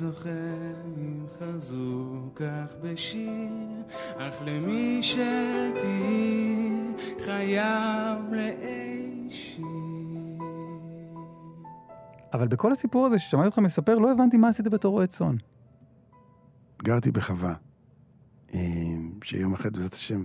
זוכר 0.02 0.74
אם 0.96 1.26
חזו 1.38 2.30
כך 2.34 2.74
בשיר, 2.82 3.82
אך 4.16 4.34
למי 4.44 5.02
שתהי 5.02 6.70
חייב 7.24 8.18
לאישי. 8.32 9.62
אבל 12.32 12.48
בכל 12.48 12.72
הסיפור 12.72 13.06
הזה 13.06 13.18
ששמעתי 13.18 13.46
אותך 13.46 13.58
מספר, 13.58 13.98
לא 13.98 14.12
הבנתי 14.12 14.36
מה 14.36 14.48
עשית 14.48 14.68
בתור 14.68 14.92
רועה 14.92 15.06
צאן. 15.06 15.36
גרתי 16.82 17.10
בחווה, 17.10 17.54
אה, 18.54 18.60
שיום 19.24 19.54
אחד, 19.54 19.72
בעזרת 19.72 19.94
השם, 19.94 20.24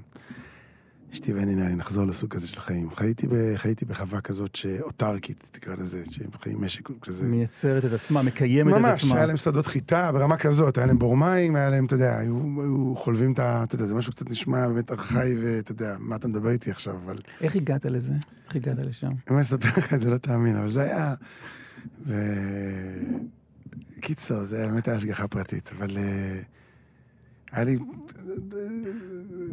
אשתי 1.14 1.34
ואני 1.34 1.56
נראה 1.56 1.68
לי 1.68 1.76
נחזור 1.76 2.06
לסוג 2.06 2.30
כזה 2.30 2.48
של 2.48 2.60
חיים. 2.60 2.90
חייתי, 2.96 3.28
ב, 3.28 3.56
חייתי 3.56 3.86
בחווה 3.86 4.22
כזאת 4.22 4.56
שאוטרקית, 4.56 5.50
תקרא 5.52 5.76
לזה, 5.76 6.04
שהם 6.12 6.30
חיים 6.42 6.62
משק 6.62 6.90
כזה. 7.02 7.26
מייצרת 7.26 7.86
את 7.86 7.92
עצמה, 7.94 8.22
מקיימת 8.22 8.74
את 8.74 8.80
ממש, 8.80 9.04
עצמה. 9.04 9.16
היה 9.16 9.26
להם 9.26 9.38
שדות 9.38 9.68
חיטה 9.68 10.12
ברמה 10.12 10.38
כזאת, 10.38 10.78
היה 10.78 10.88
להם 10.88 11.00
בור 11.00 11.18
מים, 11.18 11.56
היה 11.56 11.70
להם, 11.70 11.86
אתה 11.86 11.96
יודע, 11.96 12.18
היו, 12.18 12.36
היו 12.62 12.94
חולבים 12.98 13.34
את 13.34 13.40
ה... 13.40 13.64
אתה 13.64 13.76
יודע, 13.76 13.86
זה 13.86 13.96
משהו 13.96 14.14
קצת 14.14 14.30
נשמע 14.30 14.68
באמת 14.68 14.92
ארכאי, 14.92 15.36
ואתה 15.42 15.72
יודע, 15.72 15.96
מה 16.00 16.16
אתה 16.16 16.28
מדבר 16.28 16.50
איתי 16.50 16.72
עכשיו, 16.72 16.96
אבל... 17.06 17.18
איך 17.42 17.56
הגעת 17.56 17.86
לזה? 17.86 18.14
איך 18.46 18.56
הגעת 18.56 18.78
לשם? 18.78 19.12
אני 19.30 19.42
אספר 19.42 19.70
לך 19.78 19.94
את 19.94 20.02
זה, 20.02 20.10
לא 20.10 20.18
תאמין, 20.18 20.58
אבל 20.58 20.70
זה 20.70 20.82
היה... 20.82 21.14
זה... 22.06 22.24
קיצר, 24.02 24.44
זה 24.44 24.68
באמת 24.68 24.88
היה 24.88 24.98
השגחה 24.98 25.28
פרטית, 25.28 25.72
אבל... 25.78 25.98
אה, 25.98 26.40
היה 27.52 27.64
לי... 27.64 27.78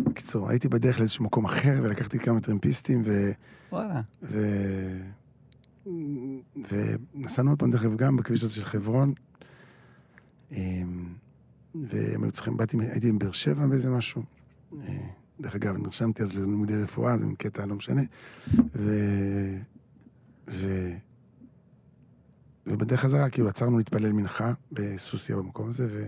בקיצור, 0.04 0.50
הייתי 0.50 0.68
בדרך 0.68 0.98
לאיזשהו 0.98 1.24
מקום 1.24 1.44
אחר, 1.44 1.80
ולקחתי 1.82 2.18
כמה 2.18 2.40
טרמפיסטים, 2.40 3.02
ו... 3.04 3.30
וואלה. 3.72 4.00
ו... 4.22 4.38
ונסענו 7.14 7.50
עוד 7.50 7.58
פעם, 7.58 7.70
דרך 7.70 7.82
אגב, 7.82 7.96
גם 7.96 8.16
בכביש 8.16 8.42
הזה 8.42 8.54
של 8.54 8.64
חברון. 8.64 9.12
אמ, 10.52 11.14
והם 11.74 12.22
היו 12.22 12.32
צריכים, 12.32 12.56
באתי, 12.56 12.76
הייתי 12.80 13.08
עם 13.08 13.18
באר 13.18 13.32
שבע 13.32 13.66
באיזה 13.66 13.90
משהו. 13.90 14.22
אה, 14.80 14.98
דרך 15.40 15.54
אגב, 15.54 15.76
נרשמתי 15.76 16.22
אז 16.22 16.34
ללימודי 16.34 16.82
רפואה, 16.82 17.18
זה 17.18 17.24
קטע 17.38 17.66
לא 17.66 17.74
משנה. 17.74 18.02
ו... 18.74 18.98
ו... 20.48 20.90
ובדרך 22.66 23.00
חזרה, 23.00 23.30
כאילו, 23.30 23.48
עצרנו 23.48 23.78
להתפלל 23.78 24.12
מנחה 24.12 24.52
בסוסיא 24.72 25.36
במקום 25.36 25.70
הזה, 25.70 25.86
ו... 25.90 26.06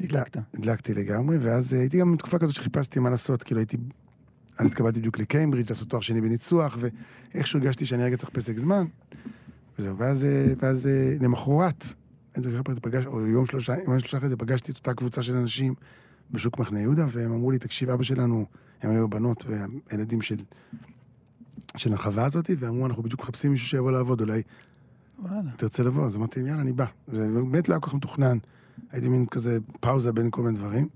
הדלקת. 0.00 0.36
הדלקתי 0.54 0.94
לגמרי, 0.94 1.38
ואז 1.38 1.74
אה, 1.74 1.78
הייתי 1.78 1.98
גם 1.98 2.12
בתקופה 2.12 2.38
כזאת 2.38 2.54
שחיפשתי 2.54 2.98
מה 3.00 3.10
לעשות, 3.10 3.42
כאילו 3.42 3.60
הייתי 3.60 3.76
אז 4.58 4.66
התקבלתי 4.66 5.00
בדיוק 5.00 5.18
לקיימברידג' 5.18 5.68
לעשות 5.68 5.88
תואר 5.88 6.00
שני 6.00 6.20
בניצוח, 6.20 6.78
ואיכשהו 6.80 7.58
הרגשתי 7.58 7.86
שאני 7.86 8.04
רגע 8.04 8.16
צריך 8.16 8.30
פסק 8.30 8.58
זמן. 8.58 8.84
וזהו, 9.78 9.98
ואז, 9.98 10.24
אה, 10.24 10.52
ואז 10.58 10.86
אה, 10.86 11.14
למחרת, 11.20 11.84
פגש, 12.82 13.06
או 13.06 13.26
יום 13.26 13.46
שלושה, 13.46 13.74
יום 13.86 13.98
שלושה 13.98 14.18
אחרי 14.18 14.28
זה 14.28 14.36
פגשתי 14.36 14.72
את 14.72 14.76
אותה 14.76 14.94
קבוצה 14.94 15.22
של 15.22 15.34
אנשים 15.34 15.74
בשוק 16.30 16.58
מחנה 16.58 16.80
יהודה, 16.80 17.06
והם 17.08 17.32
אמרו 17.32 17.50
לי, 17.50 17.58
תקשיב, 17.58 17.90
אבא 17.90 18.02
שלנו, 18.02 18.46
הם 18.82 18.90
היו 18.90 19.08
בנות 19.08 19.44
והילדים 19.48 20.22
של, 20.22 20.36
של 21.76 21.92
החווה 21.92 22.24
הזאת, 22.24 22.50
ואמרו, 22.58 22.86
אנחנו 22.86 23.02
בדיוק 23.02 23.20
מחפשים 23.20 23.50
מישהו 23.50 23.68
שיבוא 23.68 23.92
לעבוד, 23.92 24.20
אולי 24.20 24.42
וואלה. 25.18 25.50
תרצה 25.56 25.82
לבוא? 25.82 26.06
אז 26.06 26.16
אמרתי, 26.16 26.40
יאללה, 26.40 26.60
אני 26.60 26.72
בא. 26.72 26.84
זה 27.12 27.30
באמת 27.32 27.68
לא 27.68 27.74
היה 27.74 27.80
כל 27.80 27.88
כך 27.88 27.94
מתוכנן. 27.94 28.38
הייתי 28.92 29.08
מין 29.08 29.26
כזה 29.26 29.58
פאוזה 29.80 30.12
בין 30.12 30.28
כל 30.30 30.42
מיני 30.42 30.58
דברים. 30.58 30.88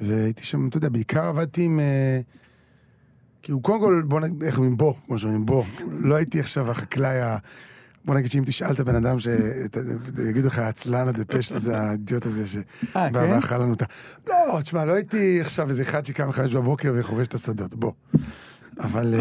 והייתי 0.00 0.44
שם, 0.44 0.68
אתה 0.68 0.76
יודע, 0.76 0.88
בעיקר 0.88 1.24
עבדתי 1.24 1.62
עם... 1.62 1.80
אה, 1.80 2.20
כאילו, 3.42 3.60
קודם 3.60 3.80
כל, 3.80 4.02
בוא 4.06 4.20
נגיד, 4.20 4.42
איך 4.42 4.56
אומרים 4.56 4.76
בוא, 4.76 4.94
כמו 5.06 5.18
שאומרים 5.18 5.46
בוא. 5.46 5.64
לא 6.00 6.14
הייתי 6.14 6.40
עכשיו 6.40 6.70
החקלאי 6.70 7.20
ה... 7.20 7.36
בוא 8.04 8.14
נגיד 8.14 8.30
שאם 8.30 8.42
תשאל 8.46 8.72
את 8.72 8.80
הבן 8.80 8.94
אדם 8.94 9.18
ש... 9.18 9.28
יגידו 10.28 10.48
לך, 10.48 10.58
העצלן 10.58 11.08
הדפש 11.08 11.52
הזה, 11.52 11.80
האידיוט 11.80 12.26
הזה, 12.26 12.46
שבא 12.46 12.62
אה, 12.96 13.10
כן? 13.10 13.16
ואכל 13.16 13.58
לנו 13.58 13.74
את 13.74 13.82
ה... 13.82 13.84
לא, 14.28 14.60
תשמע, 14.62 14.84
לא 14.84 14.92
הייתי 14.92 15.40
עכשיו 15.40 15.68
איזה 15.68 15.82
אחד 15.82 16.06
שקם 16.06 16.28
בחמש 16.28 16.54
בבוקר 16.54 16.92
וחובש 16.96 17.26
את 17.26 17.34
השדות, 17.34 17.74
בוא. 17.74 17.92
אבל... 18.80 19.14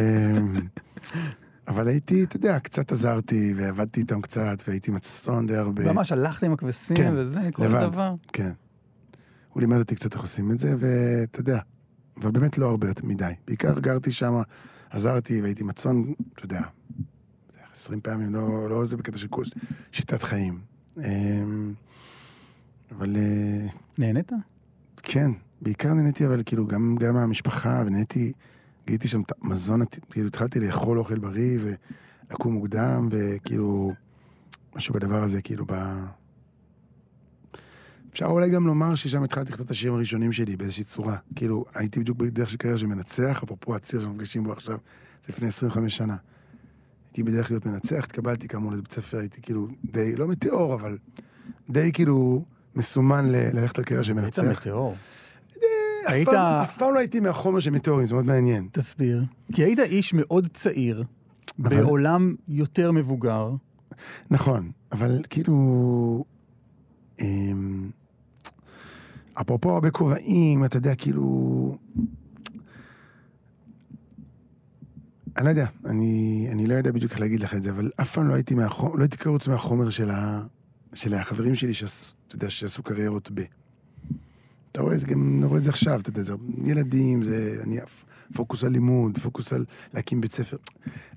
אבל 1.68 1.88
הייתי, 1.88 2.24
אתה 2.24 2.36
יודע, 2.36 2.60
קצת 2.60 2.92
עזרתי, 2.92 3.54
ועבדתי 3.56 4.00
איתם 4.00 4.22
קצת, 4.22 4.64
והייתי 4.68 4.92
מצסון 4.92 5.48
די 5.48 5.56
הרבה. 5.56 5.94
ממש 5.94 6.12
הלכת 6.12 6.44
עם 6.44 6.54
הכבשים 6.54 6.98
כן, 6.98 7.14
וזה, 7.18 7.40
כל 7.54 7.64
לבד. 7.66 7.82
דבר. 7.82 8.16
כן. 8.34 8.52
הוא 9.54 9.62
לימד 9.62 9.78
אותי 9.78 9.96
קצת 9.96 10.14
איך 10.14 10.22
עושים 10.22 10.52
את 10.52 10.60
זה, 10.60 10.76
ואתה 10.80 11.40
יודע, 11.40 11.60
אבל 12.18 12.32
באמת 12.32 12.58
לא 12.58 12.70
הרבה 12.70 12.88
מדי. 13.04 13.34
בעיקר 13.48 13.80
גרתי 13.80 14.12
שם, 14.12 14.42
עזרתי 14.90 15.42
והייתי 15.42 15.64
מצון, 15.64 16.14
אתה 16.34 16.46
יודע, 16.46 16.62
20 17.74 18.02
פעמים, 18.02 18.36
לא, 18.36 18.70
לא 18.70 18.86
זה 18.86 18.98
בקטע 18.98 19.18
של 19.18 19.28
קורס, 19.28 19.50
שיטת 19.92 20.24
חיים. 20.24 20.60
אמ, 20.98 21.74
אבל 22.92 23.16
אה, 23.16 23.68
נהנית? 23.98 24.32
כן, 25.04 25.32
בעיקר 25.62 25.94
נהניתי, 25.94 26.26
אבל 26.26 26.42
כאילו 26.46 26.68
גם, 26.68 26.96
גם 27.00 27.14
מהמשפחה, 27.14 27.84
ונהניתי, 27.86 28.32
גיליתי 28.88 29.08
שם 29.08 29.22
את 29.22 29.32
המזון, 29.42 29.82
כאילו 30.10 30.28
התחלתי 30.28 30.60
לאכול 30.60 31.00
אוכל 31.00 31.20
בריא, 31.20 31.60
ולקום 32.30 32.54
מוקדם, 32.54 33.10
וכאילו, 33.12 33.92
משהו 34.76 34.94
בדבר 34.94 35.24
הזה, 35.24 35.42
כאילו, 35.42 35.66
ב... 35.68 35.74
אפשר 38.14 38.26
אולי 38.26 38.50
גם 38.50 38.68
לומר 38.68 38.96
ששם 38.96 39.24
התחלתי 39.24 39.52
לכתוב 39.52 39.66
את 39.66 39.72
השירים 39.72 39.96
הראשונים 39.96 40.32
שלי 40.32 40.56
באיזושהי 40.56 40.84
צורה. 40.84 41.18
כאילו, 41.36 41.66
הייתי 41.74 42.00
בדיוק 42.00 42.18
בדרך 42.18 42.50
של 42.50 42.58
קריירה 42.58 42.78
של 42.78 42.86
מנצח, 42.86 43.44
אפרופו 43.44 43.76
הציר 43.76 44.00
שאנחנו 44.00 44.16
מפגשים 44.16 44.44
בו 44.44 44.52
עכשיו, 44.52 44.78
זה 45.22 45.28
לפני 45.30 45.48
25 45.48 45.98
שנה. 45.98 46.16
הייתי 47.08 47.24
בדרך 47.24 47.52
להיות 47.52 47.66
מנצח, 47.66 48.04
התקבלתי 48.04 48.48
כאמור 48.48 48.72
לבית 48.72 48.92
ספר, 48.92 49.18
הייתי 49.18 49.42
כאילו 49.42 49.68
די, 49.84 50.16
לא 50.16 50.28
מטאור, 50.28 50.74
אבל 50.74 50.98
די 51.70 51.92
כאילו 51.92 52.46
מסומן 52.76 53.30
ללכת 53.30 53.78
על 53.78 53.84
קריירה 53.84 54.04
של 54.04 54.18
היית 54.18 54.40
מנצח. 54.40 54.62
מטאור. 54.62 54.96
היית- 56.08 56.30
אף 56.64 56.78
פעם 56.78 56.94
לא 56.94 57.00
הייתי 57.00 57.20
מהחומר 57.20 57.60
של 57.60 57.72
מטאורים, 57.72 58.06
זה 58.06 58.14
מאוד 58.14 58.26
מעניין. 58.26 58.68
תסביר. 58.72 59.24
כי 59.54 59.64
היית 59.64 59.80
איש 59.80 60.14
מאוד 60.14 60.48
צעיר, 60.54 61.04
אבל- 61.60 61.70
בעולם 61.84 62.36
יותר 62.48 62.92
מבוגר. 62.92 63.52
נכון, 64.32 64.72
אבל 64.92 65.22
כאילו... 65.30 66.26
אמ, 67.20 67.90
אפרופו 69.34 69.72
הרבה 69.74 69.92
כובעים, 69.92 70.66
אתה 70.66 70.78
יודע, 70.78 70.96
כאילו... 70.96 71.78
אני 75.38 75.46
לא 75.46 75.50
יודע, 75.50 75.66
אני, 75.86 76.48
אני 76.52 76.68
לא 76.68 76.74
יודע 76.74 76.92
בדיוק 76.92 77.12
איך 77.12 77.20
להגיד 77.20 77.40
לך 77.42 77.54
את 77.56 77.64
זה, 77.64 77.70
אבל 77.72 77.92
אף 78.02 78.14
פעם 78.14 78.28
לא 78.28 78.34
הייתי 78.34 78.56
מהחומר, 78.56 78.96
לא 78.96 79.02
הייתי 79.02 79.18
קרוץ 79.18 79.48
מהחומר 79.48 79.90
של, 79.90 80.10
ה, 80.12 80.44
של 80.94 81.14
החברים 81.14 81.56
שלי 81.56 81.74
שעשו, 81.74 82.14
אתה 82.28 82.36
יודע, 82.36 82.50
שעשו 82.50 82.84
קריירות 82.84 83.32
ב. 83.34 83.42
אתה 84.72 84.82
רואה, 84.82 84.98
זה 84.98 85.08
גם, 85.08 85.38
אני 85.38 85.46
רואה 85.46 85.58
את 85.58 85.64
זה 85.64 85.70
עכשיו, 85.70 86.00
אתה 86.00 86.10
יודע, 86.10 86.24
זה 86.24 86.34
ילדים, 86.66 87.24
זה, 87.24 87.62
אני, 87.64 87.80
פוקוס 88.34 88.64
על 88.64 88.72
לימוד, 88.72 89.18
פוקוס 89.18 89.54
על 89.54 89.66
להקים 89.94 90.22
בית 90.22 90.34
ספר. 90.34 90.58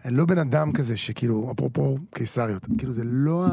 אני 0.05 0.17
לא 0.17 0.25
בן 0.25 0.39
אדם 0.39 0.73
כזה 0.73 0.97
שכאילו, 0.97 1.53
אפרופו 1.53 1.99
קיסריות, 2.15 2.67
כאילו 2.79 2.93
זה 2.93 3.05
לא 3.05 3.47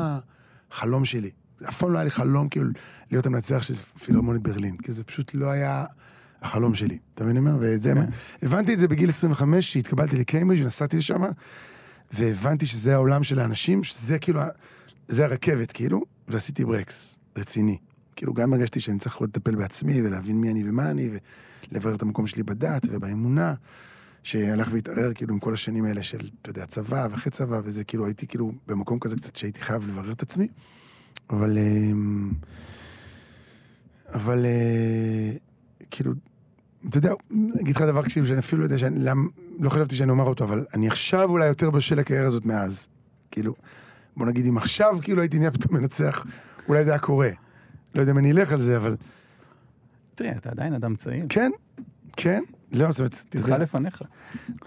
החלום 0.72 1.06
שלי. 1.06 1.30
אף 1.70 1.80
פעם 1.80 1.92
לא 1.92 1.98
היה 1.98 2.04
לי 2.04 2.12
חלום 2.12 2.50
כאילו 2.50 2.70
להיות 3.12 3.26
המנצח 3.26 3.62
של 3.62 3.74
פילהרמונית 3.74 4.42
ברלין. 4.42 4.78
כאילו 4.78 4.94
זה 4.94 5.04
פשוט 5.04 5.34
לא 5.34 5.50
היה 5.50 5.86
החלום 6.42 6.76
שלי. 6.76 6.98
אתה 7.16 7.24
מבין 7.24 7.44
מה? 7.44 7.58
ואת 7.60 7.82
זה, 7.82 7.94
כן. 7.94 8.06
הבנתי 8.44 8.74
את 8.74 8.80
זה 8.80 8.88
בגיל 8.88 9.10
25, 9.10 9.74
שהתקבלתי 9.74 10.18
לקיימברידג' 10.18 10.64
ונסעתי 10.64 10.98
לשם, 10.98 11.22
והבנתי 12.14 12.66
שזה 12.66 12.94
העולם 12.94 13.24
של 13.24 13.40
האנשים, 13.40 13.84
שזה 13.84 14.20
כאילו, 14.20 14.42
זה 15.08 15.26
הרכבת, 15.26 15.72
כאילו, 15.72 16.02
ועשיתי 16.28 16.66
ברקס, 16.66 17.20
רציני. 17.38 17.78
כאילו, 18.16 18.34
גם 18.34 18.54
הרגשתי 18.54 18.80
שאני 18.80 19.00
צריך 19.00 19.16
עוד 19.16 19.30
לטפל 19.30 19.56
בעצמי, 19.56 20.02
ולהבין 20.02 20.42
מי 20.42 20.52
אני 20.52 20.70
ומה 20.70 20.90
אני, 20.90 21.10
ולברר 21.72 21.96
את 21.96 22.02
המקום 22.02 22.28
שלי 22.28 22.44
בדת 22.44 22.88
ובאמונה. 22.92 23.54
שהלך 24.24 24.70
והתערער 24.72 25.14
כאילו 25.14 25.34
עם 25.34 25.40
כל 25.40 25.54
השנים 25.54 25.86
האלה 25.86 26.04
של, 26.04 26.30
אתה 26.42 26.50
יודע, 26.50 26.66
צבא 26.66 27.08
ואחרי 27.12 27.32
צבא, 27.32 27.62
וזה 27.64 27.84
כאילו, 27.84 28.06
הייתי 28.06 28.28
כאילו 28.28 28.52
במקום 28.68 29.00
כזה 29.00 29.16
קצת 29.16 29.36
שהייתי 29.36 29.62
חייב 29.62 29.88
לברר 29.88 30.12
את 30.12 30.22
עצמי. 30.22 30.48
אבל... 31.30 31.58
אמ, 31.58 32.32
אבל... 34.14 34.46
אה, 34.46 35.38
כאילו, 35.92 36.12
אתה 36.90 36.98
יודע, 36.98 37.14
אגיד 37.62 37.76
לך 37.76 37.82
דבר 37.82 38.04
כאילו 38.04 38.28
שאני 38.28 38.40
אפילו 38.40 38.60
לא 38.60 38.66
יודע 38.66 38.78
שאני... 38.78 39.00
למ, 39.00 39.28
לא 39.60 39.70
חשבתי 39.70 39.96
שאני 39.96 40.12
אומר 40.12 40.24
אותו, 40.24 40.44
אבל 40.44 40.66
אני 40.74 40.88
עכשיו 40.88 41.30
אולי 41.30 41.48
יותר 41.48 41.70
בשל 41.70 42.00
הקריירה 42.00 42.28
הזאת 42.28 42.46
מאז. 42.46 42.88
כאילו, 43.32 43.56
בוא 44.18 44.26
נגיד, 44.26 44.46
אם 44.46 44.58
עכשיו 44.58 44.98
כאילו 45.02 45.22
הייתי 45.22 45.40
נהיה 45.40 45.52
פתאום 45.52 45.78
מנצח, 45.78 46.26
אולי 46.68 46.84
זה 46.84 46.90
היה 46.90 47.00
קורה. 47.00 47.30
לא 47.96 48.02
יודע 48.02 48.12
אם 48.12 48.18
אני 48.18 48.32
אלך 48.32 48.52
על 48.52 48.62
זה, 48.62 48.78
אבל 48.78 48.96
תראה, 50.16 50.32
אתה 50.32 50.50
עדיין 50.50 50.74
אדם 50.74 50.96
צעיר. 50.96 51.26
כן, 51.30 51.52
כן. 52.18 52.44
לא, 52.72 52.92
זאת 52.92 53.00
אומרת, 53.00 53.16
תלך 53.30 53.50
לפניך. 53.50 54.02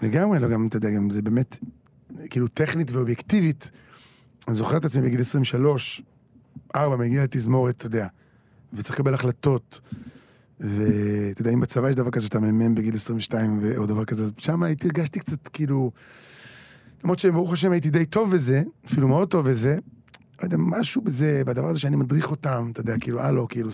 לגמרי, 0.01 0.39
לא, 0.39 0.49
גם, 0.49 0.67
אתה 0.67 0.77
יודע, 0.77 0.89
גם 0.89 1.09
זה 1.09 1.21
באמת, 1.21 1.57
כאילו, 2.29 2.47
טכנית 2.47 2.91
ואובייקטיבית. 2.91 3.71
אני 4.47 4.55
זוכר 4.55 4.77
את 4.77 4.85
עצמי 4.85 5.01
בגיל 5.01 5.21
23, 5.21 6.01
4, 6.75 6.97
מגיע 6.97 7.23
לתזמורת, 7.23 7.75
אתה 7.77 7.85
יודע, 7.85 8.07
וצריך 8.73 8.95
לקבל 8.95 9.13
החלטות. 9.13 9.79
ואתה 10.59 11.41
יודע, 11.41 11.51
אם 11.51 11.59
בצבא 11.59 11.89
יש 11.89 11.95
דבר 11.95 12.11
כזה 12.11 12.25
שאתה 12.25 12.39
מ"מ 12.39 12.75
בגיל 12.75 12.95
22 12.95 13.59
ו- 13.61 13.77
או 13.77 13.85
דבר 13.85 14.05
כזה, 14.05 14.23
אז 14.23 14.31
שם 14.37 14.63
הייתי, 14.63 14.87
הרגשתי 14.87 15.19
קצת 15.19 15.47
כאילו, 15.47 15.91
למרות 17.03 17.19
שברוך 17.19 17.53
השם 17.53 17.71
הייתי 17.71 17.89
די 17.89 18.05
טוב 18.05 18.31
בזה, 18.31 18.63
אפילו 18.85 19.07
מאוד 19.07 19.29
טוב 19.29 19.49
בזה, 19.49 19.77
לא 20.39 20.45
יודע, 20.45 20.57
משהו 20.59 21.01
בזה, 21.01 21.41
בדבר 21.45 21.67
הזה 21.67 21.79
שאני 21.79 21.95
מדריך 21.95 22.31
אותם, 22.31 22.69
אתה 22.71 22.81
יודע, 22.81 22.95
כאילו, 22.99 23.21
הלו, 23.21 23.47
כאילו, 23.47 23.69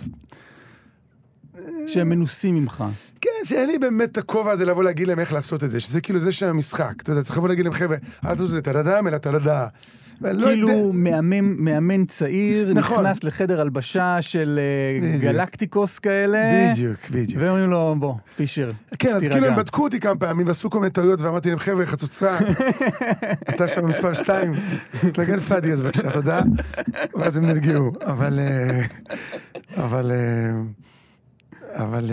שהם 1.87 2.09
מנוסים 2.09 2.55
ממך. 2.55 2.83
כן, 3.21 3.29
שאין 3.43 3.69
לי 3.69 3.79
באמת 3.79 4.11
את 4.11 4.17
הכובע 4.17 4.51
הזה 4.51 4.65
לבוא 4.65 4.83
להגיד 4.83 5.07
להם 5.07 5.19
איך 5.19 5.33
לעשות 5.33 5.63
את 5.63 5.71
זה, 5.71 5.79
שזה 5.79 6.01
כאילו 6.01 6.19
זה 6.19 6.31
של 6.31 6.45
המשחק. 6.45 6.93
אתה 7.01 7.11
יודע, 7.11 7.23
צריך 7.23 7.37
לבוא 7.37 7.49
להגיד 7.49 7.65
להם, 7.65 7.73
חבר'ה, 7.73 7.97
אל 8.25 8.31
תעשו 8.31 8.43
את 8.45 8.49
זה 8.49 8.61
טדדם, 8.61 9.07
אלא 9.07 9.17
טדדה. 9.17 9.67
לא 10.21 10.47
כאילו 10.47 10.91
מאמן, 10.93 11.39
מאמן 11.41 12.05
צעיר, 12.05 12.73
נכון. 12.73 13.05
נכנס 13.05 13.23
לחדר 13.23 13.61
הלבשה 13.61 14.21
של 14.21 14.59
אה, 14.59 15.07
בדיוק. 15.07 15.23
גלקטיקוס 15.23 15.99
כאלה. 15.99 16.71
בדיוק, 16.71 16.99
בדיוק. 17.11 17.41
ואומרים 17.43 17.69
לו, 17.69 17.95
בוא, 17.99 18.15
פישר. 18.35 18.71
כן, 18.99 19.15
אז 19.15 19.21
תירגע. 19.21 19.35
כאילו 19.35 19.47
הם 19.47 19.55
בדקו 19.55 19.83
אותי 19.83 19.99
כמה 19.99 20.15
פעמים 20.15 20.47
ועשו 20.47 20.69
כל 20.69 20.79
מיני 20.79 20.91
טעויות, 20.91 21.21
ואמרתי 21.21 21.49
להם, 21.49 21.59
חבר'ה, 21.59 21.85
חצוצרה, 21.85 22.39
אתה 23.49 23.67
שם 23.67 23.85
מספר 23.85 24.13
שתיים, 24.13 24.53
תנגן 25.13 25.39
פאדי 25.39 25.71
אז 25.71 25.81
בבקשה, 25.81 26.11
תודה. 26.11 26.41
ואז 27.15 27.37
הם 27.37 27.45
נרגעו. 27.45 27.91
אבל... 28.05 28.39
אה, 28.39 28.81
אבל... 29.77 30.11
אה, 30.11 30.51
אבל... 31.83 32.11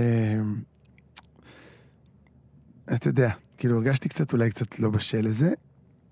אתה 2.95 3.09
יודע, 3.09 3.31
כאילו 3.59 3.77
הרגשתי 3.77 4.09
קצת, 4.09 4.33
אולי 4.33 4.51
קצת 4.51 4.79
לא 4.79 4.91
בשל 4.91 5.21
לזה. 5.21 5.51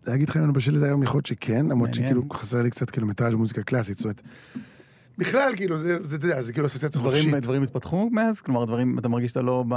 להגיד 0.09 0.29
לך 0.29 0.37
אם 0.37 0.45
אני 0.45 0.53
בשל 0.53 0.75
לזה 0.75 0.87
היום 0.87 1.03
יכול 1.03 1.19
להיות 1.19 1.27
שכן, 1.27 1.67
למרות. 1.67 1.95
שכאילו 1.95 2.23
חסר 2.33 2.63
לי 2.63 2.71
קצת 2.71 2.91
קילומטראז' 2.91 3.33
במוזיקה 3.33 3.63
קלאסית, 3.63 3.97
זאת 3.97 4.05
אומרת... 4.05 4.23
בכלל, 5.19 5.53
כאילו, 5.57 5.79
זה, 5.79 5.97
זה, 6.03 6.17
אתה 6.17 6.27
יודע, 6.27 6.43
זה 6.43 6.53
כאילו 6.53 6.67
אסוציאציה 6.67 7.01
חופשית. 7.01 7.35
דברים 7.35 7.63
התפתחו 7.63 8.11
מאז? 8.13 8.41
כלומר, 8.41 8.65
דברים, 8.65 8.99
אתה 8.99 9.09
מרגיש 9.09 9.31
שאתה 9.31 9.43
לא 9.43 9.65
ב... 9.69 9.75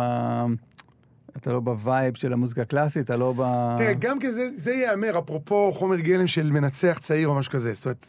אתה 1.37 1.53
לא 1.53 1.59
ב 1.59 1.70
vibe 1.70 2.15
של 2.15 2.33
המוזיקה 2.33 2.61
הקלאסית, 2.61 3.05
אתה 3.05 3.17
לא 3.17 3.33
ב... 3.37 3.41
תראה, 3.77 3.93
גם 3.93 4.19
כן 4.19 4.31
זה, 4.31 4.49
זה 4.55 4.71
ייאמר, 4.71 5.19
אפרופו 5.19 5.71
חומר 5.71 5.99
גלם 5.99 6.27
של 6.27 6.51
מנצח 6.51 6.97
צעיר 7.01 7.27
או 7.27 7.35
משהו 7.35 7.51
כזה. 7.51 7.73
זאת 7.73 7.85
אומרת, 7.85 8.05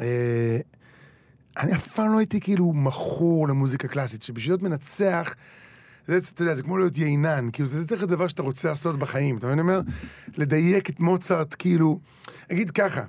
אה, 0.00 0.58
אני 1.56 1.74
אף 1.74 1.88
פעם 1.88 2.12
לא 2.12 2.18
הייתי 2.18 2.40
כאילו 2.40 2.72
מכור 2.72 3.48
למוזיקה 3.48 3.88
קלאסית, 3.88 4.22
שבשביל 4.22 4.52
להיות 4.52 4.62
מנצח, 4.62 5.34
זה, 6.06 6.18
אתה 6.34 6.42
יודע, 6.42 6.54
זה 6.54 6.62
כמו 6.62 6.78
להיות 6.78 6.98
יינן, 6.98 7.48
כאילו, 7.52 7.68
זה 7.68 7.88
צריך 7.88 8.04
דבר 8.04 8.28
שאתה 8.28 8.42
רוצה 8.42 8.68
לעשות 8.68 8.98
בחיים, 8.98 9.38
אתה 9.38 9.46
מבין? 9.46 9.58
אני 9.58 9.68
אומר, 9.68 9.80
לדייק 10.36 10.90
את 10.90 11.00
מוצרט, 11.00 11.54
כאילו, 11.58 12.00
אגיד 12.52 12.70
ככה, 12.70 13.02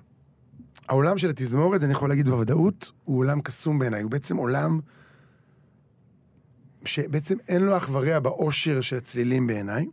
העולם 0.89 1.17
של 1.17 1.29
התזמורת, 1.29 1.83
אני 1.83 1.91
יכול 1.91 2.09
להגיד 2.09 2.29
בוודאות, 2.29 2.91
הוא 3.03 3.17
עולם 3.17 3.41
קסום 3.41 3.79
בעיניי, 3.79 4.01
הוא 4.01 4.11
בעצם 4.11 4.37
עולם 4.37 4.79
שבעצם 6.85 7.35
אין 7.47 7.61
לו 7.61 7.77
אח 7.77 7.89
ורע 7.91 8.19
באושר 8.19 8.81
של 8.81 8.97
הצלילים 8.97 9.47
בעיניי. 9.47 9.85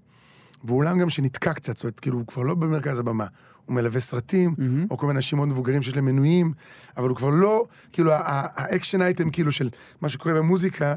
והוא 0.65 0.79
עולם 0.79 0.99
גם 0.99 1.11
שנתקע 1.11 1.53
קצת, 1.53 1.77
זאת 1.77 1.85
אומרת, 1.85 2.01
כאילו, 2.01 2.19
הוא 2.19 2.27
כבר 2.27 2.43
לא 2.43 2.55
במרכז 2.55 2.99
הבמה. 2.99 3.27
הוא 3.67 3.75
מלווה 3.75 4.01
סרטים, 4.01 4.55
מהמם. 4.59 4.87
או 4.91 4.99
כל 4.99 5.07
מיני 5.07 5.17
אנשים 5.17 5.37
מאוד 5.39 5.49
מבוגרים 5.49 5.83
שיש 5.83 5.97
להם 5.97 6.05
מנויים, 6.05 6.53
אבל 6.97 7.09
הוא 7.09 7.17
כבר 7.17 7.31
לא, 7.31 7.67
כאילו, 7.93 8.11
ה 8.15 8.28
action 8.28 9.03
item, 9.03 9.31
כאילו, 9.31 9.53
של 9.53 9.71
מה 10.01 10.09
שקורה 10.09 10.35
במוזיקה, 10.35 10.95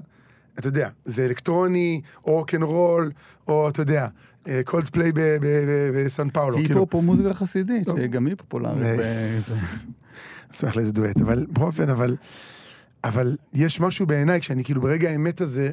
אתה 0.59 0.67
יודע, 0.67 0.89
זה 1.05 1.25
אלקטרוני, 1.25 2.01
או 2.25 2.31
רוקנרול, 2.33 3.11
או, 3.47 3.69
אתה 3.69 3.81
יודע, 3.81 4.07
קולדפליי 4.65 5.11
בסן 5.95 6.29
פאולו, 6.29 6.57
כאילו. 6.57 6.69
היפ-הופ 6.69 6.93
או 6.93 7.01
מוזיקה 7.01 7.33
חסידית. 7.33 7.87
שגם 7.97 8.25
היא 8.27 8.35
פופולרית. 8.37 8.77
ב- 8.99 9.01
אשמח 10.53 10.75
לאיזה 10.75 10.91
דואט, 10.93 11.21
אבל 11.21 11.45
בכל 11.49 11.65
אופן, 11.65 11.89
אבל, 11.89 12.15
אבל 13.03 13.37
יש 13.53 13.79
משהו 13.79 14.05
בעיניי, 14.05 14.39
כשאני 14.41 14.63
כאילו 14.63 14.81
ברגע 14.81 15.09
האמת 15.09 15.41
הזה, 15.41 15.69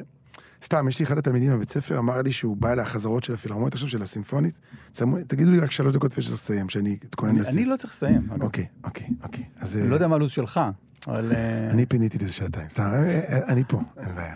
סתם, 0.63 0.87
יש 0.87 0.99
לי 0.99 1.05
אחד 1.05 1.17
התלמידים 1.17 1.51
בבית 1.51 1.71
ספר, 1.71 1.97
אמר 1.99 2.21
לי 2.21 2.31
שהוא 2.31 2.57
בא 2.57 2.73
לחזרות 2.73 3.23
של 3.23 3.33
הפילהרמונית 3.33 3.73
עכשיו, 3.73 3.89
של 3.89 4.01
הסימפונית, 4.01 4.59
שמו- 4.97 5.17
תגידו 5.27 5.51
לי 5.51 5.59
רק 5.59 5.71
שלוש 5.71 5.93
דקות 5.93 6.11
לפני 6.11 6.23
שתסיים, 6.23 6.69
שאני 6.69 6.97
אתכונן 7.09 7.35
לסיום. 7.35 7.57
אני 7.57 7.65
לא 7.65 7.77
צריך 7.77 7.93
לסיים. 7.93 8.27
אוקיי, 8.41 8.65
אוקיי, 8.83 9.07
אוקיי. 9.23 9.43
אז 9.59 9.75
אני 9.75 9.83
אה, 9.83 9.89
לא 9.89 9.93
יודע 9.95 10.07
מה 10.07 10.15
הלו"ז 10.15 10.31
שלך, 10.31 10.59
אבל... 11.07 11.31
אה, 11.35 11.69
אני 11.71 11.85
פיניתי 11.85 12.17
לזה 12.17 12.33
שעתיים, 12.33 12.69
סתם, 12.69 12.83
אה, 12.83 13.03
אה, 13.29 13.45
אני 13.47 13.63
פה, 13.67 13.81
אין 13.97 14.15
בעיה. 14.15 14.35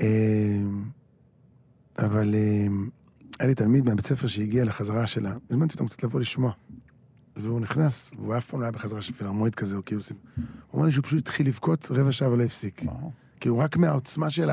אה, 0.00 0.06
אבל 1.98 2.34
אה, 2.34 2.66
היה 3.38 3.48
לי 3.48 3.54
תלמיד 3.54 3.84
מהבית 3.84 4.06
ספר 4.06 4.26
שהגיע 4.26 4.64
לחזרה 4.64 5.06
שלה, 5.06 5.34
הזמנתי 5.50 5.74
אותו 5.74 5.86
קצת 5.86 6.02
לבוא 6.02 6.20
לשמוע. 6.20 6.52
והוא 7.36 7.60
נכנס, 7.60 8.12
והוא 8.16 8.36
אף 8.36 8.50
פעם 8.50 8.60
לא 8.60 8.64
היה 8.64 8.72
בחזרה 8.72 9.02
של 9.02 9.12
פילהרמונית 9.12 9.54
כזה, 9.54 9.76
הוא 9.76 9.84
כאילו... 9.84 10.00
הוא 10.36 10.46
אומר 10.72 10.86
לי 10.86 10.92
שהוא 10.92 11.04
פשוט 11.04 11.18
התחיל 11.18 11.46
לבכות 11.46 11.90
רבע 11.90 12.12
שעה 12.12 12.30
ולא 12.30 12.44
הפסיק. 12.44 12.82
כאילו, 13.40 13.58
רק 13.58 13.76
מהעוצמה 13.76 14.30
של 14.30 14.50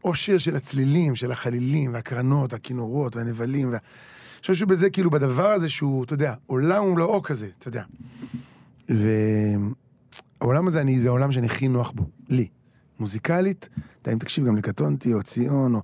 העושר 0.00 0.38
של 0.38 0.56
הצלילים, 0.56 1.16
של 1.16 1.32
החלילים, 1.32 1.94
והקרנות, 1.94 2.52
הכינורות, 2.52 3.16
והנבלים, 3.16 3.68
וה... 3.70 3.72
אני 3.74 4.40
חושב 4.40 4.54
שהוא 4.54 4.68
בזה, 4.68 4.90
כאילו, 4.90 5.10
בדבר 5.10 5.48
הזה 5.48 5.68
שהוא, 5.68 6.04
אתה 6.04 6.14
יודע, 6.14 6.34
עולם 6.46 6.84
ומלואו 6.84 7.22
כזה, 7.22 7.48
אתה 7.58 7.68
יודע. 7.68 7.82
והעולם 8.88 10.66
הזה, 10.66 10.80
אני, 10.80 11.00
זה 11.00 11.08
העולם 11.08 11.32
שאני 11.32 11.46
הכי 11.46 11.68
נוח 11.68 11.90
בו, 11.90 12.08
לי. 12.28 12.48
מוזיקלית, 13.00 13.68
אם 14.12 14.18
תקשיב 14.18 14.46
גם 14.46 14.56
לקטונתי, 14.56 15.14
או 15.14 15.22
ציון, 15.22 15.74
או... 15.74 15.82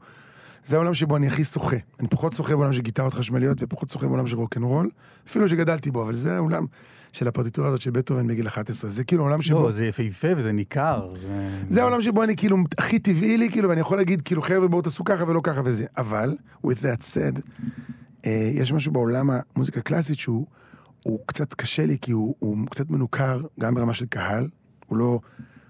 זה 0.65 0.77
העולם 0.77 0.95
שבו 0.95 1.17
אני 1.17 1.27
הכי 1.27 1.45
שוחה. 1.45 1.77
אני 2.01 2.09
פחות 2.09 2.33
שוחה 2.33 2.57
בעולם 2.57 2.73
של 2.73 2.83
גיטרות 2.83 3.15
חשמליות, 3.15 3.63
ופחות 3.63 3.91
שוחה 3.91 4.07
בעולם 4.07 4.27
של 4.27 4.37
רוקנרול, 4.37 4.91
אפילו 5.29 5.49
שגדלתי 5.49 5.91
בו, 5.91 6.03
אבל 6.03 6.15
זה 6.15 6.37
העולם 6.37 6.67
של 7.13 7.29
הפרטיטורה 7.29 7.69
הזאת 7.69 7.81
של 7.81 7.91
בטהובן 7.91 8.27
בגיל 8.27 8.47
11. 8.47 8.91
זה 8.91 9.05
כאילו 9.05 9.23
העולם 9.23 9.43
שבו... 9.43 9.63
לא, 9.63 9.71
זה 9.71 9.87
יפהפה 9.87 10.29
וזה 10.37 10.53
ניכר. 10.53 11.15
זה 11.69 11.81
העולם 11.81 12.01
שבו 12.01 12.23
אני 12.23 12.37
כאילו, 12.37 12.57
הכי 12.79 12.99
טבעי 12.99 13.39
לי, 13.39 13.51
כאילו, 13.51 13.69
ואני 13.69 13.81
יכול 13.81 13.99
להגיד, 13.99 14.23
כאילו, 14.23 14.43
חבר'ה, 14.43 14.69
בואו 14.69 14.83
תעשו 14.83 15.05
ככה 15.05 15.25
ולא 15.29 15.41
ככה 15.43 15.61
וזה. 15.65 15.87
אבל, 15.97 16.37
with 16.67 16.79
that 16.79 17.03
said, 17.15 17.41
אה, 18.27 18.51
יש 18.55 18.73
משהו 18.73 18.93
בעולם 18.93 19.31
המוזיקה 19.31 19.81
הקלאסית 19.81 20.19
שהוא 20.19 20.47
הוא 21.03 21.19
קצת 21.27 21.55
קשה 21.55 21.87
לי, 21.87 21.99
כי 22.03 22.13
הוא, 22.13 22.35
הוא 22.39 22.59
קצת 22.71 22.91
מנוכר, 22.91 23.41
גם 23.61 23.75
ברמה 23.75 23.95
של 23.95 24.07
קהל, 24.07 24.49
הוא 24.87 24.99
לא, 24.99 25.21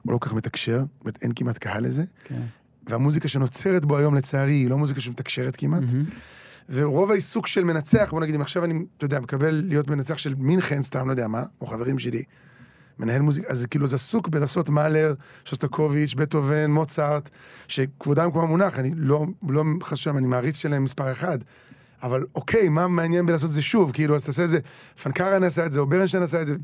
הוא 0.03 0.12
לא 0.12 0.18
כל 0.18 0.28
כך 0.28 0.34
מתקשר, 0.34 0.78
זאת 0.78 1.01
אומרת, 1.01 1.18
אין 1.22 1.32
כמעט 1.36 1.59
קהל 1.59 1.84
לזה, 1.84 2.05
כן. 2.24 2.40
והמוזיקה 2.86 3.28
שנוצרת 3.28 3.84
בו 3.84 3.96
היום, 3.96 4.14
לצערי, 4.14 4.53
היא 4.53 4.70
לא 4.70 4.78
מוזיקה 4.78 5.01
שמתקשרת 5.01 5.57
כמעט. 5.57 5.82
מהמם. 5.82 6.05
ורוב 6.70 7.11
העיסוק 7.11 7.46
של 7.46 7.64
מנצח, 7.64 8.09
בוא 8.11 8.20
נגיד, 8.20 8.34
אם 8.34 8.40
עכשיו 8.40 8.64
אני, 8.64 8.84
אתה 8.96 9.05
יודע, 9.05 9.20
מקבל 9.20 9.62
להיות 9.68 9.88
מנצח 9.88 10.18
של 10.18 10.34
מינכן, 10.38 10.82
סתם, 10.82 11.07
לא 11.07 11.12
יודע 11.12 11.28
מה, 11.28 11.42
או 11.61 11.66
חברים 11.66 11.98
שלי, 11.98 12.22
מנהל 12.98 13.22
מוזיקה, 13.22 13.48
אז 13.48 13.66
כאילו, 13.70 13.86
זה 13.86 13.96
עסוק 13.96 14.28
בלעשות 14.28 14.68
מאלר, 14.68 15.14
שוסטקוביץ', 15.44 16.14
בטהובן, 16.14 16.70
מוצרט, 16.70 17.30
שכבודם 17.68 18.30
כמו 18.30 18.42
המונח, 18.42 18.78
אני 18.78 18.92
לא, 18.96 19.26
לא 19.48 19.64
שם, 19.94 20.16
אני 20.16 20.26
מעריץ 20.26 20.57
שלהם 20.57 20.84
מספר 20.84 21.12
אחד. 21.12 21.38
אבל 22.03 22.24
אוקיי, 22.34 22.68
מה 22.68 22.88
מעניין 22.88 23.26
בלעשות 23.26 23.51
את 23.51 23.55
זה 23.55 23.62
שוב? 23.62 23.92
כאילו, 23.92 24.16
אז 24.16 24.24
תעשה 24.24 24.44
את 24.44 24.48
זה, 24.48 24.59
פנקרן 25.03 25.42
עשה 25.42 25.66
את 25.66 25.72
זה, 25.72 25.80
או 25.80 25.86
ברנשטיין 25.86 26.22
עשה 26.22 26.42
את 26.42 26.46
זה, 26.46 26.57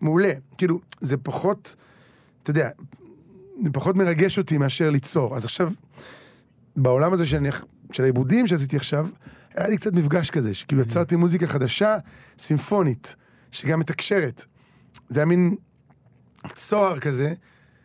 מעולה. 0.00 0.32
כאילו, 0.58 0.80
זה 1.00 1.16
פחות, 1.16 1.76
אתה 2.44 2.50
יודע, 2.50 2.68
זה 3.64 3.70
פחות 3.72 3.96
מרגש 3.96 4.38
אותי 4.38 4.58
מאשר 4.58 4.90
ליצור. 4.90 5.36
אז 5.36 5.44
עכשיו, 5.44 5.72
בעולם 6.76 7.12
הזה 7.12 7.26
שאני, 7.26 7.48
של 7.92 8.02
העיבודים 8.02 8.46
שעשיתי 8.46 8.76
עכשיו, 8.76 9.08
היה 9.54 9.68
לי 9.68 9.76
קצת 9.76 9.92
מפגש 9.92 10.30
כזה, 10.30 10.54
שכאילו 10.54 10.82
יצרתי 10.82 11.16
מוזיקה 11.16 11.46
חדשה, 11.46 11.96
סימפונית, 12.38 13.14
שגם 13.52 13.80
מתקשרת. 13.80 14.44
זה 15.08 15.20
היה 15.20 15.26
מין 15.26 15.54
צוהר 16.54 16.98
כזה, 16.98 17.34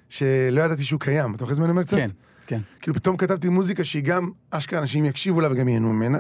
שלא 0.10 0.62
ידעתי 0.62 0.84
שהוא 0.84 1.00
קיים. 1.00 1.36
אתה 1.36 1.44
אוחז 1.44 1.58
ממנו 1.58 1.70
אומר 1.70 1.84
קצת? 1.84 1.98
כן, 1.98 2.10
כן. 2.48 2.60
כאילו 2.82 2.96
פתאום 2.96 3.18
כתבתי 3.18 3.50
מוזיקה 3.50 3.84
שהיא 3.84 4.04
גם, 4.04 4.32
אשכרה 4.52 4.80
אנשים 4.80 5.06
יקשיבו 5.06 5.42
לה 5.42 5.52
וגם 5.52 5.68
ייהנו 5.68 5.94
ממנה. 5.94 6.20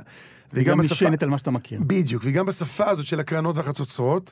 והיא 0.53 0.65
גם 0.65 0.77
בשפה- 0.77 0.93
נשענת 0.93 1.23
על 1.23 1.29
מה 1.29 1.37
שאתה 1.37 1.51
מכיר. 1.51 1.79
בדיוק, 1.87 2.23
והיא 2.23 2.35
גם 2.35 2.45
בשפה 2.45 2.89
הזאת 2.89 3.05
של 3.05 3.19
הקרנות 3.19 3.57
והחצוצרות. 3.57 4.31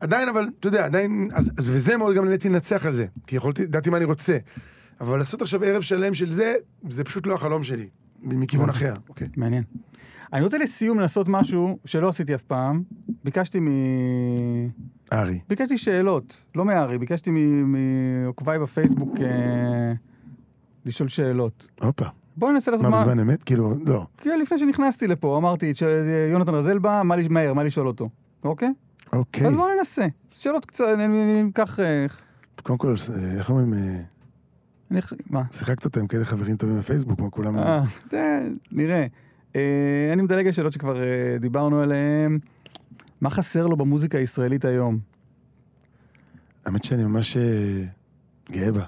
עדיין, 0.00 0.28
אבל, 0.28 0.48
אתה 0.60 0.68
יודע, 0.68 0.84
עדיין, 0.84 1.28
אז, 1.32 1.50
אז 1.58 1.64
וזה 1.66 1.96
מאוד 1.96 2.16
גם 2.16 2.24
נהניתי 2.24 2.48
לנצח 2.48 2.86
על 2.86 2.92
זה, 2.92 3.06
כי 3.26 3.36
יכולתי, 3.36 3.62
ידעתי 3.62 3.90
מה 3.90 3.96
אני 3.96 4.04
רוצה. 4.04 4.38
אבל 5.00 5.18
לעשות 5.18 5.42
עכשיו 5.42 5.64
ערב 5.64 5.82
שלם 5.82 6.14
של 6.14 6.32
זה, 6.32 6.54
זה 6.88 7.04
פשוט 7.04 7.26
לא 7.26 7.34
החלום 7.34 7.62
שלי, 7.62 7.88
מכיוון 8.22 8.68
אחר, 8.68 8.94
אוקיי? 9.08 9.28
מעניין. 9.36 9.62
אני 10.32 10.44
רוצה 10.44 10.58
לסיום 10.58 10.98
לעשות 11.00 11.28
משהו 11.28 11.78
שלא 11.84 12.08
עשיתי 12.08 12.34
אף 12.34 12.42
פעם. 12.42 12.82
ביקשתי 13.24 13.60
מ... 13.60 13.68
ארי. 15.12 15.38
ביקשתי 15.48 15.78
שאלות, 15.78 16.44
לא 16.54 16.64
מארי, 16.64 16.98
ביקשתי 16.98 17.30
מ- 17.30 17.72
מעוקביי 18.24 18.58
בפייסבוק 18.58 19.14
אה, 19.20 19.92
לשאול 20.84 21.08
שאלות. 21.08 21.68
הופה. 21.80 22.06
בואו 22.36 22.52
ננסה 22.52 22.70
לעשות 22.70 22.84
מה, 22.84 22.90
מה... 22.90 23.02
בזמן 23.02 23.18
אמת? 23.18 23.42
כאילו, 23.42 23.74
לא. 23.86 24.06
כן, 24.18 24.38
לפני 24.40 24.58
שנכנסתי 24.58 25.06
לפה, 25.06 25.36
אמרתי, 25.38 25.72
יונתן 26.32 26.54
רזל 26.54 26.78
בא, 26.78 27.02
מה 27.04 27.16
מהר, 27.30 27.54
מה 27.54 27.64
לשאול 27.64 27.86
אותו, 27.86 28.08
אוקיי? 28.44 28.72
אוקיי. 29.12 29.46
אז 29.46 29.54
בואו 29.54 29.74
ננסה. 29.78 30.06
שאלות 30.30 30.64
קצת, 30.64 30.84
אני- 30.94 31.44
אקח... 31.52 31.80
אה, 31.80 32.06
קודם 32.62 32.78
כל, 32.78 32.94
אה, 33.16 33.32
איך 33.38 33.50
אומרים, 33.50 33.74
אה, 33.74 34.00
אני 34.90 35.02
חושב- 35.02 35.16
מה? 35.30 35.42
שיחקת 35.52 35.84
אותה 35.84 36.00
עם 36.00 36.06
כאלה 36.06 36.24
חברים 36.24 36.56
טובים 36.56 36.78
בפייסבוק, 36.78 37.18
כמו 37.18 37.30
כולם. 37.30 37.58
אה, 37.58 37.82
נראה. 38.72 39.06
אה, 39.56 40.10
אני 40.12 40.22
מדלג 40.22 40.46
על 40.46 40.52
שאלות 40.52 40.72
שכבר 40.72 40.96
דיברנו 41.40 41.80
עליהן. 41.80 42.38
מה 43.20 43.30
חסר 43.30 43.66
לו 43.66 43.76
במוזיקה 43.76 44.18
הישראלית 44.18 44.64
היום? 44.64 44.98
האמת 46.66 46.84
שאני 46.84 47.04
ממש 47.04 47.36
אה, 47.36 47.84
גאה 48.50 48.72
בה. 48.72 48.84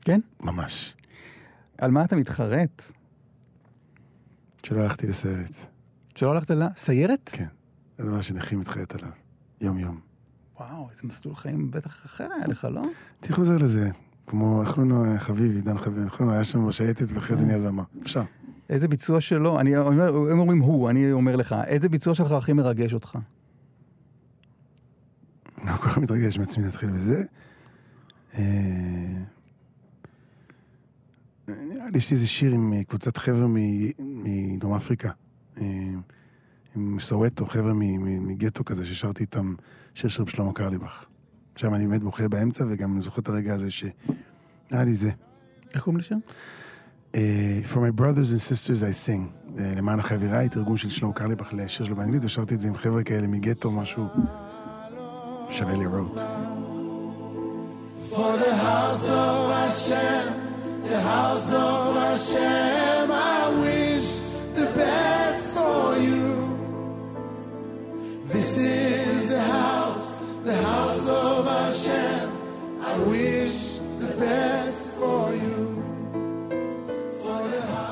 כן? 0.00 0.20
ממש. 0.40 0.94
על 1.78 1.90
מה 1.90 2.04
אתה 2.04 2.16
מתחרט? 2.16 2.82
שלא 4.62 4.80
הלכתי 4.80 5.06
לסיירת. 5.06 5.54
שלא 6.14 6.30
הלכת 6.32 6.50
לסיירת? 6.50 7.30
כן. 7.32 7.46
זה 7.98 8.04
דבר 8.04 8.20
שנכים 8.20 8.60
מתחרט 8.60 8.94
עליו. 8.94 9.10
יום-יום. 9.60 10.00
וואו, 10.60 10.90
איזה 10.90 11.02
מסלול 11.04 11.34
חיים 11.34 11.70
בטח 11.70 12.06
אחר 12.06 12.28
היה 12.36 12.46
לך, 12.46 12.68
לא? 12.70 12.82
הייתי 13.20 13.32
חוזר 13.32 13.56
לזה. 13.56 13.90
כמו, 14.26 14.62
איך 14.62 14.70
קוראים 14.70 14.90
לו, 14.90 15.04
אה, 15.04 15.18
חביב, 15.18 15.56
עידן 15.56 15.78
חביב, 15.78 16.04
נכון? 16.04 16.30
היה 16.30 16.44
שם 16.44 16.68
בשייטת 16.68 17.06
ואחרי 17.14 17.36
זה 17.36 17.46
נהיה 17.46 17.58
זמר. 17.58 17.82
אפשר. 18.02 18.22
איזה 18.70 18.88
ביצוע 18.88 19.20
שלו, 19.20 19.60
אני 19.60 19.76
אומר, 19.76 20.16
הם 20.30 20.38
אומרים 20.38 20.58
הוא, 20.58 20.90
אני 20.90 21.12
אומר 21.12 21.36
לך, 21.36 21.54
איזה 21.66 21.88
ביצוע 21.88 22.14
שלך 22.14 22.32
הכי 22.32 22.52
מרגש 22.52 22.94
אותך? 22.94 23.18
אני 25.62 25.72
כל 25.72 25.88
כך 25.88 25.98
מתרגש 25.98 26.38
מעצמי 26.38 26.64
להתחיל 26.64 26.90
בזה. 26.90 27.24
אה, 28.34 28.44
נראה 31.48 31.90
לי 31.90 31.98
יש 31.98 32.10
לי 32.10 32.14
איזה 32.14 32.26
שיר 32.26 32.52
עם 32.52 32.72
אה, 32.72 32.84
קבוצת 32.84 33.16
חבר'ה 33.16 33.46
מדרום 33.98 34.74
אפריקה. 34.74 35.10
עם 36.78 36.96
סואטו, 37.00 37.46
חבר'ה 37.46 37.72
מ- 37.72 37.78
מ- 37.78 38.28
מגטו 38.28 38.64
כזה, 38.64 38.84
ששרתי 38.84 39.22
איתם 39.22 39.54
שיר 39.94 40.10
של 40.10 40.26
שלמה 40.26 40.52
קרליבך. 40.52 41.04
שם 41.56 41.74
אני 41.74 41.86
באמת 41.86 42.02
בוכה 42.02 42.28
באמצע, 42.28 42.64
וגם 42.68 42.92
אני 42.92 43.02
זוכר 43.02 43.22
את 43.22 43.28
הרגע 43.28 43.54
הזה 43.54 43.70
ש... 43.70 43.84
נראה 44.70 44.84
לי 44.84 44.94
זה. 44.94 45.10
איך 45.74 45.82
קוראים 45.82 45.98
לשם? 45.98 46.18
אה, 47.14 47.60
For 47.72 47.76
my 47.76 48.00
brothers 48.00 48.30
and 48.32 48.40
sisters 48.52 48.80
I 48.82 49.06
sing. 49.08 49.58
אה, 49.58 49.72
למען 49.76 50.00
החבריי, 50.00 50.48
תרגום 50.48 50.76
של 50.76 50.88
שלמה 50.88 51.12
קרליבך 51.12 51.48
לשיר 51.52 51.86
שלו 51.86 51.96
באנגלית, 51.96 52.24
ושרתי 52.24 52.54
את 52.54 52.60
זה 52.60 52.68
עם 52.68 52.76
חבר'ה 52.76 53.02
כאלה 53.02 53.26
מגטו, 53.26 53.70
משהו 53.70 54.06
שווה 55.50 55.76
לראות. 55.76 56.14
For 58.10 58.32
the 58.44 58.54
house 58.68 59.06
of 59.24 59.38
Hashem, 59.58 60.24
the 60.90 61.00
house 61.12 61.52
of 61.52 61.94
Hashem, 61.96 62.77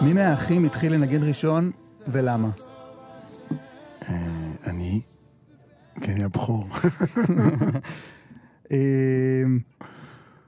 מי 0.02 0.12
מהאחים 0.12 0.64
התחיל 0.64 0.92
לנגן 0.94 1.22
ראשון 1.22 1.70
ולמה? 2.08 2.50
אה, 4.08 4.52
אני, 4.66 5.00
כי 6.00 6.12
אני 6.12 6.24
הבכור. 6.24 6.68
אה, 8.72 9.42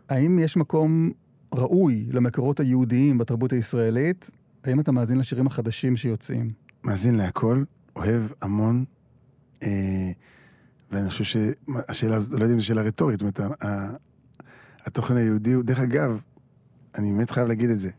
האם 0.08 0.38
יש 0.38 0.56
מקום 0.56 1.10
ראוי 1.54 2.06
למקורות 2.12 2.60
היהודיים 2.60 3.18
בתרבות 3.18 3.52
הישראלית? 3.52 4.30
האם 4.64 4.80
אתה 4.80 4.92
מאזין 4.92 5.18
לשירים 5.18 5.46
החדשים 5.46 5.96
שיוצאים? 5.96 6.50
מאזין 6.84 7.14
להכל, 7.14 7.62
אוהב 7.96 8.22
המון, 8.42 8.84
אה, 9.62 10.10
ואני 10.90 11.10
חושב 11.10 11.24
שהשאלה, 11.24 12.16
הזאת- 12.16 12.32
לא 12.38 12.42
יודע 12.42 12.54
אם 12.54 12.60
זו 12.60 12.66
שאלה 12.66 12.82
רטורית, 12.82 13.20
זאת 13.20 13.38
אומרת, 13.40 13.62
התוכן 14.88 15.16
היהודי 15.16 15.52
הוא, 15.52 15.64
דרך 15.64 15.80
אגב, 15.80 16.20
אני 16.98 17.12
באמת 17.12 17.30
חייב 17.30 17.48
להגיד 17.48 17.70
את 17.70 17.80
זה. 17.80 17.90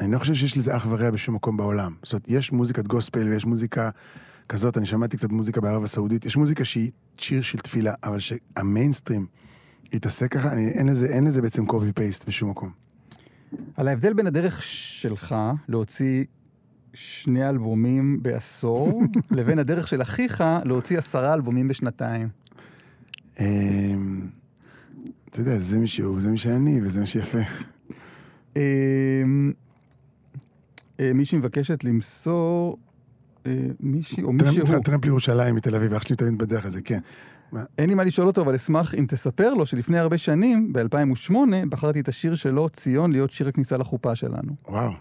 אני 0.00 0.12
לא 0.12 0.18
חושב 0.18 0.34
שיש 0.34 0.56
לזה 0.56 0.76
אח 0.76 0.86
ורע 0.90 1.10
בשום 1.10 1.34
מקום 1.34 1.56
בעולם. 1.56 1.94
זאת 2.02 2.12
אומרת, 2.12 2.24
יש 2.28 2.52
מוזיקת 2.52 2.86
גוספל 2.86 3.28
ויש 3.28 3.46
מוזיקה 3.46 3.90
כזאת, 4.48 4.78
אני 4.78 4.86
שמעתי 4.86 5.16
קצת 5.16 5.32
מוזיקה 5.32 5.60
בערב 5.60 5.84
הסעודית, 5.84 6.26
יש 6.26 6.36
מוזיקה 6.36 6.64
שהיא 6.64 6.90
שיר 7.18 7.42
של 7.42 7.58
תפילה, 7.58 7.94
אבל 8.02 8.18
שהמיינסטרים 8.18 9.26
יתעסק 9.92 10.32
ככה, 10.32 10.52
אני, 10.52 10.68
אין, 10.68 10.88
לזה, 10.88 11.06
אין 11.06 11.24
לזה 11.24 11.42
בעצם 11.42 11.66
קופי 11.66 11.92
פייסט 11.92 12.28
בשום 12.28 12.50
מקום. 12.50 12.70
על 13.76 13.88
ההבדל 13.88 14.12
בין 14.12 14.26
הדרך 14.26 14.62
שלך 14.62 15.34
להוציא 15.68 16.24
שני 16.94 17.48
אלבומים 17.48 18.22
בעשור, 18.22 19.02
לבין 19.36 19.58
הדרך 19.58 19.88
של 19.88 20.02
אחיך 20.02 20.44
להוציא 20.64 20.98
עשרה 20.98 21.34
אלבומים 21.34 21.68
בשנתיים. 21.68 22.28
אתה 25.30 25.40
יודע, 25.40 25.58
זה 25.58 25.78
מי 25.78 25.86
שהוא, 25.86 26.16
וזה 26.16 26.30
מי 26.30 26.38
שאני, 26.38 26.80
וזה 26.82 27.00
מה 27.00 27.06
שיפה. 27.06 27.38
אמ, 28.56 29.52
אה, 31.00 31.12
מישהי 31.14 31.38
מבקשת 31.38 31.84
למסור, 31.84 32.78
אה, 33.46 33.52
מישהי 33.80 34.22
או 34.22 34.32
מישהו, 34.32 34.80
טרמפ 34.84 35.04
לירושלים 35.04 35.54
מתל 35.54 35.74
אביב, 35.74 35.94
אח 35.94 36.02
שלי 36.02 36.16
תמיד 36.16 36.38
בדרך 36.38 36.66
הזה, 36.66 36.80
כן. 36.80 36.98
אין 37.78 37.88
לי 37.88 37.94
מה 37.94 38.04
לשאול 38.04 38.26
אותו, 38.26 38.42
אבל 38.42 38.54
אשמח 38.54 38.94
אם 38.94 39.06
תספר 39.08 39.54
לו 39.54 39.66
שלפני 39.66 39.98
הרבה 39.98 40.18
שנים, 40.18 40.72
ב-2008, 40.72 41.32
בחרתי 41.68 42.00
את 42.00 42.08
השיר 42.08 42.34
שלו, 42.34 42.68
ציון, 42.68 43.12
להיות 43.12 43.30
שיר 43.30 43.48
הכניסה 43.48 43.76
לחופה 43.76 44.14
שלנו. 44.14 44.52
וואו. 44.68 44.92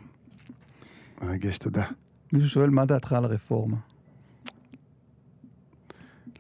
מרגש, 1.22 1.58
תודה. 1.58 1.84
מישהו 2.34 2.50
שואל 2.50 2.70
מה 2.70 2.86
דעתך 2.86 3.14
על 3.14 3.26
הרפורמה. 3.26 3.78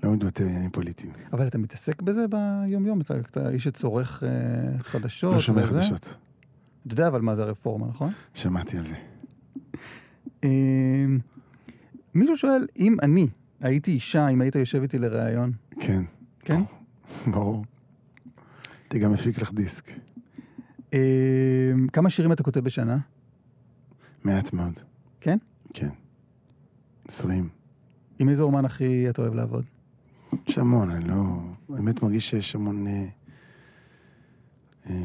לא 0.04 0.14
מתבטא 0.14 0.44
בעניינים 0.44 0.70
פוליטיים. 0.70 1.14
אבל 1.34 1.48
אתה 1.48 1.58
מתעסק 1.58 2.02
בזה 2.02 2.26
ביום-יום, 2.28 3.02
אתה, 3.02 3.18
אתה 3.20 3.50
איש 3.50 3.64
שצורך 3.64 4.24
אה, 4.24 4.80
חדשות. 4.80 5.34
לא 5.34 5.40
שומע 5.42 5.64
וזה. 5.64 5.80
חדשות. 5.80 6.16
אתה 6.88 6.94
יודע 6.94 7.08
אבל 7.08 7.22
מה 7.22 7.36
זה 7.36 7.44
הרפורמה, 7.44 7.88
נכון? 7.88 8.12
שמעתי 8.34 8.78
על 8.78 8.84
זה. 8.84 8.96
אה, 10.44 11.06
מישהו 12.14 12.38
שואל, 12.38 12.68
אם 12.80 12.98
אני 13.02 13.28
הייתי 13.62 13.92
אישה, 13.92 14.28
אם 14.28 14.42
היית 14.42 14.56
יושב 14.56 14.82
איתי 14.82 15.00
לראיון, 15.00 15.52
כן, 15.80 16.04
כן? 16.40 16.62
ברור. 17.32 17.66
הייתי 18.84 19.00
גם 19.00 19.14
מפיק 19.14 19.42
לך 19.42 19.54
דיסק. 19.54 19.92
אה, 20.94 21.72
כמה 21.94 22.10
שירים 22.10 22.32
אתה 22.32 22.44
כותב 22.44 22.60
בשנה? 22.60 22.98
מעט 24.24 24.54
מאוד. 24.54 24.80
כן? 25.22 25.38
כן. 25.74 25.90
עשרים. 27.08 27.50
עם 28.20 28.30
איזה 28.30 28.44
אומן 28.44 28.66
הכי 28.66 29.10
אתה 29.10 29.22
אוהב 29.22 29.34
לעבוד? 29.34 29.66
יש 30.48 30.58
המון, 30.58 30.90
אני 30.90 31.08
לא... 31.08 31.24
באמת 31.70 32.04
מרגיש 32.04 32.30
שיש 32.30 32.56
המון... 32.56 32.88
אה, 32.88 33.06
אה, 34.90 34.96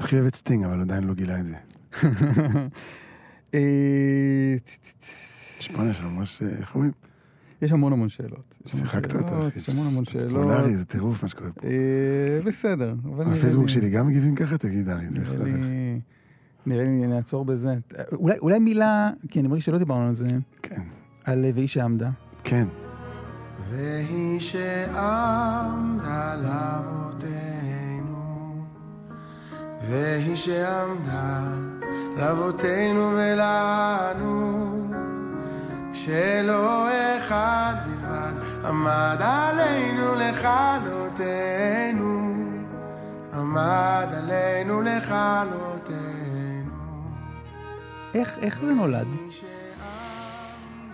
הכי 0.00 0.16
אוהב 0.16 0.26
את 0.26 0.34
סטינג, 0.34 0.64
אבל 0.64 0.80
עדיין 0.80 1.04
לא 1.04 1.14
גילה 1.14 1.40
את 1.40 1.44
זה. 1.46 1.54
אה, 3.54 4.54
שמונה, 5.60 5.90
יש 5.90 6.02
ממש... 6.02 6.42
אה, 6.42 6.48
איך 6.48 6.74
אומרים? 6.74 6.92
יש 7.62 7.72
המון 7.72 7.92
המון 7.92 8.08
שאלות. 8.08 8.58
שיחקת 8.66 9.14
אותה, 9.14 9.48
אחי. 9.48 9.58
יש 9.58 9.68
המון 9.68 9.86
המון 9.86 10.04
שאלות. 10.04 10.28
פופולרי, 10.28 10.74
זה 10.74 10.84
טירוף 10.84 11.22
מה 11.22 11.28
שקורה 11.28 11.52
פה. 11.52 11.66
אה, 11.66 12.40
בסדר, 12.44 12.94
הפייסבוק 13.20 13.62
לי- 13.66 13.72
שלי 13.72 13.90
גם 13.90 14.06
מגיבים 14.06 14.34
ככה? 14.34 14.58
תגיד, 14.58 14.88
ארי, 14.88 15.04
לך 15.10 15.32
לדרך. 15.32 15.66
נראה 16.66 16.84
לי 16.84 17.06
נעצור 17.06 17.44
בזה. 17.44 17.74
אולי, 18.12 18.38
אולי 18.38 18.58
מילה, 18.58 19.10
כי 19.28 19.40
אני 19.40 19.48
מרגיש 19.48 19.64
שלא 19.64 19.78
דיברנו 19.78 20.06
על 20.08 20.14
זה, 20.14 20.26
כן, 20.62 20.82
על 21.24 21.44
והיא 21.54 21.68
שעמדה. 21.68 22.10
כן. 22.44 22.66
והיא 23.70 24.40
שעמדה 24.40 26.34
לאבותינו, 26.36 28.14
והיא 29.80 30.36
שעמדה 30.36 31.40
לאבותינו 32.16 33.12
ולנו, 33.16 34.68
שלא 35.92 36.88
אחד 37.18 37.74
בלבד 37.86 38.32
עמד 38.64 39.16
עלינו 39.20 40.14
לכלותנו, 40.14 41.62
עמד 43.32 44.08
עלינו 44.16 44.82
לכלותנו. 44.82 45.72
איך, 48.14 48.38
איך 48.38 48.60
זה 48.60 48.72
נולד? 48.72 49.06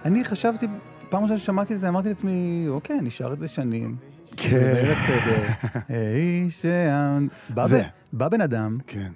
אני 0.05 0.25
חשבתי, 0.25 0.67
פעם 1.11 1.23
ראשונה 1.23 1.39
ששמעתי 1.39 1.75
את 1.75 1.79
זה, 1.79 1.89
אמרתי 1.89 2.09
לעצמי, 2.09 2.65
אוקיי, 2.69 3.11
שר 3.11 3.33
את 3.33 3.39
זה 3.39 3.49
שנים. 3.49 3.97
כן. 4.37 4.85
בסדר. 4.91 5.49
זה. 7.65 7.83
בא 8.13 8.29
בן 8.29 8.41
אדם, 8.41 8.79
כן, 8.87 9.13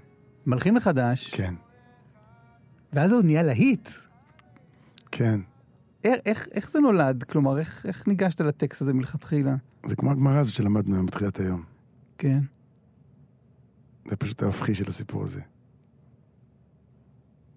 מלחין 0.47 0.74
מחדש, 0.74 1.35
כן, 1.35 1.55
ואז 2.93 3.12
הוא 3.12 3.23
נהיה 3.23 3.43
להיט. 3.43 3.89
כן. 5.10 5.40
איך, 6.05 6.20
איך, 6.27 6.48
איך 6.52 6.70
זה 6.70 6.81
נולד? 6.81 7.23
כלומר, 7.23 7.59
איך, 7.59 7.86
איך 7.86 8.09
ניגשת 8.09 8.40
לטקסט 8.40 8.82
הזה 8.82 8.93
מלכתחילה? 8.94 9.55
זה 9.86 9.97
כמו 9.97 10.10
הגמרא 10.10 10.39
הזאת 10.39 10.55
שלמדנו 10.55 10.94
היום 10.94 11.06
בתחילת 11.06 11.40
היום. 11.40 11.62
כן. 12.19 12.39
זה 14.10 14.16
פשוט 14.16 14.43
ההופכי 14.43 14.74
של 14.74 14.85
הסיפור 14.89 15.24
הזה. 15.24 15.40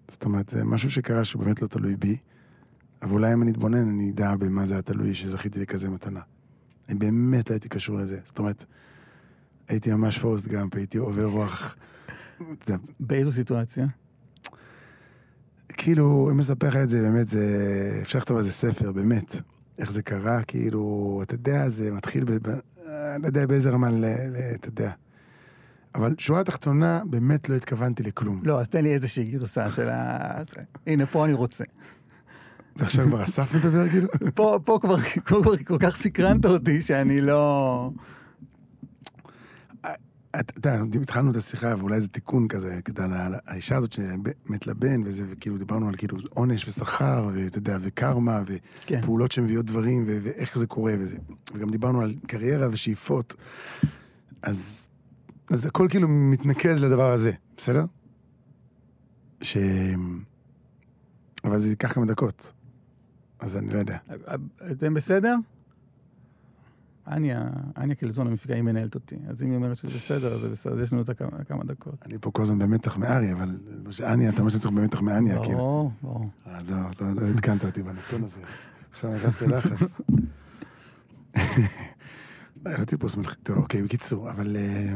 זאת 0.08 0.24
אומרת, 0.24 0.48
זה 0.48 0.64
משהו 0.64 0.90
שקרה 0.90 1.24
שהוא 1.24 1.42
באמת 1.42 1.62
לא 1.62 1.66
תלוי 1.66 1.96
בי, 1.96 2.16
אבל 3.02 3.12
אולי 3.12 3.32
אם 3.32 3.42
אני 3.42 3.50
אתבונן, 3.50 3.88
אני 3.88 4.10
אדע 4.10 4.36
במה 4.36 4.66
זה 4.66 4.74
היה 4.74 4.82
תלוי 4.82 5.14
שזכיתי 5.14 5.60
לכזה 5.60 5.88
מתנה. 5.88 6.20
אני 6.88 6.98
באמת 6.98 7.50
לא 7.50 7.54
הייתי 7.54 7.68
קשור 7.68 7.96
לזה. 7.96 8.18
זאת 8.24 8.38
אומרת, 8.38 8.64
הייתי 9.68 9.92
ממש 9.92 10.18
פורסט 10.18 10.48
גאמפ, 10.48 10.74
הייתי 10.74 10.98
עובר 10.98 11.24
רוח. 11.24 11.76
באיזו 13.00 13.32
סיטואציה? 13.32 13.86
כאילו, 15.68 16.28
אם 16.32 16.38
אספר 16.38 16.68
לך 16.68 16.76
את 16.76 16.88
זה, 16.88 17.02
באמת, 17.02 17.28
זה... 17.28 17.98
אפשר 18.02 18.18
לכתוב 18.18 18.36
על 18.36 18.42
זה 18.42 18.52
ספר, 18.52 18.92
באמת. 18.92 19.36
איך 19.78 19.92
זה 19.92 20.02
קרה, 20.02 20.42
כאילו, 20.42 21.20
אתה 21.22 21.34
יודע, 21.34 21.68
זה 21.68 21.92
מתחיל 21.92 22.24
ב... 22.24 22.48
לא 23.18 23.26
יודע 23.26 23.46
באיזה 23.46 23.70
רמה, 23.70 23.90
ל... 23.90 24.04
ל... 24.04 24.36
אתה 24.54 24.68
יודע. 24.68 24.90
אבל 25.94 26.14
שורה 26.18 26.44
תחתונה, 26.44 27.02
באמת 27.10 27.48
לא 27.48 27.54
התכוונתי 27.54 28.02
לכלום. 28.02 28.40
לא, 28.44 28.60
אז 28.60 28.68
תן 28.68 28.82
לי 28.82 28.94
איזושהי 28.94 29.24
גרסה 29.24 29.70
של 29.70 29.88
ה... 29.88 30.42
הנה, 30.86 31.06
פה 31.06 31.24
אני 31.24 31.32
רוצה. 31.32 31.64
עכשיו 32.80 33.06
כבר 33.06 33.22
אסף 33.22 33.54
מדבר, 33.54 33.88
כאילו? 33.88 34.08
פה, 34.34 34.58
פה 34.64 34.78
כבר, 34.82 34.96
כל 35.64 35.76
כך 35.80 35.96
סקרנת 35.96 36.46
אותי 36.46 36.82
שאני 36.82 37.20
לא... 37.20 37.90
אתה 40.40 40.58
יודע, 40.58 40.82
התחלנו 41.02 41.30
את 41.30 41.36
השיחה, 41.36 41.74
ואולי 41.78 42.00
זה 42.00 42.08
תיקון 42.08 42.48
כזה, 42.48 42.80
על 42.98 43.34
האישה 43.46 43.76
הזאת 43.76 43.92
שמת 43.92 44.66
לבן, 44.66 45.02
וזה, 45.04 45.24
וכאילו 45.30 45.58
דיברנו 45.58 45.88
על 45.88 45.96
כאילו 45.96 46.16
עונש 46.30 46.68
ושכר, 46.68 47.30
ואתה 47.34 47.58
יודע, 47.58 47.78
וקרמה, 47.82 48.42
כן. 48.86 49.00
ופעולות 49.02 49.32
שמביאות 49.32 49.66
דברים, 49.66 50.04
ואיך 50.06 50.58
זה 50.58 50.66
קורה, 50.66 50.94
וזה. 50.98 51.16
וגם 51.54 51.70
דיברנו 51.70 52.00
על 52.00 52.14
קריירה 52.26 52.68
ושאיפות. 52.72 53.34
אז, 54.42 54.88
אז 55.50 55.66
הכל 55.66 55.86
כאילו 55.90 56.08
מתנקז 56.08 56.84
לדבר 56.84 57.12
הזה, 57.12 57.32
בסדר? 57.56 57.84
ש... 59.42 59.56
אבל 61.44 61.58
זה 61.58 61.70
ייקח 61.70 61.92
כמה 61.92 62.06
דקות. 62.06 62.52
אז 63.46 63.56
אני 63.56 63.70
לא 63.74 63.78
יודע. 63.78 63.96
אתם 64.72 64.94
בסדר? 64.94 65.34
אניה, 67.08 67.48
אניה 67.76 67.94
קלזון 67.94 68.26
היא 68.48 68.62
מנהלת 68.62 68.94
אותי. 68.94 69.16
אז 69.28 69.42
אם 69.42 69.48
היא 69.48 69.56
אומרת 69.56 69.76
שזה 69.76 69.88
בסדר, 69.98 70.34
אז 70.34 70.40
זה 70.40 70.48
בסדר, 70.50 70.72
אז 70.72 70.80
יש 70.80 70.92
לנו 70.92 71.02
הכמה- 71.08 71.44
כמה 71.44 71.64
דקות. 71.64 71.94
אני 72.06 72.18
פה 72.20 72.30
כל 72.30 72.42
הזמן 72.42 72.58
במתח 72.58 72.96
מארי, 72.98 73.32
אבל 73.32 73.56
אניה, 74.06 74.30
אתה 74.30 74.38
אומר 74.40 74.50
שצריך 74.50 74.74
במתח 74.74 75.00
מאניה, 75.00 75.38
כאילו. 75.42 75.58
ברור, 75.58 75.92
ברור. 76.02 76.28
אה, 76.46 76.60
לא, 76.70 76.76
לא, 77.00 77.22
לא 77.22 77.28
עדכנת 77.28 77.64
אותי 77.64 77.82
בנתון 77.82 78.24
הזה. 78.24 78.40
עכשיו 78.92 79.12
נכנסתי 79.14 79.46
ללחץ. 79.46 79.78
לא 82.66 82.84
טיפוס 82.84 83.16
מלכי... 83.16 83.36
טוב, 83.42 83.56
אוקיי, 83.56 83.82
בקיצור, 83.82 84.30
אבל... 84.30 84.56
אה, 84.56 84.94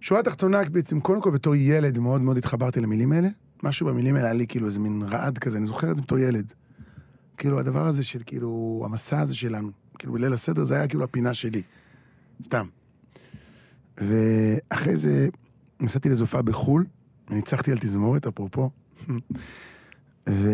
שורה 0.00 0.22
תחתונה, 0.22 0.64
בעצם, 0.64 1.00
קודם 1.00 1.20
כל 1.22 1.30
בתור 1.30 1.54
ילד 1.54 1.98
מאוד 1.98 2.20
מאוד 2.20 2.36
התחברתי 2.36 2.80
למילים 2.80 3.12
האלה. 3.12 3.28
משהו 3.62 3.86
במילים 3.86 4.14
האלה 4.16 4.26
היה 4.26 4.34
לי 4.34 4.46
כאילו 4.46 4.66
איזה 4.66 4.80
מין 4.80 5.02
רעד 5.02 5.38
כזה, 5.38 5.56
אני 5.58 5.66
זוכר 5.66 5.90
את 5.90 5.96
זה 5.96 6.02
בתור 6.02 6.18
ילד. 6.18 6.52
כאילו 7.36 7.60
הדבר 7.60 7.86
הזה 7.86 8.04
של 8.04 8.22
כאילו, 8.26 8.82
המסע 8.84 9.20
הזה 9.20 9.34
שלנו, 9.34 9.70
כאילו 9.98 10.12
בליל 10.12 10.32
הסדר 10.32 10.64
זה 10.64 10.74
היה 10.74 10.88
כאילו 10.88 11.04
הפינה 11.04 11.34
שלי. 11.34 11.62
סתם. 12.42 12.66
ואחרי 13.98 14.96
זה 14.96 15.28
נסעתי 15.80 16.08
לאיזו 16.08 16.24
הופעה 16.24 16.42
בחו"ל, 16.42 16.86
וניצחתי 17.30 17.72
על 17.72 17.78
תזמורת, 17.78 18.26
אפרופו. 18.26 18.70
ו... 20.30 20.50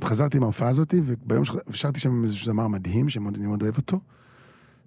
וחזרתי 0.00 0.38
מההופעה 0.38 0.68
הזאת, 0.68 0.94
וביום 1.04 1.44
ששרתי 1.44 2.00
שם 2.00 2.10
עם 2.10 2.24
איזשהו 2.24 2.46
זמר 2.46 2.68
מדהים, 2.68 3.08
שאני 3.08 3.46
מאוד 3.46 3.62
אוהב 3.62 3.76
אותו, 3.76 4.00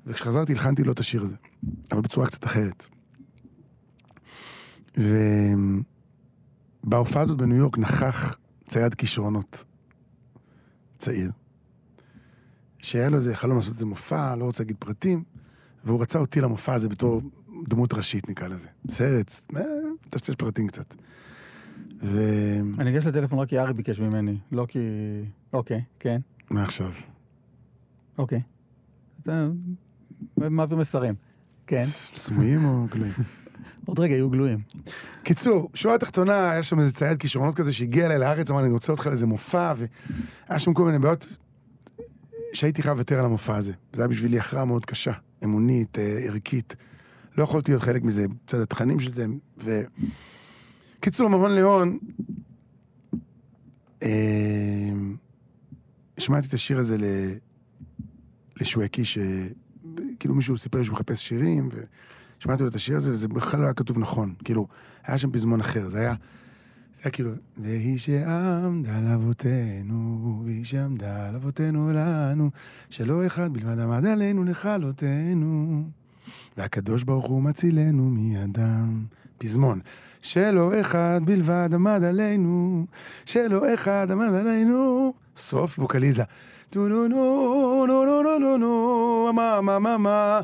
וכשחזרתי 0.06 0.52
הלחנתי 0.54 0.84
לו 0.84 0.92
את 0.92 1.00
השיר 1.00 1.24
הזה, 1.24 1.36
אבל 1.92 2.02
בצורה 2.02 2.28
קצת 2.28 2.46
אחרת. 2.46 2.88
ו... 4.98 5.18
בהופעה 6.84 7.22
הזאת 7.22 7.38
בניו 7.38 7.58
יורק 7.58 7.78
נכח 7.78 8.38
צייד 8.68 8.96
כישרונות, 8.96 9.64
צעיר, 10.98 11.32
שהיה 12.78 13.10
לו 13.10 13.18
איזה 13.18 13.36
חלום 13.36 13.58
לעשות 13.58 13.74
איזה 13.74 13.86
מופע, 13.86 14.36
לא 14.36 14.46
רוצה 14.46 14.64
להגיד 14.64 14.76
פרטים, 14.80 15.24
והוא 15.84 16.02
רצה 16.02 16.20
אותי 16.20 16.42
למופע 16.42 16.74
הזה 16.74 16.90
בתור 16.90 17.22
דמות 17.68 17.94
ראשית, 17.94 18.30
נקרא 18.30 18.48
לזה. 18.48 18.68
סרט, 18.90 19.32
אה, 19.56 19.62
טשטש 20.10 20.36
פרטים 20.36 20.68
קצת. 20.68 20.96
ו... 22.02 22.22
אני 22.80 22.92
אגש 22.92 23.06
לטלפון 23.06 23.40
רק 23.40 23.50
כי 23.50 23.60
ארי 23.60 23.74
ביקש 23.74 24.00
ממני, 24.00 24.38
לא 24.52 24.66
כי... 24.70 24.80
אוקיי, 25.54 25.84
כן, 26.00 26.22
מה 26.50 26.64
עכשיו? 26.64 26.92
אוקיי. 28.18 28.42
אתה 29.22 29.50
מעביר 30.38 30.78
מסרים. 30.78 31.16
כן, 31.68 31.84
סמויים 32.16 32.66
או 32.66 32.88
גלויים? 32.92 33.14
עוד 33.90 34.00
רגע 34.00 34.14
יהיו 34.14 34.30
גלויים. 34.30 34.60
קיצור, 35.24 35.70
שורה 35.74 35.96
התחתונה, 35.96 36.52
היה 36.52 36.64
שם 36.64 36.80
איזה 36.80 36.94
צייד 36.94 37.18
כישרונות 37.18 37.56
כזה 37.56 37.74
שהגיע 37.74 38.06
אליי 38.06 38.20
לארץ, 38.20 38.52
אמר 38.52 38.60
אני 38.60 38.74
רוצה 38.74 38.92
אותך 38.92 39.08
לאיזה 39.08 39.26
מופע, 39.26 39.74
והיה 39.78 40.60
שם 40.60 40.74
כל 40.74 40.86
מיני 40.86 41.00
בעיות 41.00 41.28
שהייתי 42.54 42.82
חייב 42.82 42.98
לוותר 42.98 43.20
על 43.20 43.26
המופע 43.26 43.56
הזה. 43.56 43.72
זה 43.94 44.02
היה 44.02 44.08
בשבילי 44.08 44.40
הכרעה 44.40 44.66
מאוד 44.66 44.86
קשה, 44.86 45.12
אמונית, 45.44 46.00
אה, 46.00 46.20
ערכית. 46.28 46.76
לא 47.38 47.44
יכולתי 47.44 47.72
להיות 47.72 47.84
חלק 47.84 48.04
מזה, 48.04 48.26
יודע, 48.54 48.64
התכנים 48.64 49.00
של 49.00 49.14
זה, 49.14 49.26
ו... 49.64 49.82
קיצור, 51.00 51.30
מבון 51.30 51.56
ליאון, 51.56 51.98
אה, 54.04 54.10
שמעתי 56.18 56.48
את 56.48 56.54
השיר 56.54 56.80
הזה 56.80 56.98
ל... 56.98 57.04
לשווקי, 58.62 59.06
שכאילו 59.06 60.36
מישהו 60.36 60.58
סיפר 60.58 60.84
שהוא 60.84 60.94
מחפש 60.94 61.28
שירים, 61.28 61.70
ושמעתי 62.40 62.64
לו 62.64 62.70
את 62.70 62.76
השיר 62.76 62.98
הזה, 62.98 63.12
וזה 63.12 63.28
בכלל 63.28 63.60
לא 63.60 63.66
היה 63.66 63.74
כתוב 63.74 64.00
נכון. 64.00 64.34
כאילו, 64.44 64.68
היה 65.06 65.18
שם 65.18 65.32
פזמון 65.32 65.60
אחר, 65.60 65.88
זה 65.88 66.00
היה... 66.00 66.14
זה 66.96 67.04
היה 67.04 67.12
כאילו, 67.12 67.32
והיא 67.58 68.00
שעמדה 68.00 68.98
על 68.98 69.08
אבותינו, 69.08 70.42
והיא 70.46 70.66
שעמדה 70.66 71.28
על 71.30 71.36
אבותינו 71.36 71.92
לנו, 71.94 72.50
שלא 72.90 73.26
אחד 73.26 73.54
בלבד 73.54 73.80
עמד 73.80 74.06
עלינו 74.06 74.44
לכלותנו, 74.44 75.84
והקדוש 76.58 77.04
ברוך 77.04 77.26
הוא 77.26 77.42
מצילנו 77.42 78.10
מידם. 78.10 79.06
פזמון. 79.40 79.80
שלא 80.22 80.82
אחד 80.82 81.22
בלבד 81.26 81.70
עמד 81.74 82.04
עלינו, 82.04 82.86
שלא 83.26 83.74
אחד 83.74 84.08
עמד 84.12 84.34
עלינו. 84.34 85.14
סוף 85.36 85.80
ווקליזה. 85.80 86.24
טו 86.70 86.88
נו 86.88 87.08
נו 87.08 87.86
נו 87.88 88.06
נו 88.06 88.24
נו 88.24 88.40
נו 88.40 88.58
נו 88.58 89.34
מה 89.34 89.62
מה 89.62 89.80
מה 89.80 89.98
מה 89.98 90.42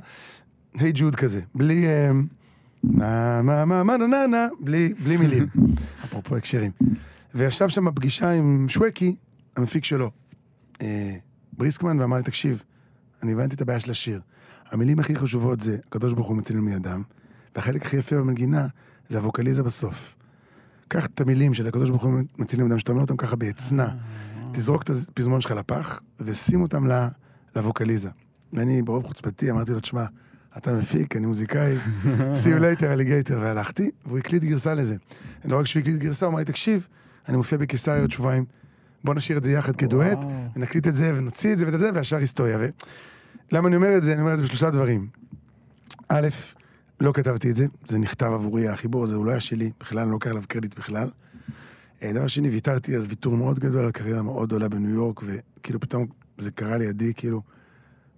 היי 0.80 0.92
ג'וד 0.96 1.16
כזה, 1.16 1.42
בלי 1.56 1.88
אה, 1.88 2.12
מה 2.84 3.42
מה 3.42 3.66
מה 3.66 3.84
מה 3.84 3.98
נה 3.98 4.08
נה 4.08 4.28
נה, 4.28 4.48
בלי 4.60 4.94
בלי 5.04 5.18
מילים. 5.18 5.48
אפרופו 6.06 6.36
הקשרים. 6.36 6.72
וישב 7.36 7.70
שם 7.70 7.86
בפגישה 7.86 8.32
עם 8.32 8.66
שווקי, 8.70 9.16
המפיק 9.56 9.86
שלו, 9.86 10.12
אה, 10.82 11.16
בריסקמן, 11.54 12.00
ואמר 12.00 12.18
לי, 12.18 12.24
תקשיב, 12.24 12.64
אני 13.24 13.32
הבנתי 13.34 13.56
את 13.56 13.62
הבעיה 13.62 13.80
של 13.80 13.92
השיר. 13.92 14.22
המילים 14.72 15.00
הכי 15.00 15.16
חשובות 15.16 15.60
זה, 15.60 15.78
הקדוש 15.88 16.14
ברוך 16.14 16.28
הוא 16.28 16.38
מצילנו 16.38 16.62
מידם, 16.62 17.04
והחלק 17.56 17.86
הכי 17.86 17.98
יפה 17.98 18.16
במנגינה 18.16 18.68
זה 19.10 19.18
הווקליזה 19.18 19.64
בסוף. 19.64 20.16
קח 20.88 21.06
את 21.06 21.22
המילים 21.22 21.54
של 21.54 21.68
הקדוש 21.68 21.90
ברוך 21.90 22.04
הוא 22.04 22.14
מצילנו 22.38 22.66
מידם, 22.68 22.80
שאתה 22.80 22.92
אומר 22.92 23.02
אותם 23.02 23.18
ככה 23.18 23.36
בעצנה. 23.36 23.90
תזרוק 24.52 24.84
את 24.84 24.90
הפזמון 24.90 25.42
שלך 25.42 25.52
לפח, 25.52 26.02
ושים 26.20 26.62
אותם 26.62 26.88
לווקליזה. 27.56 28.10
ואני 28.54 28.82
ברוב 28.82 29.06
חוצפתי 29.06 29.52
אמרתי 29.52 29.72
לו, 29.72 29.80
תשמע, 29.80 30.06
אתה 30.58 30.74
מפיק, 30.74 31.16
אני 31.16 31.26
מוזיקאי, 31.26 31.78
see 32.34 32.58
you 32.58 32.80
later, 32.80 32.86
alligator, 32.86 33.40
והלכתי, 33.42 33.92
והוא 34.06 34.18
הקליט 34.18 34.44
גרסה 34.44 34.74
לזה. 34.74 34.96
לא 35.46 35.60
רק 35.60 35.66
שהוא 35.66 35.82
הקליט 35.82 36.00
גרסה, 36.00 36.26
הוא 36.26 36.32
אמר 36.32 36.40
לי, 36.40 36.46
תקשיב, 36.46 36.88
אני 37.30 37.38
מופיע 37.38 37.58
בקיסריה 37.58 38.02
עוד 38.02 38.12
שבועיים, 38.12 38.46
בוא 39.04 39.16
נשאיר 39.16 39.38
את 39.38 39.44
זה 39.44 39.52
יחד 39.52 39.76
כדואט. 39.76 40.26
ונקליט 40.56 40.88
את 40.88 40.96
זה, 40.96 41.12
ונוציא 41.16 41.54
את 41.54 41.58
זה, 41.58 41.66
ואתה 41.66 41.78
יודע, 41.78 41.90
והשאר 41.94 42.18
היסטוריה. 42.18 42.58
ו... 42.60 42.68
למה 43.52 43.68
אני 43.68 43.76
אומר 43.76 43.98
את 43.98 44.04
זה? 44.04 44.14
אני 44.14 44.22
אומר 44.22 44.34
את 44.34 44.38
זה 44.38 44.44
בשלושה 44.44 44.70
דברים. 44.70 45.08
א', 46.10 46.28
לא 47.02 47.12
כתבתי 47.12 47.50
את 47.50 47.56
זה, 47.56 47.66
זה 47.88 47.98
נכתב 47.98 48.32
עבורי, 48.34 48.68
החיבור 48.68 49.04
הזה 49.04 49.16
הוא 49.16 49.26
לא 49.26 49.32
היה 49.32 49.40
שלי, 49.40 49.72
בכלל, 49.80 50.00
אני 50.00 50.08
לא 50.08 50.14
לוקח 50.14 50.30
עליו 50.30 50.44
קרדיט 50.48 50.78
בכלל. 50.78 51.10
אה, 52.04 52.14
דבר 52.14 52.28
שני, 52.28 52.50
ויתרתי 52.50 52.96
אז 52.96 53.06
ויתור 53.10 53.38
מאוד 53.38 53.60
גדול 53.60 53.86
על 53.86 53.92
קריירה 53.92 54.22
מאוד 54.22 54.48
גדולה 54.48 54.70
בניו 54.70 54.90
יורק, 54.90 55.22
וכאילו 55.26 55.80
פתאום 55.80 56.08
זה 56.38 56.52
קרה 56.52 56.78
לידי, 56.78 57.14
כאילו, 57.14 57.42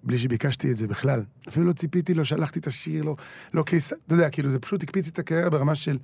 בלי 0.04 0.20
שביקשתי 0.20 0.72
את 0.72 0.78
זה 0.78 0.88
בכלל. 0.88 1.24
אפילו 1.48 1.66
לא 1.66 1.74
ציפיתי, 1.74 2.14
לא 2.14 2.24
שלחתי 2.24 2.60
את 2.60 2.68
השיר, 2.68 3.04
לא, 3.04 3.16
לא 3.54 3.64
קייס, 3.64 3.94
אתה 3.94 4.14
יודע, 4.14 4.30
כאילו, 4.30 4.50
זה 4.50 4.60
פשוט 4.60 4.84
הקפיץ 4.84 5.08
את 5.08 5.20
הקריירה 5.20 5.50
ברמה 5.50 5.76
של, 5.76 5.98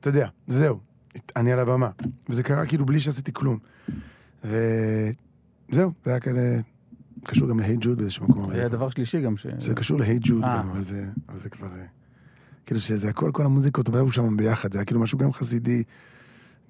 אתה 0.00 0.08
יודע, 0.08 0.28
זהו, 0.46 0.80
אני 1.36 1.52
על 1.52 1.58
הבמה. 1.58 1.90
וזה 2.28 2.42
קרה 2.42 2.66
כאילו 2.66 2.86
בלי 2.86 3.00
שעשיתי 3.00 3.32
כלום. 3.32 3.58
וזהו, 4.44 5.92
זה 6.04 6.10
היה 6.10 6.20
כאלה, 6.20 6.60
קשור 7.24 7.48
גם 7.48 7.60
להיי 7.60 7.76
ג'וד 7.80 7.98
באיזשהו 7.98 8.28
מקום. 8.28 8.50
היה 8.50 8.68
דבר 8.68 8.90
שלישי 8.90 9.20
גם 9.20 9.36
ש... 9.36 9.46
זה 9.60 9.74
קשור 9.74 10.00
ג'וד 10.20 10.44
אה. 10.44 10.58
גם, 10.58 10.70
אבל 10.70 10.80
זה, 10.80 11.06
אבל 11.28 11.38
זה 11.38 11.48
כבר... 11.48 11.66
אה, 11.66 11.84
כאילו 12.66 12.80
שזה 12.80 13.08
הכל, 13.08 13.30
כל 13.32 13.44
המוזיקות, 13.44 13.88
באו 13.88 14.12
שם 14.12 14.36
ביחד, 14.36 14.72
זה 14.72 14.78
היה 14.78 14.84
כאילו 14.84 15.00
משהו 15.00 15.18
גם 15.18 15.32
חסידי, 15.32 15.82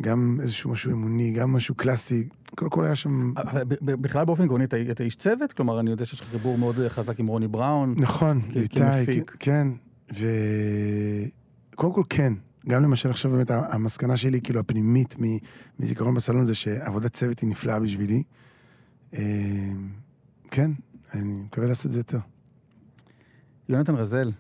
גם 0.03 0.39
איזשהו 0.43 0.71
משהו 0.71 0.93
אמוני, 0.93 1.33
גם 1.33 1.53
משהו 1.53 1.75
קלאסי, 1.75 2.29
הכל 2.53 2.67
הכל 2.67 2.85
היה 2.85 2.97
שם... 2.97 3.35
בכלל 3.81 4.25
באופן 4.25 4.45
עקרוני 4.45 4.65
אתה, 4.65 5.03
איש 5.03 5.17
צוות? 5.17 5.53
כלומר, 5.53 5.81
אני 5.81 5.91
יודע 5.91 6.07
שיש 6.07 6.21
לך 6.21 6.27
חיבור 6.27 6.59
מאוד 6.59 6.77
חזק 6.89 7.21
עם 7.21 7.27
רוני 7.27 7.49
בראון. 7.49 7.95
נכון, 7.99 8.41
איתי. 8.57 9.21
כן, 9.39 9.69
ו... 10.15 10.27
קודם 11.75 11.93
כל 11.93 12.03
כן. 12.09 12.33
גם 12.69 12.83
למשל 12.83 13.11
עכשיו 13.11 13.31
באמת 13.31 13.51
המסקנה 13.51 14.17
שלי, 14.17 14.41
כאילו 14.41 14.61
הפנימית 14.61 15.17
מזיכרון 15.79 16.15
בסלון 16.15 16.47
זה 16.47 16.55
שעבודת 16.55 17.13
צוות 17.13 17.41
היא 17.41 17.51
נפלאה 17.51 17.81
בשבילי. 17.81 18.23
אה, 19.15 19.21
כן, 20.51 20.71
אני 21.15 21.23
מקווה 21.23 21.67
לעשות 21.67 21.87
את 21.87 21.93
זה 21.93 22.01
יותר. 22.01 22.19
יונתן 23.69 23.95
רזל, 23.95 24.31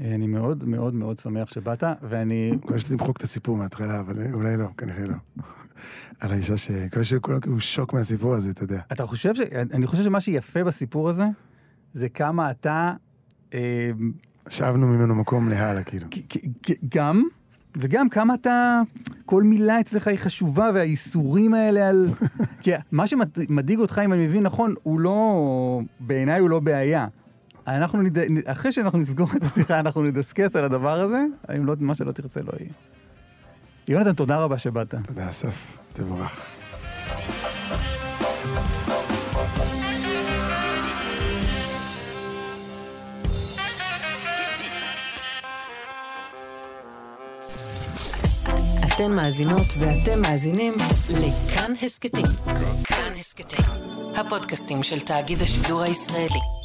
אני 0.00 0.26
מאוד 0.26 0.64
מאוד 0.64 0.94
מאוד 0.94 1.18
שמח 1.18 1.48
שבאת, 1.48 1.84
ואני... 2.02 2.52
מקווה 2.52 2.78
שתמחוק 2.78 3.16
את 3.16 3.22
הסיפור 3.22 3.56
מההתחלה, 3.56 4.00
אבל 4.00 4.32
אולי 4.32 4.56
לא, 4.56 4.66
כנראה 4.78 5.06
לא. 5.06 5.14
על 6.20 6.32
האישה 6.32 6.56
ש... 6.56 6.70
מקווה 6.70 7.04
שכולם 7.04 7.40
כאילו 7.40 7.60
שוק 7.60 7.92
מהסיפור 7.92 8.34
הזה, 8.34 8.50
אתה 8.50 8.64
יודע. 8.64 8.80
אתה 8.92 9.06
חושב 9.06 9.34
ש... 9.34 9.40
אני 9.72 9.86
חושב 9.86 10.02
שמה 10.02 10.20
שיפה 10.20 10.64
בסיפור 10.64 11.08
הזה, 11.08 11.24
זה 11.92 12.08
כמה 12.08 12.50
אתה... 12.50 12.92
אה, 13.54 13.90
שאבנו 14.48 14.86
ממנו 14.86 15.14
מקום 15.14 15.48
להלאה, 15.48 15.82
כאילו. 15.82 16.06
גם, 16.88 17.22
וגם 17.76 18.08
כמה 18.08 18.34
אתה... 18.34 18.80
כל 19.26 19.42
מילה 19.42 19.80
אצלך 19.80 20.08
היא 20.08 20.18
חשובה, 20.18 20.70
והאיסורים 20.74 21.54
האלה 21.54 21.88
על... 21.88 22.08
כי 22.62 22.70
מה 22.92 23.06
שמדאיג 23.06 23.78
אותך, 23.78 24.00
אם 24.04 24.12
אני 24.12 24.26
מבין 24.26 24.42
נכון, 24.42 24.74
הוא 24.82 25.00
לא... 25.00 25.80
בעיניי 26.00 26.40
הוא 26.40 26.50
לא 26.50 26.60
בעיה. 26.60 27.06
אנחנו 27.66 28.02
נד... 28.02 28.18
אחרי 28.46 28.72
שאנחנו 28.72 28.98
נסגור 28.98 29.28
את 29.36 29.42
השיחה, 29.42 29.80
אנחנו 29.80 30.02
נדסקס 30.02 30.56
על 30.56 30.64
הדבר 30.64 31.00
הזה, 31.00 31.24
אם 31.56 31.66
לא, 31.66 31.74
מה 31.78 31.94
שלא 31.94 32.12
תרצה 32.12 32.40
לא 32.40 32.52
יהיה. 32.60 32.70
יונתן, 33.88 34.12
תודה 34.12 34.36
רבה 34.36 34.58
שבאת. 34.58 34.94
תודה, 35.06 35.30
אסף, 35.30 35.78
תבורך. 35.92 36.46
אתן 48.96 49.12
מאזינות 49.12 49.66
ואתם 49.78 50.20
מאזינים 50.22 50.74
לכאן 51.10 51.72
הסכתים. 51.82 52.26
כאן 52.84 53.12
הסכתים, 53.18 53.64
הפודקאסטים 54.16 54.82
של 54.82 55.00
תאגיד 55.00 55.42
השידור 55.42 55.82
הישראלי. 55.82 56.63